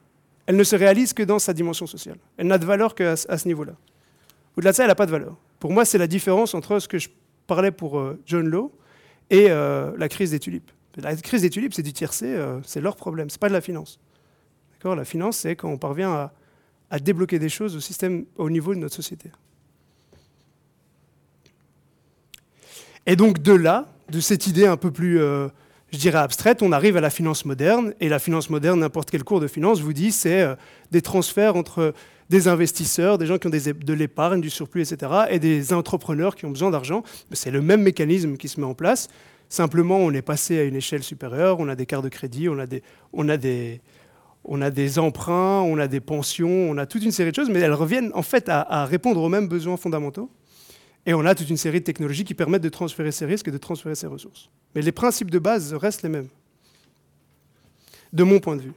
Elle 0.46 0.58
ne 0.58 0.64
se 0.64 0.76
réalise 0.76 1.14
que 1.14 1.24
dans 1.24 1.40
sa 1.40 1.54
dimension 1.54 1.88
sociale. 1.88 2.18
Elle 2.38 2.48
n'a 2.48 2.58
de 2.58 2.66
valeur 2.66 2.94
qu'à 2.94 3.16
ce 3.16 3.48
niveau-là. 3.48 3.74
Au-delà 4.56 4.72
de 4.72 4.76
ça, 4.76 4.84
elle 4.84 4.90
n'a 4.90 4.96
pas 4.96 5.08
de 5.08 5.12
valeur. 5.12 5.36
Pour 5.60 5.72
moi, 5.72 5.86
c'est 5.86 5.98
la 5.98 6.08
différence 6.08 6.54
entre 6.54 6.80
ce 6.80 6.88
que 6.88 7.00
je 7.00 7.10
parlais 7.48 7.72
pour 7.72 7.98
euh, 7.98 8.20
John 8.26 8.48
Law 8.48 8.72
et 9.30 9.48
euh, 9.50 9.92
la 9.98 10.08
crise 10.08 10.32
des 10.32 10.40
tulipes. 10.40 10.72
La 10.98 11.16
crise 11.16 11.42
des 11.42 11.50
tulipes, 11.50 11.74
c'est 11.74 11.84
du 11.84 11.94
tiercé, 11.94 12.28
euh, 12.28 12.60
c'est 12.64 12.80
leur 12.80 12.96
problème, 12.96 13.30
ce 13.30 13.36
n'est 13.36 13.40
pas 13.40 13.50
de 13.50 13.54
la 13.54 13.62
finance. 13.62 14.00
La 14.94 15.06
finance, 15.06 15.38
c'est 15.38 15.56
quand 15.56 15.70
on 15.70 15.78
parvient 15.78 16.30
à, 16.92 17.00
débloquer 17.00 17.40
des 17.40 17.50
choses 17.50 17.76
au, 17.76 17.80
système, 17.80 18.26
au 18.38 18.50
niveau 18.50 18.74
de 18.74 18.80
notre 18.80 18.96
société. 18.96 19.30
Et 23.06 23.16
donc 23.16 23.42
de 23.42 23.54
là, 23.54 23.88
de 24.10 24.20
cette 24.20 24.48
idée 24.48 24.66
un 24.66 24.78
peu 24.78 24.92
plus, 24.92 25.20
euh, 25.20 25.48
je 25.92 25.98
dirais, 25.98 26.20
abstraite, 26.20 26.62
on 26.62 26.72
arrive 26.72 26.96
à 26.98 27.02
la 27.02 27.10
finance 27.10 27.46
moderne. 27.46 27.94
Et 28.00 28.10
la 28.10 28.20
finance 28.20 28.50
moderne, 28.50 28.80
n'importe 28.80 29.12
quel 29.12 29.24
cours 29.24 29.40
de 29.40 29.48
finance 29.48 29.82
vous 29.82 29.94
dit, 29.94 30.12
c'est 30.12 30.42
euh, 30.42 30.56
des 30.92 31.02
transferts 31.02 31.56
entre 31.56 31.94
des 32.30 32.48
investisseurs, 32.48 33.18
des 33.18 33.28
gens 33.28 33.38
qui 33.38 33.48
ont 33.48 33.52
de 33.52 33.94
l'épargne, 33.94 34.42
du 34.42 34.50
surplus, 34.50 34.82
etc., 34.82 35.12
et 35.30 35.40
des 35.40 35.74
entrepreneurs 35.74 36.36
qui 36.36 36.46
ont 36.46 36.52
besoin 36.52 36.72
d'argent. 36.72 37.04
C'est 37.32 37.52
le 37.52 37.62
même 37.62 37.82
mécanisme 37.82 38.38
qui 38.38 38.48
se 38.48 38.60
met 38.60 38.66
en 38.66 38.74
place. 38.74 39.10
Simplement, 39.48 39.98
on 39.98 40.12
est 40.12 40.24
passé 40.24 40.60
à 40.60 40.64
une 40.64 40.76
échelle 40.76 41.04
supérieure, 41.04 41.60
on 41.60 41.70
a 41.70 41.76
des 41.76 41.86
cartes 41.86 42.04
de 42.04 42.10
crédit, 42.10 42.50
on 42.50 42.58
a 42.58 42.66
des, 42.66 42.82
on 43.14 43.30
a 43.30 43.38
des, 43.38 43.80
on 44.48 44.62
a 44.62 44.70
des 44.70 45.00
emprunts, 45.00 45.62
on 45.62 45.78
a 45.78 45.88
des 45.88 46.00
pensions, 46.00 46.50
on 46.50 46.78
a 46.78 46.86
toute 46.86 47.04
une 47.04 47.12
série 47.12 47.32
de 47.32 47.36
choses, 47.36 47.50
mais 47.50 47.60
elles 47.60 47.74
reviennent 47.74 48.12
en 48.14 48.22
fait 48.22 48.48
à, 48.48 48.86
répondre 48.86 49.22
aux 49.22 49.30
mêmes 49.30 49.48
besoins 49.48 49.78
fondamentaux. 49.78 50.30
Et 51.08 51.14
on 51.14 51.26
a 51.26 51.36
toute 51.36 51.50
une 51.50 51.58
série 51.58 51.80
de 51.80 51.86
technologies 51.86 52.24
qui 52.24 52.34
permettent 52.34 52.64
de 52.64 52.70
transférer 52.70 53.12
ces 53.12 53.26
risques 53.26 53.48
et 53.48 53.52
de 53.52 53.58
transférer 53.58 53.96
ces 53.96 54.08
ressources. 54.08 54.50
Mais 54.74 54.82
les 54.82 54.92
principes 54.92 55.30
de 55.30 55.40
base 55.40 55.74
restent 55.74 56.04
les 56.04 56.10
mêmes, 56.10 56.28
de 58.14 58.24
mon 58.24 58.40
point 58.40 58.56
de 58.56 58.62
vue. 58.62 58.74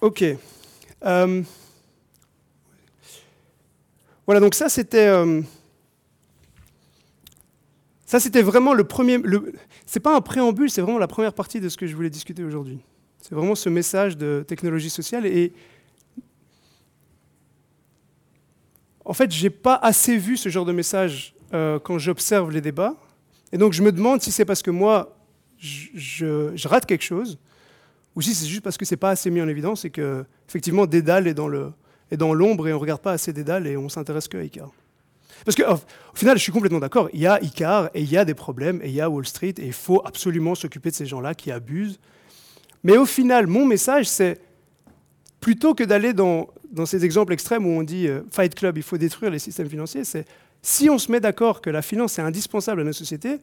OK. 0.00 0.24
Euh, 1.04 1.42
voilà, 4.26 4.40
donc 4.40 4.54
ça 4.54 4.68
c'était... 4.68 5.08
Euh, 5.08 5.40
ça, 8.06 8.20
c'était 8.20 8.42
vraiment 8.42 8.72
le 8.72 8.84
premier. 8.84 9.18
Le, 9.18 9.52
c'est 9.84 10.00
pas 10.00 10.16
un 10.16 10.20
préambule, 10.20 10.70
c'est 10.70 10.80
vraiment 10.80 10.98
la 10.98 11.08
première 11.08 11.34
partie 11.34 11.60
de 11.60 11.68
ce 11.68 11.76
que 11.76 11.88
je 11.88 11.96
voulais 11.96 12.10
discuter 12.10 12.44
aujourd'hui. 12.44 12.78
C'est 13.20 13.34
vraiment 13.34 13.56
ce 13.56 13.68
message 13.68 14.16
de 14.16 14.44
technologie 14.46 14.90
sociale. 14.90 15.26
Et 15.26 15.52
en 19.04 19.12
fait, 19.12 19.32
j'ai 19.32 19.50
pas 19.50 19.74
assez 19.74 20.16
vu 20.16 20.36
ce 20.36 20.48
genre 20.48 20.64
de 20.64 20.70
message 20.70 21.34
euh, 21.52 21.80
quand 21.80 21.98
j'observe 21.98 22.52
les 22.52 22.60
débats. 22.60 22.94
Et 23.50 23.58
donc, 23.58 23.72
je 23.72 23.82
me 23.82 23.90
demande 23.90 24.22
si 24.22 24.30
c'est 24.30 24.44
parce 24.44 24.62
que 24.62 24.70
moi, 24.70 25.16
je, 25.58 26.68
rate 26.68 26.86
quelque 26.86 27.04
chose, 27.04 27.40
ou 28.14 28.22
si 28.22 28.36
c'est 28.36 28.46
juste 28.46 28.62
parce 28.62 28.76
que 28.76 28.84
c'est 28.84 28.96
pas 28.96 29.10
assez 29.10 29.30
mis 29.30 29.42
en 29.42 29.48
évidence 29.48 29.84
et 29.84 29.90
que, 29.90 30.24
effectivement, 30.48 30.86
Dédale 30.86 31.26
est 31.26 31.34
dans, 31.34 31.48
le, 31.48 31.72
est 32.12 32.16
dans 32.16 32.32
l'ombre 32.32 32.68
et 32.68 32.72
on 32.72 32.78
regarde 32.78 33.02
pas 33.02 33.12
assez 33.12 33.32
Dédale 33.32 33.66
et 33.66 33.76
on 33.76 33.88
s'intéresse 33.88 34.28
que 34.28 34.38
à 34.38 34.44
Icar. 34.44 34.70
Parce 35.44 35.56
qu'au 35.56 35.72
au 35.72 36.16
final, 36.16 36.36
je 36.36 36.42
suis 36.42 36.52
complètement 36.52 36.80
d'accord. 36.80 37.08
Il 37.12 37.20
y 37.20 37.26
a 37.26 37.42
Icar 37.42 37.90
et 37.94 38.02
il 38.02 38.10
y 38.10 38.16
a 38.16 38.24
des 38.24 38.34
problèmes 38.34 38.80
et 38.82 38.88
il 38.88 38.94
y 38.94 39.00
a 39.00 39.10
Wall 39.10 39.26
Street 39.26 39.54
et 39.58 39.66
il 39.66 39.72
faut 39.72 40.02
absolument 40.04 40.54
s'occuper 40.54 40.90
de 40.90 40.94
ces 40.94 41.06
gens-là 41.06 41.34
qui 41.34 41.50
abusent. 41.50 41.98
Mais 42.82 42.96
au 42.96 43.06
final, 43.06 43.46
mon 43.46 43.64
message, 43.66 44.08
c'est 44.08 44.40
plutôt 45.40 45.74
que 45.74 45.84
d'aller 45.84 46.12
dans, 46.12 46.48
dans, 46.70 46.86
ces 46.86 47.04
exemples 47.04 47.32
extrêmes 47.32 47.66
où 47.66 47.70
on 47.70 47.82
dit 47.82 48.08
euh, 48.08 48.22
Fight 48.30 48.54
Club, 48.54 48.78
il 48.78 48.82
faut 48.82 48.98
détruire 48.98 49.30
les 49.30 49.38
systèmes 49.38 49.68
financiers, 49.68 50.04
c'est 50.04 50.24
si 50.62 50.90
on 50.90 50.98
se 50.98 51.12
met 51.12 51.20
d'accord 51.20 51.60
que 51.60 51.70
la 51.70 51.82
finance 51.82 52.18
est 52.18 52.22
indispensable 52.22 52.80
à 52.80 52.84
nos 52.84 52.92
sociétés, 52.92 53.38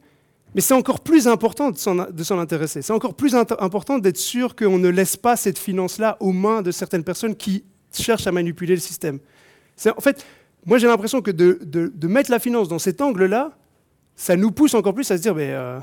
mais 0.54 0.60
c'est 0.60 0.74
encore 0.74 1.00
plus 1.00 1.26
important 1.26 1.70
de 1.70 1.78
s'en 1.78 2.38
intéresser. 2.38 2.82
C'est 2.82 2.92
encore 2.92 3.14
plus 3.14 3.34
important 3.34 3.98
d'être 3.98 4.18
sûr 4.18 4.54
qu'on 4.54 4.78
ne 4.78 4.88
laisse 4.88 5.16
pas 5.16 5.36
cette 5.36 5.58
finance-là 5.58 6.16
aux 6.20 6.32
mains 6.32 6.62
de 6.62 6.70
certaines 6.70 7.02
personnes 7.02 7.34
qui 7.34 7.64
cherchent 7.92 8.26
à 8.26 8.32
manipuler 8.32 8.74
le 8.74 8.80
système. 8.80 9.18
En 9.96 10.00
fait, 10.00 10.24
moi, 10.66 10.78
j'ai 10.78 10.86
l'impression 10.86 11.20
que 11.20 11.30
de, 11.30 12.06
mettre 12.06 12.30
la 12.30 12.38
finance 12.38 12.68
dans 12.68 12.78
cet 12.78 13.00
angle-là, 13.00 13.52
ça 14.16 14.36
nous 14.36 14.50
pousse 14.50 14.74
encore 14.74 14.94
plus 14.94 15.10
à 15.10 15.16
se 15.16 15.22
dire, 15.22 15.34
mais, 15.34 15.50
euh, 15.50 15.78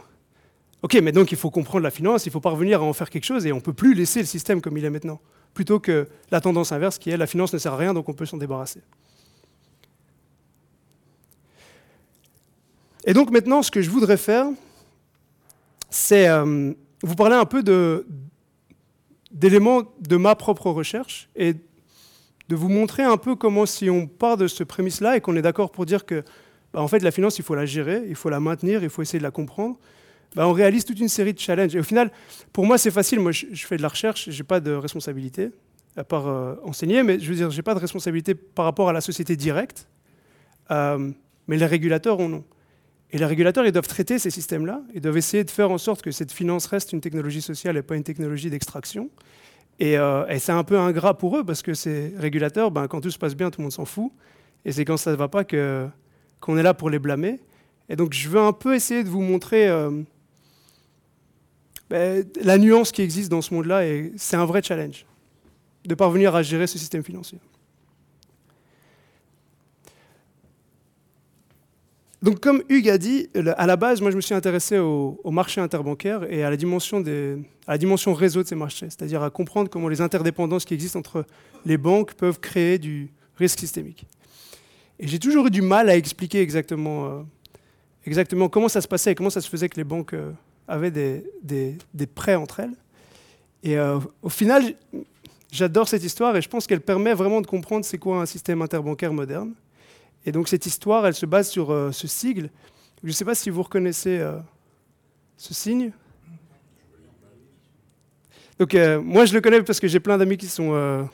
ok, 0.82 0.98
mais 1.04 1.12
donc 1.12 1.32
il 1.32 1.38
faut 1.38 1.52
comprendre 1.52 1.84
la 1.84 1.92
finance, 1.92 2.26
il 2.26 2.32
faut 2.32 2.40
parvenir 2.40 2.82
à 2.82 2.86
en 2.86 2.94
faire 2.94 3.10
quelque 3.10 3.26
chose 3.26 3.46
et 3.46 3.52
on 3.52 3.58
ne 3.58 3.62
peut 3.62 3.74
plus 3.74 3.94
laisser 3.94 4.20
le 4.20 4.26
système 4.26 4.62
comme 4.62 4.78
il 4.78 4.86
est 4.86 4.90
maintenant, 4.90 5.20
plutôt 5.54 5.80
que 5.80 6.08
la 6.32 6.42
tendance 6.42 6.72
inverse 6.72 6.98
qui 6.98 7.10
est 7.10 7.18
la 7.18 7.28
finance 7.28 7.54
ne 7.54 7.58
sert 7.58 7.74
à 7.74 7.78
rien, 7.78 7.94
donc 7.94 8.08
on 8.10 8.14
peut 8.14 8.26
s'en 8.26 8.38
débarrasser. 8.38 8.82
Et 13.06 13.14
donc 13.14 13.32
maintenant, 13.32 13.62
ce 13.62 13.72
que 13.72 13.82
je 13.82 13.90
voudrais 13.90 14.18
faire, 14.18 14.48
c'est 15.90 16.30
euh, 16.30 16.74
vous 17.04 17.16
parler 17.16 17.36
un 17.36 17.46
peu 17.46 17.64
d'éléments 19.32 19.84
de 20.00 20.18
ma 20.18 20.36
propre 20.36 20.70
recherche 20.70 21.30
et 21.36 21.56
de 22.52 22.56
vous 22.58 22.68
montrer 22.68 23.04
un 23.04 23.16
peu 23.16 23.36
comment, 23.36 23.66
si 23.66 23.90
on 23.90 24.08
part 24.08 24.36
de 24.36 24.46
ce 24.46 24.66
prémisse-là 24.66 25.16
et 25.16 25.22
qu'on 25.22 25.38
est 25.38 25.42
d'accord 25.42 25.72
pour 25.72 25.86
dire 25.86 26.06
que, 26.06 26.22
bah, 26.74 26.82
en 26.82 26.88
fait, 26.90 27.00
la 27.00 27.12
finance, 27.12 27.40
il 27.40 27.46
faut 27.46 27.56
la 27.56 27.66
gérer, 27.66 28.04
il 28.10 28.16
faut 28.16 28.30
la 28.30 28.42
maintenir, 28.42 28.84
il 28.84 28.90
faut 28.90 29.02
essayer 29.02 29.20
de 29.20 29.24
la 29.24 29.32
comprendre, 29.32 29.80
bah, 30.36 30.46
on 30.46 30.52
réalise 30.52 30.84
toute 30.84 31.00
une 31.00 31.08
série 31.08 31.34
de 31.34 31.40
challenges. 31.40 31.74
Et 31.78 31.80
au 31.80 31.84
final, 31.84 32.12
pour 32.52 32.66
moi, 32.66 32.78
c'est 32.78 32.92
facile. 32.92 33.22
Moi, 33.22 33.32
je, 33.32 33.46
fais 33.66 33.78
de 33.78 33.82
la 33.82 33.88
recherche, 33.88 34.30
je 34.30 34.38
n'ai 34.38 34.44
pas 34.44 34.60
de 34.60 34.72
responsabilité, 34.74 35.52
à 35.96 36.04
part 36.04 36.28
euh, 36.28 36.56
enseigner, 36.66 37.04
mais 37.04 37.22
je 37.22 37.30
veux 37.30 37.36
dire, 37.36 37.52
je 37.52 37.56
n'ai 37.56 37.64
pas 37.64 37.74
de 37.74 37.80
responsabilité 37.80 38.36
par 38.36 38.66
rapport 38.66 38.90
à 38.90 38.94
la 38.94 39.00
société 39.00 39.38
directe, 39.38 39.88
euh, 40.72 41.10
mais 41.48 41.56
les 41.56 41.66
régulateurs 41.66 42.20
en 42.20 42.34
ont. 42.34 42.44
Et 43.12 43.18
les 43.18 43.26
régulateurs, 43.26 43.66
ils 43.66 43.72
doivent 43.72 43.88
traiter 43.88 44.20
ces 44.20 44.30
systèmes-là, 44.30 44.82
ils 44.94 45.00
doivent 45.00 45.18
essayer 45.18 45.46
de 45.46 45.52
faire 45.52 45.72
en 45.72 45.78
sorte 45.78 46.02
que 46.02 46.12
cette 46.12 46.34
finance 46.34 46.66
reste 46.66 46.92
une 46.92 47.00
technologie 47.00 47.42
sociale 47.42 47.78
et 47.78 47.82
pas 47.82 47.96
une 47.96 48.04
technologie 48.04 48.50
d'extraction. 48.50 49.10
Euh, 49.82 50.28
et, 50.28 50.40
c'est 50.40 50.52
un 50.52 50.64
peu 50.64 50.78
ingrat 50.78 51.18
pour 51.18 51.38
eux 51.38 51.44
parce 51.44 51.62
que 51.62 51.74
ces 51.74 52.14
régulateurs, 52.18 52.72
ben, 52.72 52.88
quand 52.88 53.02
tout 53.02 53.10
se 53.10 53.18
passe 53.18 53.36
bien, 53.36 53.50
tout 53.50 53.62
le 53.62 53.64
monde 53.64 53.72
s'en 53.72 53.86
fout. 53.86 54.12
Et 54.64 54.72
c'est 54.72 54.86
quand 54.86 54.98
ça 54.98 55.12
ne 55.12 55.16
va 55.16 55.28
pas 55.28 55.44
qu'on 55.44 56.58
est 56.58 56.64
là 56.64 56.74
pour 56.74 56.90
les 56.90 57.00
blâmer. 57.00 57.40
Et 57.90 57.96
donc 57.96 58.14
je 58.14 58.30
veux 58.30 58.40
un 58.40 58.54
peu 58.54 58.76
essayer 58.76 59.04
de 59.04 59.10
vous 59.10 59.22
montrer 59.22 59.68
euh, 59.68 59.92
ben, 61.90 62.26
la 62.42 62.58
nuance 62.58 62.92
qui 62.92 63.02
existe 63.02 63.32
dans 63.32 63.42
ce 63.42 63.54
monde-là. 63.54 63.88
Et 63.88 64.14
c'est 64.18 64.36
un 64.36 64.46
vrai 64.46 64.62
challenge 64.62 65.06
de 65.86 65.96
parvenir 65.96 66.36
à 66.36 66.44
gérer 66.44 66.68
ce 66.68 66.78
système 66.78 67.04
financier. 67.04 67.40
Donc, 72.22 72.40
comme 72.40 72.62
Hugues 72.70 72.90
a 72.90 73.00
dit, 73.00 73.30
à 73.58 73.66
la 73.66 73.76
base, 73.76 74.00
moi, 74.00 74.12
je 74.12 74.16
me 74.16 74.22
suis 74.22 74.36
intéressé 74.36 74.78
au, 74.78 75.20
marché 75.32 75.60
interbancaire 75.60 76.32
et 76.32 76.44
à 76.44 76.52
la, 76.52 76.58
dimension 76.58 77.04
réseau 78.14 78.44
de 78.44 78.48
ces 78.48 78.56
marchés, 78.56 78.88
c'est-à-dire 78.90 79.24
à 79.24 79.32
comprendre 79.32 79.72
comment 79.72 79.88
les 79.88 80.02
interdépendances 80.02 80.66
qui 80.66 80.76
existent 80.76 81.00
entre 81.00 81.26
les 81.66 81.78
banques 81.78 82.14
peuvent 82.14 82.40
créer 82.40 82.78
du 82.78 83.10
risque 83.38 83.60
systémique. 83.60 84.06
Et 85.00 85.08
j'ai 85.08 85.18
toujours 85.18 85.48
eu 85.48 85.50
du 85.50 85.64
mal 85.64 85.90
à 85.90 85.96
expliquer 85.96 86.42
exactement, 86.42 87.26
euh, 88.06 88.48
comment 88.50 88.70
ça 88.70 88.82
se 88.82 88.88
passait 88.88 89.14
et 89.14 89.16
comment 89.16 89.32
ça 89.32 89.42
se 89.42 89.50
faisait 89.50 89.68
que 89.68 89.78
les 89.78 89.84
banques 89.84 90.14
euh, 90.14 90.32
avaient 90.68 90.92
des, 90.92 92.08
prêts 92.14 92.36
entre 92.36 92.60
elles. 92.60 92.76
Et 93.64 93.80
euh, 93.80 94.00
au 94.22 94.30
final, 94.30 94.76
j'adore 95.52 95.88
cette 95.88 96.04
histoire 96.04 96.38
et 96.38 96.42
je 96.44 96.50
pense 96.50 96.68
qu'elle 96.68 96.82
permet 96.82 97.16
vraiment 97.16 97.42
de 97.42 97.48
comprendre 97.48 97.84
c'est 97.84 97.98
quoi 97.98 98.22
un 98.22 98.28
système 98.28 98.62
interbancaire 98.62 99.12
moderne. 99.12 99.54
Et 100.26 100.32
donc 100.32 100.48
cette 100.48 100.66
histoire, 100.66 101.06
elle 101.06 101.16
se 101.16 101.26
base 101.26 101.50
sur 101.50 101.72
euh, 101.72 101.92
ce 101.92 102.08
sigle. 102.08 102.50
Je 103.04 103.08
ne 103.08 103.14
sais 103.14 103.26
pas 103.26 103.36
si 103.36 103.50
vous 103.50 103.64
reconnaissez 103.64 104.20
euh, 104.20 104.38
ce 105.38 105.54
signe. 105.54 105.92
Donc 108.60 108.76
euh, 108.76 109.02
moi, 109.02 109.26
je 109.26 109.34
le 109.34 109.42
connais 109.42 109.62
parce 109.64 109.80
que 109.80 109.88
j'ai 109.88 110.00
plein 110.00 110.18
d'amis 110.18 110.38
qui 110.38 110.48
sont 110.48 111.10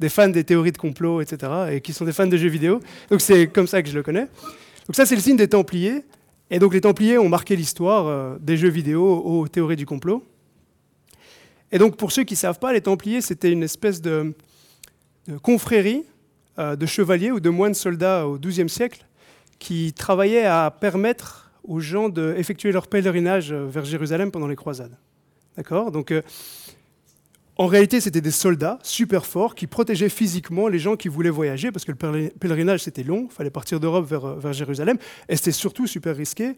des 0.00 0.08
fans 0.08 0.28
des 0.28 0.42
théories 0.42 0.72
de 0.72 0.78
complot, 0.78 1.20
etc., 1.20 1.52
et 1.72 1.80
qui 1.80 1.92
sont 1.92 2.04
des 2.04 2.12
fans 2.12 2.26
de 2.26 2.36
jeux 2.36 2.48
vidéo. 2.48 2.80
Donc 3.10 3.20
c'est 3.20 3.46
comme 3.46 3.68
ça 3.68 3.82
que 3.82 3.88
je 3.88 3.94
le 3.94 4.02
connais. 4.02 4.26
Donc 4.86 4.96
ça, 4.96 5.06
c'est 5.06 5.14
le 5.14 5.20
signe 5.20 5.36
des 5.36 5.48
Templiers. 5.48 6.04
Et 6.50 6.58
donc 6.58 6.74
les 6.74 6.80
Templiers 6.80 7.18
ont 7.18 7.28
marqué 7.28 7.54
l'histoire 7.54 8.38
des 8.40 8.56
jeux 8.56 8.70
vidéo 8.70 9.04
aux 9.04 9.46
théories 9.46 9.76
du 9.76 9.86
complot. 9.86 10.24
Et 11.70 11.78
donc 11.78 11.96
pour 11.96 12.10
ceux 12.10 12.24
qui 12.24 12.34
ne 12.34 12.38
savent 12.38 12.58
pas, 12.58 12.72
les 12.72 12.80
Templiers, 12.80 13.20
c'était 13.20 13.52
une 13.52 13.62
espèce 13.62 14.00
de 14.00 14.34
confrérie 15.42 16.04
de 16.58 16.86
chevaliers 16.86 17.30
ou 17.30 17.40
de 17.40 17.50
moines 17.50 17.74
soldats 17.74 18.26
au 18.26 18.38
XIIe 18.38 18.68
siècle 18.68 19.06
qui 19.58 19.92
travaillaient 19.92 20.46
à 20.46 20.70
permettre 20.70 21.50
aux 21.64 21.80
gens 21.80 22.08
d'effectuer 22.08 22.72
leur 22.72 22.86
pèlerinage 22.86 23.52
vers 23.52 23.84
Jérusalem 23.84 24.30
pendant 24.30 24.46
les 24.46 24.56
croisades. 24.56 24.96
D'accord? 25.56 25.90
Donc, 25.90 26.12
euh, 26.12 26.22
en 27.56 27.66
réalité, 27.66 28.00
c'était 28.00 28.20
des 28.20 28.30
soldats 28.30 28.78
super 28.82 29.26
forts 29.26 29.56
qui 29.56 29.66
protégeaient 29.66 30.08
physiquement 30.08 30.68
les 30.68 30.78
gens 30.78 30.96
qui 30.96 31.08
voulaient 31.08 31.28
voyager, 31.28 31.72
parce 31.72 31.84
que 31.84 31.92
le 31.92 32.30
pèlerinage, 32.30 32.84
c'était 32.84 33.02
long, 33.02 33.26
il 33.28 33.34
fallait 33.34 33.50
partir 33.50 33.80
d'Europe 33.80 34.06
vers, 34.06 34.52
Jérusalem, 34.52 34.96
et 35.28 35.36
c'était 35.36 35.52
surtout 35.52 35.88
super 35.88 36.16
risqué, 36.16 36.56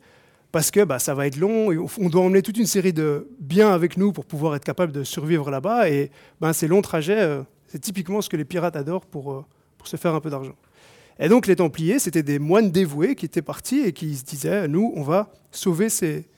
parce 0.52 0.70
que 0.70 0.84
bah, 0.84 0.98
ça 0.98 1.14
va 1.14 1.26
être 1.26 1.38
long, 1.38 1.72
et 1.72 1.78
on 1.78 2.10
doit 2.10 2.22
emmener 2.22 2.42
toute 2.42 2.58
une 2.58 2.66
série 2.66 2.92
de 2.92 3.28
biens 3.40 3.72
avec 3.72 3.96
nous 3.96 4.12
pour 4.12 4.26
pouvoir 4.26 4.54
être 4.56 4.64
capable 4.64 4.92
de 4.92 5.02
survivre 5.02 5.50
là-bas, 5.50 5.88
et 5.88 6.10
ben, 6.42 6.52
ces 6.52 6.68
longs 6.68 6.82
trajets, 6.82 7.20
euh, 7.20 7.42
c'est 7.66 7.80
typiquement 7.80 8.20
ce 8.20 8.28
que 8.28 8.36
les 8.36 8.44
pirates 8.44 8.76
adorent 8.76 9.06
pour, 9.06 9.32
euh, 9.32 9.44
pour 9.80 9.88
se 9.88 9.96
faire 9.96 10.14
un 10.14 10.20
peu 10.20 10.28
d'argent. 10.28 10.54
Et 11.18 11.28
donc 11.30 11.46
les 11.46 11.56
Templiers, 11.56 11.98
c'était 11.98 12.22
des 12.22 12.38
moines 12.38 12.70
dévoués 12.70 13.14
qui 13.14 13.24
étaient 13.24 13.40
partis 13.40 13.80
et 13.80 13.92
qui 13.92 14.14
se 14.14 14.24
disaient, 14.24 14.68
nous, 14.68 14.92
on 14.94 15.02
va 15.02 15.32
sauver 15.50 15.88
ces, 15.88 16.28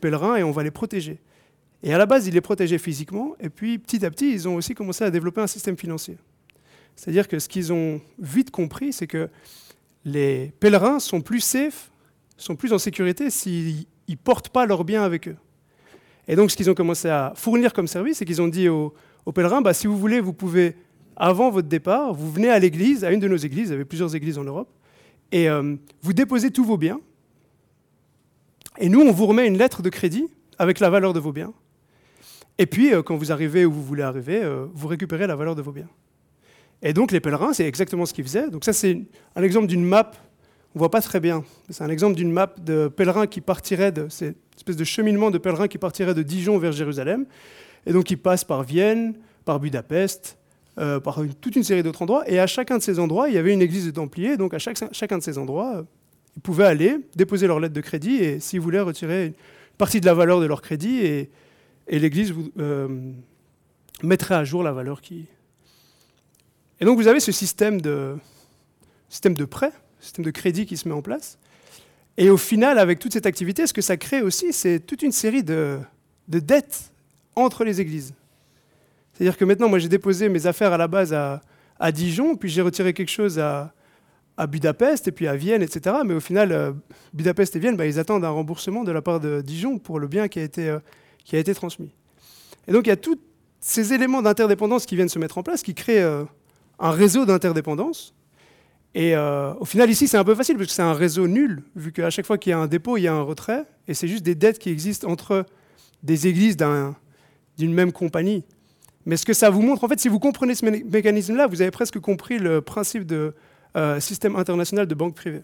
pèlerins 0.00 0.36
et 0.36 0.44
on 0.44 0.52
va 0.52 0.62
les 0.62 0.70
protéger. 0.70 1.18
Et 1.82 1.92
à 1.92 1.98
la 1.98 2.06
base, 2.06 2.28
ils 2.28 2.34
les 2.34 2.40
protégeaient 2.40 2.78
physiquement, 2.78 3.34
et 3.40 3.50
puis 3.50 3.78
petit 3.78 4.06
à 4.06 4.10
petit, 4.10 4.32
ils 4.32 4.48
ont 4.48 4.54
aussi 4.54 4.74
commencé 4.74 5.02
à 5.02 5.10
développer 5.10 5.40
un 5.40 5.48
système 5.48 5.76
financier. 5.76 6.16
C'est-à-dire 6.94 7.26
que 7.26 7.40
ce 7.40 7.48
qu'ils 7.48 7.72
ont 7.72 8.00
vite 8.20 8.52
compris, 8.52 8.92
c'est 8.92 9.08
que 9.08 9.28
les 10.04 10.52
pèlerins 10.60 11.00
sont 11.00 11.20
plus 11.20 11.40
safe, 11.40 11.90
sont 12.36 12.54
plus 12.54 12.72
en 12.72 12.78
sécurité 12.78 13.30
s'ils 13.30 13.86
ne 14.08 14.14
portent 14.14 14.50
pas 14.50 14.64
leurs 14.64 14.84
biens 14.84 15.02
avec 15.02 15.26
eux. 15.26 15.36
Et 16.28 16.36
donc, 16.36 16.50
ce 16.52 16.56
qu'ils 16.56 16.70
ont 16.70 16.74
commencé 16.74 17.08
à 17.08 17.32
fournir 17.36 17.72
comme 17.72 17.86
service, 17.88 18.18
c'est 18.18 18.24
qu'ils 18.24 18.42
ont 18.42 18.48
dit 18.48 18.68
aux, 18.68 18.94
pèlerins, 19.34 19.60
bah, 19.60 19.74
si 19.74 19.86
vous 19.86 19.96
voulez, 19.96 20.20
vous 20.20 20.32
pouvez, 20.32 20.76
avant 21.16 21.50
votre 21.50 21.68
départ, 21.68 22.12
vous 22.12 22.30
venez 22.30 22.50
à 22.50 22.58
l'église, 22.58 23.04
à 23.04 23.10
une 23.10 23.20
de 23.20 23.28
nos 23.28 23.36
églises, 23.36 23.68
il 23.68 23.72
y 23.72 23.74
avait 23.74 23.84
plusieurs 23.84 24.14
églises 24.14 24.38
en 24.38 24.44
Europe, 24.44 24.68
et 25.32 25.48
euh, 25.48 25.76
vous 26.02 26.12
déposez 26.12 26.50
tous 26.50 26.64
vos 26.64 26.76
biens, 26.76 27.00
et 28.78 28.88
nous, 28.88 29.00
on 29.00 29.12
vous 29.12 29.26
remet 29.26 29.46
une 29.46 29.58
lettre 29.58 29.82
de 29.82 29.88
crédit 29.88 30.26
avec 30.58 30.80
la 30.80 30.90
valeur 30.90 31.12
de 31.12 31.20
vos 31.20 31.32
biens. 31.32 31.52
Et 32.58 32.66
puis, 32.66 32.92
euh, 32.92 33.02
quand 33.02 33.16
vous 33.16 33.32
arrivez 33.32 33.64
où 33.64 33.72
vous 33.72 33.82
voulez 33.82 34.02
arriver, 34.02 34.42
euh, 34.42 34.66
vous 34.74 34.88
récupérez 34.88 35.26
la 35.26 35.36
valeur 35.36 35.54
de 35.54 35.62
vos 35.62 35.72
biens. 35.72 35.88
Et 36.82 36.92
donc, 36.92 37.10
les 37.10 37.20
pèlerins, 37.20 37.52
c'est 37.52 37.66
exactement 37.66 38.04
ce 38.04 38.12
qu'ils 38.12 38.24
faisaient. 38.24 38.50
Donc, 38.50 38.64
ça, 38.64 38.72
c'est 38.72 39.02
un 39.34 39.42
exemple 39.42 39.66
d'une 39.66 39.84
map. 39.84 40.10
On 40.74 40.78
voit 40.78 40.90
pas 40.90 41.00
très 41.00 41.20
bien. 41.20 41.42
C'est 41.70 41.84
un 41.84 41.88
exemple 41.88 42.16
d'une 42.16 42.30
map 42.30 42.54
de 42.58 42.88
pèlerins 42.88 43.26
qui 43.26 43.40
partiraient 43.40 43.92
de 43.92 44.08
cette 44.10 44.36
espèce 44.56 44.76
de 44.76 44.84
cheminement 44.84 45.30
de 45.30 45.38
pèlerins 45.38 45.68
qui 45.68 45.78
partiraient 45.78 46.14
de 46.14 46.22
Dijon 46.22 46.58
vers 46.58 46.72
Jérusalem. 46.72 47.26
Et 47.86 47.92
donc, 47.92 48.10
ils 48.10 48.18
passent 48.18 48.44
par 48.44 48.62
Vienne, 48.62 49.14
par 49.46 49.58
Budapest, 49.58 50.36
euh, 50.78 51.00
par 51.00 51.20
toute 51.40 51.56
une 51.56 51.64
série 51.64 51.82
d'autres 51.82 52.02
endroits. 52.02 52.28
Et 52.30 52.38
à 52.38 52.46
chacun 52.46 52.78
de 52.78 52.82
ces 52.82 52.98
endroits, 52.98 53.28
il 53.28 53.34
y 53.34 53.38
avait 53.38 53.52
une 53.52 53.62
église 53.62 53.86
de 53.86 53.90
Templiers. 53.90 54.36
Donc, 54.36 54.54
à 54.54 54.58
chacun 54.58 55.18
de 55.18 55.22
ces 55.22 55.38
endroits, 55.38 55.84
ils 56.36 56.42
pouvaient 56.42 56.66
aller 56.66 56.98
déposer 57.14 57.46
leur 57.46 57.60
lettre 57.60 57.74
de 57.74 57.80
crédit 57.80 58.16
et 58.16 58.40
s'ils 58.40 58.60
voulaient 58.60 58.80
retirer 58.80 59.26
une 59.26 59.34
partie 59.78 60.00
de 60.00 60.06
la 60.06 60.14
valeur 60.14 60.40
de 60.40 60.46
leur 60.46 60.62
crédit 60.62 60.98
et 60.98 61.30
et 61.88 61.98
l'Église 61.98 62.34
euh, 62.58 63.12
mettrait 64.02 64.34
à 64.34 64.44
jour 64.44 64.62
la 64.62 64.72
valeur 64.72 65.00
qui... 65.00 65.26
Et 66.80 66.84
donc 66.84 66.98
vous 66.98 67.08
avez 67.08 67.20
ce 67.20 67.32
système 67.32 67.80
de, 67.80 68.16
système 69.08 69.34
de 69.34 69.44
prêt, 69.44 69.72
système 70.00 70.24
de 70.24 70.30
crédit 70.30 70.66
qui 70.66 70.76
se 70.76 70.88
met 70.88 70.94
en 70.94 71.02
place. 71.02 71.38
Et 72.18 72.28
au 72.30 72.36
final, 72.36 72.78
avec 72.78 72.98
toute 72.98 73.12
cette 73.12 73.26
activité, 73.26 73.66
ce 73.66 73.72
que 73.72 73.82
ça 73.82 73.96
crée 73.96 74.22
aussi, 74.22 74.52
c'est 74.52 74.80
toute 74.80 75.02
une 75.02 75.12
série 75.12 75.42
de, 75.42 75.78
dettes 76.28 76.92
entre 77.34 77.64
les 77.64 77.80
églises. 77.80 78.14
C'est-à-dire 79.16 79.38
que 79.38 79.46
maintenant, 79.46 79.70
moi, 79.70 79.78
j'ai 79.78 79.88
déposé 79.88 80.28
mes 80.28 80.46
affaires 80.46 80.74
à 80.74 80.76
la 80.76 80.88
base 80.88 81.14
à, 81.14 81.40
Dijon, 81.92 82.36
puis 82.36 82.50
j'ai 82.50 82.60
retiré 82.60 82.92
quelque 82.92 83.10
chose 83.10 83.38
à, 83.38 83.72
Budapest, 84.46 85.08
et 85.08 85.12
puis 85.12 85.26
à 85.26 85.36
Vienne, 85.36 85.62
etc. 85.62 85.96
Mais 86.04 86.12
au 86.12 86.20
final, 86.20 86.52
euh, 86.52 86.72
Budapest 87.14 87.56
et 87.56 87.58
Vienne, 87.58 87.76
bah, 87.76 87.86
ils 87.86 87.98
attendent 87.98 88.26
un 88.26 88.30
remboursement 88.30 88.84
de 88.84 88.92
la 88.92 89.00
part 89.00 89.18
de 89.18 89.40
Dijon 89.40 89.78
pour 89.78 89.98
le 89.98 90.06
bien 90.06 90.28
qui 90.28 90.38
a 90.38 90.42
été, 90.42 90.68
euh, 90.68 90.78
qui 91.24 91.36
a 91.36 91.38
été 91.38 91.54
transmis. 91.54 91.94
Et 92.68 92.72
donc 92.72 92.86
il 92.86 92.90
y 92.90 92.92
a 92.92 92.96
tous 92.96 93.18
ces 93.60 93.94
éléments 93.94 94.20
d'interdépendance 94.20 94.84
qui 94.84 94.94
viennent 94.94 95.08
se 95.08 95.18
mettre 95.18 95.38
en 95.38 95.42
place, 95.42 95.62
qui 95.62 95.74
créent 95.74 96.02
euh, 96.02 96.24
un 96.78 96.90
réseau 96.90 97.24
d'interdépendance. 97.24 98.14
Et 98.94 99.14
au 99.14 99.66
final, 99.66 99.90
ici, 99.90 100.08
c'est 100.08 100.16
un 100.16 100.24
peu 100.24 100.34
facile, 100.34 100.56
parce 100.56 100.68
que 100.68 100.72
c'est 100.72 100.80
un 100.80 100.94
réseau 100.94 101.28
nul, 101.28 101.62
vu 101.74 101.92
qu'à 101.92 102.08
chaque 102.08 102.24
fois 102.24 102.38
qu'il 102.38 102.50
y 102.50 102.52
a 102.54 102.58
un 102.58 102.66
dépôt, 102.66 102.96
il 102.96 103.02
y 103.02 103.08
a 103.08 103.12
un 103.12 103.20
retrait, 103.20 103.66
et 103.86 103.92
c'est 103.92 104.08
juste 104.08 104.22
des 104.22 104.34
dettes 104.34 104.58
qui 104.58 104.70
existent 104.70 105.06
entre 105.10 105.44
des 106.02 106.28
églises 106.28 106.56
d'une 107.58 107.74
même 107.74 107.92
compagnie. 107.92 108.42
Mais 109.06 109.16
ce 109.16 109.24
que 109.24 109.32
ça 109.32 109.50
vous 109.50 109.62
montre, 109.62 109.84
en 109.84 109.88
fait, 109.88 110.00
si 110.00 110.08
vous 110.08 110.18
comprenez 110.18 110.54
ce 110.54 110.64
mécanisme-là, 110.66 111.46
vous 111.46 111.62
avez 111.62 111.70
presque 111.70 111.98
compris 112.00 112.38
le 112.38 112.60
principe 112.60 113.06
de 113.06 113.34
euh, 113.76 114.00
système 114.00 114.36
international 114.36 114.86
de 114.86 114.94
banque 114.94 115.14
privée. 115.14 115.42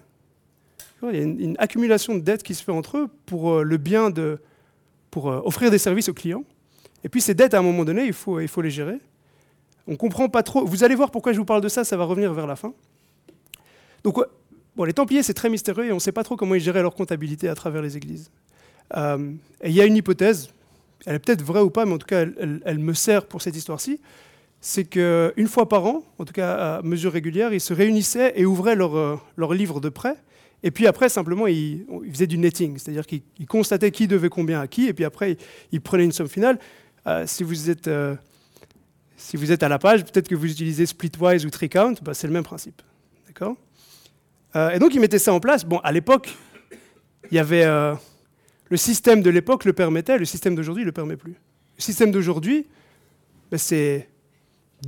Il 1.03 1.17
y 1.17 1.21
a 1.21 1.23
une, 1.23 1.57
accumulation 1.59 2.15
de 2.15 2.21
dettes 2.21 2.43
qui 2.43 2.55
se 2.55 2.63
fait 2.63 2.73
entre 2.73 2.99
eux 2.99 3.09
pour 3.27 3.63
le 3.63 3.77
bien 3.77 4.11
de, 4.11 4.41
pour 5.11 5.31
euh, 5.31 5.41
offrir 5.45 5.71
des 5.71 5.79
services 5.79 6.09
aux 6.09 6.15
clients. 6.15 6.45
Et 7.05 7.09
puis 7.09 7.21
ces 7.21 7.35
dettes, 7.35 7.55
à 7.55 7.59
un 7.59 7.63
moment 7.63 7.85
donné, 7.85 8.05
il 8.05 8.13
faut, 8.13 8.41
il 8.41 8.49
faut 8.49 8.63
les 8.63 8.71
gérer. 8.71 8.99
On 9.87 9.93
ne 9.93 9.97
comprend 9.97 10.29
pas 10.29 10.43
trop. 10.43 10.65
Vous 10.65 10.85
allez 10.85 10.95
voir 10.95 11.11
pourquoi 11.11 11.33
je 11.33 11.39
vous 11.39 11.45
parle 11.45 11.61
de 11.61 11.69
ça, 11.69 11.85
ça 11.85 11.97
va 11.97 12.05
revenir 12.05 12.33
vers 12.33 12.47
la 12.47 12.57
fin. 12.57 12.73
Donc, 14.05 14.17
bon, 14.77 14.85
les 14.85 14.93
Templiers, 14.93 15.23
c'est 15.23 15.35
très 15.35 15.49
mystérieux 15.49 15.87
et 15.87 15.93
on 15.93 15.97
ne 15.97 16.01
sait 16.01 16.13
pas 16.13 16.25
trop 16.25 16.37
comment 16.37 16.55
ils 16.55 16.61
géraient 16.61 16.83
leur 16.83 16.95
comptabilité 16.95 17.49
à 17.49 17.55
travers 17.55 17.83
les 17.83 17.97
églises. 17.97 18.31
Euh, 18.97 19.33
et 19.61 19.71
il 19.71 19.75
y 19.75 19.81
a 19.81 19.87
une 19.87 19.97
hypothèse, 19.97 20.51
elle 21.07 21.17
est 21.17 21.19
peut-être 21.19 21.43
vraie 21.43 21.61
ou 21.61 21.71
pas, 21.71 21.85
mais 21.85 21.93
en 21.93 21.99
tout 21.99 22.07
cas, 22.07 22.25
elle, 22.65 22.79
me 22.79 22.95
sert 22.95 23.27
pour 23.27 23.43
cette 23.43 23.57
histoire-ci. 23.57 24.01
C'est 24.61 24.85
qu'une 24.85 25.49
fois 25.49 25.69
par 25.69 25.85
an, 25.87 26.05
en 26.19 26.25
tout 26.25 26.33
cas 26.33 26.77
à 26.77 26.83
mesure 26.83 27.13
régulière, 27.13 27.53
ils 27.53 27.61
se 27.61 27.75
réunissaient 27.75 28.33
et 28.37 28.47
ouvraient 28.47 28.77
leur, 28.77 28.97
euh, 28.97 29.17
leur 29.37 29.55
livre 29.55 29.81
de 29.81 29.89
prêt 29.89 30.17
et 30.63 30.71
puis 30.71 30.87
après, 30.87 31.09
simplement, 31.09 31.47
il, 31.49 31.85
faisait 32.13 32.29
du 32.29 32.39
netting, 32.39 32.79
c'est-à-dire 32.79 33.05
qu'il 33.07 33.47
constatait 33.49 33.91
qui 33.91 34.07
devait 34.07 34.29
combien 34.29 34.61
à 34.61 34.69
qui, 34.69 34.87
et 34.87 34.93
puis 34.93 35.05
après, 35.05 35.37
il, 35.73 35.81
prenait 35.81 36.05
une 36.05 36.13
somme 36.13 36.29
finale. 36.29 36.59
Euh, 37.09 37.25
si, 37.27 37.43
vous 37.43 37.69
êtes, 37.69 37.89
euh, 37.89 38.15
si 39.17 39.37
vous 39.37 39.51
êtes 39.51 39.65
à 39.65 39.69
la 39.69 39.81
page, 39.81 40.05
peut-être 40.05 40.29
que 40.29 40.37
vous 40.37 40.49
utilisez 40.49 40.87
splitwise 40.87 41.45
ou 41.45 41.51
tree-count, 41.51 41.95
bah, 42.03 42.15
c'est 42.15 42.29
le 42.29 42.33
même 42.33 42.45
principe. 42.45 42.81
D'accord? 43.27 43.57
Et 44.55 44.79
donc, 44.79 44.95
il 44.95 45.01
mettait 45.01 45.19
ça 45.19 45.33
en 45.33 45.41
place. 45.41 45.65
Bon, 45.65 45.79
à 45.79 45.91
l'époque, 45.93 46.37
il 47.31 47.37
y 47.37 47.41
avait... 47.41 47.65
le 48.73 48.79
système 48.79 49.21
de 49.21 49.29
l'époque 49.29 49.67
le 49.67 49.75
permettait, 49.75 50.17
le 50.17 50.25
système 50.25 50.55
d'aujourd'hui 50.55 50.85
ne 50.85 50.87
le 50.87 50.93
permet 50.93 51.17
plus. 51.17 51.33
Le 51.33 51.83
système 51.83 52.11
d'aujourd'hui, 52.11 52.65
bah, 53.51 53.59
c'est 53.59 54.09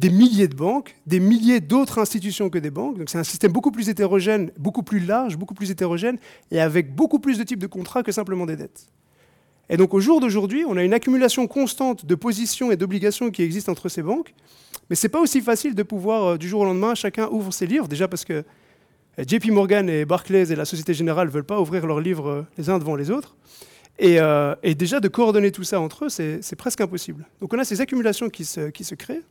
des 0.00 0.08
milliers 0.08 0.48
de 0.48 0.56
banques, 0.56 0.96
des 1.06 1.20
milliers 1.20 1.60
d'autres 1.60 1.98
institutions 1.98 2.48
que 2.48 2.56
des 2.56 2.70
banques. 2.70 2.96
Donc 2.96 3.10
c'est 3.10 3.18
un 3.18 3.24
système 3.24 3.52
beaucoup 3.52 3.70
plus 3.70 3.90
hétérogène, 3.90 4.52
beaucoup 4.56 4.82
plus 4.82 5.00
large, 5.00 5.36
beaucoup 5.36 5.52
plus 5.52 5.70
hétérogène, 5.70 6.16
et 6.50 6.62
avec 6.62 6.94
beaucoup 6.94 7.18
plus 7.18 7.36
de 7.36 7.42
types 7.44 7.58
de 7.58 7.66
contrats 7.66 8.02
que 8.02 8.10
simplement 8.10 8.46
des 8.46 8.56
dettes. 8.56 8.86
Et 9.68 9.76
donc 9.76 9.92
au 9.92 10.00
jour 10.00 10.18
d'aujourd'hui, 10.18 10.64
on 10.66 10.78
a 10.78 10.82
une 10.82 10.94
accumulation 10.94 11.46
constante 11.46 12.06
de 12.06 12.14
positions 12.14 12.72
et 12.72 12.78
d'obligations 12.78 13.30
qui 13.30 13.42
existent 13.42 13.70
entre 13.70 13.90
ces 13.90 14.02
banques, 14.02 14.32
mais 14.88 14.96
ce 14.96 15.06
n'est 15.06 15.10
pas 15.10 15.20
aussi 15.20 15.42
facile 15.42 15.74
de 15.74 15.82
pouvoir, 15.82 16.24
euh, 16.24 16.36
du 16.38 16.48
jour 16.48 16.62
au 16.62 16.64
lendemain, 16.64 16.94
chacun 16.94 17.28
ouvre 17.28 17.52
ses 17.52 17.66
livres, 17.66 17.86
déjà 17.86 18.08
parce 18.08 18.24
que 18.24 18.44
euh, 19.18 19.24
JP 19.28 19.50
Morgan 19.50 19.90
et 19.90 20.06
Barclays 20.06 20.50
et 20.50 20.56
la 20.56 20.64
Société 20.64 20.94
Générale 20.94 21.26
ne 21.26 21.32
veulent 21.32 21.44
pas 21.44 21.60
ouvrir 21.60 21.86
leurs 21.86 22.00
livres 22.00 22.28
euh, 22.30 22.42
les 22.56 22.70
uns 22.70 22.78
devant 22.78 22.96
les 22.96 23.10
autres. 23.10 23.36
Et, 23.98 24.74
déjà, 24.74 25.00
de 25.00 25.08
coordonner 25.08 25.52
tout 25.52 25.64
ça 25.64 25.80
entre 25.80 26.06
eux, 26.06 26.08
c'est 26.08 26.56
presque 26.56 26.80
impossible. 26.80 27.26
Donc 27.40 27.52
on 27.52 27.58
a 27.58 27.64
ces 27.64 27.80
accumulations 27.80 28.28
qui 28.28 28.44
se, 28.44 28.70
qui 28.70 28.84
se 28.84 28.94
créent. 28.94 29.22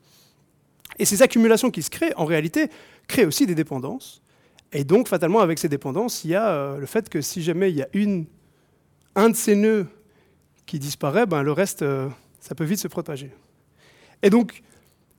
Et 1.00 1.06
ces 1.06 1.22
accumulations 1.22 1.72
qui 1.72 1.82
se 1.82 1.90
créent, 1.90 2.14
en 2.18 2.26
réalité, 2.26 2.70
créent 3.08 3.26
aussi 3.26 3.46
des 3.46 3.56
dépendances. 3.56 4.22
Et 4.72 4.84
donc, 4.84 5.08
fatalement, 5.08 5.40
avec 5.40 5.60
ces 5.60 5.70
dépendances, 5.70 6.24
il 6.24 6.32
y 6.32 6.36
a 6.36 6.50
euh, 6.50 6.78
le 6.78 6.86
fait 6.86 7.10
que 7.10 7.22
si 7.22 7.44
jamais 7.44 7.70
il 7.70 7.78
y 7.78 7.82
a 7.82 7.88
une, 7.94 8.26
un 9.16 9.30
de 9.30 9.36
ces 9.36 9.56
nœuds 9.56 9.88
qui 10.66 10.80
disparaît, 10.80 11.26
ben, 11.26 11.44
le 11.44 11.52
reste, 11.52 11.84
euh, 11.84 12.10
ça 12.40 12.56
peut 12.56 12.64
vite 12.64 12.80
se 12.80 12.88
propager. 12.88 13.32
Et 14.22 14.30
donc, 14.30 14.64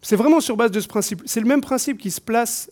c'est 0.02 0.16
vraiment 0.16 0.40
sur 0.40 0.56
base 0.56 0.70
de 0.70 0.80
ce 0.80 0.88
principe. 0.88 1.22
C'est 1.24 1.40
le 1.40 1.46
même 1.46 1.60
principe 1.60 1.98
qui 1.98 2.10
se 2.10 2.20
place. 2.20 2.70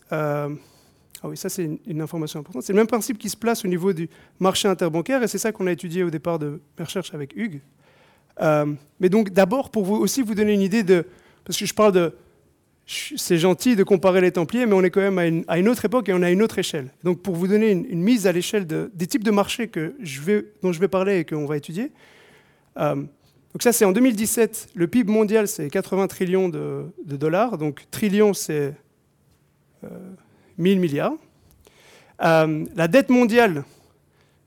Euh, 1.23 1.27
ah 1.27 1.29
oui, 1.29 1.37
ça 1.37 1.49
c'est 1.49 1.69
une, 1.85 2.01
information 2.01 2.39
importante. 2.39 2.63
C'est 2.63 2.73
le 2.73 2.77
même 2.77 2.87
principe 2.87 3.17
qui 3.17 3.29
se 3.29 3.37
place 3.37 3.63
au 3.63 3.67
niveau 3.67 3.93
du 3.93 4.09
marché 4.39 4.67
interbancaire, 4.67 5.23
et 5.23 5.27
c'est 5.27 5.37
ça 5.37 5.51
qu'on 5.51 5.67
a 5.67 5.71
étudié 5.71 6.03
au 6.03 6.09
départ 6.09 6.39
de 6.39 6.59
mes 6.77 6.85
recherches 6.85 7.13
avec 7.13 7.35
Hugues. 7.35 7.61
mais 8.99 9.09
donc, 9.09 9.31
d'abord, 9.31 9.69
pour 9.69 9.83
vous 9.83 9.95
aussi 9.95 10.21
vous 10.21 10.35
donner 10.35 10.53
une 10.53 10.61
idée 10.61 10.83
de. 10.83 11.05
Parce 11.45 11.57
que 11.57 11.65
je 11.65 11.73
parle 11.73 11.91
de 11.91 12.13
c'est 12.85 13.37
gentil 13.37 13.75
de 13.75 13.83
comparer 13.83 14.19
les 14.19 14.31
Templiers, 14.31 14.65
mais 14.65 14.73
on 14.73 14.83
est 14.83 14.89
quand 14.89 15.01
même 15.01 15.45
à 15.47 15.57
une, 15.57 15.69
autre 15.69 15.85
époque 15.85 16.09
et 16.09 16.13
on 16.13 16.21
a 16.21 16.29
une 16.29 16.41
autre 16.41 16.59
échelle. 16.59 16.91
Donc 17.03 17.21
pour 17.21 17.35
vous 17.35 17.47
donner 17.47 17.71
une, 17.71 18.01
mise 18.01 18.27
à 18.27 18.31
l'échelle 18.31 18.67
des 18.67 19.07
types 19.07 19.23
de 19.23 19.31
marchés 19.31 19.71
dont 20.61 20.73
je 20.73 20.79
vais 20.79 20.87
parler 20.87 21.19
et 21.19 21.25
qu'on 21.25 21.45
va 21.45 21.55
étudier, 21.55 21.91
euh, 22.77 22.95
donc 22.95 23.61
ça 23.61 23.71
c'est 23.71 23.85
en 23.85 23.91
2017, 23.91 24.69
le 24.75 24.87
PIB 24.87 25.11
mondial 25.11 25.47
c'est 25.47 25.69
80 25.69 26.07
trillions 26.07 26.49
de, 26.49 26.85
dollars, 27.05 27.57
donc 27.57 27.85
trillion 27.89 28.33
c'est 28.33 28.73
1000 30.57 30.77
euh, 30.77 30.81
milliards. 30.81 31.13
Euh, 32.23 32.65
la 32.75 32.87
dette 32.87 33.09
mondiale 33.09 33.63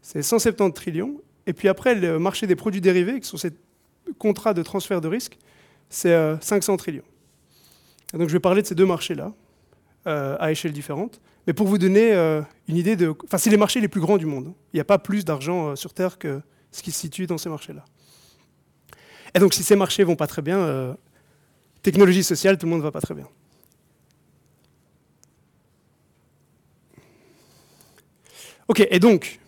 c'est 0.02 0.22
170 0.22 0.72
trillions, 0.72 1.20
et 1.46 1.52
puis 1.52 1.68
après 1.68 1.96
le 1.96 2.18
marché 2.20 2.46
des 2.46 2.54
produits 2.54 2.80
dérivés, 2.80 3.18
qui 3.18 3.26
sont 3.26 3.36
ces 3.36 3.50
contrats 4.18 4.54
de 4.54 4.62
transfert 4.62 5.00
de 5.00 5.08
risque, 5.08 5.36
c'est 5.88 6.14
500 6.40 6.76
trillions 6.76 7.02
donc 8.12 8.28
je 8.28 8.32
vais 8.32 8.40
parler 8.40 8.62
de 8.62 8.66
ces 8.66 8.74
deux 8.74 8.86
marchés-là. 8.86 9.32
euh, 10.06 10.36
à 10.38 10.52
échelle 10.52 10.72
différente. 10.72 11.20
Mais 11.46 11.52
pour 11.52 11.66
vous 11.66 11.78
donner 11.78 12.12
euh, 12.12 12.40
une 12.68 12.76
idée 12.76 12.94
de... 12.94 13.12
Enfin, 13.24 13.38
c'est 13.38 13.50
les 13.50 13.56
marchés 13.56 13.80
les 13.80 13.88
plus 13.88 14.00
grands 14.00 14.18
du 14.18 14.26
monde. 14.26 14.52
Il 14.72 14.76
n'y 14.76 14.80
a 14.80 14.84
pas 14.84 14.98
plus 14.98 15.24
d'argent 15.24 15.70
euh, 15.70 15.76
sur 15.76 15.92
Terre 15.92 16.18
que 16.18 16.40
ce 16.70 16.82
qui 16.82 16.92
se 16.92 17.00
situe 17.00 17.26
dans 17.26 17.38
ces 17.38 17.48
marchés-là. 17.48 17.84
Et 19.34 19.40
donc, 19.40 19.52
si 19.52 19.64
ces 19.64 19.74
marchés 19.74 20.04
vont 20.04 20.14
pas 20.14 20.28
très 20.28 20.42
bien, 20.42 20.58
euh, 20.58 20.94
technologie 21.82 22.22
sociale, 22.22 22.56
tout 22.56 22.66
le 22.66 22.70
monde 22.70 22.80
ne 22.80 22.84
va 22.84 22.92
pas 22.92 23.00
très 23.00 23.14
bien. 23.14 23.26
Ok, 28.68 28.84
et 28.90 28.98
donc, 28.98 29.38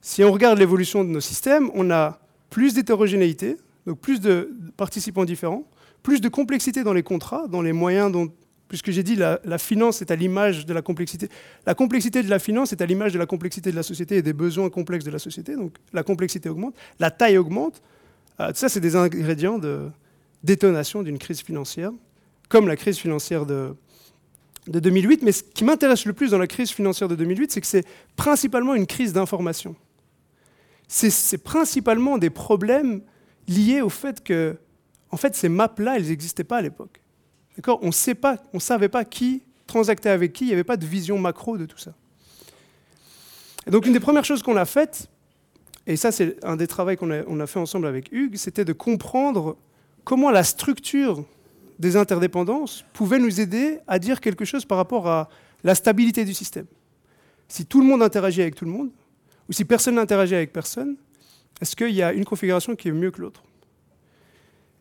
si 0.00 0.22
on 0.22 0.30
regarde 0.30 0.58
l'évolution 0.58 1.02
de 1.02 1.08
nos 1.08 1.20
systèmes, 1.20 1.70
on 1.74 1.90
a 1.90 2.20
plus 2.50 2.74
d'hétérogénéité, 2.74 3.56
donc 3.86 3.98
plus 3.98 4.20
de 4.20 4.50
participants 4.76 5.24
différents, 5.24 5.64
plus 6.04 6.20
de 6.20 6.28
complexité 6.28 6.84
dans 6.84 6.92
les 6.92 7.02
contrats, 7.02 7.48
dans 7.48 7.62
les 7.62 7.72
moyens 7.72 8.12
dont, 8.12 8.32
puisque 8.68 8.92
j'ai 8.92 9.02
dit 9.02 9.16
la, 9.16 9.40
la 9.44 9.58
finance 9.58 10.02
est 10.02 10.12
à 10.12 10.16
l'image 10.16 10.66
de 10.66 10.72
la 10.72 10.82
complexité, 10.82 11.28
la 11.66 11.74
complexité 11.74 12.22
de 12.22 12.30
la 12.30 12.38
finance 12.38 12.72
est 12.72 12.80
à 12.80 12.86
l'image 12.86 13.12
de 13.12 13.18
la 13.18 13.26
complexité 13.26 13.72
de 13.72 13.76
la 13.76 13.82
société 13.82 14.16
et 14.16 14.22
des 14.22 14.32
besoins 14.32 14.70
complexes 14.70 15.04
de 15.04 15.10
la 15.10 15.18
société, 15.18 15.56
donc 15.56 15.74
la 15.92 16.04
complexité 16.04 16.48
augmente, 16.48 16.76
la 17.00 17.10
taille 17.10 17.38
augmente, 17.38 17.82
euh, 18.38 18.52
ça 18.54 18.68
c'est 18.68 18.80
des 18.80 18.94
ingrédients 18.94 19.58
de 19.58 19.88
détonation 20.44 21.02
d'une 21.02 21.18
crise 21.18 21.40
financière, 21.40 21.90
comme 22.48 22.68
la 22.68 22.76
crise 22.76 22.98
financière 22.98 23.46
de, 23.46 23.74
de 24.68 24.78
2008, 24.78 25.22
mais 25.22 25.32
ce 25.32 25.42
qui 25.42 25.64
m'intéresse 25.64 26.04
le 26.04 26.12
plus 26.12 26.30
dans 26.30 26.38
la 26.38 26.46
crise 26.46 26.70
financière 26.70 27.08
de 27.08 27.14
2008, 27.16 27.52
c'est 27.52 27.60
que 27.60 27.66
c'est 27.66 27.84
principalement 28.16 28.74
une 28.74 28.86
crise 28.86 29.12
d'information. 29.12 29.74
C'est 30.88 31.38
principalement 31.38 32.18
des 32.18 32.30
problèmes 32.30 33.02
liés 33.48 33.80
au 33.80 33.88
fait 33.88 34.22
que, 34.22 34.56
en 35.10 35.16
fait, 35.16 35.34
ces 35.34 35.48
maps-là, 35.48 35.96
elles 35.96 36.08
n'existaient 36.08 36.44
pas 36.44 36.58
à 36.58 36.62
l'époque. 36.62 37.00
D'accord? 37.56 37.80
On 37.82 37.88
ne 37.88 38.60
savait 38.60 38.88
pas 38.88 39.04
qui 39.04 39.42
transactait 39.66 40.10
avec 40.10 40.32
qui, 40.32 40.44
il 40.44 40.48
n'y 40.48 40.52
avait 40.52 40.64
pas 40.64 40.76
de 40.76 40.86
vision 40.86 41.18
macro 41.18 41.56
de 41.56 41.64
tout 41.64 41.78
ça. 41.78 41.94
Donc, 43.66 43.86
une 43.86 43.92
des 43.92 44.00
premières 44.00 44.24
choses 44.24 44.42
qu'on 44.42 44.56
a 44.56 44.64
faites, 44.64 45.08
et 45.86 45.96
ça, 45.96 46.12
c'est 46.12 46.36
un 46.44 46.56
des 46.56 46.66
travaux 46.66 46.94
qu'on 46.96 47.10
a, 47.10 47.22
on 47.26 47.40
a 47.40 47.46
fait 47.46 47.58
ensemble 47.58 47.86
avec 47.86 48.12
Hugues, 48.12 48.36
c'était 48.36 48.64
de 48.64 48.72
comprendre 48.72 49.56
comment 50.04 50.30
la 50.30 50.44
structure 50.44 51.24
des 51.78 51.96
interdépendances 51.96 52.84
pouvait 52.92 53.18
nous 53.18 53.40
aider 53.40 53.78
à 53.86 53.98
dire 53.98 54.20
quelque 54.20 54.44
chose 54.44 54.64
par 54.64 54.78
rapport 54.78 55.08
à 55.08 55.28
la 55.64 55.74
stabilité 55.74 56.24
du 56.24 56.34
système. 56.34 56.66
Si 57.48 57.66
tout 57.66 57.80
le 57.80 57.86
monde 57.86 58.02
interagit 58.02 58.42
avec 58.42 58.54
tout 58.54 58.64
le 58.64 58.70
monde, 58.70 58.90
ou 59.48 59.52
si 59.52 59.64
personne 59.64 59.96
n'interagit 59.96 60.34
avec 60.34 60.52
personne, 60.52 60.96
est-ce 61.60 61.76
qu'il 61.76 61.90
y 61.90 62.02
a 62.02 62.12
une 62.12 62.24
configuration 62.24 62.74
qui 62.74 62.88
est 62.88 62.92
mieux 62.92 63.10
que 63.10 63.20
l'autre? 63.20 63.42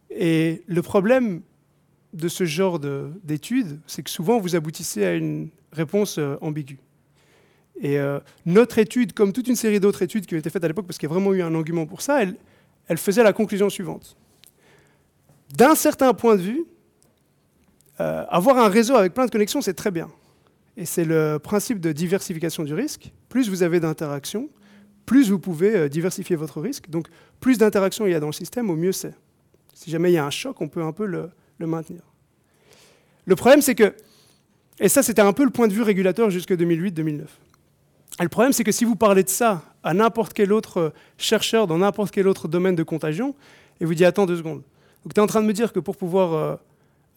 Et 0.09 0.63
le 0.67 0.81
problème 0.81 1.41
de 2.13 2.27
ce 2.27 2.45
genre 2.45 2.79
d'études, 2.79 3.79
c'est 3.87 4.03
que 4.03 4.09
souvent 4.09 4.39
vous 4.39 4.55
aboutissez 4.55 5.05
à 5.05 5.13
une 5.13 5.49
réponse 5.71 6.17
euh, 6.17 6.35
ambiguë. 6.41 6.79
Et 7.79 7.97
euh, 7.97 8.19
notre 8.45 8.77
étude, 8.79 9.13
comme 9.13 9.31
toute 9.31 9.47
une 9.47 9.55
série 9.55 9.79
d'autres 9.79 10.01
études 10.01 10.25
qui 10.25 10.35
ont 10.35 10.37
été 10.37 10.49
faites 10.49 10.63
à 10.63 10.67
l'époque, 10.67 10.85
parce 10.85 10.97
qu'il 10.97 11.07
y 11.07 11.11
a 11.11 11.13
vraiment 11.13 11.33
eu 11.33 11.41
un 11.41 11.55
argument 11.55 11.85
pour 11.85 12.01
ça, 12.01 12.21
elle, 12.21 12.35
elle 12.87 12.97
faisait 12.97 13.23
la 13.23 13.33
conclusion 13.33 13.69
suivante. 13.69 14.15
D'un 15.55 15.75
certain 15.75 16.13
point 16.13 16.35
de 16.35 16.41
vue, 16.41 16.65
euh, 18.01 18.25
avoir 18.29 18.57
un 18.57 18.67
réseau 18.67 18.95
avec 18.95 19.13
plein 19.13 19.25
de 19.27 19.31
connexions, 19.31 19.61
c'est 19.61 19.75
très 19.75 19.91
bien. 19.91 20.09
Et 20.75 20.85
c'est 20.85 21.05
le 21.05 21.37
principe 21.37 21.79
de 21.79 21.91
diversification 21.91 22.63
du 22.63 22.73
risque. 22.73 23.11
Plus 23.29 23.47
vous 23.47 23.61
avez 23.61 23.79
d'interactions, 23.79 24.49
plus 25.05 25.29
vous 25.29 25.37
pouvez 25.37 25.75
euh, 25.75 25.89
diversifier 25.89 26.35
votre 26.35 26.61
risque. 26.61 26.89
Donc, 26.89 27.07
plus 27.39 27.59
d'interactions 27.59 28.07
il 28.07 28.11
y 28.11 28.15
a 28.15 28.19
dans 28.19 28.27
le 28.27 28.33
système, 28.33 28.69
au 28.71 28.75
mieux 28.75 28.91
c'est. 28.91 29.13
Si 29.75 29.91
jamais 29.91 30.11
il 30.11 30.15
y 30.15 30.17
a 30.17 30.25
un 30.25 30.31
choc, 30.31 30.61
on 30.61 30.67
peut 30.67 30.81
un 30.81 30.93
peu 30.93 31.05
le, 31.05 31.29
maintenir. 31.59 32.01
Le 33.25 33.35
problème, 33.35 33.61
c'est 33.61 33.75
que, 33.75 33.93
et 34.79 34.89
ça 34.89 35.03
c'était 35.03 35.21
un 35.21 35.33
peu 35.33 35.43
le 35.43 35.51
point 35.51 35.67
de 35.67 35.73
vue 35.73 35.83
régulateur 35.83 36.31
jusqu'en 36.31 36.55
2008-2009. 36.55 37.25
Le 38.19 38.29
problème, 38.29 38.51
c'est 38.51 38.63
que 38.63 38.71
si 38.71 38.83
vous 38.83 38.95
parlez 38.95 39.23
de 39.23 39.29
ça 39.29 39.61
à 39.83 39.93
n'importe 39.93 40.33
quel 40.33 40.51
autre 40.53 40.77
euh, 40.77 40.89
chercheur 41.19 41.67
dans 41.67 41.77
n'importe 41.77 42.11
quel 42.11 42.27
autre 42.27 42.47
domaine 42.47 42.75
de 42.75 42.83
contagion, 42.83 43.35
et 43.79 43.85
vous 43.85 43.93
dites 43.93 44.07
attends 44.07 44.25
deux 44.25 44.37
secondes. 44.37 44.63
Donc 45.03 45.13
tu 45.13 45.19
es 45.19 45.23
en 45.23 45.27
train 45.27 45.41
de 45.41 45.47
me 45.47 45.53
dire 45.53 45.71
que 45.71 45.79
pour 45.79 45.97
pouvoir 45.97 46.59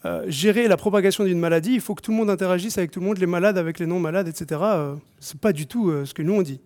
euh, 0.05 0.09
euh, 0.09 0.24
gérer 0.28 0.68
la 0.68 0.76
propagation 0.76 1.24
d'une 1.24 1.38
maladie, 1.38 1.74
il 1.74 1.80
faut 1.80 1.94
que 1.94 2.02
tout 2.02 2.11
le 2.11 2.16
monde 2.16 2.30
interagisse 2.30 2.78
avec 2.78 2.90
tout 2.90 3.00
le 3.00 3.07
monde, 3.07 3.18
les 3.18 3.26
malades 3.26 3.59
avec 3.59 3.78
les 3.78 3.86
non-malades, 3.86 4.28
etc. 4.28 4.61
Euh, 4.62 4.94
c'est 5.18 5.38
pas 5.38 5.52
du 5.52 5.66
tout 5.66 5.90
euh, 5.90 6.05
ce 6.05 6.14
que 6.14 6.22
nous 6.22 6.34
on 6.34 6.42
dit. 6.42 6.61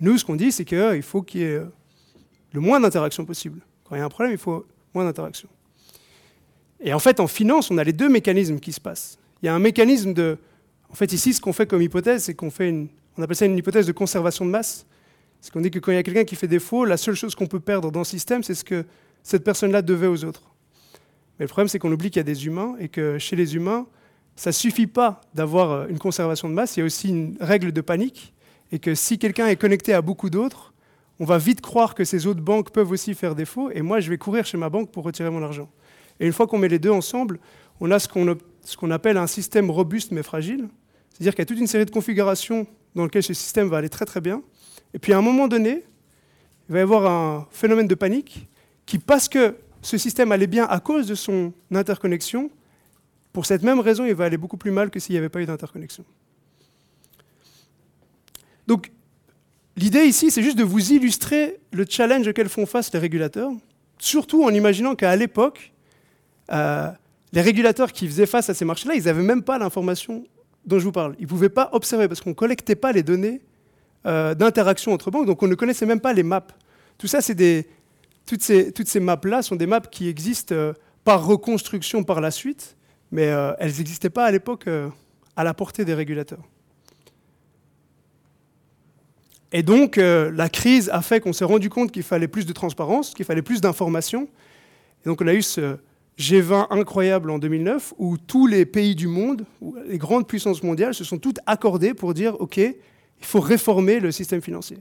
Nous, 0.00 0.18
ce 0.18 0.24
qu'on 0.24 0.36
dit, 0.36 0.52
c'est 0.52 0.64
qu'il 0.64 1.02
faut 1.02 1.22
qu'il 1.22 1.40
y 1.40 1.44
ait 1.44 1.62
le 2.52 2.60
moins 2.60 2.80
d'interactions 2.80 3.24
possible. 3.24 3.60
Quand 3.84 3.94
il 3.94 3.98
y 3.98 4.02
a 4.02 4.04
un 4.04 4.08
problème, 4.08 4.32
il 4.32 4.38
faut 4.38 4.66
moins 4.94 5.04
d'interactions. 5.04 5.48
Et 6.80 6.92
en 6.92 6.98
fait, 6.98 7.20
en 7.20 7.28
finance, 7.28 7.70
on 7.70 7.78
a 7.78 7.84
les 7.84 7.92
deux 7.92 8.08
mécanismes 8.08 8.58
qui 8.58 8.72
se 8.72 8.80
passent. 8.80 9.18
Il 9.42 9.46
y 9.46 9.48
a 9.48 9.54
un 9.54 9.60
mécanisme 9.60 10.12
de... 10.12 10.36
En 10.90 10.94
fait, 10.94 11.12
ici, 11.12 11.32
ce 11.32 11.40
qu'on 11.40 11.52
fait 11.52 11.66
comme 11.66 11.80
hypothèse, 11.80 12.24
c'est 12.24 12.34
qu'on 12.34 12.50
fait. 12.50 12.88
On 13.16 13.22
appelle 13.22 13.36
ça 13.36 13.46
une 13.46 13.56
hypothèse 13.56 13.86
de 13.86 13.92
conservation 13.92 14.44
de 14.44 14.50
masse. 14.50 14.84
C'est 15.40 15.52
qu'on 15.52 15.60
dit 15.60 15.70
que 15.70 15.78
quand 15.78 15.92
il 15.92 15.94
y 15.94 15.98
a 15.98 16.02
quelqu'un 16.02 16.24
qui 16.24 16.36
fait 16.36 16.48
défaut, 16.48 16.84
la 16.84 16.96
seule 16.96 17.14
chose 17.14 17.34
qu'on 17.34 17.46
peut 17.46 17.60
perdre 17.60 17.90
dans 17.90 18.00
le 18.00 18.04
système, 18.04 18.42
c'est 18.42 18.54
ce 18.54 18.64
que 18.64 18.84
cette 19.22 19.44
personne-là 19.44 19.82
devait 19.82 20.08
aux 20.08 20.24
autres. 20.24 20.51
Mais 21.42 21.46
le 21.46 21.48
problème, 21.48 21.66
c'est 21.66 21.80
qu'on 21.80 21.90
oublie 21.90 22.08
qu'il 22.08 22.18
y 22.18 22.20
a 22.20 22.22
des 22.22 22.46
humains 22.46 22.76
et 22.78 22.88
que 22.88 23.18
chez 23.18 23.34
les 23.34 23.56
humains, 23.56 23.88
ça 24.36 24.50
ne 24.50 24.52
suffit 24.52 24.86
pas 24.86 25.20
d'avoir 25.34 25.88
une 25.88 25.98
conservation 25.98 26.48
de 26.48 26.54
masse, 26.54 26.76
il 26.76 26.80
y 26.80 26.82
a 26.84 26.86
aussi 26.86 27.08
une 27.08 27.36
règle 27.40 27.72
de 27.72 27.80
panique. 27.80 28.32
Et 28.70 28.78
que 28.78 28.94
si 28.94 29.18
quelqu'un 29.18 29.48
est 29.48 29.56
connecté 29.56 29.92
à 29.92 30.02
beaucoup 30.02 30.30
d'autres, 30.30 30.72
on 31.18 31.24
va 31.24 31.38
vite 31.38 31.60
croire 31.60 31.96
que 31.96 32.04
ces 32.04 32.28
autres 32.28 32.42
banques 32.42 32.70
peuvent 32.70 32.92
aussi 32.92 33.14
faire 33.14 33.34
défaut, 33.34 33.72
et 33.72 33.82
moi, 33.82 33.98
je 33.98 34.08
vais 34.08 34.18
courir 34.18 34.46
chez 34.46 34.56
ma 34.56 34.70
banque 34.70 34.92
pour 34.92 35.02
retirer 35.02 35.30
mon 35.30 35.42
argent. 35.42 35.68
Et 36.20 36.26
une 36.26 36.32
fois 36.32 36.46
qu'on 36.46 36.58
met 36.58 36.68
les 36.68 36.78
deux 36.78 36.92
ensemble, 36.92 37.40
on 37.80 37.90
a 37.90 37.98
ce 37.98 38.06
qu'on 38.06 38.36
qu 38.36 38.92
appelle 38.92 39.16
un 39.16 39.26
système 39.26 39.68
robuste 39.68 40.12
mais 40.12 40.22
fragile. 40.22 40.68
C'est-à-dire 41.10 41.34
qu'il 41.34 41.40
y 41.40 41.42
a 41.42 41.46
toute 41.46 41.58
une 41.58 41.66
série 41.66 41.86
de 41.86 41.90
configurations 41.90 42.68
dans 42.94 43.02
lesquelles 43.02 43.24
ce 43.24 43.34
système 43.34 43.66
va 43.68 43.78
aller 43.78 43.88
très 43.88 44.04
très 44.04 44.20
bien. 44.20 44.44
Et 44.94 45.00
puis 45.00 45.12
à 45.12 45.18
un 45.18 45.22
moment 45.22 45.48
donné, 45.48 45.82
il 46.68 46.72
va 46.72 46.78
y 46.78 46.82
avoir 46.82 47.10
un 47.10 47.48
phénomène 47.50 47.88
de 47.88 47.96
panique 47.96 48.48
qui, 48.86 49.00
parce 49.00 49.28
que 49.28 49.56
ce 49.82 49.98
système 49.98 50.32
allait 50.32 50.46
bien 50.46 50.64
à 50.64 50.80
cause 50.80 51.06
de 51.06 51.14
son 51.14 51.52
interconnexion, 51.72 52.50
pour 53.32 53.46
cette 53.46 53.62
même 53.62 53.80
raison, 53.80 54.04
il 54.04 54.14
va 54.14 54.24
aller 54.24 54.36
beaucoup 54.36 54.56
plus 54.56 54.70
mal 54.70 54.90
que 54.90 55.00
s'il 55.00 55.14
n'y 55.14 55.18
avait 55.18 55.28
pas 55.28 55.40
eu 55.40 55.46
d'interconnexion. 55.46 56.04
Donc, 58.66 58.92
l'idée 59.76 60.04
ici, 60.04 60.30
c'est 60.30 60.42
juste 60.42 60.58
de 60.58 60.64
vous 60.64 60.92
illustrer 60.92 61.58
le 61.72 61.84
challenge 61.88 62.28
auquel 62.28 62.48
font 62.48 62.66
face 62.66 62.92
les 62.92 62.98
régulateurs, 62.98 63.50
surtout 63.98 64.44
en 64.44 64.50
imaginant 64.50 64.94
qu'à 64.94 65.16
l'époque, 65.16 65.72
euh, 66.52 66.90
les 67.32 67.40
régulateurs 67.40 67.92
qui 67.92 68.06
faisaient 68.06 68.26
face 68.26 68.50
à 68.50 68.54
ces 68.54 68.64
marchés-là, 68.64 68.94
ils 68.94 69.04
n'avaient 69.04 69.22
même 69.22 69.42
pas 69.42 69.58
l'information 69.58 70.24
dont 70.64 70.78
je 70.78 70.84
vous 70.84 70.92
parle. 70.92 71.16
Ils 71.18 71.22
ne 71.22 71.28
pouvaient 71.28 71.48
pas 71.48 71.70
observer 71.72 72.06
parce 72.06 72.20
qu'on 72.20 72.30
ne 72.30 72.34
collectait 72.34 72.76
pas 72.76 72.92
les 72.92 73.02
données 73.02 73.40
euh, 74.06 74.34
d'interaction 74.34 74.92
entre 74.92 75.10
banques, 75.10 75.26
donc 75.26 75.42
on 75.42 75.48
ne 75.48 75.54
connaissait 75.54 75.86
même 75.86 76.00
pas 76.00 76.12
les 76.12 76.22
maps. 76.22 76.46
Tout 76.98 77.06
ça, 77.06 77.20
c'est 77.20 77.34
des, 77.34 77.66
toutes 78.38 78.88
ces, 78.88 79.00
maps-là 79.00 79.42
sont 79.42 79.56
des 79.56 79.66
maps 79.66 79.80
qui 79.80 80.08
existent 80.08 80.54
euh, 80.54 80.72
par 81.04 81.26
reconstruction 81.26 82.02
par 82.02 82.20
la 82.20 82.30
suite, 82.30 82.76
mais 83.10 83.26
euh, 83.26 83.52
elles 83.58 83.72
n'existaient 83.76 84.10
pas 84.10 84.24
à 84.24 84.30
l'époque 84.30 84.66
euh, 84.68 84.88
à 85.36 85.44
la 85.44 85.54
portée 85.54 85.84
des 85.84 85.94
régulateurs. 85.94 86.42
Et 89.54 89.62
donc, 89.62 89.96
la 89.96 90.48
crise 90.48 90.88
a 90.94 91.02
fait 91.02 91.20
qu'on 91.20 91.34
s'est 91.34 91.44
rendu 91.44 91.68
compte 91.68 91.92
qu'il 91.92 92.04
fallait 92.04 92.26
plus 92.26 92.46
de 92.46 92.54
transparence, 92.54 93.12
qu'il 93.12 93.26
fallait 93.26 93.42
plus 93.42 93.60
d'informations. 93.60 94.26
Et 95.04 95.08
donc, 95.10 95.20
on 95.20 95.26
a 95.26 95.34
eu 95.34 95.42
ce 95.42 95.76
G20 96.18 96.68
incroyable 96.70 97.30
en 97.30 97.38
2009, 97.38 97.92
où 97.98 98.16
tous 98.16 98.46
les 98.46 98.64
pays 98.64 98.94
du 98.94 99.08
monde, 99.08 99.44
les 99.86 99.98
grandes 99.98 100.26
puissances 100.26 100.62
mondiales, 100.62 100.94
se 100.94 101.04
sont 101.04 101.18
toutes 101.18 101.38
accordées 101.44 101.92
pour 101.92 102.14
dire, 102.14 102.40
OK, 102.40 102.56
il 102.56 102.74
faut 103.20 103.40
réformer 103.40 104.00
le 104.00 104.10
système 104.10 104.40
financier. 104.40 104.78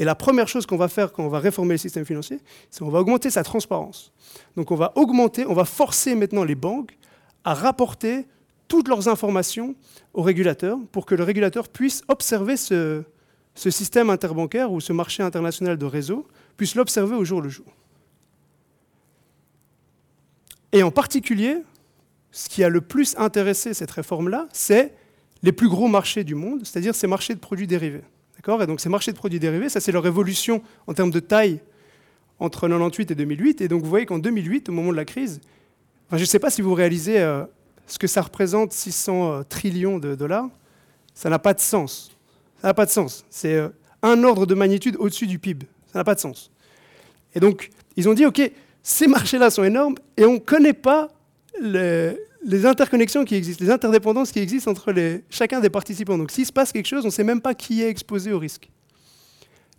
Et 0.00 0.04
la 0.04 0.14
première 0.14 0.48
chose 0.48 0.64
qu'on 0.64 0.78
va 0.78 0.88
faire 0.88 1.12
quand 1.12 1.22
on 1.22 1.28
va 1.28 1.40
réformer 1.40 1.74
le 1.74 1.78
système 1.78 2.06
financier, 2.06 2.40
c'est 2.70 2.80
qu'on 2.80 2.88
va 2.88 3.00
augmenter 3.00 3.28
sa 3.28 3.42
transparence. 3.42 4.14
Donc 4.56 4.70
on 4.70 4.74
va 4.74 4.92
augmenter, 4.96 5.44
on 5.44 5.52
va 5.52 5.66
forcer 5.66 6.14
maintenant 6.14 6.42
les 6.42 6.54
banques 6.54 6.96
à 7.44 7.52
rapporter 7.52 8.26
toutes 8.66 8.88
leurs 8.88 9.08
informations 9.08 9.74
au 10.14 10.22
régulateur 10.22 10.78
pour 10.90 11.04
que 11.04 11.14
le 11.14 11.22
régulateur 11.22 11.68
puisse 11.68 12.00
observer 12.08 12.56
ce, 12.56 13.02
système 13.54 14.08
interbancaire 14.08 14.72
ou 14.72 14.80
ce 14.80 14.94
marché 14.94 15.22
international 15.22 15.76
de 15.76 15.84
réseau, 15.84 16.26
puisse 16.56 16.76
l'observer 16.76 17.14
au 17.14 17.24
jour 17.26 17.42
le 17.42 17.50
jour. 17.50 17.66
Et 20.72 20.82
en 20.82 20.90
particulier, 20.90 21.58
ce 22.30 22.48
qui 22.48 22.64
a 22.64 22.70
le 22.70 22.80
plus 22.80 23.14
intéressé 23.18 23.74
cette 23.74 23.90
réforme-là, 23.90 24.48
c'est 24.50 24.94
les 25.42 25.52
plus 25.52 25.68
gros 25.68 25.88
marchés 25.88 26.24
du 26.24 26.34
monde, 26.34 26.64
c'est-à-dire 26.64 26.94
ces 26.94 27.06
marchés 27.06 27.34
de 27.34 27.40
produits 27.40 27.66
dérivés. 27.66 28.04
Et 28.46 28.66
donc 28.66 28.80
ces 28.80 28.88
marchés 28.88 29.12
de 29.12 29.16
produits 29.16 29.38
dérivés, 29.38 29.68
ça 29.68 29.80
c'est 29.80 29.92
leur 29.92 30.06
évolution 30.06 30.62
en 30.86 30.94
termes 30.94 31.10
de 31.10 31.20
taille 31.20 31.60
entre 32.38 32.68
98 32.68 33.10
et 33.10 33.14
2008. 33.14 33.60
Et 33.60 33.68
donc 33.68 33.82
vous 33.82 33.88
voyez 33.90 34.06
qu'en 34.06 34.18
2008, 34.18 34.68
au 34.68 34.72
moment 34.72 34.90
de 34.90 34.96
la 34.96 35.04
crise, 35.04 35.40
enfin, 36.08 36.16
je 36.16 36.22
ne 36.22 36.26
sais 36.26 36.38
pas 36.38 36.50
si 36.50 36.62
vous 36.62 36.74
réalisez 36.74 37.20
euh, 37.20 37.44
ce 37.86 37.98
que 37.98 38.06
ça 38.06 38.22
représente, 38.22 38.72
600 38.72 39.32
euh, 39.32 39.42
trillions 39.42 39.98
de 39.98 40.14
dollars, 40.14 40.48
ça 41.14 41.28
n'a 41.28 41.38
pas 41.38 41.54
de 41.54 41.60
sens. 41.60 42.16
Ça 42.60 42.68
n'a 42.68 42.74
pas 42.74 42.86
de 42.86 42.90
sens. 42.90 43.24
C'est 43.30 43.54
euh, 43.54 43.68
un 44.02 44.24
ordre 44.24 44.46
de 44.46 44.54
magnitude 44.54 44.96
au-dessus 44.98 45.26
du 45.26 45.38
PIB. 45.38 45.66
Ça 45.92 45.98
n'a 45.98 46.04
pas 46.04 46.14
de 46.14 46.20
sens. 46.20 46.50
Et 47.34 47.40
donc 47.40 47.70
ils 47.96 48.08
ont 48.08 48.14
dit, 48.14 48.24
OK, 48.24 48.40
ces 48.82 49.06
marchés-là 49.06 49.50
sont 49.50 49.64
énormes 49.64 49.96
et 50.16 50.24
on 50.24 50.34
ne 50.34 50.38
connaît 50.38 50.72
pas 50.72 51.08
les, 51.60 52.66
interconnexions 52.66 53.24
qui 53.24 53.34
existent, 53.34 53.64
les 53.64 53.70
interdépendances 53.70 54.32
qui 54.32 54.38
existent 54.38 54.70
entre 54.70 54.92
chacun 55.30 55.60
des 55.60 55.70
participants. 55.70 56.18
Donc 56.18 56.30
s'il 56.30 56.46
se 56.46 56.52
passe 56.52 56.72
quelque 56.72 56.86
chose, 56.86 57.04
on 57.04 57.08
ne 57.08 57.12
sait 57.12 57.24
même 57.24 57.40
pas 57.40 57.54
qui 57.54 57.82
est 57.82 57.88
exposé 57.88 58.32
au 58.32 58.38
risque. 58.38 58.68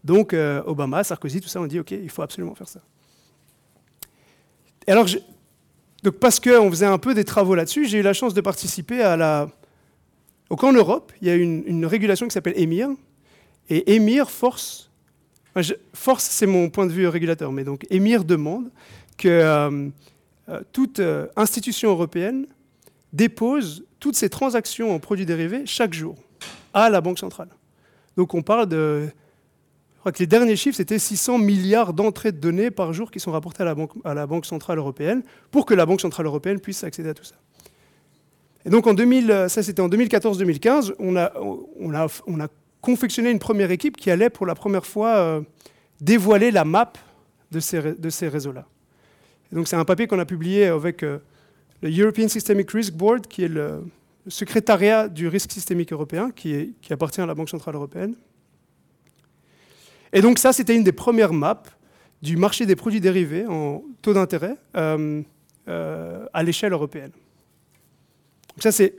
Donc 0.04 0.34
euh, 0.34 0.64
Obama, 0.66 1.04
Sarkozy, 1.04 1.42
tout 1.42 1.48
ça, 1.48 1.62
on 1.62 1.68
dit 1.68 1.80
OK, 1.80 1.92
il 1.92 2.10
faut 2.10 2.22
absolument 2.22 2.56
faire 2.56 2.68
ça. 2.68 2.82
Et 4.88 4.92
alors, 4.92 5.08
donc 6.04 6.16
parce 6.16 6.40
qu'on 6.40 6.70
faisait 6.70 6.86
un 6.86 6.98
peu 6.98 7.14
des 7.14 7.24
travaux 7.24 7.56
là-dessus, 7.56 7.86
j'ai 7.86 8.00
eu 8.00 8.04
la 8.04 8.14
chance 8.14 8.34
de 8.34 8.42
participer 8.42 9.02
à 9.02 9.16
la. 9.16 9.50
Donc 10.50 10.64
en 10.64 10.74
Europe, 10.74 11.14
il 11.22 11.28
y 11.28 11.32
a 11.32 11.36
une, 11.36 11.86
régulation 11.86 12.28
qui 12.28 12.34
s'appelle 12.34 12.58
EMIR, 12.58 12.90
et 13.70 13.96
EMIR 13.96 14.30
force. 14.30 14.90
force, 15.94 16.26
c'est 16.26 16.48
mon 16.48 16.70
point 16.70 16.88
de 16.88 16.92
vue 16.92 17.08
régulateur, 17.08 17.52
mais 17.52 17.64
donc 17.64 17.86
EMIR 17.90 18.26
demande 18.26 18.70
que 19.18 19.30
euh, 19.30 19.90
toute 20.72 21.00
euh, 21.00 21.28
institution 21.36 21.90
européenne 21.90 22.48
dépose 23.14 23.86
toutes 24.00 24.16
ses 24.16 24.30
transactions 24.30 24.94
en 24.94 25.00
produits 25.00 25.26
dérivés 25.26 25.66
chaque 25.66 25.94
jour 25.94 26.16
à 26.74 26.90
la 26.90 27.02
Banque 27.02 27.20
centrale. 27.20 27.50
Donc 28.18 28.34
on 28.34 28.42
parle 28.42 28.68
de... 28.68 29.08
Je 29.96 30.00
crois 30.00 30.12
que 30.12 30.20
les 30.20 30.28
derniers 30.28 30.56
chiffres, 30.56 30.78
c'était 30.78 30.98
600 30.98 31.38
milliards 31.38 31.94
d'entrées 31.94 32.32
de 32.32 32.40
données 32.40 32.72
par 32.72 32.92
jour 32.92 33.12
qui 33.12 33.20
sont 33.20 33.32
rapportées 33.32 33.62
à 33.62 34.14
la, 34.16 34.26
Banque, 34.26 34.46
centrale 34.48 34.80
européenne 34.80 35.22
pour 35.52 35.68
que 35.68 35.76
la 35.76 35.86
Banque 35.86 36.02
centrale 36.02 36.26
européenne 36.26 36.60
puisse 36.60 36.84
accéder 36.84 37.10
à 37.10 37.14
tout 37.14 37.24
ça. 37.24 37.36
Et 38.66 38.70
donc 38.72 38.88
en 38.88 38.96
2000, 38.96 39.46
ça 39.48 39.62
c'était 39.62 39.82
en 39.82 39.90
2014-2015, 39.90 40.94
on 40.98 41.16
a, 41.18 41.32
on, 41.80 41.94
a, 41.94 42.08
on 42.26 42.40
a, 42.40 42.48
confectionné 42.82 43.30
une 43.30 43.38
première 43.38 43.70
équipe 43.70 43.96
qui 43.96 44.10
allait 44.10 44.32
pour 44.32 44.48
la 44.48 44.56
première 44.56 44.88
fois 44.88 45.16
euh, 45.18 45.42
dévoiler 46.00 46.50
la 46.50 46.66
map 46.66 46.92
de 47.52 47.60
ces 47.60 48.28
réseaux-là. 48.28 48.66
Donc 49.52 49.68
c'est 49.68 49.76
un 49.76 49.86
papier 49.86 50.08
qu'on 50.08 50.20
a 50.20 50.26
publié 50.26 50.68
avec 50.68 51.04
euh, 51.04 51.20
le 51.82 51.90
European 51.90 52.28
Systemic 52.28 52.72
Risk 52.72 52.94
Board, 52.94 53.28
qui 53.28 53.44
est 53.44 53.50
le, 53.50 53.84
secrétariat 54.28 55.08
du 55.08 55.28
risque 55.28 55.52
systémique 55.52 55.92
européen, 55.92 56.30
qui, 56.30 56.76
appartient 56.92 57.22
à 57.22 57.26
la 57.26 57.34
Banque 57.34 57.50
Centrale 57.50 57.74
Européenne. 57.76 58.14
Et 60.14 60.22
donc 60.22 60.38
ça, 60.38 60.54
c'était 60.54 60.76
une 60.76 60.84
des 60.84 60.92
premières 60.92 61.34
maps 61.34 61.64
du 62.22 62.38
marché 62.38 62.68
des 62.68 62.76
produits 62.76 63.02
dérivés 63.02 63.48
en 63.48 63.84
taux 64.02 64.14
d'intérêt 64.14 64.58
euh, 64.78 65.24
euh, 65.68 66.26
à 66.34 66.44
l'échelle 66.44 66.74
européenne. 66.74 67.12
Donc 68.50 68.62
ça, 68.62 68.72
c'est... 68.72 68.94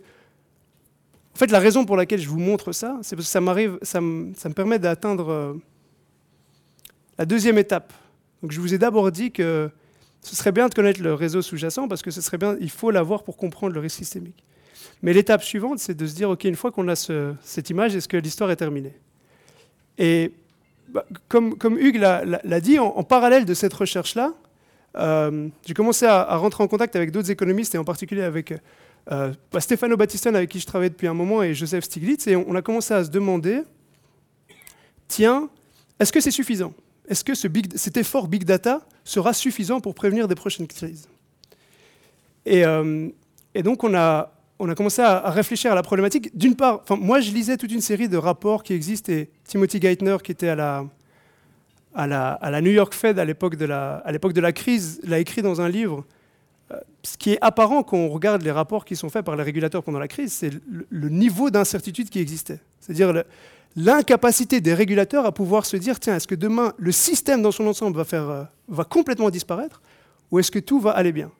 En 1.35 1.39
fait, 1.39 1.51
la 1.53 1.61
raison 1.61 1.85
pour 1.85 1.97
laquelle 1.97 2.21
je 2.21 2.29
vous 2.29 2.41
montre 2.41 2.73
ça, 2.73 2.99
c'est 3.03 3.15
parce 3.15 3.27
que 3.27 3.33
ça, 3.33 3.41
m'arrive, 3.41 3.79
me, 4.01 4.35
ça 4.35 4.49
me 4.49 4.55
permet 4.55 4.79
d'atteindre 4.79 5.57
la 7.17 7.25
deuxième 7.25 7.59
étape. 7.59 7.93
Donc 8.43 8.51
je 8.51 8.61
vous 8.61 8.75
ai 8.75 8.79
d'abord 8.79 9.11
dit 9.13 9.31
que 9.31 9.71
ce 10.23 10.37
serait 10.37 10.53
bien 10.53 10.69
de 10.69 10.75
connaître 10.75 11.03
le 11.03 11.15
réseau 11.15 11.43
sous-jacent 11.43 11.89
parce 11.89 12.03
que 12.03 12.11
ce 12.11 12.21
serait 12.21 12.39
bien, 12.39 12.57
il 12.61 12.71
faut 12.71 12.91
l'avoir 12.91 13.25
pour 13.25 13.37
comprendre 13.37 13.75
le 13.75 13.81
risque 13.81 13.97
systémique. 13.97 14.45
Mais 15.03 15.13
l'étape 15.13 15.43
suivante, 15.43 15.81
c'est 15.81 15.95
de 15.95 16.07
se 16.07 16.15
dire, 16.15 16.31
OK, 16.31 16.45
une 16.45 16.55
fois 16.55 16.71
qu'on 16.71 16.87
a 16.89 16.95
ce, 16.95 17.35
cette 17.43 17.71
image, 17.71 17.97
est-ce 17.97 18.09
que 18.09 18.17
l'histoire 18.17 18.51
est 18.51 18.57
terminée? 18.57 18.95
Et 19.99 20.33
bah, 20.89 21.05
comme, 21.29 21.57
Hugues 21.79 21.99
l'a 21.99 22.61
dit, 22.61 22.79
en, 22.79 23.03
parallèle 23.03 23.45
de 23.45 23.55
cette 23.55 23.75
recherche-là, 23.75 24.33
euh, 24.97 25.49
j'ai 25.67 25.75
commencé 25.75 26.07
à, 26.07 26.37
rentrer 26.37 26.63
en 26.63 26.69
contact 26.69 26.95
avec 26.95 27.11
d'autres 27.11 27.31
économistes 27.31 27.75
et 27.75 27.79
en 27.79 27.85
particulier 27.85 28.23
avec 28.23 28.53
euh, 29.11 29.33
bah, 29.51 29.61
Stefano 29.61 29.97
avec 29.97 30.51
qui 30.51 30.61
je 30.61 30.67
travaille 30.67 30.91
depuis 30.91 31.09
un 31.09 31.15
moment, 31.15 31.43
et 31.43 31.55
Joseph 31.55 31.85
Stiglitz, 31.85 32.29
et 32.29 32.37
on, 32.37 32.55
a 32.55 32.63
commencé 32.63 32.95
à 32.95 33.03
se 33.03 33.11
demander, 33.11 33.63
tiens, 35.09 35.49
est-ce 35.99 36.13
que 36.13 36.21
c'est 36.21 36.31
suffisant? 36.31 36.73
Est-ce 37.09 37.25
que 37.25 37.35
cet 37.35 37.97
effort 37.97 38.29
big 38.29 38.45
data 38.45 38.87
sera 39.05 39.33
suffisant 39.33 39.81
pour 39.81 39.95
prévenir 39.95 40.29
des 40.29 40.35
prochaines 40.35 40.67
crises 40.67 41.09
et, 42.47 42.65
euh, 42.65 43.09
donc 43.63 43.85
on 43.85 43.95
a, 43.95 44.31
commencé 44.77 45.03
à, 45.03 45.31
réfléchir 45.31 45.73
à 45.73 45.75
la 45.75 45.83
problématique. 45.83 46.37
D'une 46.37 46.57
part, 46.57 46.83
moi 46.91 47.21
je 47.21 47.31
lisais 47.31 47.57
toute 47.57 47.73
une 47.73 47.81
série 47.81 48.09
de 48.09 48.17
rapports 48.17 48.63
qui 48.63 48.75
existent 48.75 49.13
et 49.13 49.29
Timothy 49.45 49.81
Geithner 49.81 50.17
qui 50.23 50.33
était 50.33 50.49
à 50.49 50.57
la, 51.95 52.61
New 52.61 52.71
York 52.71 52.95
Fed 52.95 53.19
à 53.19 53.25
l'époque 53.25 53.57
de, 53.57 53.67
la, 53.67 54.53
crise 54.53 55.01
l'a 55.05 55.19
écrit 55.19 55.43
dans 55.43 55.61
un 55.61 55.69
livre. 55.69 56.05
Euh, 56.71 56.77
ce 57.03 57.19
qui 57.19 57.33
est 57.33 57.39
apparent 57.41 57.83
quand 57.83 57.97
on 57.97 58.09
regarde 58.09 58.43
les 58.43 58.53
rapports 58.53 58.85
qui 58.85 58.97
sont 58.97 59.11
faits 59.11 59.25
par 59.25 59.37
les 59.37 59.43
régulateurs 59.43 59.83
pendant 59.83 59.99
la 59.99 60.09
crise, 60.09 60.33
c'est 60.33 60.51
le 60.89 61.09
niveau 61.09 61.51
d'incertitude 61.51 62.09
qui 62.09 62.21
existait. 62.21 62.61
C'est-à-dire 62.81 63.25
l'incapacité 63.77 64.61
des 64.61 64.75
régulateurs 64.75 65.27
à 65.27 65.33
pouvoir 65.33 65.67
se 65.67 65.77
dire 65.77 65.99
tiens, 66.01 66.17
est-ce 66.17 66.29
que 66.29 66.35
demain 66.35 66.75
le 66.79 66.93
système 66.93 67.43
dans 67.43 67.53
son 67.53 67.67
ensemble 67.67 67.97
va, 67.97 68.05
faire, 68.05 68.29
euh, 68.29 68.45
va 68.69 68.85
complètement 68.85 69.31
disparaître 69.31 69.81
ou 70.31 70.39
est-ce 70.39 70.51
que 70.51 70.59
tout 70.59 70.81
va 70.81 70.91
aller 70.91 71.13
bien? 71.13 71.31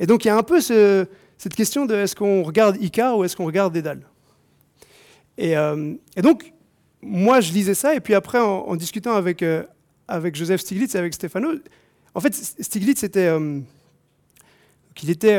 Et 0.00 0.06
donc 0.06 0.24
il 0.24 0.28
y 0.28 0.30
a 0.30 0.36
un 0.36 0.42
peu 0.42 0.60
ce, 0.60 1.06
cette 1.36 1.54
question 1.54 1.86
de 1.86 1.94
est-ce 1.94 2.14
qu'on 2.14 2.42
regarde 2.42 2.76
Icar 2.80 3.18
ou 3.18 3.24
est-ce 3.24 3.36
qu'on 3.36 3.46
regarde 3.46 3.72
Dédale? 3.72 4.02
Et, 5.36 5.56
euh, 5.56 5.94
et, 6.16 6.22
donc, 6.22 6.52
moi 7.00 7.40
je 7.40 7.52
lisais 7.52 7.74
ça 7.74 7.94
et 7.94 8.00
puis 8.00 8.14
après 8.14 8.40
en, 8.40 8.74
discutant 8.74 9.14
avec, 9.14 9.42
euh, 9.42 9.62
avec 10.08 10.34
Joseph 10.34 10.60
Stiglitz 10.60 10.94
et 10.94 10.98
avec 10.98 11.14
Stefano, 11.14 11.52
en 12.14 12.20
fait 12.20 12.34
Stiglitz 12.34 13.02
était. 13.02 13.32
Qu'il 14.94 15.10
était 15.10 15.38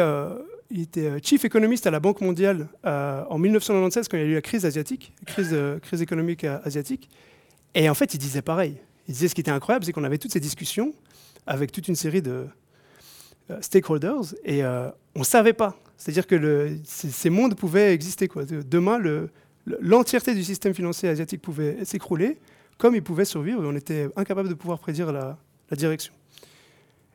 il 0.71 0.81
était 0.81 1.11
chief 1.23 1.45
économiste 1.45 1.87
à 1.87 1.91
la 1.91 1.99
Banque 1.99 2.21
mondiale 2.21 2.67
euh, 2.85 3.23
en 3.29 3.37
1996 3.37 4.07
quand 4.07 4.17
il 4.17 4.21
y 4.21 4.23
a 4.23 4.27
eu 4.27 4.33
la 4.35 4.41
crise 4.41 4.65
asiatique, 4.65 5.13
crise, 5.25 5.49
euh, 5.51 5.79
économique 5.99 6.43
euh, 6.43 6.59
asiatique. 6.63 7.09
Et 7.75 7.89
en 7.89 7.93
fait, 7.93 8.13
il 8.13 8.17
disait 8.17 8.41
pareil. 8.41 8.77
Il 9.07 9.13
disait 9.13 9.27
ce 9.27 9.35
qui 9.35 9.41
était 9.41 9.51
incroyable, 9.51 9.85
c'est 9.85 9.93
qu'on 9.93 10.03
avait 10.03 10.17
toutes 10.17 10.33
ces 10.33 10.39
discussions 10.39 10.93
avec 11.47 11.71
toute 11.71 11.87
une 11.87 11.95
série 11.95 12.21
de 12.21 12.45
euh, 13.49 13.57
stakeholders 13.61 14.35
et 14.45 14.63
euh, 14.63 14.89
on 15.15 15.19
ne 15.19 15.25
savait 15.25 15.53
pas. 15.53 15.75
C'est-à-dire 15.97 16.27
que 16.27 16.77
ces 16.85 17.29
mondes 17.29 17.55
pouvaient 17.55 17.93
exister. 17.93 18.27
Quoi. 18.27 18.45
Demain, 18.45 18.99
l'entièreté 19.65 20.33
du 20.33 20.43
système 20.43 20.73
financier 20.73 21.09
asiatique 21.09 21.41
pouvait 21.41 21.83
s'écrouler, 21.83 22.37
comme 22.77 22.95
il 22.95 23.03
pouvait 23.03 23.25
survivre, 23.25 23.63
et 23.63 23.67
on 23.67 23.75
était 23.75 24.07
incapable 24.15 24.47
de 24.47 24.53
pouvoir 24.53 24.79
prédire 24.79 25.11
la 25.11 25.37
direction. 25.73 26.13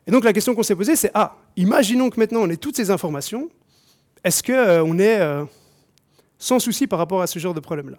Et 0.07 0.11
donc 0.11 0.25
la 0.25 0.33
question 0.33 0.55
qu'on 0.55 0.63
s'est 0.63 0.77
posée, 0.77 0.97
c'est 0.97 1.11
ah, 1.15 1.37
imaginons 1.57 2.11
que 2.11 2.21
maintenant 2.21 2.41
on 2.43 2.51
ait 2.51 2.57
toutes 2.57 2.77
ces 2.77 2.91
informations, 2.91 3.49
est-ce 4.23 4.43
qu'on 4.43 4.53
euh, 4.53 4.99
est 4.99 5.21
euh, 5.21 5.45
sans 6.39 6.59
souci 6.59 6.87
par 6.87 6.99
rapport 6.99 7.23
à 7.23 7.27
ce 7.27 7.39
genre 7.39 7.55
de 7.55 7.61
problème-là? 7.61 7.99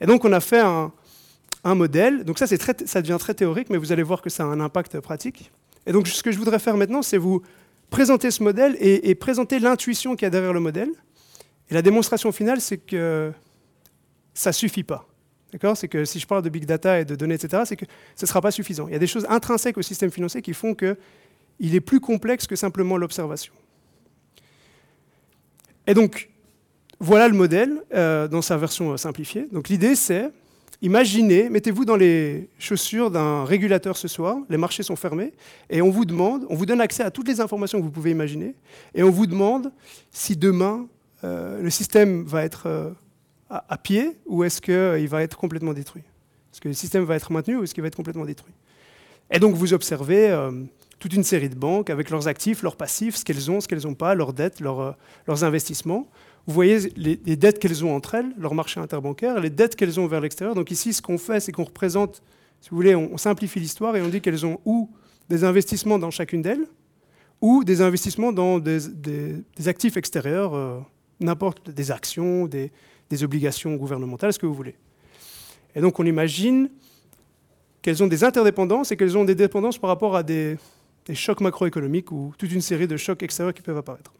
Et 0.00 0.06
donc 0.06 0.24
on 0.24 0.32
a 0.32 0.40
fait 0.40 0.60
un, 0.60 0.92
modèle. 1.64 2.24
Donc 2.24 2.38
ça, 2.38 2.46
très, 2.58 2.74
ça 2.86 3.02
devient 3.02 3.18
très 3.20 3.34
théorique, 3.34 3.70
mais 3.70 3.76
vous 3.76 3.92
allez 3.92 4.02
voir 4.02 4.20
que 4.20 4.30
ça 4.30 4.42
a 4.42 4.46
un 4.46 4.60
impact 4.60 4.98
pratique. 5.00 5.50
Et 5.86 5.92
donc 5.92 6.08
ce 6.08 6.22
que 6.22 6.32
je 6.32 6.38
voudrais 6.38 6.58
faire 6.58 6.76
maintenant, 6.76 7.02
c'est 7.02 7.18
vous 7.18 7.42
présenter 7.90 8.30
ce 8.30 8.42
modèle 8.42 8.76
et, 8.80 9.10
et 9.10 9.14
présenter 9.14 9.58
l'intuition 9.58 10.16
qu'il 10.16 10.24
y 10.24 10.26
a 10.26 10.30
derrière 10.30 10.52
le 10.52 10.60
modèle. 10.60 10.90
Et 11.70 11.74
la 11.74 11.82
démonstration 11.82 12.32
finale, 12.32 12.60
c'est 12.60 12.78
que 12.78 13.32
ça 14.34 14.52
suffit 14.52 14.82
pas. 14.82 15.06
D'accord? 15.52 15.76
C'est 15.76 15.88
que 15.88 16.04
si 16.04 16.18
je 16.18 16.26
parle 16.26 16.42
de 16.42 16.48
big 16.48 16.64
data 16.64 17.00
et 17.00 17.04
de 17.04 17.14
données, 17.14 17.34
etc., 17.34 17.62
c'est 17.66 17.76
que 17.76 17.84
ce 18.16 18.24
ne 18.24 18.28
sera 18.28 18.40
pas 18.40 18.50
suffisant. 18.50 18.88
Il 18.88 18.92
y 18.92 18.96
a 18.96 18.98
des 18.98 19.06
choses 19.06 19.26
intrinsèques 19.28 19.76
au 19.76 19.82
système 19.82 20.10
financier 20.10 20.40
qui 20.40 20.54
font 20.54 20.74
qu'il 20.74 21.74
est 21.74 21.80
plus 21.80 22.00
complexe 22.00 22.46
que 22.46 22.56
simplement 22.56 22.96
l'observation. 22.96 23.52
Et 25.86 25.94
donc, 25.94 26.30
voilà 27.00 27.28
le 27.28 27.34
modèle 27.34 27.82
euh, 27.92 28.28
dans 28.28 28.42
sa 28.42 28.56
version 28.56 28.96
simplifiée. 28.96 29.48
Donc 29.52 29.68
l'idée, 29.68 29.94
c'est, 29.94 30.30
imaginez, 30.80 31.50
mettez-vous 31.50 31.84
dans 31.84 31.96
les 31.96 32.48
chaussures 32.58 33.10
d'un 33.10 33.44
régulateur 33.44 33.96
ce 33.96 34.08
soir, 34.08 34.38
les 34.48 34.56
marchés 34.56 34.84
sont 34.84 34.96
fermés, 34.96 35.32
et 35.68 35.82
on 35.82 35.90
vous 35.90 36.04
demande, 36.04 36.46
on 36.48 36.54
vous 36.54 36.64
donne 36.64 36.80
accès 36.80 37.02
à 37.02 37.10
toutes 37.10 37.28
les 37.28 37.40
informations 37.40 37.78
que 37.78 37.84
vous 37.84 37.90
pouvez 37.90 38.12
imaginer, 38.12 38.54
et 38.94 39.02
on 39.02 39.10
vous 39.10 39.26
demande 39.26 39.72
si 40.12 40.36
demain, 40.36 40.86
euh, 41.24 41.60
le 41.60 41.70
système 41.70 42.24
va 42.24 42.44
être... 42.44 42.66
Euh, 42.66 42.90
à 43.52 43.76
pied 43.76 44.16
ou 44.26 44.44
est-ce 44.44 44.60
qu'il 44.60 45.08
va 45.08 45.22
être 45.22 45.36
complètement 45.36 45.74
détruit? 45.74 46.02
Est-ce 46.52 46.60
que 46.60 46.68
le 46.68 46.74
système 46.74 47.04
va 47.04 47.16
être 47.16 47.32
maintenu 47.32 47.56
ou 47.56 47.64
est-ce 47.64 47.74
qu'il 47.74 47.82
va 47.82 47.88
être 47.88 47.96
complètement 47.96 48.24
détruit? 48.24 48.54
Et 49.30 49.38
donc 49.38 49.54
vous 49.54 49.74
observez 49.74 50.30
euh, 50.30 50.50
toute 50.98 51.14
une 51.14 51.24
série 51.24 51.48
de 51.48 51.54
banques 51.54 51.90
avec 51.90 52.10
leurs 52.10 52.28
actifs, 52.28 52.62
leurs 52.62 52.76
passifs, 52.76 53.16
ce 53.16 53.24
qu'elles 53.24 53.50
ont, 53.50 53.60
ce 53.60 53.68
qu'elles 53.68 53.82
n'ont 53.82 53.94
pas, 53.94 54.14
leurs 54.14 54.32
dettes, 54.32 54.60
leurs, 54.60 54.80
euh, 54.80 54.92
investissements. 55.42 56.06
Vous 56.46 56.54
voyez 56.54 56.92
les, 56.96 57.16
dettes 57.36 57.58
qu'elles 57.58 57.84
ont 57.84 57.94
entre 57.94 58.14
elles, 58.16 58.32
leur 58.36 58.54
marché 58.54 58.80
interbancaire, 58.80 59.40
les 59.40 59.50
dettes 59.50 59.76
qu'elles 59.76 60.00
ont 60.00 60.06
vers 60.06 60.20
l'extérieur. 60.20 60.54
Donc 60.54 60.70
ici, 60.70 60.92
ce 60.92 61.00
qu'on 61.00 61.18
fait, 61.18 61.40
c'est 61.40 61.52
qu'on 61.52 61.64
représente, 61.64 62.22
si 62.60 62.70
vous 62.70 62.76
voulez, 62.76 62.94
on, 62.94 63.16
simplifie 63.16 63.60
l'histoire 63.60 63.96
et 63.96 64.02
on 64.02 64.08
dit 64.08 64.20
qu'elles 64.20 64.44
ont 64.44 64.60
ou 64.64 64.90
des 65.28 65.44
investissements 65.44 65.98
dans 65.98 66.10
chacune 66.10 66.42
d'elles, 66.42 66.66
ou 67.40 67.64
des 67.64 67.80
investissements 67.80 68.32
dans 68.32 68.58
des, 68.58 68.88
actifs 69.66 69.96
extérieurs, 69.96 70.54
euh, 70.54 70.78
n'importe 71.20 71.70
des 71.70 71.90
actions, 71.92 72.46
des, 72.46 72.72
des 73.12 73.22
obligations 73.22 73.74
gouvernementales, 73.74 74.32
ce 74.32 74.38
que 74.38 74.46
vous 74.46 74.54
voulez. 74.54 74.74
Et 75.74 75.82
donc 75.82 76.00
on 76.00 76.06
imagine 76.06 76.70
qu'elles 77.82 78.02
ont 78.02 78.06
des 78.06 78.24
interdépendances 78.24 78.90
et 78.90 78.96
qu'elles 78.96 79.18
ont 79.18 79.24
des 79.24 79.34
dépendances 79.34 79.76
par 79.76 79.88
rapport 79.88 80.16
à 80.16 80.22
des, 80.22 80.56
chocs 81.12 81.42
macroéconomiques 81.42 82.10
ou 82.10 82.32
toute 82.38 82.50
une 82.52 82.62
série 82.62 82.86
de 82.88 82.96
chocs 82.96 83.22
extérieurs 83.22 83.52
qui 83.52 83.60
peuvent 83.60 83.76
apparaître. 83.76 84.12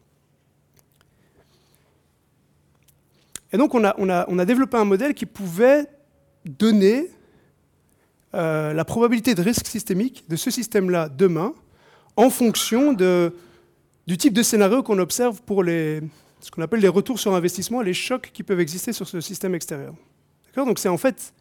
Et 3.51 3.57
donc 3.57 3.73
on 3.73 3.83
a, 3.83 4.45
développé 4.45 4.77
un 4.77 4.85
modèle 4.85 5.15
qui 5.15 5.25
pouvait 5.25 5.87
donner 6.45 7.09
euh, 8.35 8.73
la 8.73 8.85
probabilité 8.85 9.33
de 9.33 9.41
risque 9.41 9.65
systémique 9.65 10.23
de 10.29 10.35
ce 10.35 10.51
système-là 10.51 11.09
demain 11.09 11.55
en 12.15 12.29
fonction 12.29 12.93
du 12.93 14.17
type 14.17 14.33
de 14.33 14.43
scénario 14.43 14.83
qu'on 14.83 14.99
observe 14.99 15.41
pour 15.41 15.63
les, 15.63 16.01
ce 16.43 16.51
qu'on 16.51 16.61
appelle 16.61 16.81
les 16.81 16.89
retours 16.89 17.19
sur 17.19 17.33
investissement, 17.33 17.81
les 17.81 17.93
chocs 17.93 18.29
qui 18.33 18.43
peuvent 18.43 18.59
exister 18.59 18.91
sur 18.91 19.07
ce 19.07 19.21
système 19.21 19.55
extérieur. 19.55 19.93
Donc 20.55 20.77
c'est 20.77 20.89
en 20.89 20.97
fait, 20.97 21.33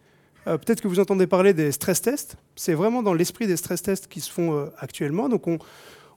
euh, 0.47 0.57
peut-être 0.57 0.81
que 0.81 0.87
vous 0.87 1.01
entendez 1.01 1.27
parler 1.27 1.53
des 1.53 1.73
stress 1.73 2.01
tests, 2.01 2.37
c'est 2.55 2.75
vraiment 2.75 3.03
dans 3.03 3.13
l'esprit 3.13 3.47
des 3.49 3.57
stress 3.57 3.83
tests 3.83 4.07
qui 4.07 4.21
se 4.21 4.31
font 4.31 4.57
euh, 4.57 4.67
actuellement. 4.79 5.29
Donc 5.29 5.47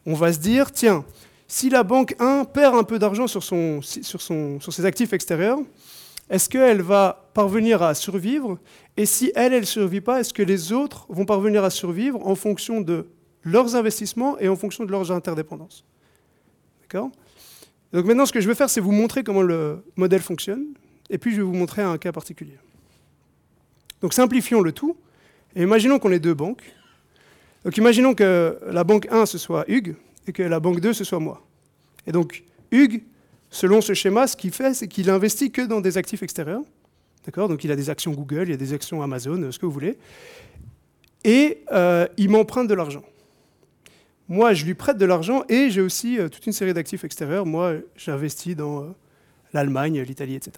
on, 0.06 0.14
va 0.14 0.32
se 0.32 0.38
dire, 0.38 0.72
tiens, 0.72 1.04
si 1.48 1.70
la 1.70 1.84
banque 1.84 2.16
1 2.20 2.46
perd 2.46 2.76
un 2.76 2.84
peu 2.84 3.00
d'argent 3.00 3.28
sur, 3.28 3.44
son, 3.44 3.82
sur 3.82 4.22
ses 4.22 4.86
actifs 4.86 5.14
extérieurs, 5.14 5.58
est-ce 6.30 6.48
qu'elle 6.48 6.82
va 6.82 7.30
parvenir 7.34 7.82
à 7.82 7.96
survivre? 7.96 8.60
Et 8.98 9.06
si 9.06 9.32
elle, 9.36 9.54
elle 9.54 9.62
ne 9.62 9.66
survit 9.66 10.02
pas, 10.02 10.20
est-ce 10.20 10.34
que 10.34 10.44
les 10.44 10.72
autres 10.72 11.08
vont 11.10 11.26
parvenir 11.26 11.64
à 11.64 11.70
survivre 11.72 12.26
en 12.26 12.36
fonction 12.36 12.82
de 12.82 13.08
leurs 13.44 13.76
investissements 13.76 14.38
et 14.40 14.48
en 14.48 14.56
fonction 14.56 14.86
de 14.86 14.92
leurs 14.92 15.12
interdépendances? 15.12 15.86
D'accord? 16.82 17.10
Donc 17.96 18.04
maintenant, 18.04 18.26
ce 18.26 18.34
que 18.34 18.42
je 18.42 18.48
vais 18.50 18.56
faire, 18.56 18.70
c'est 18.70 18.82
vous 18.82 18.92
montrer 18.92 19.24
comment 19.24 19.42
le 19.42 19.82
modèle 19.96 20.20
fonctionne, 20.22 20.66
et 21.10 21.18
puis 21.18 21.32
je 21.32 21.38
vais 21.38 21.44
vous 21.44 21.54
montrer 21.54 21.82
un 21.82 21.98
cas 21.98 22.12
particulier. 22.12 22.58
Donc 24.02 24.14
simplifions 24.14 24.60
le 24.60 24.74
tout, 24.74 24.98
et 25.56 25.64
imaginons 25.64 25.98
qu'on 25.98 26.12
ait 26.12 26.20
deux 26.20 26.34
banques. 26.34 26.76
Donc 27.64 27.78
imaginons 27.78 28.14
que 28.14 28.60
la 28.70 28.84
banque 28.84 29.08
1, 29.10 29.26
ce 29.26 29.38
soit 29.38 29.64
Hugues, 29.70 29.96
et 30.28 30.34
que 30.34 30.44
la 30.44 30.60
banque 30.60 30.82
2, 30.82 30.92
ce 30.92 31.06
soit 31.06 31.22
moi. 31.22 31.42
Et 32.06 32.12
donc, 32.12 32.44
Hugues, 32.70 33.02
selon 33.50 33.80
ce 33.80 33.94
schéma, 33.94 34.28
ce 34.28 34.36
qu'il 34.36 34.52
fait, 34.52 34.74
c'est 34.74 34.90
qu'il 34.90 35.10
investit 35.10 35.52
que 35.52 35.62
dans 35.62 35.80
des 35.80 35.98
actifs 35.98 36.22
extérieurs. 36.22 36.64
D'accord? 37.24 37.48
Donc 37.48 37.64
il 37.64 37.72
a 37.72 37.78
des 37.78 37.90
actions 37.90 38.12
Google, 38.12 38.50
il 38.50 38.54
a 38.56 38.58
des 38.58 38.74
actions 38.74 39.04
Amazon, 39.04 39.54
ce 39.54 39.58
que 39.58 39.66
vous 39.66 39.72
voulez. 39.72 39.98
Et 41.24 41.64
euh, 41.72 42.08
il 42.18 42.30
m'emprunte 42.30 42.68
de 42.68 42.74
l'argent. 42.74 43.04
Moi, 44.28 44.54
je 44.54 44.66
lui 44.66 44.74
prête 44.74 44.98
de 44.98 45.06
l'argent 45.06 45.44
et 45.50 45.70
j'ai 45.70 45.82
aussi 45.82 46.20
euh, 46.20 46.30
toute 46.30 46.46
une 46.48 46.54
série 46.54 46.74
d'actifs 46.74 47.04
extérieurs. 47.04 47.46
Moi, 47.46 47.76
j'investis 47.96 48.56
dans 48.56 48.82
euh, 48.82 48.88
l'Allemagne, 49.54 50.02
l'Italie, 50.02 50.36
etc. 50.36 50.54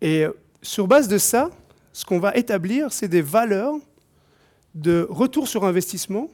Et 0.00 0.24
sur 0.62 0.88
base 0.88 1.08
de 1.08 1.18
ça, 1.18 1.50
ce 1.92 2.06
qu'on 2.06 2.18
va 2.18 2.34
établir, 2.36 2.92
c'est 2.92 3.08
des 3.08 3.20
valeurs 3.20 3.74
de 4.74 5.06
retour 5.10 5.46
sur 5.46 5.64
investissement 5.64 6.28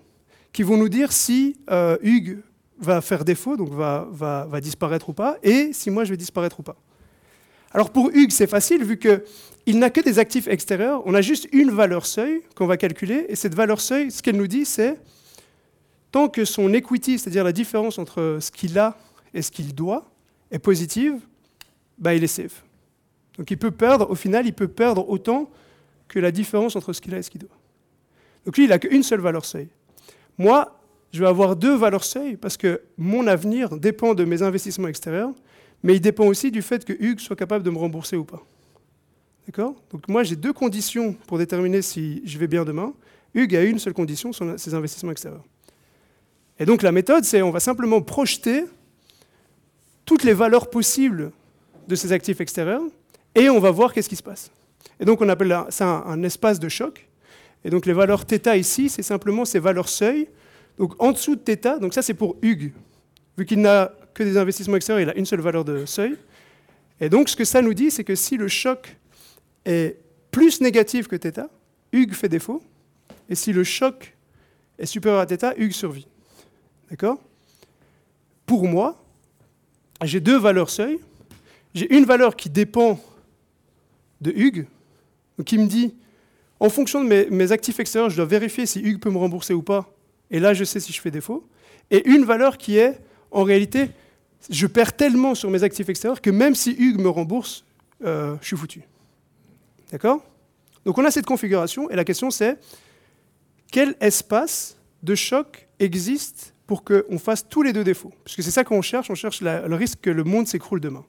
qui 0.52 0.62
vont 0.62 0.76
nous 0.76 0.88
dire 0.88 1.10
si 1.10 1.56
Hugues 2.00 2.38
va 2.78 3.00
faire 3.00 3.24
défaut, 3.24 3.56
donc 3.56 3.70
va, 3.70 4.06
va, 4.10 4.60
disparaître 4.60 5.08
ou 5.08 5.12
pas, 5.12 5.38
et 5.42 5.72
si 5.72 5.90
moi 5.90 6.04
je 6.04 6.10
vais 6.10 6.16
disparaître 6.16 6.60
ou 6.60 6.62
pas. 6.62 6.76
Alors 7.72 7.90
pour 7.90 8.10
Hugues, 8.12 8.30
c'est 8.30 8.46
facile, 8.46 8.84
vu 8.84 8.98
qu'il 8.98 9.78
n'a 9.78 9.90
que 9.90 10.00
des 10.00 10.18
actifs 10.18 10.46
extérieurs, 10.46 11.02
on 11.06 11.14
a 11.14 11.20
juste 11.20 11.48
une 11.52 11.70
valeur 11.70 12.06
seuil 12.06 12.42
qu'on 12.54 12.66
va 12.66 12.76
calculer, 12.76 13.26
et 13.28 13.36
cette 13.36 13.54
valeur 13.54 13.80
seuil, 13.80 14.10
ce 14.10 14.22
qu'elle 14.22 14.36
nous 14.36 14.46
dit, 14.46 14.64
c'est 14.64 14.98
tant 16.16 16.28
que 16.30 16.46
son 16.46 16.72
equity, 16.72 17.18
c'est-à-dire 17.18 17.44
la 17.44 17.52
différence 17.52 17.98
entre 17.98 18.38
ce 18.40 18.50
qu'il 18.50 18.78
a 18.78 18.96
et 19.34 19.42
ce 19.42 19.50
qu'il 19.50 19.74
doit, 19.74 20.10
est 20.50 20.58
positive, 20.58 21.20
bah, 21.98 22.14
il 22.14 22.24
est 22.24 22.26
safe. 22.26 22.64
Donc 23.36 23.50
il 23.50 23.58
peut 23.58 23.70
perdre, 23.70 24.10
au 24.10 24.14
final, 24.14 24.46
il 24.46 24.54
peut 24.54 24.66
perdre 24.66 25.06
autant 25.10 25.50
que 26.08 26.18
la 26.18 26.30
différence 26.30 26.74
entre 26.74 26.94
ce 26.94 27.02
qu'il 27.02 27.14
a 27.14 27.18
et 27.18 27.22
ce 27.22 27.28
qu'il 27.28 27.42
doit. 27.42 27.58
Donc 28.46 28.56
lui, 28.56 28.64
il 28.64 28.70
n'a 28.70 28.78
qu'une 28.78 29.02
seule 29.02 29.20
valeur 29.20 29.44
seuil. 29.44 29.68
Moi, 30.38 30.80
je 31.12 31.20
vais 31.20 31.26
avoir 31.26 31.54
deux 31.54 31.76
valeurs 31.76 32.04
seuil 32.04 32.38
parce 32.38 32.56
que 32.56 32.80
mon 32.96 33.26
avenir 33.26 33.76
dépend 33.76 34.14
de 34.14 34.24
mes 34.24 34.40
investissements 34.40 34.88
extérieurs, 34.88 35.34
mais 35.82 35.96
il 35.96 36.00
dépend 36.00 36.24
aussi 36.24 36.50
du 36.50 36.62
fait 36.62 36.82
que 36.86 36.94
Hugues 36.98 37.20
soit 37.20 37.36
capable 37.36 37.62
de 37.62 37.68
me 37.68 37.76
rembourser 37.76 38.16
ou 38.16 38.24
pas. 38.24 38.42
D'accord? 39.46 39.74
Donc 39.92 40.08
moi, 40.08 40.22
j'ai 40.22 40.36
deux 40.36 40.54
conditions 40.54 41.12
pour 41.26 41.36
déterminer 41.36 41.82
si 41.82 42.22
je 42.24 42.38
vais 42.38 42.48
bien 42.48 42.64
demain. 42.64 42.94
Hugues 43.34 43.54
a 43.54 43.64
une 43.64 43.78
seule 43.78 43.92
condition, 43.92 44.30
ses 44.32 44.72
investissements 44.72 45.12
extérieurs. 45.12 45.44
Et 46.59 46.65
donc 46.65 46.81
la 46.81 46.91
méthode, 46.91 47.23
c'est 47.23 47.41
on 47.41 47.51
va 47.51 47.59
simplement 47.59 48.01
projeter 48.01 48.65
toutes 50.05 50.23
les 50.23 50.33
valeurs 50.33 50.69
possibles 50.69 51.31
de 51.87 51.95
ces 51.95 52.11
actifs 52.11 52.41
extérieurs 52.41 52.83
et 53.35 53.49
on 53.49 53.59
va 53.59 53.71
voir 53.71 53.93
qu'est-ce 53.93 54.09
qui 54.09 54.15
se 54.15 54.23
passe. 54.23 54.51
Et 54.99 55.05
donc 55.05 55.21
on 55.21 55.29
appelle 55.29 55.57
ça 55.69 55.87
un, 55.87 56.05
un 56.05 56.23
espace 56.23 56.59
de 56.59 56.69
choc. 56.69 57.07
Et 57.63 57.69
donc 57.69 57.85
les 57.85 57.93
valeurs 57.93 58.25
θ 58.25 58.57
ici, 58.57 58.89
c'est 58.89 59.03
simplement 59.03 59.45
ces 59.45 59.59
valeurs 59.59 59.89
seuil 59.89 60.27
donc 60.77 60.93
en 60.99 61.11
dessous 61.11 61.35
de 61.35 61.41
θ, 61.43 61.79
donc 61.79 61.93
ça 61.93 62.01
c'est 62.01 62.13
pour 62.13 62.37
Hugues, 62.41 62.71
vu 63.37 63.45
qu'il 63.45 63.61
n'a 63.61 63.93
que 64.13 64.23
des 64.23 64.37
investissements 64.37 64.77
extérieurs, 64.77 65.07
il 65.07 65.15
a 65.15 65.17
une 65.17 65.25
seule 65.25 65.41
valeur 65.41 65.63
de 65.63 65.85
seuil. 65.85 66.17
Et 66.99 67.09
donc 67.09 67.29
ce 67.29 67.35
que 67.35 67.45
ça 67.45 67.61
nous 67.61 67.73
dit, 67.73 67.91
c'est 67.91 68.03
que 68.03 68.15
si 68.15 68.35
le 68.35 68.47
choc 68.47 68.97
est 69.65 69.97
plus 70.31 70.59
négatif 70.59 71.07
que 71.07 71.17
θ, 71.17 71.47
Hugues 71.93 72.13
fait 72.13 72.29
défaut, 72.29 72.61
et 73.29 73.35
si 73.35 73.53
le 73.53 73.63
choc 73.63 74.15
est 74.79 74.85
supérieur 74.85 75.21
à 75.21 75.27
θ, 75.27 75.53
Hugues 75.57 75.71
survit. 75.71 76.07
D'accord? 76.90 77.18
Pour 78.44 78.66
moi, 78.66 79.02
j'ai 80.04 80.20
deux 80.20 80.38
valeurs 80.38 80.70
seuil. 80.70 80.98
J'ai 81.74 81.92
une 81.94 82.04
valeur 82.04 82.36
qui 82.36 82.48
dépend 82.48 83.00
de 84.20 84.30
Hugues, 84.30 84.66
qui 85.44 85.58
me 85.58 85.66
dit, 85.66 85.94
en 86.58 86.70
fonction 86.70 87.04
de 87.04 87.28
mes, 87.30 87.52
actifs 87.52 87.80
extérieurs, 87.80 88.08
je 88.08 88.16
dois 88.16 88.24
vérifier 88.24 88.64
si 88.66 88.80
Hugues 88.80 89.00
peut 89.00 89.10
me 89.10 89.18
rembourser 89.18 89.52
ou 89.52 89.62
pas 89.62 89.92
et 90.30 90.40
là 90.40 90.54
je 90.54 90.64
sais 90.64 90.80
si 90.80 90.92
je 90.92 91.00
fais 91.00 91.10
défaut, 91.10 91.46
et 91.90 92.08
une 92.08 92.24
valeur 92.24 92.58
qui 92.58 92.78
est, 92.78 92.98
en 93.30 93.44
réalité, 93.44 93.90
je 94.50 94.66
perds 94.66 94.96
tellement 94.96 95.34
sur 95.34 95.50
mes 95.50 95.62
actifs 95.62 95.88
extérieurs 95.88 96.20
que 96.20 96.30
même 96.30 96.54
si 96.54 96.74
Hugues 96.76 97.00
me 97.00 97.08
rembourse, 97.08 97.64
euh, 98.04 98.36
je 98.40 98.46
suis 98.46 98.56
foutu. 98.56 98.82
D'accord? 99.92 100.24
Donc 100.84 100.98
on 100.98 101.04
a 101.04 101.10
cette 101.10 101.26
configuration, 101.26 101.90
et 101.90 101.96
la 101.96 102.04
question 102.04 102.30
c'est, 102.30 102.58
quel 103.70 103.94
espace 104.00 104.76
de 105.02 105.14
choc 105.14 105.68
existe 105.78 106.54
pour 106.66 106.84
qu'on 106.84 107.18
fasse 107.18 107.48
tous 107.48 107.62
les 107.62 107.72
deux 107.72 107.84
défauts 107.84 108.12
Parce 108.24 108.36
que 108.36 108.42
c'est 108.42 108.50
ça 108.50 108.64
qu'on 108.64 108.82
cherche, 108.82 109.10
on 109.10 109.14
cherche 109.14 109.40
le 109.40 109.74
risque 109.74 110.00
que 110.00 110.10
le 110.10 110.24
monde 110.24 110.48
s'écroule 110.48 110.80
demain. 110.80 111.04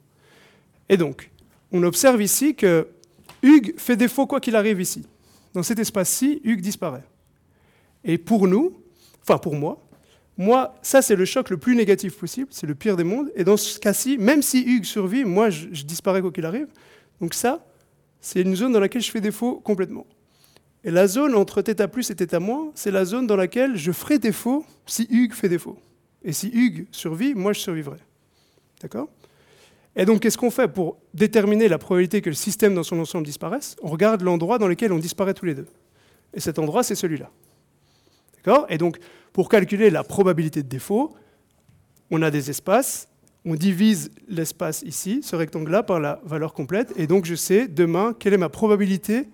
Et 0.88 0.96
donc, 0.96 1.30
on 1.72 1.82
observe 1.82 2.22
ici 2.22 2.54
que 2.54 2.88
Hugues 3.42 3.74
fait 3.76 3.96
défaut 3.96 4.26
quoi 4.26 4.40
qu'il 4.40 4.56
arrive 4.56 4.80
ici. 4.80 5.06
Dans 5.54 5.62
cet 5.62 5.78
espace-ci, 5.78 6.40
Hugues 6.44 6.60
disparaît. 6.60 7.04
Et 8.04 8.18
pour 8.18 8.48
nous, 8.48 8.76
enfin 9.22 9.38
pour 9.38 9.54
moi, 9.54 9.84
moi, 10.36 10.76
ça 10.82 11.02
c'est 11.02 11.16
le 11.16 11.24
choc 11.24 11.50
le 11.50 11.56
plus 11.56 11.74
négatif 11.74 12.16
possible, 12.16 12.48
c'est 12.50 12.66
le 12.66 12.74
pire 12.74 12.96
des 12.96 13.04
mondes. 13.04 13.30
Et 13.34 13.44
dans 13.44 13.56
ce 13.56 13.78
cas-ci, 13.78 14.18
même 14.18 14.42
si 14.42 14.62
Hugues 14.62 14.84
survit, 14.84 15.24
moi 15.24 15.50
je, 15.50 15.66
disparais 15.84 16.20
quoi 16.20 16.30
qu'il 16.30 16.46
arrive. 16.46 16.68
Donc 17.20 17.34
ça, 17.34 17.66
c'est 18.20 18.40
une 18.40 18.54
zone 18.54 18.72
dans 18.72 18.80
laquelle 18.80 19.02
je 19.02 19.10
fais 19.10 19.20
défaut 19.20 19.60
complètement. 19.60 20.06
Et 20.84 20.90
la 20.90 21.06
zone 21.06 21.34
entre 21.34 21.62
θ 21.62 21.88
plus 21.88 22.10
et 22.10 22.14
θ 22.14 22.38
moins, 22.40 22.70
c'est 22.74 22.90
la 22.90 23.04
zone 23.04 23.26
dans 23.26 23.36
laquelle 23.36 23.76
je 23.76 23.92
ferai 23.92 24.18
défaut 24.18 24.64
si 24.86 25.06
Hugues 25.10 25.34
fait 25.34 25.48
défaut. 25.48 25.78
Et 26.22 26.32
si 26.32 26.50
Hugues 26.52 26.86
survit, 26.92 27.34
moi 27.34 27.52
je 27.52 27.60
survivrai. 27.60 27.98
D'accord? 28.80 29.08
Et 29.96 30.04
donc 30.04 30.20
qu'est-ce 30.20 30.38
qu'on 30.38 30.50
fait 30.50 30.68
pour 30.68 30.98
déterminer 31.14 31.68
la 31.68 31.78
probabilité 31.78 32.20
que 32.20 32.30
le 32.30 32.36
système 32.36 32.74
dans 32.74 32.84
son 32.84 32.98
ensemble 33.00 33.26
disparaisse? 33.26 33.76
On 33.82 33.88
regarde 33.88 34.22
l'endroit 34.22 34.58
dans 34.58 34.68
lequel 34.68 34.92
on 34.92 34.98
disparaît 34.98 35.34
tous 35.34 35.46
les 35.46 35.54
deux. 35.54 35.66
Et 36.34 36.40
cet 36.40 36.58
endroit, 36.58 36.82
c'est 36.82 36.94
celui-là. 36.94 37.30
D'accord? 38.36 38.66
Et 38.68 38.78
donc, 38.78 38.98
pour 39.32 39.48
calculer 39.48 39.90
la 39.90 40.04
probabilité 40.04 40.62
de 40.62 40.68
défaut, 40.68 41.14
on 42.10 42.22
a 42.22 42.30
des 42.30 42.50
espaces, 42.50 43.08
on 43.44 43.54
divise 43.54 44.10
l'espace 44.28 44.82
ici, 44.82 45.20
ce 45.22 45.36
rectangle-là, 45.36 45.82
par 45.82 46.00
la 46.00 46.20
valeur 46.24 46.54
complète, 46.54 46.92
et 46.96 47.06
donc 47.06 47.24
je 47.24 47.34
sais 47.34 47.66
demain 47.66 48.14
quelle 48.18 48.34
est 48.34 48.38
ma 48.38 48.48
probabilité 48.48 49.28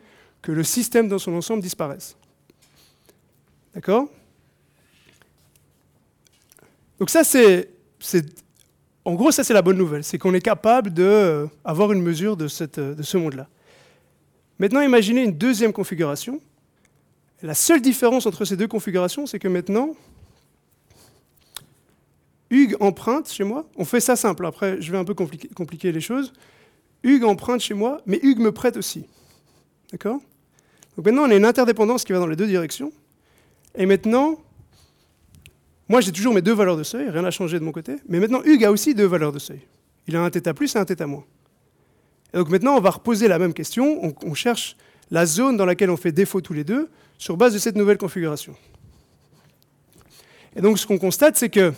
que 0.45 0.53
le 0.53 0.62
système 0.62 1.09
dans 1.09 1.18
son 1.18 1.32
ensemble 1.32 1.62
disparaisse. 1.62 2.16
D'accord? 3.74 4.09
Donc 6.99 7.09
ça, 7.09 7.24
c'est... 7.24 7.70
En 9.07 9.14
gros, 9.14 9.32
ça, 9.32 9.42
c'est 9.42 9.55
la 9.55 9.62
bonne 9.62 9.78
nouvelle, 9.78 10.05
c'est 10.05 10.18
qu'on 10.18 10.34
est 10.34 10.42
capable 10.42 10.90
d'avoir 10.90 11.92
une 11.92 12.03
mesure 12.03 12.36
de, 12.36 12.47
cette, 12.47 12.78
de 12.78 13.03
ce 13.03 13.16
monde-là. 13.16 13.49
Maintenant, 14.59 14.82
imaginez 14.82 15.22
une 15.22 15.32
deuxième 15.36 15.72
configuration, 15.72 16.40
la 17.42 17.55
seule 17.55 17.80
différence 17.80 18.26
entre 18.26 18.45
ces 18.45 18.57
deux 18.57 18.68
configurations, 18.68 19.26
c'est 19.26 19.38
que 19.38 19.49
maintenant, 19.49 19.95
Hugues 22.51 22.76
emprunte 22.80 23.30
chez 23.30 23.45
moi. 23.45 23.66
On 23.76 23.86
fait 23.86 24.01
ça 24.01 24.14
simple, 24.14 24.45
après 24.45 24.80
je 24.80 24.92
vais 24.92 24.99
un 24.99 25.05
peu 25.05 25.14
compliquer, 25.14 25.90
les 25.90 26.01
choses. 26.03 26.34
Hugues 27.03 27.24
emprunte 27.24 27.61
chez 27.61 27.74
moi, 27.74 28.03
mais 28.05 28.20
Hugues 28.22 28.40
me 28.40 28.53
prête 28.53 28.76
aussi. 28.76 29.07
D'accord? 29.90 30.20
Donc 30.97 31.07
maintenant, 31.07 31.22
on 31.22 31.30
a 31.30 31.34
une 31.34 31.45
interdépendance 31.45 32.05
qui 32.05 32.12
va 32.12 32.18
dans 32.18 32.26
les 32.26 32.36
deux 32.36 32.47
directions. 32.47 32.92
Et 33.74 33.86
maintenant, 33.86 34.38
moi 35.88 36.01
j'ai 36.01 36.12
toujours 36.12 36.32
mes 36.32 36.42
deux 36.42 36.55
valeurs 36.55 36.76
de 36.76 36.82
seuil, 36.82 37.09
rien 37.11 37.22
n'a 37.22 37.30
changé 37.30 37.59
de 37.59 37.64
mon 37.64 37.72
côté. 37.72 37.97
Mais 38.09 38.20
maintenant, 38.20 38.42
Hugues 38.45 38.64
a 38.64 38.70
aussi 38.70 38.95
deux 38.95 39.07
valeurs 39.07 39.32
de 39.32 39.38
seuil. 39.38 39.61
Il 40.07 40.16
a 40.16 40.22
un 40.22 40.30
θ 40.30 40.53
plus 40.55 40.74
et 40.74 40.78
un 40.78 40.84
θ 40.84 41.07
moins. 41.07 41.24
Et 42.32 42.36
donc 42.36 42.49
maintenant, 42.51 42.76
on 42.76 42.80
va 42.80 42.90
reposer 42.90 43.28
la 43.28 43.38
même 43.38 43.55
question. 43.55 43.99
On, 44.05 44.14
on 44.24 44.34
cherche 44.34 44.76
la 45.11 45.26
zone 45.26 45.57
dans 45.57 45.66
laquelle 45.66 45.90
on 45.90 45.97
fait 45.97 46.12
défaut 46.12 46.40
tous 46.40 46.53
les 46.53 46.64
deux 46.64 46.88
sur 47.18 47.36
base 47.36 47.55
de 47.55 47.59
cette 47.59 47.76
nouvelle 47.76 47.99
configuration. 47.99 48.55
Et 50.57 50.61
donc 50.61 50.78
ce 50.78 50.86
qu'on 50.86 50.99
constate, 50.99 51.36
c'est 51.36 51.49
que 51.49 51.72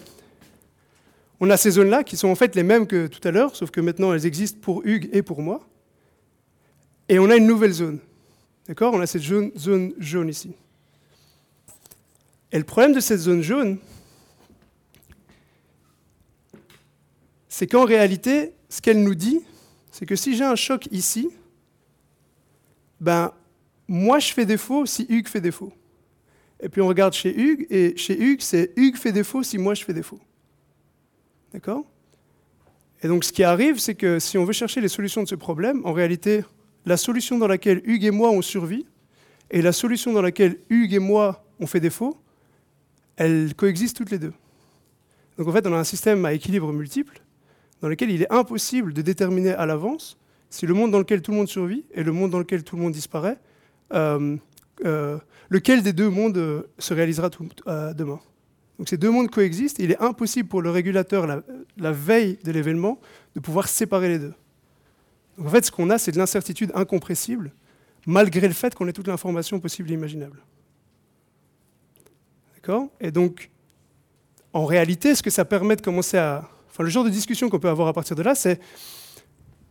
on 1.40 1.50
a 1.50 1.56
ces 1.56 1.72
zones-là 1.72 2.02
qui 2.02 2.16
sont 2.16 2.28
en 2.28 2.34
fait 2.34 2.54
les 2.54 2.62
mêmes 2.62 2.86
que 2.86 3.06
tout 3.06 3.26
à 3.26 3.30
l'heure, 3.30 3.54
sauf 3.54 3.70
que 3.70 3.80
maintenant 3.80 4.12
elles 4.12 4.24
existent 4.26 4.58
pour 4.60 4.82
Hugues 4.86 5.08
et 5.12 5.22
pour 5.22 5.42
moi. 5.42 5.66
Et 7.08 7.18
on 7.18 7.30
a 7.30 7.36
une 7.36 7.46
nouvelle 7.46 7.72
zone. 7.72 8.00
D'accord? 8.68 8.94
On 8.94 9.00
a 9.00 9.06
cette 9.06 9.22
zone, 9.22 9.52
jaune 9.98 10.28
ici. 10.28 10.52
Et 12.52 12.58
le 12.58 12.64
problème 12.64 12.92
de 12.92 13.00
cette 13.00 13.20
zone 13.20 13.42
jaune, 13.42 13.78
c'est 17.48 17.66
qu'en 17.66 17.84
réalité, 17.84 18.52
ce 18.68 18.80
qu'elle 18.80 19.02
nous 19.02 19.14
dit, 19.14 19.40
c'est 19.90 20.06
que 20.06 20.16
si 20.16 20.36
j'ai 20.36 20.44
un 20.44 20.56
choc 20.56 20.88
ici, 20.90 21.28
ben, 23.00 23.32
moi 23.88 24.18
je 24.18 24.32
fais 24.32 24.46
défaut 24.46 24.84
si 24.84 25.06
Hugues 25.08 25.28
fait 25.28 25.40
défaut. 25.40 25.72
Et 26.60 26.68
puis 26.68 26.80
on 26.80 26.88
regarde 26.88 27.12
chez 27.12 27.38
Hugues, 27.38 27.66
et 27.70 27.96
chez 27.96 28.18
Hugues, 28.18 28.40
c'est 28.40 28.72
Hugues 28.76 28.96
fait 28.96 29.12
défaut 29.12 29.42
si 29.42 29.58
moi 29.58 29.74
je 29.74 29.84
fais 29.84 29.92
défaut. 29.92 30.20
D'accord? 31.52 31.84
Et 33.02 33.08
donc 33.08 33.24
ce 33.24 33.32
qui 33.32 33.44
arrive, 33.44 33.78
c'est 33.78 33.94
que 33.94 34.18
si 34.18 34.38
on 34.38 34.44
veut 34.44 34.52
chercher 34.52 34.80
les 34.80 34.88
solutions 34.88 35.22
de 35.22 35.28
ce 35.28 35.34
problème, 35.34 35.82
en 35.84 35.92
réalité, 35.92 36.44
la 36.86 36.96
solution 36.96 37.36
dans 37.36 37.48
laquelle 37.48 37.82
Hugues 37.84 38.04
et 38.04 38.10
moi 38.10 38.30
on 38.30 38.40
survit, 38.40 38.86
et 39.50 39.60
la 39.60 39.72
solution 39.72 40.12
dans 40.12 40.22
laquelle 40.22 40.58
Hugues 40.70 40.94
et 40.94 40.98
moi 40.98 41.44
on 41.60 41.66
fait 41.66 41.80
défaut, 41.80 42.16
elles 43.16 43.54
coexistent 43.54 43.96
toutes 43.96 44.10
les 44.10 44.18
deux. 44.18 44.32
Donc 45.36 45.48
en 45.48 45.52
fait, 45.52 45.66
on 45.66 45.74
a 45.74 45.78
un 45.78 45.84
système 45.84 46.24
à 46.24 46.32
équilibre 46.32 46.72
multiple 46.72 47.20
dans 47.82 47.88
lequel 47.88 48.10
il 48.10 48.22
est 48.22 48.32
impossible 48.32 48.92
de 48.92 49.02
déterminer 49.02 49.52
à 49.52 49.66
l'avance 49.66 50.16
si 50.48 50.66
le 50.66 50.74
monde 50.74 50.90
dans 50.90 50.98
lequel 50.98 51.22
tout 51.22 51.32
le 51.32 51.36
monde 51.36 51.48
survit 51.48 51.84
et 51.92 52.02
le 52.02 52.12
monde 52.12 52.30
dans 52.30 52.38
lequel 52.38 52.62
tout 52.62 52.76
le 52.76 52.82
monde 52.82 52.92
disparaît, 52.92 53.38
euh, 53.92 54.36
euh, 54.84 55.18
lequel 55.50 55.82
des 55.82 55.92
deux 55.92 56.08
mondes 56.08 56.38
euh, 56.38 56.62
se 56.78 56.94
réalisera 56.94 57.30
tout, 57.30 57.46
demain. 57.66 58.20
Donc 58.78 58.88
ces 58.88 58.96
deux 58.96 59.10
mondes 59.10 59.30
coexistent 59.30 59.78
il 59.78 59.90
est 59.90 60.00
impossible 60.00 60.48
pour 60.48 60.62
le 60.62 60.70
régulateur, 60.70 61.26
la, 61.26 61.42
la 61.76 61.92
veille 61.92 62.38
de 62.44 62.52
l'événement, 62.52 63.00
de 63.34 63.40
pouvoir 63.40 63.68
séparer 63.68 64.08
les 64.08 64.18
deux. 64.18 64.34
En 65.38 65.48
fait, 65.48 65.64
ce 65.64 65.70
qu'on 65.70 65.90
a, 65.90 65.98
c'est 65.98 66.12
de 66.12 66.18
l'incertitude 66.18 66.72
incompressible, 66.74 67.52
malgré 68.06 68.46
le 68.48 68.54
fait 68.54 68.74
qu'on 68.74 68.88
ait 68.88 68.92
toute 68.92 69.08
l'information 69.08 69.60
possible 69.60 69.90
et 69.90 69.94
imaginable. 69.94 70.42
D'accord? 72.54 72.88
Et 73.00 73.10
donc, 73.10 73.50
en 74.52 74.64
réalité, 74.64 75.14
ce 75.14 75.22
que 75.22 75.30
ça 75.30 75.44
permet 75.44 75.76
de 75.76 75.82
commencer 75.82 76.16
à... 76.16 76.48
Enfin, 76.70 76.82
le 76.82 76.90
genre 76.90 77.04
de 77.04 77.10
discussion 77.10 77.48
qu'on 77.50 77.58
peut 77.58 77.68
avoir 77.68 77.88
à 77.88 77.92
partir 77.92 78.16
de 78.16 78.22
là, 78.22 78.34
c'est... 78.34 78.60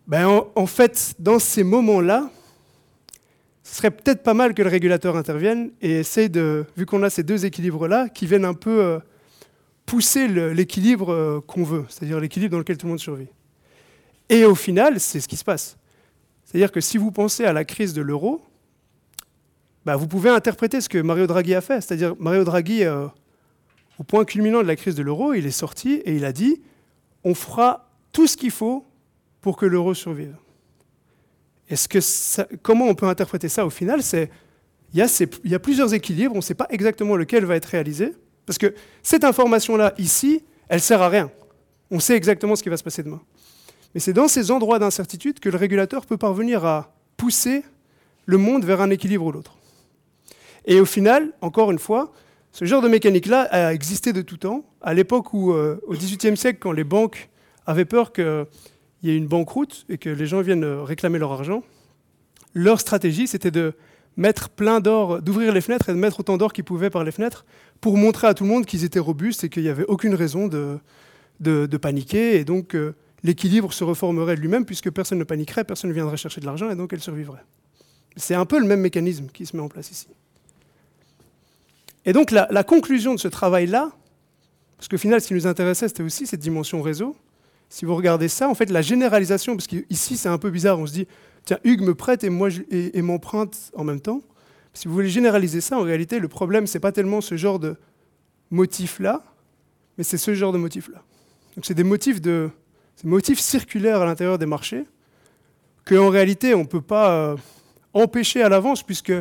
Ben, 0.08 0.44
en, 0.56 0.68
fait, 0.68 1.16
dans 1.18 1.40
ces 1.40 1.64
moments-là, 1.64 2.30
ce 3.64 3.76
serait 3.76 3.90
peut-être 3.90 4.22
pas 4.22 4.36
mal 4.36 4.54
que 4.54 4.62
le 4.62 4.70
régulateur 4.70 5.18
intervienne 5.18 5.72
et 5.82 6.00
essaye 6.00 6.30
de, 6.30 6.66
vu 6.78 6.86
qu'on 6.86 7.02
a 7.02 7.10
ces 7.10 7.24
deux 7.24 7.48
équilibres-là, 7.48 8.10
qui 8.10 8.28
viennent 8.28 8.46
un 8.46 8.54
peu 8.54 8.84
euh, 8.84 9.00
pousser 9.88 10.28
l'équilibre 10.28 11.12
euh, 11.12 11.42
qu'on 11.42 11.64
veut, 11.64 11.86
c'est-à-dire 11.90 12.20
l'équilibre 12.20 12.52
dans 12.52 12.60
lequel 12.60 12.78
tout 12.78 12.86
le 12.86 12.92
monde 12.92 13.00
survit. 13.00 13.30
Et 14.30 14.46
au 14.46 14.56
final, 14.56 15.00
c'est 15.00 15.20
ce 15.20 15.28
qui 15.28 15.38
se 15.38 15.44
passe. 15.44 15.78
C'est-à-dire 16.44 16.72
que 16.72 16.82
si 16.82 16.98
vous 16.98 17.12
pensez 17.12 17.46
à 17.46 17.54
la 17.54 17.66
crise 17.66 17.94
de 17.94 18.02
l'euro, 18.02 18.42
bah, 19.86 19.96
vous 19.96 20.08
pouvez 20.08 20.30
interpréter 20.30 20.82
ce 20.82 20.90
que 20.90 20.98
Mario 20.98 21.28
Draghi 21.28 21.54
a 21.54 21.62
fait. 21.62 21.82
C'est-à-dire 21.82 22.16
Mario 22.20 22.44
Draghi, 22.44 22.84
euh, 22.84 23.08
au 24.00 24.04
point 24.04 24.26
culminant 24.26 24.62
de 24.62 24.68
la 24.68 24.76
crise 24.76 24.96
de 24.96 25.04
l'euro, 25.04 25.34
il 25.34 25.46
est 25.46 25.52
sorti 25.52 25.96
et 26.06 26.16
il 26.16 26.26
a 26.26 26.32
dit 26.32 26.62
on 27.24 27.34
fera 27.34 27.90
tout 28.12 28.28
ce 28.28 28.38
qu'il 28.38 28.52
faut 28.52 28.86
pour 29.42 29.58
que 29.58 29.66
l'euro 29.66 29.94
survive. 29.94 30.36
Comment 32.62 32.86
on 32.86 32.96
peut 32.96 33.08
interpréter 33.08 33.50
ça 33.50 33.66
au 33.66 33.72
final? 33.72 34.00
Il 34.94 35.00
y, 35.44 35.56
a 35.56 35.60
plusieurs 35.60 35.94
équilibres, 35.94 36.34
on 36.34 36.38
ne 36.38 36.44
sait 36.44 36.54
pas 36.54 36.68
exactement 36.70 37.16
lequel 37.16 37.44
va 37.46 37.56
être 37.56 37.66
réalisé, 37.66 38.14
parce 38.46 38.60
que 38.60 38.76
cette 39.02 39.24
information-là, 39.24 39.94
ici, 39.98 40.44
elle 40.70 40.80
sert 40.80 41.02
à 41.02 41.10
rien. 41.10 41.32
On 41.90 42.00
sait 42.00 42.16
exactement 42.16 42.56
ce 42.56 42.64
qui 42.64 42.70
va 42.70 42.78
se 42.78 42.84
passer 42.84 43.04
demain. 43.04 43.22
Mais 43.96 44.02
c'est 44.02 44.14
dans 44.14 44.28
ces 44.28 44.52
endroits 44.52 44.78
d'incertitude 44.78 45.40
que 45.40 45.48
le 45.50 45.58
régulateur 45.58 46.06
peut 46.06 46.18
parvenir 46.18 46.66
à 46.66 46.94
pousser 47.16 47.64
le 48.26 48.38
monde 48.38 48.66
vers 48.66 48.82
un 48.82 48.90
équilibre 48.90 49.26
ou 49.26 49.32
l'autre. 49.32 49.58
Et 50.66 50.82
au 50.82 50.86
final, 50.86 51.32
encore 51.40 51.72
une 51.72 51.80
fois, 51.80 52.12
ce 52.52 52.66
genre 52.66 52.82
de 52.82 52.90
mécanique-là 52.90 53.44
a 53.44 53.74
existé 53.74 54.12
de 54.12 54.22
tout 54.22 54.36
temps. 54.38 54.66
À 54.82 54.94
l'époque 54.94 55.34
où, 55.34 55.54
euh, 55.54 55.80
au 55.88 55.94
XVIIIe 55.94 56.36
siècle, 56.36 56.60
quand 56.62 56.74
les 56.74 56.84
banques 56.84 57.30
avaient 57.66 57.86
peur 57.86 58.12
qu'il 58.12 58.46
y 59.04 59.12
ait 59.12 59.16
une 59.16 59.28
banqueroute 59.28 59.86
et 59.88 59.98
que 59.98 60.10
les 60.10 60.28
gens 60.28 60.42
viennent 60.42 60.66
réclamer 60.66 61.18
leur 61.18 61.32
argent, 61.32 61.64
leur 62.54 62.82
stratégie, 62.82 63.28
c'était 63.28 63.52
de 63.52 63.74
mettre 64.18 64.50
plein 64.50 64.82
d'or, 64.82 65.22
d'ouvrir 65.22 65.54
les 65.54 65.62
fenêtres 65.62 65.90
et 65.90 65.94
de 65.94 65.98
mettre 65.98 66.20
autant 66.20 66.36
d'or 66.36 66.52
qu'ils 66.52 66.64
pouvaient 66.66 66.90
par 66.90 67.06
les 67.06 67.12
fenêtres 67.12 67.46
pour 67.80 67.96
montrer 67.98 68.28
à 68.28 68.34
tout 68.34 68.44
le 68.44 68.50
monde 68.50 68.66
qu'ils 68.66 68.84
étaient 68.84 69.00
robustes 69.00 69.46
et 69.46 69.50
qu'il 69.50 69.64
n'y 69.64 69.70
avait 69.70 69.86
aucune 69.86 70.16
raison 70.16 70.48
de, 70.48 71.78
paniquer. 71.78 72.40
Et 72.40 72.46
donc, 72.46 72.76
euh, 72.76 72.94
l'équilibre 73.26 73.74
se 73.74 73.84
reformerait 73.84 74.36
lui-même 74.36 74.66
puisque 74.66 74.92
personne 74.92 75.18
ne 75.18 75.24
paniquerait, 75.24 75.64
personne 75.64 75.90
ne 75.90 75.96
viendrait 75.96 76.16
chercher 76.16 76.42
de 76.42 76.46
l'argent 76.46 76.70
et 76.70 76.76
donc 76.76 76.94
elle 76.94 77.02
survivrait. 77.02 77.44
C'est 78.16 78.36
un 78.36 78.46
peu 78.46 78.60
le 78.60 78.68
même 78.68 78.82
mécanisme 78.82 79.28
qui 79.34 79.46
se 79.46 79.58
met 79.58 79.64
en 79.64 79.68
place 79.68 79.90
ici. 79.92 80.08
Et 82.06 82.14
donc 82.14 82.30
la, 82.30 82.64
conclusion 82.64 83.16
de 83.16 83.20
ce 83.20 83.28
travail-là, 83.28 83.92
parce 84.78 84.88
qu'au 84.88 84.98
final, 84.98 85.22
ce 85.22 85.28
qui 85.28 85.34
nous 85.34 85.48
intéressait, 85.48 85.88
c'était 85.88 86.04
aussi 86.04 86.28
cette 86.28 86.40
dimension 86.40 86.84
réseau. 86.84 87.16
Si 87.68 87.84
vous 87.84 87.96
regardez 87.96 88.28
ça, 88.28 88.48
en 88.48 88.54
fait, 88.54 88.70
la 88.70 88.84
généralisation, 88.84 89.56
parce 89.56 89.66
qu'ici, 89.66 90.18
c'est 90.18 90.30
un 90.30 90.38
peu 90.38 90.52
bizarre, 90.52 90.78
on 90.78 90.86
se 90.86 90.94
dit, 90.94 91.08
tiens, 91.46 91.58
Hugues 91.64 91.82
me 91.82 91.96
prête 91.96 92.24
et 92.24 92.30
moi 92.30 92.50
et, 92.70 93.02
m'emprunte 93.02 93.72
en 93.74 93.84
même 93.84 94.02
temps. 94.02 94.22
Si 94.74 94.88
vous 94.88 94.94
voulez 94.94 95.10
généraliser 95.10 95.62
ça, 95.62 95.80
en 95.80 95.82
réalité, 95.82 96.20
le 96.20 96.28
problème, 96.28 96.68
ce 96.68 96.78
n'est 96.78 96.82
pas 96.82 96.92
tellement 96.92 97.22
ce 97.22 97.38
genre 97.38 97.58
de 97.58 97.76
motif-là, 98.52 99.24
mais 99.98 100.04
c'est 100.04 100.20
ce 100.20 100.36
genre 100.36 100.54
de 100.54 100.60
motif-là. 100.60 101.02
Donc 101.56 101.66
c'est 101.66 101.74
des 101.74 101.84
motifs, 101.84 102.22
de, 102.22 102.52
motifs 103.06 103.40
circulaires 103.40 104.02
à 104.02 104.06
l'intérieur 104.06 104.38
des 104.38 104.46
marchés, 104.46 104.86
qu'en 105.86 106.10
réalité, 106.10 106.54
on 106.54 106.62
ne 106.62 106.68
peut 106.68 106.82
pas 106.82 107.12
euh, 107.12 107.38
empêcher 107.94 108.42
à 108.42 108.50
l'avance, 108.50 108.84
puisque 108.84 109.14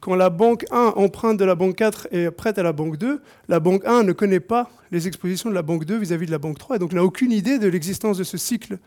quand 0.00 0.14
la 0.14 0.30
banque 0.30 0.64
1 0.70 0.94
emprunte 0.96 1.36
de 1.36 1.44
la 1.44 1.54
banque 1.54 1.76
4 1.76 2.08
et 2.12 2.30
prête 2.30 2.58
à 2.58 2.62
la 2.62 2.72
banque 2.72 2.96
2, 2.96 3.20
la 3.48 3.60
banque 3.60 3.84
1 3.84 4.04
ne 4.04 4.12
connaît 4.12 4.40
pas 4.40 4.70
les 4.90 5.06
expositions 5.06 5.50
de 5.50 5.54
la 5.54 5.62
banque 5.62 5.84
2 5.84 5.98
vis-à-vis 5.98 6.26
de 6.26 6.30
la 6.30 6.38
banque 6.38 6.58
3 6.58 6.76
et 6.76 6.78
donc 6.78 6.92
n'a 6.92 7.04
aucune 7.04 7.32
idée 7.32 7.58
de 7.58 7.68
l'existence 7.68 8.18
de 8.18 8.24
ce 8.24 8.36
cycle 8.36 8.78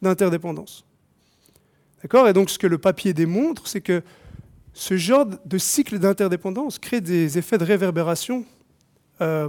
d'interdépendance. 0.00 0.84
D'accord? 2.02 2.26
Et 2.28 2.32
donc 2.32 2.50
ce 2.50 2.58
que 2.58 2.66
le 2.66 2.78
papier 2.78 3.12
démontre, 3.12 3.68
c'est 3.68 3.80
que 3.80 4.02
ce 4.72 4.96
genre 4.96 5.26
de 5.26 5.58
cycle 5.58 5.98
d'interdépendance 5.98 6.78
crée 6.78 7.00
des 7.00 7.36
effets 7.36 7.58
de 7.58 7.64
réverbération 7.64 8.44
euh, 9.20 9.48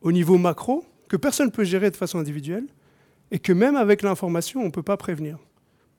au 0.00 0.12
niveau 0.12 0.38
macro 0.38 0.84
que 1.08 1.16
personne 1.16 1.46
ne 1.46 1.52
peut 1.52 1.64
gérer 1.64 1.90
de 1.90 1.96
façon 1.96 2.18
individuelle 2.18 2.66
et 3.30 3.38
que 3.38 3.52
même 3.52 3.76
avec 3.76 4.02
l'information, 4.02 4.60
on 4.60 4.66
ne 4.66 4.70
peut 4.70 4.82
pas 4.82 4.96
prévenir. 4.96 5.38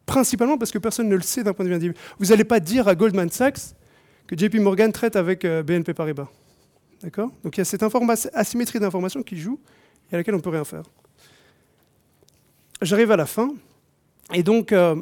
Principalement 0.05 0.57
parce 0.57 0.71
que 0.71 0.79
personne 0.79 1.07
ne 1.07 1.15
le 1.15 1.21
sait 1.21 1.43
d'un 1.43 1.53
point 1.53 1.63
de 1.65 1.69
vue 1.69 1.75
individuel. 1.75 2.03
Vous 2.17 2.27
n'allez 2.27 2.43
pas 2.43 2.59
dire 2.59 2.87
à 2.87 2.95
Goldman 2.95 3.29
Sachs, 3.29 3.75
que 4.25 4.37
JP 4.37 4.55
Morgan 4.55 4.91
traite 4.91 5.15
avec 5.15 5.45
euh, 5.45 5.63
BNP 5.63 5.93
Paribas. 5.93 6.27
D'accord? 7.01 7.29
Donc 7.43 7.57
il 7.57 7.59
y 7.59 7.61
a 7.61 7.65
cette 7.65 7.83
asymétrie 8.33 8.79
d'information 8.79 9.23
qui 9.23 9.37
joue 9.37 9.59
et 10.11 10.15
à 10.15 10.17
laquelle 10.17 10.33
on 10.33 10.37
ne 10.37 10.43
peut 10.43 10.49
rien 10.49 10.63
faire. 10.63 10.83
J'arrive 12.81 13.11
à 13.11 13.17
la 13.17 13.25
fin. 13.25 13.53
Et 14.33 14.43
donc, 14.43 14.71
euh, 14.71 14.95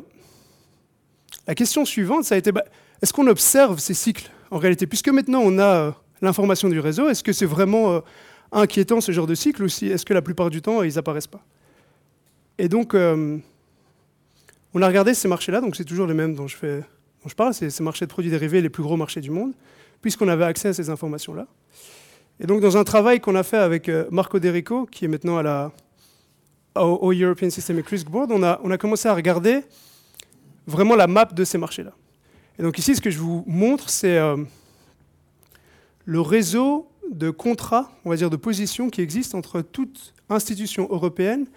la 1.45 1.55
question 1.55 1.85
suivante, 1.85 2.23
ça 2.23 2.35
a 2.35 2.37
été, 2.37 2.51
bah, 2.51 2.63
est-ce 3.01 3.13
qu'on 3.13 3.27
observe 3.27 3.79
ces 3.79 3.93
cycles 3.93 4.29
en 4.51 4.57
réalité? 4.57 4.87
Puisque 4.87 5.09
maintenant 5.09 5.41
on 5.43 5.59
a 5.59 5.75
euh, 5.75 5.91
l'information 6.21 6.69
du 6.69 6.79
réseau, 6.79 7.09
est-ce 7.09 7.23
que 7.23 7.33
c'est 7.33 7.45
vraiment 7.45 8.01
inquiétant 8.51 9.01
ce 9.01 9.11
genre 9.11 9.27
de 9.27 9.35
cycle? 9.35 9.63
Ou 9.63 9.65
est-ce 9.65 10.05
que 10.05 10.13
la 10.13 10.21
plupart 10.21 10.49
du 10.49 10.61
temps, 10.61 10.83
ils 10.83 10.95
n'apparaissent 10.95 11.27
pas? 11.27 11.43
Et 12.57 12.69
donc, 12.69 12.93
on 12.95 14.81
a 14.81 14.87
regardé 14.87 15.13
ces 15.13 15.27
marchés-là, 15.27 15.61
donc 15.61 15.75
c'est 15.75 15.85
toujours 15.85 16.07
les 16.07 16.13
mêmes 16.13 16.35
dont 16.35 16.47
je 16.47 16.55
fais 16.55 16.83
je 17.27 17.35
parle, 17.35 17.53
c'est 17.53 17.69
ces 17.69 17.83
marchés 17.83 18.05
de 18.05 18.11
produits 18.11 18.31
dérivés 18.31 18.61
les 18.61 18.69
plus 18.69 18.83
gros 18.83 18.97
marchés 18.97 19.21
du 19.21 19.29
monde, 19.29 19.53
puisqu'on 20.01 20.27
avait 20.27 20.45
accès 20.45 20.69
à 20.69 20.73
ces 20.73 20.89
informations-là. 20.89 21.47
Et 22.39 22.45
donc, 22.45 22.61
dans 22.61 22.77
un 22.77 22.83
travail 22.83 23.19
qu'on 23.19 23.35
a 23.35 23.43
fait 23.43 23.57
avec 23.57 23.89
euh, 23.89 24.05
Marco 24.11 24.39
Derico, 24.39 24.85
qui 24.85 25.05
est 25.05 25.07
maintenant 25.07 25.37
à 25.37 25.43
la, 25.43 25.71
au, 26.75 27.11
European 27.11 27.49
Systemic 27.49 27.87
Risk 27.87 28.07
Board, 28.07 28.31
on 28.31 28.43
a, 28.43 28.59
on 28.63 28.71
a 28.71 28.77
commencé 28.77 29.07
à 29.07 29.15
regarder 29.15 29.61
vraiment 30.67 30.95
la 30.95 31.07
map 31.07 31.25
de 31.25 31.43
ces 31.43 31.57
marchés-là. 31.57 31.93
Et 32.59 32.63
donc 32.63 32.77
ici, 32.77 32.95
ce 32.95 33.01
que 33.01 33.09
je 33.09 33.19
vous 33.19 33.43
montre, 33.47 33.89
c'est 33.89 34.17
euh, 34.17 34.37
le 36.05 36.21
réseau 36.21 36.87
de 37.11 37.29
contrats, 37.29 37.91
on 38.05 38.09
va 38.09 38.15
dire 38.15 38.29
de 38.29 38.35
positions 38.35 38.89
qui 38.89 39.01
existent 39.01 39.37
entre 39.37 39.61
toutes 39.61 40.13
institutions 40.29 40.87
européennes 40.91 41.47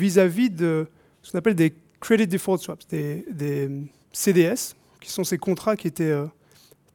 vis-à-vis 0.00 0.50
de 0.50 0.86
ce 1.22 1.32
qu'on 1.32 1.38
appelle 1.38 1.54
des 1.54 1.74
Credit 2.00 2.26
Default 2.26 2.58
Swaps, 2.58 2.86
des, 2.88 3.70
CDS, 4.12 4.74
qui 5.00 5.10
sont 5.10 5.22
ces 5.22 5.38
contrats 5.38 5.76
qui 5.76 5.86
étaient 5.86 6.04
euh, 6.04 6.26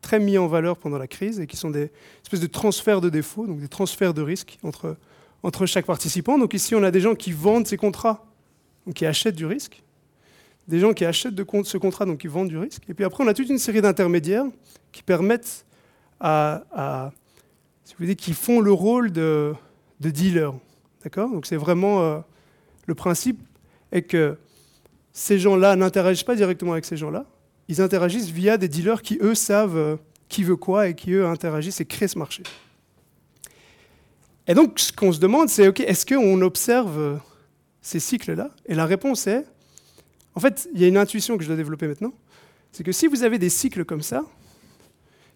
très 0.01 0.19
mis 0.19 0.37
en 0.37 0.47
valeur 0.47 0.77
pendant 0.77 0.97
la 0.97 1.07
crise 1.07 1.39
et 1.39 1.47
qui 1.47 1.55
sont 1.55 1.69
des 1.69 1.91
espèces 2.23 2.41
de 2.41 2.47
transferts 2.47 2.99
de 2.99 3.09
défauts, 3.09 3.47
donc 3.47 3.59
des 3.59 3.67
transferts 3.67 4.13
de 4.13 4.21
risques 4.21 4.57
entre, 4.63 4.97
entre 5.43 5.65
chaque 5.65 5.85
participant. 5.85 6.37
Donc 6.37 6.53
ici, 6.53 6.75
on 6.75 6.83
a 6.83 6.91
des 6.91 6.99
gens 6.99 7.15
qui 7.15 7.31
vendent 7.31 7.67
ces 7.67 7.77
contrats, 7.77 8.25
donc 8.85 8.95
qui 8.95 9.05
achètent 9.05 9.35
du 9.35 9.45
risque, 9.45 9.81
des 10.67 10.79
gens 10.79 10.93
qui 10.93 11.05
achètent 11.05 11.35
ce 11.37 11.77
contrat, 11.77 12.05
donc 12.05 12.19
qui 12.19 12.27
vendent 12.27 12.49
du 12.49 12.57
risque. 12.57 12.83
Et 12.89 12.93
puis 12.93 13.05
après, 13.05 13.23
on 13.23 13.27
a 13.27 13.33
toute 13.33 13.49
une 13.49 13.59
série 13.59 13.81
d'intermédiaires 13.81 14.45
qui 14.91 15.03
permettent 15.03 15.65
à, 16.19 17.11
si 17.83 17.93
vous 17.93 18.03
voulez, 18.03 18.15
qui 18.15 18.33
font 18.33 18.59
le 18.59 18.71
rôle 18.71 19.11
de, 19.11 19.53
de 19.99 20.09
dealer. 20.09 20.53
D'accord? 21.03 21.29
Donc 21.29 21.45
c'est 21.45 21.55
vraiment 21.55 22.01
euh, 22.01 22.19
le 22.85 22.95
principe 22.95 23.39
est 23.91 24.03
que 24.03 24.37
ces 25.13 25.39
gens-là 25.39 25.75
n'interagissent 25.75 26.23
pas 26.23 26.35
directement 26.35 26.73
avec 26.73 26.85
ces 26.85 26.97
gens-là, 26.97 27.25
ils 27.67 27.81
interagissent 27.81 28.29
via 28.29 28.57
des 28.57 28.67
dealers 28.67 29.01
qui, 29.01 29.17
eux, 29.21 29.35
savent 29.35 29.77
euh, 29.77 29.95
qui 30.29 30.43
veut 30.43 30.55
quoi 30.55 30.89
et 30.89 30.95
qui, 30.95 31.11
eux, 31.13 31.25
interagissent 31.25 31.79
et 31.81 31.85
créent 31.85 32.07
ce 32.07 32.19
marché. 32.19 32.43
Et 34.47 34.53
donc, 34.53 34.79
ce 34.79 34.91
qu'on 34.91 35.11
se 35.11 35.19
demande, 35.19 35.49
c'est, 35.49 35.67
OK, 35.67 35.79
est-ce 35.79 36.05
qu'on 36.05 36.41
observe 36.41 36.99
euh, 36.99 37.15
ces 37.81 37.99
cycles-là? 37.99 38.51
Et 38.67 38.75
la 38.75 38.85
réponse 38.85 39.25
est, 39.25 39.45
en 40.35 40.39
fait, 40.39 40.67
il 40.73 40.81
y 40.81 40.83
a 40.83 40.87
une 40.87 40.97
intuition 40.97 41.37
que 41.37 41.43
je 41.43 41.47
dois 41.47 41.57
développer 41.57 41.87
maintenant, 41.87 42.13
c'est 42.71 42.83
que 42.83 42.91
si 42.91 43.07
vous 43.07 43.23
avez 43.23 43.39
des 43.39 43.49
cycles 43.49 43.85
comme 43.85 44.01
ça, 44.01 44.23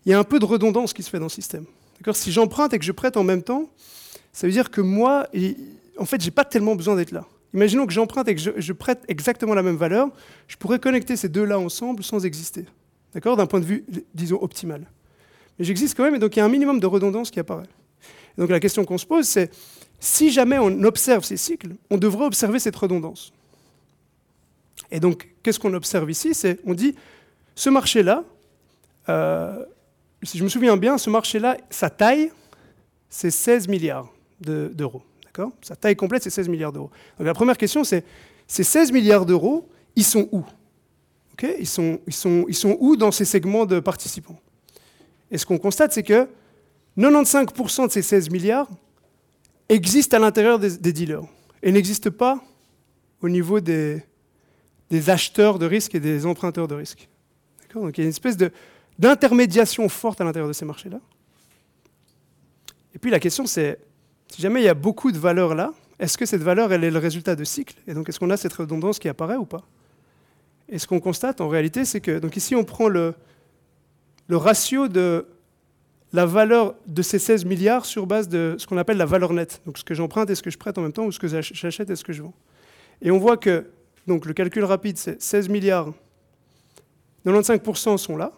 il 0.05 0.11
y 0.11 0.13
a 0.13 0.19
un 0.19 0.23
peu 0.23 0.39
de 0.39 0.45
redondance 0.45 0.93
qui 0.93 1.03
se 1.03 1.09
fait 1.09 1.19
dans 1.19 1.25
le 1.25 1.29
système. 1.29 1.65
Si 2.13 2.31
j'emprunte 2.31 2.73
et 2.73 2.79
que 2.79 2.85
je 2.85 2.91
prête 2.91 3.17
en 3.17 3.23
même 3.23 3.43
temps, 3.43 3.69
ça 4.31 4.45
veut 4.45 4.53
dire 4.53 4.69
que 4.69 4.81
moi, 4.81 5.27
en 5.97 6.05
fait, 6.05 6.19
je 6.19 6.25
n'ai 6.25 6.31
pas 6.31 6.45
tellement 6.45 6.75
besoin 6.75 6.95
d'être 6.95 7.11
là. 7.11 7.25
Imaginons 7.53 7.87
que 7.87 7.93
j'emprunte 7.93 8.27
et 8.27 8.35
que 8.35 8.41
je, 8.61 8.73
prête 8.73 9.03
exactement 9.07 9.55
la 9.55 9.63
même 9.63 9.75
valeur, 9.75 10.09
je 10.47 10.55
pourrais 10.55 10.79
connecter 10.79 11.15
ces 11.15 11.29
deux-là 11.29 11.57
ensemble 11.57 12.03
sans 12.03 12.25
exister. 12.25 12.65
D'accord? 13.13 13.37
D'un 13.37 13.47
point 13.47 13.59
de 13.59 13.65
vue, 13.65 13.85
disons, 14.13 14.37
optimal. 14.41 14.85
Mais 15.57 15.65
j'existe 15.65 15.97
quand 15.97 16.03
même, 16.03 16.15
et 16.15 16.19
donc 16.19 16.35
il 16.35 16.39
y 16.39 16.41
a 16.41 16.45
un 16.45 16.49
minimum 16.49 16.79
de 16.79 16.85
redondance 16.85 17.31
qui 17.31 17.39
apparaît. 17.39 17.67
donc 18.37 18.49
la 18.49 18.59
question 18.59 18.85
qu'on 18.85 18.99
se 18.99 19.05
pose, 19.05 19.27
c'est 19.27 19.51
si 19.99 20.31
jamais 20.31 20.57
on 20.59 20.83
observe 20.83 21.23
ces 21.23 21.37
cycles, 21.37 21.75
on 21.89 21.97
devrait 21.97 22.25
observer 22.25 22.59
cette 22.59 22.75
redondance. 22.75 23.33
Et 24.91 24.99
donc, 24.99 25.29
qu'est-ce 25.43 25.59
qu'on 25.59 25.73
observe 25.73 26.09
ici? 26.09 26.33
C'est, 26.33 26.59
on 26.65 26.73
dit, 26.73 26.95
ce 27.55 27.69
marché-là, 27.69 28.23
euh, 29.09 29.65
si 30.23 30.37
je 30.37 30.43
me 30.43 30.49
souviens 30.49 30.77
bien, 30.77 30.97
ce 30.97 31.09
marché-là, 31.09 31.57
sa 31.69 31.89
taille, 31.89 32.31
c'est 33.09 33.31
16 33.31 33.67
milliards 33.67 34.11
d'euros. 34.39 35.03
Sa 35.61 35.75
taille 35.75 35.95
complète, 35.95 36.23
c'est 36.23 36.29
16 36.29 36.49
milliards 36.49 36.71
d'euros. 36.71 36.89
Donc 37.17 37.27
la 37.27 37.33
première 37.33 37.57
question, 37.57 37.83
c'est, 37.83 38.03
ces 38.47 38.63
16 38.63 38.91
milliards 38.91 39.25
d'euros, 39.25 39.67
ils 39.95 40.03
sont 40.03 40.27
où? 40.31 40.43
Ils, 41.41 41.67
sont, 41.67 41.99
ils, 42.05 42.13
sont, 42.13 42.45
ils 42.49 42.55
sont 42.55 42.75
où 42.79 42.97
dans 42.97 43.11
ces 43.11 43.25
segments 43.25 43.65
de 43.65 43.79
participants? 43.79 44.39
Et 45.31 45.37
ce 45.37 45.45
qu'on 45.45 45.57
constate, 45.57 45.93
c'est 45.93 46.03
que 46.03 46.27
95% 46.97 47.87
de 47.87 47.91
ces 47.91 48.01
16 48.01 48.29
milliards 48.29 48.67
existent 49.69 50.17
à 50.17 50.19
l'intérieur 50.19 50.59
des, 50.59 50.91
dealers 50.91 51.23
et 51.63 51.71
n'existent 51.71 52.11
pas 52.11 52.43
au 53.21 53.29
niveau 53.29 53.59
des, 53.59 54.03
des 54.89 55.09
acheteurs 55.09 55.59
de 55.59 55.65
risques 55.65 55.95
et 55.95 55.99
des 55.99 56.25
emprunteurs 56.25 56.67
de 56.67 56.75
risques. 56.75 57.07
Donc 57.73 57.97
il 57.97 58.01
y 58.01 58.03
a 58.03 58.05
une 58.05 58.09
espèce 58.09 58.37
d'intermédiation 58.97 59.87
forte 59.87 60.19
à 60.19 60.23
l'intérieur 60.23 60.47
de 60.47 60.53
ces 60.53 60.65
marchés-là. 60.65 60.99
Et 62.95 62.99
puis 62.99 63.11
la 63.11 63.19
question 63.19 63.45
c'est, 63.45 63.79
si 64.29 64.41
jamais 64.41 64.61
il 64.61 64.65
y 64.65 64.69
a 64.69 64.73
beaucoup 64.73 65.11
de 65.11 65.17
valeurs 65.17 65.55
là, 65.55 65.73
est-ce 65.99 66.17
que 66.17 66.25
cette 66.25 66.41
valeur 66.41 66.71
elle 66.71 66.83
est 66.83 66.91
le 66.91 66.99
résultat 66.99 67.35
de 67.35 67.43
cycles? 67.43 67.75
Et 67.87 67.93
donc 67.93 68.09
est-ce 68.09 68.19
qu'on 68.19 68.29
a 68.29 68.37
cette 68.37 68.53
redondance 68.53 68.99
qui 68.99 69.09
apparaît 69.09 69.35
ou 69.35 69.45
pas? 69.45 69.63
Et 70.69 70.79
ce 70.79 70.87
qu'on 70.87 70.99
constate 70.99 71.41
en 71.41 71.47
réalité, 71.47 71.83
c'est 71.83 71.99
que 71.99 72.19
donc 72.19 72.37
ici 72.37 72.55
on 72.55 72.63
prend 72.63 72.87
le, 72.87 73.15
le 74.27 74.37
ratio 74.37 74.87
de 74.87 75.25
la 76.13 76.25
valeur 76.25 76.75
de 76.87 77.01
ces 77.01 77.19
16 77.19 77.45
milliards 77.45 77.85
sur 77.85 78.07
base 78.07 78.27
de 78.29 78.55
ce 78.57 78.65
qu'on 78.65 78.77
appelle 78.77 78.97
la 78.97 79.05
valeur 79.05 79.33
nette. 79.33 79.61
Donc 79.65 79.77
ce 79.77 79.83
que 79.83 79.93
j'emprunte 79.93 80.29
et 80.29 80.35
ce 80.35 80.41
que 80.41 80.49
je 80.49 80.57
prête 80.57 80.77
en 80.77 80.81
même 80.81 80.93
temps, 80.93 81.05
ou 81.05 81.11
ce 81.11 81.19
que 81.19 81.27
j'achète 81.27 81.89
et 81.89 81.95
ce 81.95 82.03
que 82.03 82.13
je 82.13 82.23
vends. 82.23 82.33
Et 83.01 83.11
on 83.11 83.19
voit 83.19 83.37
que, 83.37 83.67
donc 84.07 84.25
le 84.25 84.33
calcul 84.33 84.63
rapide, 84.63 84.97
c'est 84.97 85.21
16 85.21 85.49
milliards, 85.49 85.93
95% 87.25 87.97
sont 87.97 88.17
là, 88.17 88.31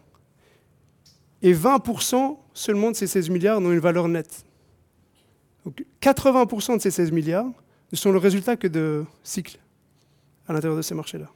et 1.42 1.54
20% 1.54 2.38
seulement 2.54 2.92
de 2.92 2.96
ces 2.96 3.08
16 3.08 3.30
milliards 3.30 3.60
ont 3.60 3.72
une 3.72 3.80
valeur 3.80 4.08
nette. 4.08 4.44
Donc 5.66 5.86
80% 6.02 6.78
de 6.78 6.82
ces 6.82 6.92
16 6.92 7.12
milliards 7.12 7.52
ne 7.92 7.98
sont 7.98 8.12
le 8.12 8.18
résultat 8.18 8.56
que 8.56 8.68
de 8.68 9.06
cycles 9.24 9.60
à 10.48 10.54
l'intérieur 10.54 10.78
de 10.78 10.82
ces 10.82 10.96
marchés-là. 10.96 11.30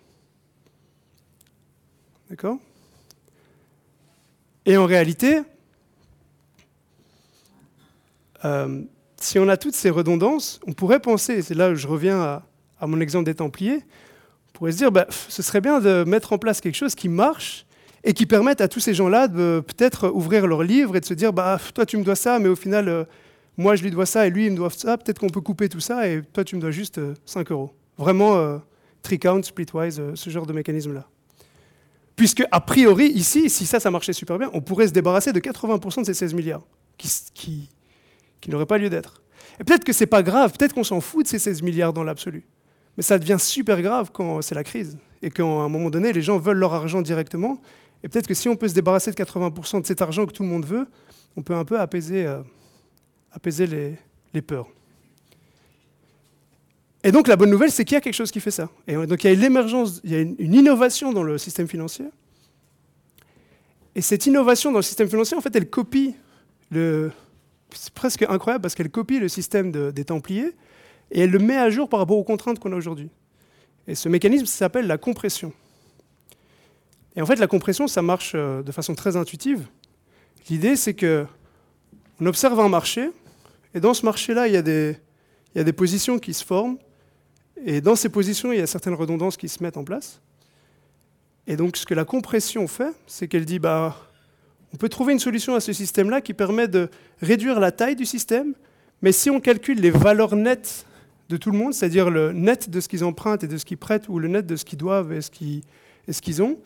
D'accord? 2.30 2.58
Et 4.66 4.78
en 4.78 4.86
réalité, 4.86 5.42
euh, 8.44 8.82
si 9.18 9.38
on 9.38 9.48
a 9.48 9.58
toutes 9.58 9.76
ces 9.76 9.90
redondances, 9.90 10.60
on 10.66 10.74
pourrait 10.74 11.00
penser, 11.00 11.42
c'est 11.42 11.54
là 11.54 11.72
où 11.72 11.76
je 11.76 11.88
reviens 11.88 12.42
à, 12.80 12.88
mon 12.88 13.00
exemple 13.00 13.26
des 13.26 13.36
Templiers, 13.36 13.84
on 14.50 14.58
pourrait 14.58 14.72
se 14.72 14.78
dire, 14.78 14.92
bah, 14.92 15.06
ce 15.10 15.42
serait 15.42 15.62
bien 15.62 15.80
de 15.80 16.04
mettre 16.06 16.34
en 16.34 16.38
place 16.38 16.62
quelque 16.62 16.76
chose 16.76 16.96
qui 16.96 17.10
marche 17.10 17.66
et 18.04 18.14
qui 18.14 18.26
permette 18.26 18.62
à 18.62 18.68
tous 18.68 18.80
ces 18.80 18.94
gens-là 18.94 19.28
de 19.28 19.64
peut-être 19.66 20.10
ouvrir 20.10 20.48
leur 20.48 20.64
livre 20.64 20.96
et 20.96 21.00
de 21.00 21.06
se 21.06 21.14
dire, 21.14 21.34
bah, 21.34 21.60
toi 21.74 21.86
tu 21.86 21.98
me 21.98 22.04
dois 22.04 22.16
ça, 22.16 22.40
mais 22.40 22.50
au 22.50 22.56
final, 22.56 22.88
euh, 22.88 23.04
moi 23.58 23.76
je 23.76 23.84
lui 23.84 23.92
dois 23.92 24.06
ça 24.06 24.28
et 24.28 24.30
lui 24.30 24.46
il 24.46 24.52
me 24.52 24.58
doit 24.58 24.70
ça, 24.70 24.98
peut-être 24.98 25.20
qu'on 25.20 25.30
peut 25.30 25.42
couper 25.42 25.70
tout 25.70 25.80
ça 25.80 26.08
et 26.08 26.22
toi 26.34 26.44
tu 26.44 26.56
me 26.56 26.62
dois 26.62 26.72
juste 26.72 27.00
5 27.26 27.50
euh, 27.50 27.54
euros. 27.54 27.72
Vraiment, 27.98 28.62
tri-count, 29.02 29.42
splitwise, 29.42 30.02
ce 30.16 30.30
genre 30.30 30.46
de 30.46 30.52
mécanisme-là. 30.52 31.08
Puisque, 32.16 32.44
a 32.52 32.62
priori, 32.62 33.08
ici, 33.08 33.50
si 33.50 33.66
ça, 33.66 33.80
ça 33.80 33.92
marchait 33.92 34.14
super 34.14 34.38
bien, 34.38 34.50
on 34.54 34.62
pourrait 34.62 34.88
se 34.88 34.94
débarrasser 34.94 35.34
de 35.34 35.40
80% 35.40 36.02
de 36.02 36.06
ces 36.06 36.14
16 36.14 36.34
milliards 36.34 36.66
qui, 36.98 37.10
qui, 37.34 37.70
qui 38.42 38.50
n'aurait 38.50 38.66
pas 38.66 38.78
lieu 38.78 38.90
d'être. 38.90 39.22
Et 39.60 39.64
peut-être 39.64 39.84
que 39.84 39.94
c'est 39.94 40.08
pas 40.08 40.24
grave, 40.24 40.54
peut-être 40.58 40.74
qu'on 40.74 40.84
s'en 40.84 41.02
fout 41.02 41.24
de 41.24 41.30
ces 41.30 41.40
16 41.40 41.62
milliards 41.62 41.94
dans 41.94 42.04
l'absolu. 42.04 42.46
Mais 42.98 43.04
ça 43.04 43.20
devient 43.20 43.38
super 43.40 43.82
grave 43.82 44.12
quand 44.14 44.42
c'est 44.42 44.56
la 44.56 44.64
crise 44.64 44.98
et 45.22 45.30
qu'à 45.30 45.44
un 45.44 45.68
moment 45.70 45.90
donné, 45.90 46.14
les 46.14 46.22
gens 46.22 46.38
veulent 46.38 46.58
leur 46.58 46.74
argent 46.74 47.02
directement. 47.02 47.60
Et 48.04 48.08
peut-être 48.08 48.28
que 48.28 48.34
si 48.34 48.48
on 48.48 48.56
peut 48.56 48.68
se 48.68 48.74
débarrasser 48.74 49.12
de 49.12 49.16
80% 49.16 49.82
de 49.82 49.86
cet 49.86 50.02
argent 50.02 50.26
que 50.26 50.32
tout 50.32 50.44
le 50.44 50.50
monde 50.50 50.66
veut, 50.66 50.88
on 51.36 51.42
peut 51.42 51.56
un 51.56 51.66
peu 51.66 51.80
apaiser, 51.80 52.26
euh, 52.26 52.42
apaiser 53.36 53.68
les, 54.34 54.42
peurs. 54.42 54.68
Et 57.04 57.12
donc 57.12 57.28
la 57.28 57.36
bonne 57.36 57.52
nouvelle, 57.52 57.72
c'est 57.72 57.86
qu'il 57.86 57.96
y 57.96 57.98
a 57.98 58.02
quelque 58.02 58.16
chose 58.16 58.32
qui 58.32 58.40
fait 58.40 58.52
ça. 58.52 58.70
Et 58.88 58.96
donc 58.96 59.24
il 59.24 59.28
y 59.28 59.32
a 59.32 59.36
l'émergence, 59.36 60.02
il 60.04 60.12
y 60.12 60.16
a 60.16 60.20
une, 60.20 60.36
une 60.40 60.54
innovation 60.56 61.14
dans 61.14 61.24
le 61.24 61.38
système 61.38 61.68
financier. 61.68 62.06
Et 63.94 64.02
cette 64.02 64.26
innovation 64.26 64.72
dans 64.72 64.80
le 64.80 64.84
système 64.84 65.08
financier, 65.08 65.38
en 65.38 65.42
fait, 65.42 65.56
elle 65.56 65.70
copie 65.70 66.16
le, 66.72 67.12
c'est 67.74 67.94
presque 67.94 68.24
incroyable 68.24 68.62
parce 68.62 68.76
qu'elle 68.76 68.90
copie 68.90 69.20
le 69.20 69.28
système 69.28 69.72
des 69.72 70.06
Templiers 70.06 70.54
et 71.12 71.22
elle 71.22 71.32
le 71.32 71.40
met 71.40 71.58
à 71.58 71.70
jour 71.70 71.90
par 71.90 72.00
rapport 72.00 72.18
aux 72.18 72.24
contraintes 72.24 72.60
qu'on 72.60 72.72
a 72.72 72.76
aujourd'hui. 72.76 73.10
Et 73.88 73.96
ce 73.96 74.10
mécanisme 74.10 74.46
s'appelle 74.46 74.88
la 74.88 74.98
compression. 74.98 75.54
Et 77.16 77.22
en 77.22 77.26
fait, 77.26 77.36
la 77.36 77.48
compression, 77.48 77.88
ça 77.88 78.02
marche 78.02 78.34
euh, 78.36 78.62
de 78.62 78.72
façon 78.72 78.96
très 78.96 79.16
intuitive. 79.16 79.68
L'idée, 80.50 80.76
c'est 80.76 80.94
que 80.94 81.26
on 82.20 82.26
observe 82.26 82.60
un 82.60 82.70
marché, 82.70 83.12
et 83.76 83.82
dans 83.82 83.94
ce 83.94 84.06
marché-là, 84.06 84.48
il, 84.48 84.54
y 84.54 84.58
a 84.58 84.62
des, 84.62 85.74
positions 85.74 86.18
qui 86.18 86.34
se 86.34 86.46
forment, 86.46 86.78
et 87.66 87.82
dans 87.82 87.98
ces 87.98 88.08
positions, 88.08 88.54
il 88.54 88.60
y 88.60 88.62
a 88.62 88.68
certaines 88.68 88.94
redondances 88.94 89.36
qui 89.36 89.50
se 89.50 89.62
mettent 89.62 89.76
en 89.76 89.84
place. 89.84 90.22
Et 91.46 91.58
donc, 91.58 91.76
ce 91.76 91.86
que 91.86 91.94
la 91.94 92.06
compression 92.06 92.68
fait, 92.68 92.94
c'est 93.06 93.28
qu'elle 93.28 93.44
dit, 93.44 93.60
bah, 93.60 93.98
on 94.74 94.78
peut 94.78 94.88
trouver 94.88 95.12
une 95.12 95.20
solution 95.20 95.56
à 95.56 95.60
ce 95.60 95.74
système-là 95.74 96.22
qui 96.22 96.34
permet 96.34 96.70
de 96.70 96.90
réduire 97.22 97.60
la 97.60 97.74
taille 97.74 97.98
du 97.98 98.06
système, 98.06 98.54
mais 99.02 99.12
si 99.12 99.30
on 99.30 99.42
calcule 99.42 99.82
les 99.82 99.92
valeurs 99.92 100.38
nettes 100.38 100.86
de 101.28 101.36
tout 101.36 101.52
le 101.52 101.58
monde, 101.58 101.74
c'est-à-dire 101.74 102.10
le 102.10 102.32
net 102.32 102.70
de 102.70 102.80
ce 102.80 102.88
qu'ils 102.88 103.04
empruntent 103.04 103.44
et 103.44 103.48
de 103.48 103.58
ce 103.58 103.66
qu'ils 103.66 103.78
prêtent, 103.78 104.08
ou 104.08 104.20
le 104.20 104.30
net 104.30 104.46
de 104.46 104.56
ce 104.56 104.64
qu'ils 104.64 104.80
doivent 104.80 105.12
et 105.12 105.20
ce 105.22 106.22
qu'ils 106.22 106.42
ont, 106.42 106.58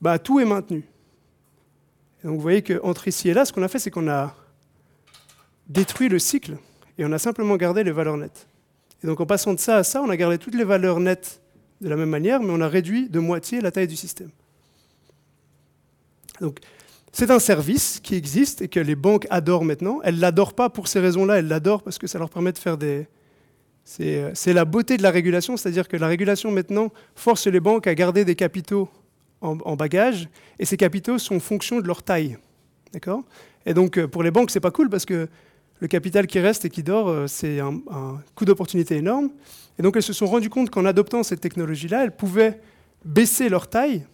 bah, 0.00 0.20
tout 0.20 0.38
est 0.38 0.44
maintenu. 0.44 0.84
donc 2.22 2.36
vous 2.36 2.40
voyez 2.40 2.62
qu'entre 2.62 3.08
ici 3.08 3.30
et 3.30 3.34
là, 3.34 3.44
ce 3.44 3.52
qu'on 3.52 3.64
a 3.64 3.68
fait, 3.68 3.80
c'est 3.80 3.90
qu'on 3.90 4.08
a 4.08 4.36
détruit 5.68 6.08
le 6.08 6.18
cycle 6.18 6.56
et 6.98 7.04
on 7.04 7.12
a 7.12 7.18
simplement 7.18 7.56
gardé 7.56 7.84
les 7.84 7.92
valeurs 7.92 8.16
nettes. 8.16 8.46
Et 9.02 9.06
donc 9.06 9.20
en 9.20 9.26
passant 9.26 9.54
de 9.54 9.58
ça 9.58 9.78
à 9.78 9.84
ça, 9.84 10.02
on 10.02 10.10
a 10.10 10.16
gardé 10.16 10.38
toutes 10.38 10.54
les 10.54 10.64
valeurs 10.64 11.00
nettes 11.00 11.40
de 11.80 11.88
la 11.88 11.96
même 11.96 12.10
manière, 12.10 12.40
mais 12.40 12.50
on 12.50 12.60
a 12.60 12.68
réduit 12.68 13.08
de 13.08 13.18
moitié 13.18 13.60
la 13.60 13.70
taille 13.70 13.88
du 13.88 13.96
système. 13.96 14.30
Donc 16.40 16.58
c'est 17.12 17.30
un 17.30 17.38
service 17.38 18.00
qui 18.00 18.14
existe 18.14 18.62
et 18.62 18.68
que 18.68 18.80
les 18.80 18.94
banques 18.94 19.26
adorent 19.30 19.64
maintenant. 19.64 20.00
Elles 20.02 20.16
ne 20.16 20.20
l'adorent 20.20 20.54
pas 20.54 20.70
pour 20.70 20.88
ces 20.88 21.00
raisons-là, 21.00 21.38
elles 21.38 21.48
l'adorent 21.48 21.82
parce 21.82 21.98
que 21.98 22.06
ça 22.06 22.18
leur 22.18 22.30
permet 22.30 22.52
de 22.52 22.58
faire 22.58 22.78
des... 22.78 23.06
C'est 23.84 24.52
la 24.52 24.64
beauté 24.64 24.96
de 24.96 25.02
la 25.02 25.10
régulation, 25.10 25.56
c'est-à-dire 25.56 25.88
que 25.88 25.96
la 25.96 26.06
régulation 26.06 26.52
maintenant 26.52 26.92
force 27.16 27.48
les 27.48 27.58
banques 27.58 27.88
à 27.88 27.94
garder 27.96 28.24
des 28.24 28.36
capitaux 28.36 28.88
en, 29.40 29.74
bagage, 29.74 30.28
et 30.60 30.64
ces 30.64 30.76
capitaux 30.76 31.18
sont 31.18 31.34
en 31.34 31.40
fonction 31.40 31.80
de 31.80 31.86
leur 31.88 32.04
taille. 32.04 32.38
D'accord? 32.92 33.24
Et 33.66 33.74
donc 33.74 33.98
euh, 33.98 34.06
pour 34.06 34.22
les 34.22 34.30
banques, 34.30 34.52
c'est 34.52 34.60
pas 34.60 34.70
cool 34.70 34.88
parce 34.88 35.04
que 35.04 35.28
le 35.82 35.88
capital 35.88 36.28
qui 36.28 36.38
reste 36.38 36.64
et 36.64 36.70
qui 36.70 36.84
dort, 36.84 37.08
euh, 37.08 37.26
c'est 37.26 37.58
un, 37.58 37.80
coût 38.36 38.44
d'opportunité 38.44 38.96
énorme. 38.96 39.30
Et 39.80 39.82
donc 39.82 39.96
elles 39.96 40.04
se 40.04 40.12
sont 40.12 40.26
rendues 40.26 40.48
compte 40.48 40.70
qu'en 40.70 40.84
adoptant 40.84 41.24
cette 41.24 41.40
technologie-là, 41.40 42.04
elles 42.04 42.14
pouvaient 42.14 42.60
baisser 43.04 43.48
leur 43.48 43.66
taille 43.66 44.06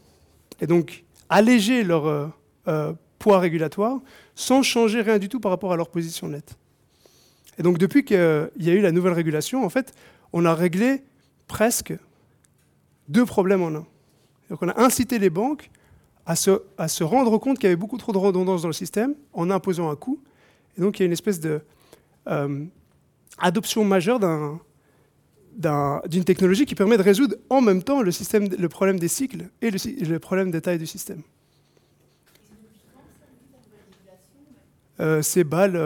et 0.62 0.66
donc 0.66 1.04
alléger 1.28 1.84
leur, 1.84 2.06
euh, 2.06 2.26
euh, 2.68 2.94
poids 3.18 3.38
régulatoire 3.38 4.00
sans 4.34 4.62
changer 4.62 5.02
rien 5.02 5.18
du 5.18 5.28
tout 5.28 5.40
par 5.40 5.50
rapport 5.50 5.70
à 5.70 5.76
leur 5.76 5.90
position 5.90 6.28
nette. 6.28 6.56
Et 7.58 7.62
donc 7.62 7.76
depuis 7.76 8.02
qu'il 8.02 8.16
y 8.16 8.70
a 8.70 8.72
eu 8.72 8.80
la 8.80 8.92
nouvelle 8.92 9.12
régulation, 9.12 9.62
en 9.62 9.68
fait, 9.68 9.92
on 10.32 10.46
a 10.46 10.54
réglé 10.54 11.02
presque 11.48 11.92
deux 13.08 13.26
problèmes 13.26 13.60
en 13.62 13.74
un. 13.74 13.86
Donc 14.48 14.62
on 14.62 14.68
a 14.70 14.80
incité 14.80 15.18
les 15.18 15.28
banques 15.28 15.70
à 16.24 16.34
se, 16.34 16.62
à 16.78 16.88
se 16.88 17.04
rendre 17.04 17.36
compte 17.36 17.58
qu'il 17.58 17.64
y 17.64 17.66
avait 17.66 17.76
beaucoup 17.76 17.98
trop 17.98 18.12
de 18.12 18.18
redondance 18.18 18.62
dans 18.62 18.68
le 18.68 18.74
système 18.74 19.14
en 19.34 19.50
imposant 19.50 19.90
un 19.90 19.96
coût. 19.96 20.18
Et 20.76 20.80
donc 20.80 20.98
il 20.98 21.02
y 21.02 21.04
a 21.04 21.06
une 21.06 21.12
espèce 21.12 21.40
de 21.40 21.60
euh, 22.28 22.66
majeure 23.84 24.20
d'une 26.06 26.24
technologie 26.24 26.66
qui 26.66 26.74
permet 26.74 26.96
de 26.96 27.02
résoudre 27.02 27.36
en 27.50 27.60
même 27.60 27.82
temps 27.82 28.02
le, 28.02 28.10
système, 28.10 28.48
le 28.48 28.68
problème 28.68 28.98
des 28.98 29.08
cycles 29.08 29.48
et 29.62 29.70
le, 29.70 30.18
problème 30.18 30.50
des 30.50 30.60
tailles 30.60 30.78
du 30.78 30.86
système. 30.86 31.22
Euh, 35.00 35.22
c'est 35.22 35.44
BAL, 35.44 35.80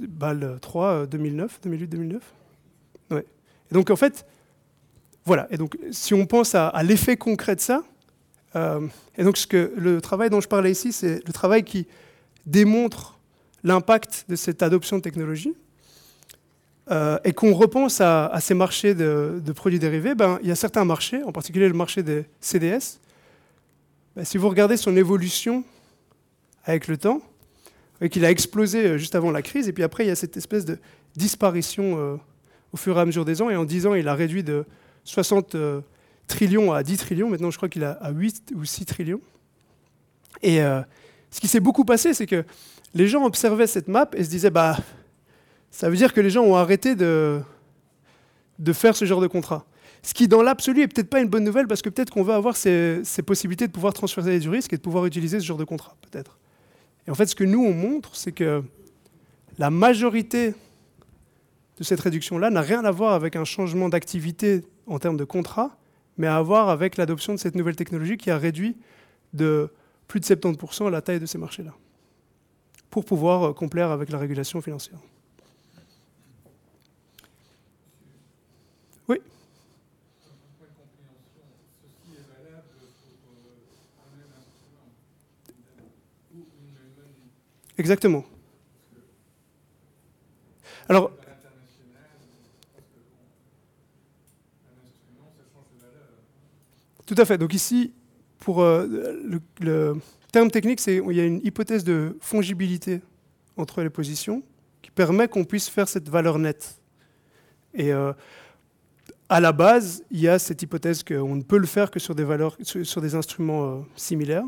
BAL 0.00 0.58
3 0.60 1.06
2009, 1.06 1.60
2008-2009. 1.66 2.20
Ouais. 3.10 3.24
Et 3.70 3.74
donc 3.74 3.90
en 3.90 3.96
fait, 3.96 4.26
voilà, 5.28 5.46
et 5.50 5.58
donc 5.58 5.76
si 5.90 6.14
on 6.14 6.24
pense 6.24 6.54
à, 6.54 6.72
l'effet 6.82 7.18
concret 7.18 7.54
de 7.54 7.60
ça, 7.60 7.82
euh, 8.56 8.86
et 9.18 9.24
donc 9.24 9.36
ce 9.36 9.46
que, 9.46 9.74
le 9.76 10.00
travail 10.00 10.30
dont 10.30 10.40
je 10.40 10.48
parlais 10.48 10.70
ici, 10.70 10.90
c'est 10.90 11.22
le 11.26 11.32
travail 11.34 11.64
qui 11.64 11.86
démontre 12.46 13.17
l'impact 13.64 14.26
de 14.28 14.36
cette 14.36 14.62
adoption 14.62 14.98
de 14.98 15.02
technologie, 15.02 15.54
euh, 16.90 17.18
et 17.22 17.32
qu'on 17.32 17.52
repense 17.52 18.00
à, 18.00 18.34
ces 18.40 18.54
marchés 18.54 18.94
de, 18.94 19.52
produits 19.54 19.78
dérivés, 19.78 20.14
ben, 20.14 20.38
il 20.42 20.48
y 20.48 20.52
a 20.52 20.56
certains 20.56 20.86
marchés, 20.86 21.22
en 21.22 21.32
particulier 21.32 21.68
le 21.68 21.74
marché 21.74 22.02
des 22.02 22.24
CDS. 22.40 22.98
Ben, 24.16 24.24
si 24.24 24.38
vous 24.38 24.48
regardez 24.48 24.78
son 24.78 24.96
évolution 24.96 25.64
avec 26.64 26.88
le 26.88 26.96
temps, 26.96 27.20
qu'il 28.10 28.24
a 28.24 28.30
explosé 28.30 28.86
euh, 28.86 28.98
juste 28.98 29.14
avant 29.14 29.30
la 29.30 29.42
crise, 29.42 29.68
et 29.68 29.72
puis 29.72 29.82
après 29.82 30.04
il 30.04 30.08
y 30.08 30.10
a 30.10 30.16
cette 30.16 30.36
espèce 30.38 30.64
de 30.64 30.78
disparition 31.14 31.98
euh, 31.98 32.16
au 32.72 32.78
fur 32.78 32.96
et 32.96 33.00
à 33.00 33.04
mesure 33.04 33.26
des 33.26 33.42
ans, 33.42 33.50
et 33.50 33.56
en 33.56 33.64
10 33.64 33.86
ans 33.86 33.94
il 33.94 34.08
a 34.08 34.14
réduit 34.14 34.42
de 34.42 34.64
60 35.04 35.56
trillions 36.26 36.72
à 36.72 36.82
10 36.82 36.96
trillions, 36.96 37.28
maintenant 37.28 37.50
je 37.50 37.56
crois 37.58 37.68
qu'il 37.68 37.84
a 37.84 37.92
à 37.92 38.12
8 38.12 38.52
ou 38.54 38.64
6 38.64 38.86
trillions. 38.86 39.20
Et 40.42 40.58
ce 40.58 41.40
qui 41.40 41.48
s'est 41.48 41.60
beaucoup 41.60 41.84
passé, 41.84 42.12
c'est 42.12 42.26
que 42.26 42.44
les 42.94 43.06
gens 43.06 43.24
observaient 43.24 43.66
cette 43.66 43.88
map 43.88 44.08
et 44.14 44.24
se 44.24 44.30
disaient, 44.30 44.50
bah, 44.50 44.76
ça 45.70 45.88
veut 45.88 45.96
dire 45.96 46.12
que 46.12 46.20
les 46.20 46.30
gens 46.30 46.42
ont 46.42 46.56
arrêté 46.56 46.94
de, 46.94 47.42
faire 48.72 48.96
ce 48.96 49.04
genre 49.04 49.20
de 49.20 49.26
contrat. 49.26 49.64
Ce 50.02 50.14
qui, 50.14 50.28
dans 50.28 50.42
l'absolu, 50.42 50.82
est 50.82 50.88
peut-être 50.88 51.10
pas 51.10 51.20
une 51.20 51.28
bonne 51.28 51.44
nouvelle 51.44 51.66
parce 51.66 51.82
que 51.82 51.88
peut-être 51.88 52.10
qu'on 52.10 52.22
va 52.22 52.36
avoir 52.36 52.56
ces, 52.56 53.02
possibilités 53.26 53.66
de 53.66 53.72
pouvoir 53.72 53.92
transférer 53.92 54.38
du 54.38 54.48
risque 54.48 54.72
et 54.72 54.76
de 54.76 54.82
pouvoir 54.82 55.06
utiliser 55.06 55.40
ce 55.40 55.44
genre 55.44 55.58
de 55.58 55.64
contrat, 55.64 55.96
peut-être. 56.10 56.38
Et 57.06 57.10
en 57.10 57.14
fait, 57.14 57.26
ce 57.26 57.34
que 57.34 57.44
nous, 57.44 57.64
on 57.64 57.72
montre, 57.72 58.14
c'est 58.14 58.32
que 58.32 58.62
la 59.58 59.70
majorité 59.70 60.54
de 61.78 61.84
cette 61.84 62.00
réduction-là 62.00 62.50
n'a 62.50 62.60
rien 62.60 62.84
à 62.84 62.90
voir 62.90 63.12
avec 63.12 63.36
un 63.36 63.44
changement 63.44 63.88
d'activité 63.88 64.64
en 64.86 64.98
termes 64.98 65.16
de 65.16 65.24
contrat, 65.24 65.76
mais 66.16 66.26
à 66.26 66.40
voir 66.42 66.68
avec 66.68 66.96
l'adoption 66.96 67.34
de 67.34 67.38
cette 67.38 67.54
nouvelle 67.54 67.76
technologie 67.76 68.16
qui 68.16 68.30
a 68.30 68.38
réduit 68.38 68.76
de 69.32 69.70
plus 70.06 70.20
de 70.20 70.24
70% 70.24 70.90
la 70.90 71.02
taille 71.02 71.20
de 71.20 71.26
ces 71.26 71.38
marchés-là, 71.38 71.74
pour 72.90 73.04
pouvoir 73.04 73.42
euh, 73.44 73.52
complaire 73.52 73.90
avec 73.90 74.10
la 74.10 74.18
régulation 74.18 74.60
financière. 74.60 74.98
Oui. 79.08 79.18
Exactement. 87.76 88.24
Alors, 90.88 91.10
tout 97.06 97.14
à 97.18 97.24
fait. 97.24 97.36
Donc 97.38 97.52
ici, 97.52 97.92
pour 98.38 98.62
euh, 98.62 98.86
le, 98.86 99.40
le, 99.60 100.00
terme 100.32 100.50
technique, 100.50 100.80
c'est 100.80 100.96
il 100.96 101.16
y 101.16 101.20
a 101.20 101.24
une 101.24 101.40
hypothèse 101.44 101.84
de 101.84 102.16
fongibilité 102.20 103.00
entre 103.56 103.82
les 103.82 103.90
positions 103.90 104.42
qui 104.82 104.90
permet 104.90 105.28
qu'on 105.28 105.44
puisse 105.44 105.68
faire 105.68 105.88
cette 105.88 106.08
valeur 106.08 106.38
nette. 106.38 106.80
Et 107.74 107.92
euh, 107.92 108.12
à 109.28 109.40
la 109.40 109.52
base, 109.52 110.04
il 110.10 110.20
y 110.20 110.28
a 110.28 110.38
cette 110.38 110.62
hypothèse 110.62 111.02
qu'on 111.02 111.36
ne 111.36 111.42
peut 111.42 111.58
le 111.58 111.66
faire 111.66 111.90
que 111.90 111.98
sur 111.98 112.14
des 112.14 112.24
valeurs, 112.24 112.56
sur, 112.62 113.00
des 113.00 113.14
instruments 113.14 113.64
euh, 113.64 113.80
similaires. 113.96 114.44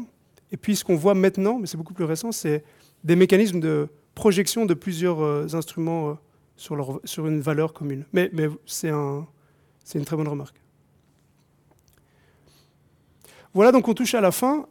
Et 0.53 0.57
puis 0.57 0.77
ce 0.77 0.85
qu'on 0.85 0.97
voit 0.97 1.15
maintenant, 1.15 1.59
mais 1.59 1.67
c'est 1.67 1.77
beaucoup 1.77 1.95
plus 1.95 2.05
récent, 2.05 2.33
c'est 2.33 2.65
des 3.05 3.17
mécanismes 3.17 3.61
de 3.61 3.89
projection 4.15 4.67
de 4.67 4.75
plusieurs 4.75 5.21
euh, 5.23 5.47
instruments 5.55 6.19
sur, 6.57 7.27
une 7.27 7.41
valeur 7.41 7.73
commune. 7.73 8.05
Mais, 8.13 8.31
c'est 8.67 8.91
un, 8.91 9.27
une 9.95 10.05
très 10.05 10.17
bonne 10.17 10.29
remarque. 10.29 10.57
Voilà, 13.55 13.73
donc 13.73 13.89
on 13.89 13.95
touche 13.95 14.15
à 14.15 14.21
la 14.21 14.31
fin. 14.31 14.67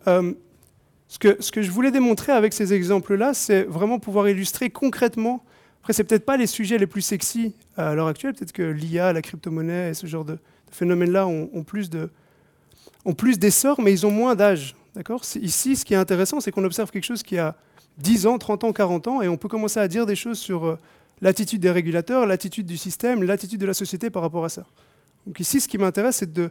Ce, 1.09 1.51
que, 1.51 1.61
je 1.61 1.71
voulais 1.71 1.91
démontrer 1.91 2.31
avec 2.31 2.53
ces 2.53 2.73
exemples-là, 2.73 3.33
c'est 3.33 3.63
vraiment 3.63 3.99
pouvoir 3.99 4.29
illustrer 4.29 4.69
concrètement 4.69 5.43
après, 5.81 5.93
c'est 5.93 6.03
peut-être 6.03 6.25
pas 6.25 6.35
les 6.35 6.45
sujets 6.45 6.77
les 6.77 6.87
plus 6.87 7.01
sexy 7.01 7.53
à 7.77 7.95
l'heure 7.95 8.07
actuelle. 8.07 8.33
Peut-être 8.33 8.51
que 8.51 8.63
l'IA, 8.63 9.13
la 9.13 9.21
crypto-monnaie 9.21 9.91
et 9.91 9.93
ce 9.93 10.07
genre 10.07 10.25
de, 10.25 10.37
phénomènes-là 10.71 11.27
ont, 11.27 11.63
plus 11.63 11.89
de, 11.89 12.09
ont 13.05 13.13
plus 13.13 13.39
d'essor, 13.39 13.81
mais 13.81 13.91
ils 13.91 14.05
ont 14.05 14.11
moins 14.11 14.35
d'âge. 14.35 14.75
D'accord? 14.95 15.21
Ici, 15.41 15.75
ce 15.75 15.85
qui 15.85 15.93
est 15.93 15.97
intéressant, 15.97 16.39
c'est 16.39 16.51
qu'on 16.51 16.63
observe 16.63 16.91
quelque 16.91 17.05
chose 17.05 17.23
qui 17.23 17.37
a 17.37 17.55
10 17.99 18.27
ans, 18.27 18.37
30 18.37 18.63
ans, 18.65 18.73
40 18.73 19.07
ans, 19.07 19.21
et 19.21 19.27
on 19.27 19.37
peut 19.37 19.47
commencer 19.47 19.79
à 19.79 19.87
dire 19.87 20.05
des 20.05 20.15
choses 20.15 20.39
sur 20.39 20.65
euh, 20.65 20.79
l'attitude 21.21 21.61
des 21.61 21.71
régulateurs, 21.71 22.25
l'attitude 22.25 22.65
du 22.65 22.77
système, 22.77 23.23
l'attitude 23.23 23.59
de 23.59 23.65
la 23.65 23.73
société 23.73 24.09
par 24.09 24.21
rapport 24.21 24.45
à 24.45 24.49
ça. 24.49 24.65
Donc 25.27 25.39
ici, 25.39 25.61
ce 25.61 25.67
qui 25.67 25.77
m'intéresse, 25.77 26.17
c'est 26.17 26.31
de 26.31 26.49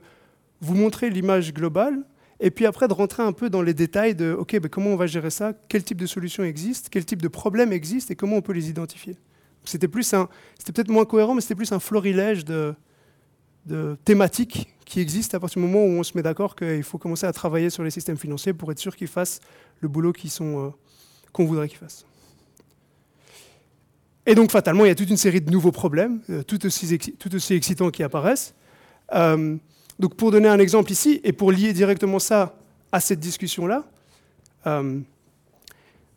vous 0.61 0.75
montrer 0.75 1.11
l'image 1.11 1.53
globale, 1.53 2.03
et 2.41 2.51
puis 2.51 2.67
après 2.67 2.89
de 2.89 2.93
rentrer 2.93 3.23
un 3.23 3.33
peu 3.33 3.51
dans 3.51 3.63
les 3.63 3.75
détails 3.75 4.15
de 4.15 4.33
OK, 4.33 4.59
ben 4.59 4.69
comment 4.69 4.91
on 4.91 4.97
va 4.97 5.07
gérer 5.07 5.31
ça, 5.31 5.53
quel 5.69 5.83
type 5.83 5.99
de 5.99 6.07
solution 6.07 6.45
existe, 6.45 6.89
quel 6.91 7.05
type 7.05 7.23
de 7.23 7.29
problème 7.29 7.73
existe? 7.73 8.11
Et 8.11 8.17
comment 8.17 8.37
on 8.37 8.43
peut 8.43 8.53
les 8.53 8.71
identifier? 8.71 9.17
C'était 9.65 9.89
plus 9.89 10.15
un, 10.15 10.29
c'était 10.59 10.73
peut-être 10.73 10.91
moins 10.91 11.05
cohérent, 11.05 11.35
mais 11.35 11.41
c'était 11.41 11.55
plus 11.57 11.73
un 11.73 11.81
florilège 11.81 12.45
de, 12.45 12.75
de 13.67 13.97
thématiques 14.05 14.75
qui 14.85 15.01
existent 15.01 15.37
à 15.37 15.41
partir 15.41 15.61
du 15.61 15.69
moment 15.69 15.85
où 15.85 15.99
on 15.99 16.03
se 16.03 16.17
met 16.17 16.23
d'accord 16.23 16.57
qu'il 16.57 16.83
faut 16.83 16.97
commencer 16.97 17.27
à 17.27 17.33
travailler 17.33 17.69
sur 17.69 17.83
les 17.83 17.91
systèmes 17.91 18.17
financiers 18.17 18.55
pour 18.55 18.73
être 18.73 18.79
sûr 18.79 18.97
qu'ils 18.97 19.09
fassent 19.09 19.41
le 19.81 19.89
boulot 19.89 20.13
sont, 20.29 20.67
euh, 20.67 20.71
qu'on 21.33 21.45
voudrait 21.45 21.69
qu'ils 21.69 21.79
fassent. 21.79 22.07
Et 24.27 24.35
donc, 24.35 24.51
fatalement, 24.51 24.85
il 24.85 24.89
y 24.89 24.91
a 24.91 24.95
toute 24.95 25.11
une 25.11 25.17
série 25.17 25.41
de 25.41 25.51
nouveaux 25.51 25.73
problèmes, 25.73 26.21
euh, 26.31 26.43
tout, 26.43 26.65
aussi, 26.67 26.99
tout 26.99 27.35
aussi 27.35 27.55
excitants 27.55 27.91
qui 27.91 28.03
apparaissent. 28.03 28.55
Euh, 29.15 29.57
donc 29.99 30.15
pour 30.15 30.31
donner 30.31 30.49
un 30.49 30.59
exemple 30.59 30.93
ici, 30.93 31.21
et 31.25 31.33
pour 31.33 31.51
lier 31.51 31.73
directement 31.73 32.19
ça 32.19 32.55
à 32.93 33.01
cette 33.01 33.21
discussion-là, 33.21 33.85
euh, 34.67 35.01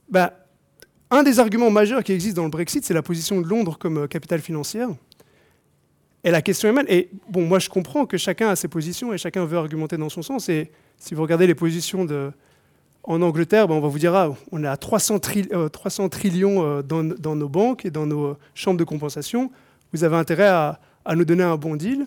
bah, 0.10 0.34
un 1.10 1.24
des 1.24 1.40
arguments 1.40 1.72
majeurs 1.72 2.04
qui 2.04 2.14
existe 2.14 2.36
dans 2.36 2.44
le 2.44 2.50
Brexit, 2.50 2.86
c'est 2.86 2.94
la 2.94 3.02
position 3.02 3.42
de 3.42 3.48
Londres 3.48 3.78
comme 3.80 4.00
euh, 4.00 4.08
capitale 4.08 4.40
financière. 4.40 4.90
Et 6.24 6.30
la 6.30 6.42
question 6.44 6.70
est 6.70 6.74
même, 6.74 6.86
et 6.88 7.10
bon, 7.30 7.46
moi 7.46 7.58
je 7.58 7.70
comprends 7.70 8.06
que 8.06 8.18
chacun 8.18 8.50
a 8.50 8.56
ses 8.56 8.68
positions 8.68 9.12
et 9.12 9.18
chacun 9.18 9.46
veut 9.46 9.58
argumenter 9.58 9.98
dans 9.98 10.10
son 10.10 10.22
sens. 10.22 10.50
Et 10.50 10.72
si 10.98 11.16
vous 11.16 11.24
regardez 11.24 11.48
les 11.48 11.56
positions 11.56 12.06
de, 12.06 12.32
en 13.04 13.24
Angleterre, 13.24 13.68
ben, 13.68 13.74
on 13.74 13.82
va 13.82 13.88
vous 13.88 13.98
dire, 13.98 14.14
ah, 14.14 14.32
on 14.52 14.64
à 14.64 14.78
300, 14.78 15.20
300 15.72 16.10
trillions 16.10 16.84
dans, 16.84 17.04
dans, 17.04 17.36
nos 17.36 17.50
banques 17.50 17.86
et 17.86 17.90
dans 17.90 18.06
nos 18.06 18.38
chambres 18.54 18.78
de 18.78 18.84
compensation. 18.84 19.52
Vous 19.92 20.04
avez 20.04 20.16
intérêt 20.16 20.48
à, 20.48 20.80
à 21.06 21.16
nous 21.16 21.26
donner 21.26 21.44
un 21.44 21.58
bon 21.58 21.76
deal. 21.76 22.06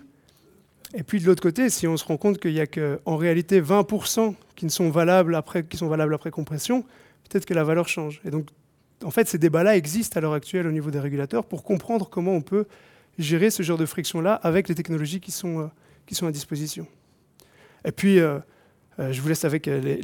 Et 0.97 1.03
puis 1.03 1.21
de 1.21 1.27
l'autre 1.27 1.43
côté, 1.43 1.71
si 1.71 1.89
on 1.89 1.97
se 1.97 2.05
rend 2.05 2.17
compte 2.17 2.39
qu'il 2.39 2.53
n'y 2.53 2.61
a 2.61 2.69
qu'en 2.69 3.17
réalité 3.17 3.61
20% 3.61 4.35
qui, 4.55 4.71
sont 4.71 4.91
valables 4.91 5.35
après, 5.35 5.65
qui 5.65 5.77
sont 5.77 5.89
valables 5.89 6.15
après 6.15 6.31
compression, 6.31 6.83
peut-être 7.29 7.47
que 7.47 7.55
la 7.55 7.65
valeur 7.65 7.89
change. 7.89 8.21
Et 8.25 8.31
donc, 8.31 8.47
en 9.03 9.11
fait, 9.11 9.29
ces 9.29 9.39
débats-là 9.39 9.77
existent 9.77 10.19
à 10.19 10.21
l'heure 10.21 10.35
actuelle 10.35 10.69
au 10.69 10.71
niveau 10.71 10.93
des 10.93 11.01
régulateurs 11.01 11.45
pour 11.45 11.65
comprendre 11.65 12.09
comment 12.09 12.33
on 12.33 12.43
peut 12.43 12.67
gérer 13.19 13.51
ce 13.51 13.65
genre 13.65 13.77
de 13.77 13.87
friction-là 13.87 14.35
avec 14.35 14.69
les 14.69 14.77
technologies 14.77 15.21
qui 15.21 15.33
sont, 15.33 15.61
euh, 15.61 15.67
qui 16.07 16.15
sont 16.15 16.29
à 16.29 16.33
disposition. 16.33 16.87
Et 17.85 17.91
puis, 17.91 18.21
euh, 18.21 18.39
euh, 19.01 19.13
je 19.13 19.21
vous 19.21 19.29
laisse 19.29 19.45
avec 19.45 19.67
les, 19.67 20.01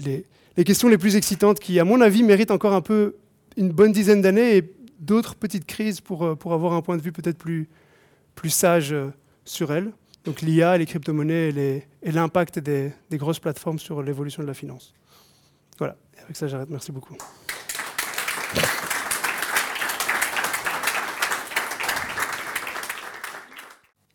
les, 0.56 0.64
questions 0.64 0.88
les 0.88 0.98
plus 0.98 1.14
excitantes 1.14 1.60
qui, 1.60 1.78
à 1.78 1.84
mon 1.84 2.00
avis, 2.00 2.24
méritent 2.24 2.50
encore 2.50 2.74
un 2.74 2.82
peu 2.82 3.16
une 3.56 3.70
bonne 3.70 3.92
dizaine 3.92 4.22
d'années 4.22 4.56
et 4.56 4.74
d'autres 4.98 5.36
petites 5.36 5.66
crises 5.66 6.00
pour, 6.00 6.36
pour 6.36 6.52
avoir 6.52 6.72
un 6.72 6.82
point 6.82 6.96
de 6.96 7.02
vue 7.02 7.12
peut-être 7.12 7.38
plus, 7.38 7.68
plus 8.34 8.50
sage 8.50 8.94
sur 9.44 9.72
elles 9.72 9.92
donc 10.24 10.42
l'IA, 10.42 10.76
les 10.76 10.86
crypto-monnaies 10.86 11.86
et 12.02 12.12
l'impact 12.12 12.58
des, 12.58 12.92
grosses 13.12 13.40
plateformes 13.40 13.78
sur 13.78 14.02
l'évolution 14.02 14.42
de 14.42 14.48
la 14.48 14.54
finance. 14.54 14.92
Voilà, 15.78 15.96
et 16.16 16.20
avec 16.20 16.36
ça 16.36 16.46
j'arrête. 16.46 16.68
Merci 16.68 16.92
beaucoup. 16.92 17.16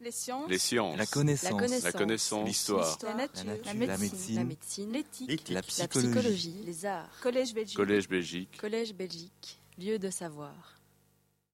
Les 0.06 0.12
sciences. 0.12 0.48
Les 0.48 0.60
sciences. 0.60 0.98
La 1.00 1.08
connaissance. 1.08 1.84
La 1.84 1.92
connaissance. 1.92 2.48
L'histoire. 2.48 2.98
La, 3.02 3.14
nature. 3.16 3.44
La 3.66 3.98
médecine. 4.44 4.92
L'éthique. 4.92 5.50
La, 5.50 5.64
psychologie. 5.64 6.62
Les 6.64 6.86
arts. 6.86 7.10
Collège 7.24 7.56
Belgique. 7.56 7.76
Collège 7.76 8.08
Belgique. 8.08 8.58
Collège 8.62 8.94
Belgique. 8.94 9.60
Lieu 9.80 9.98
de 9.98 10.12
savoir. 10.12 10.75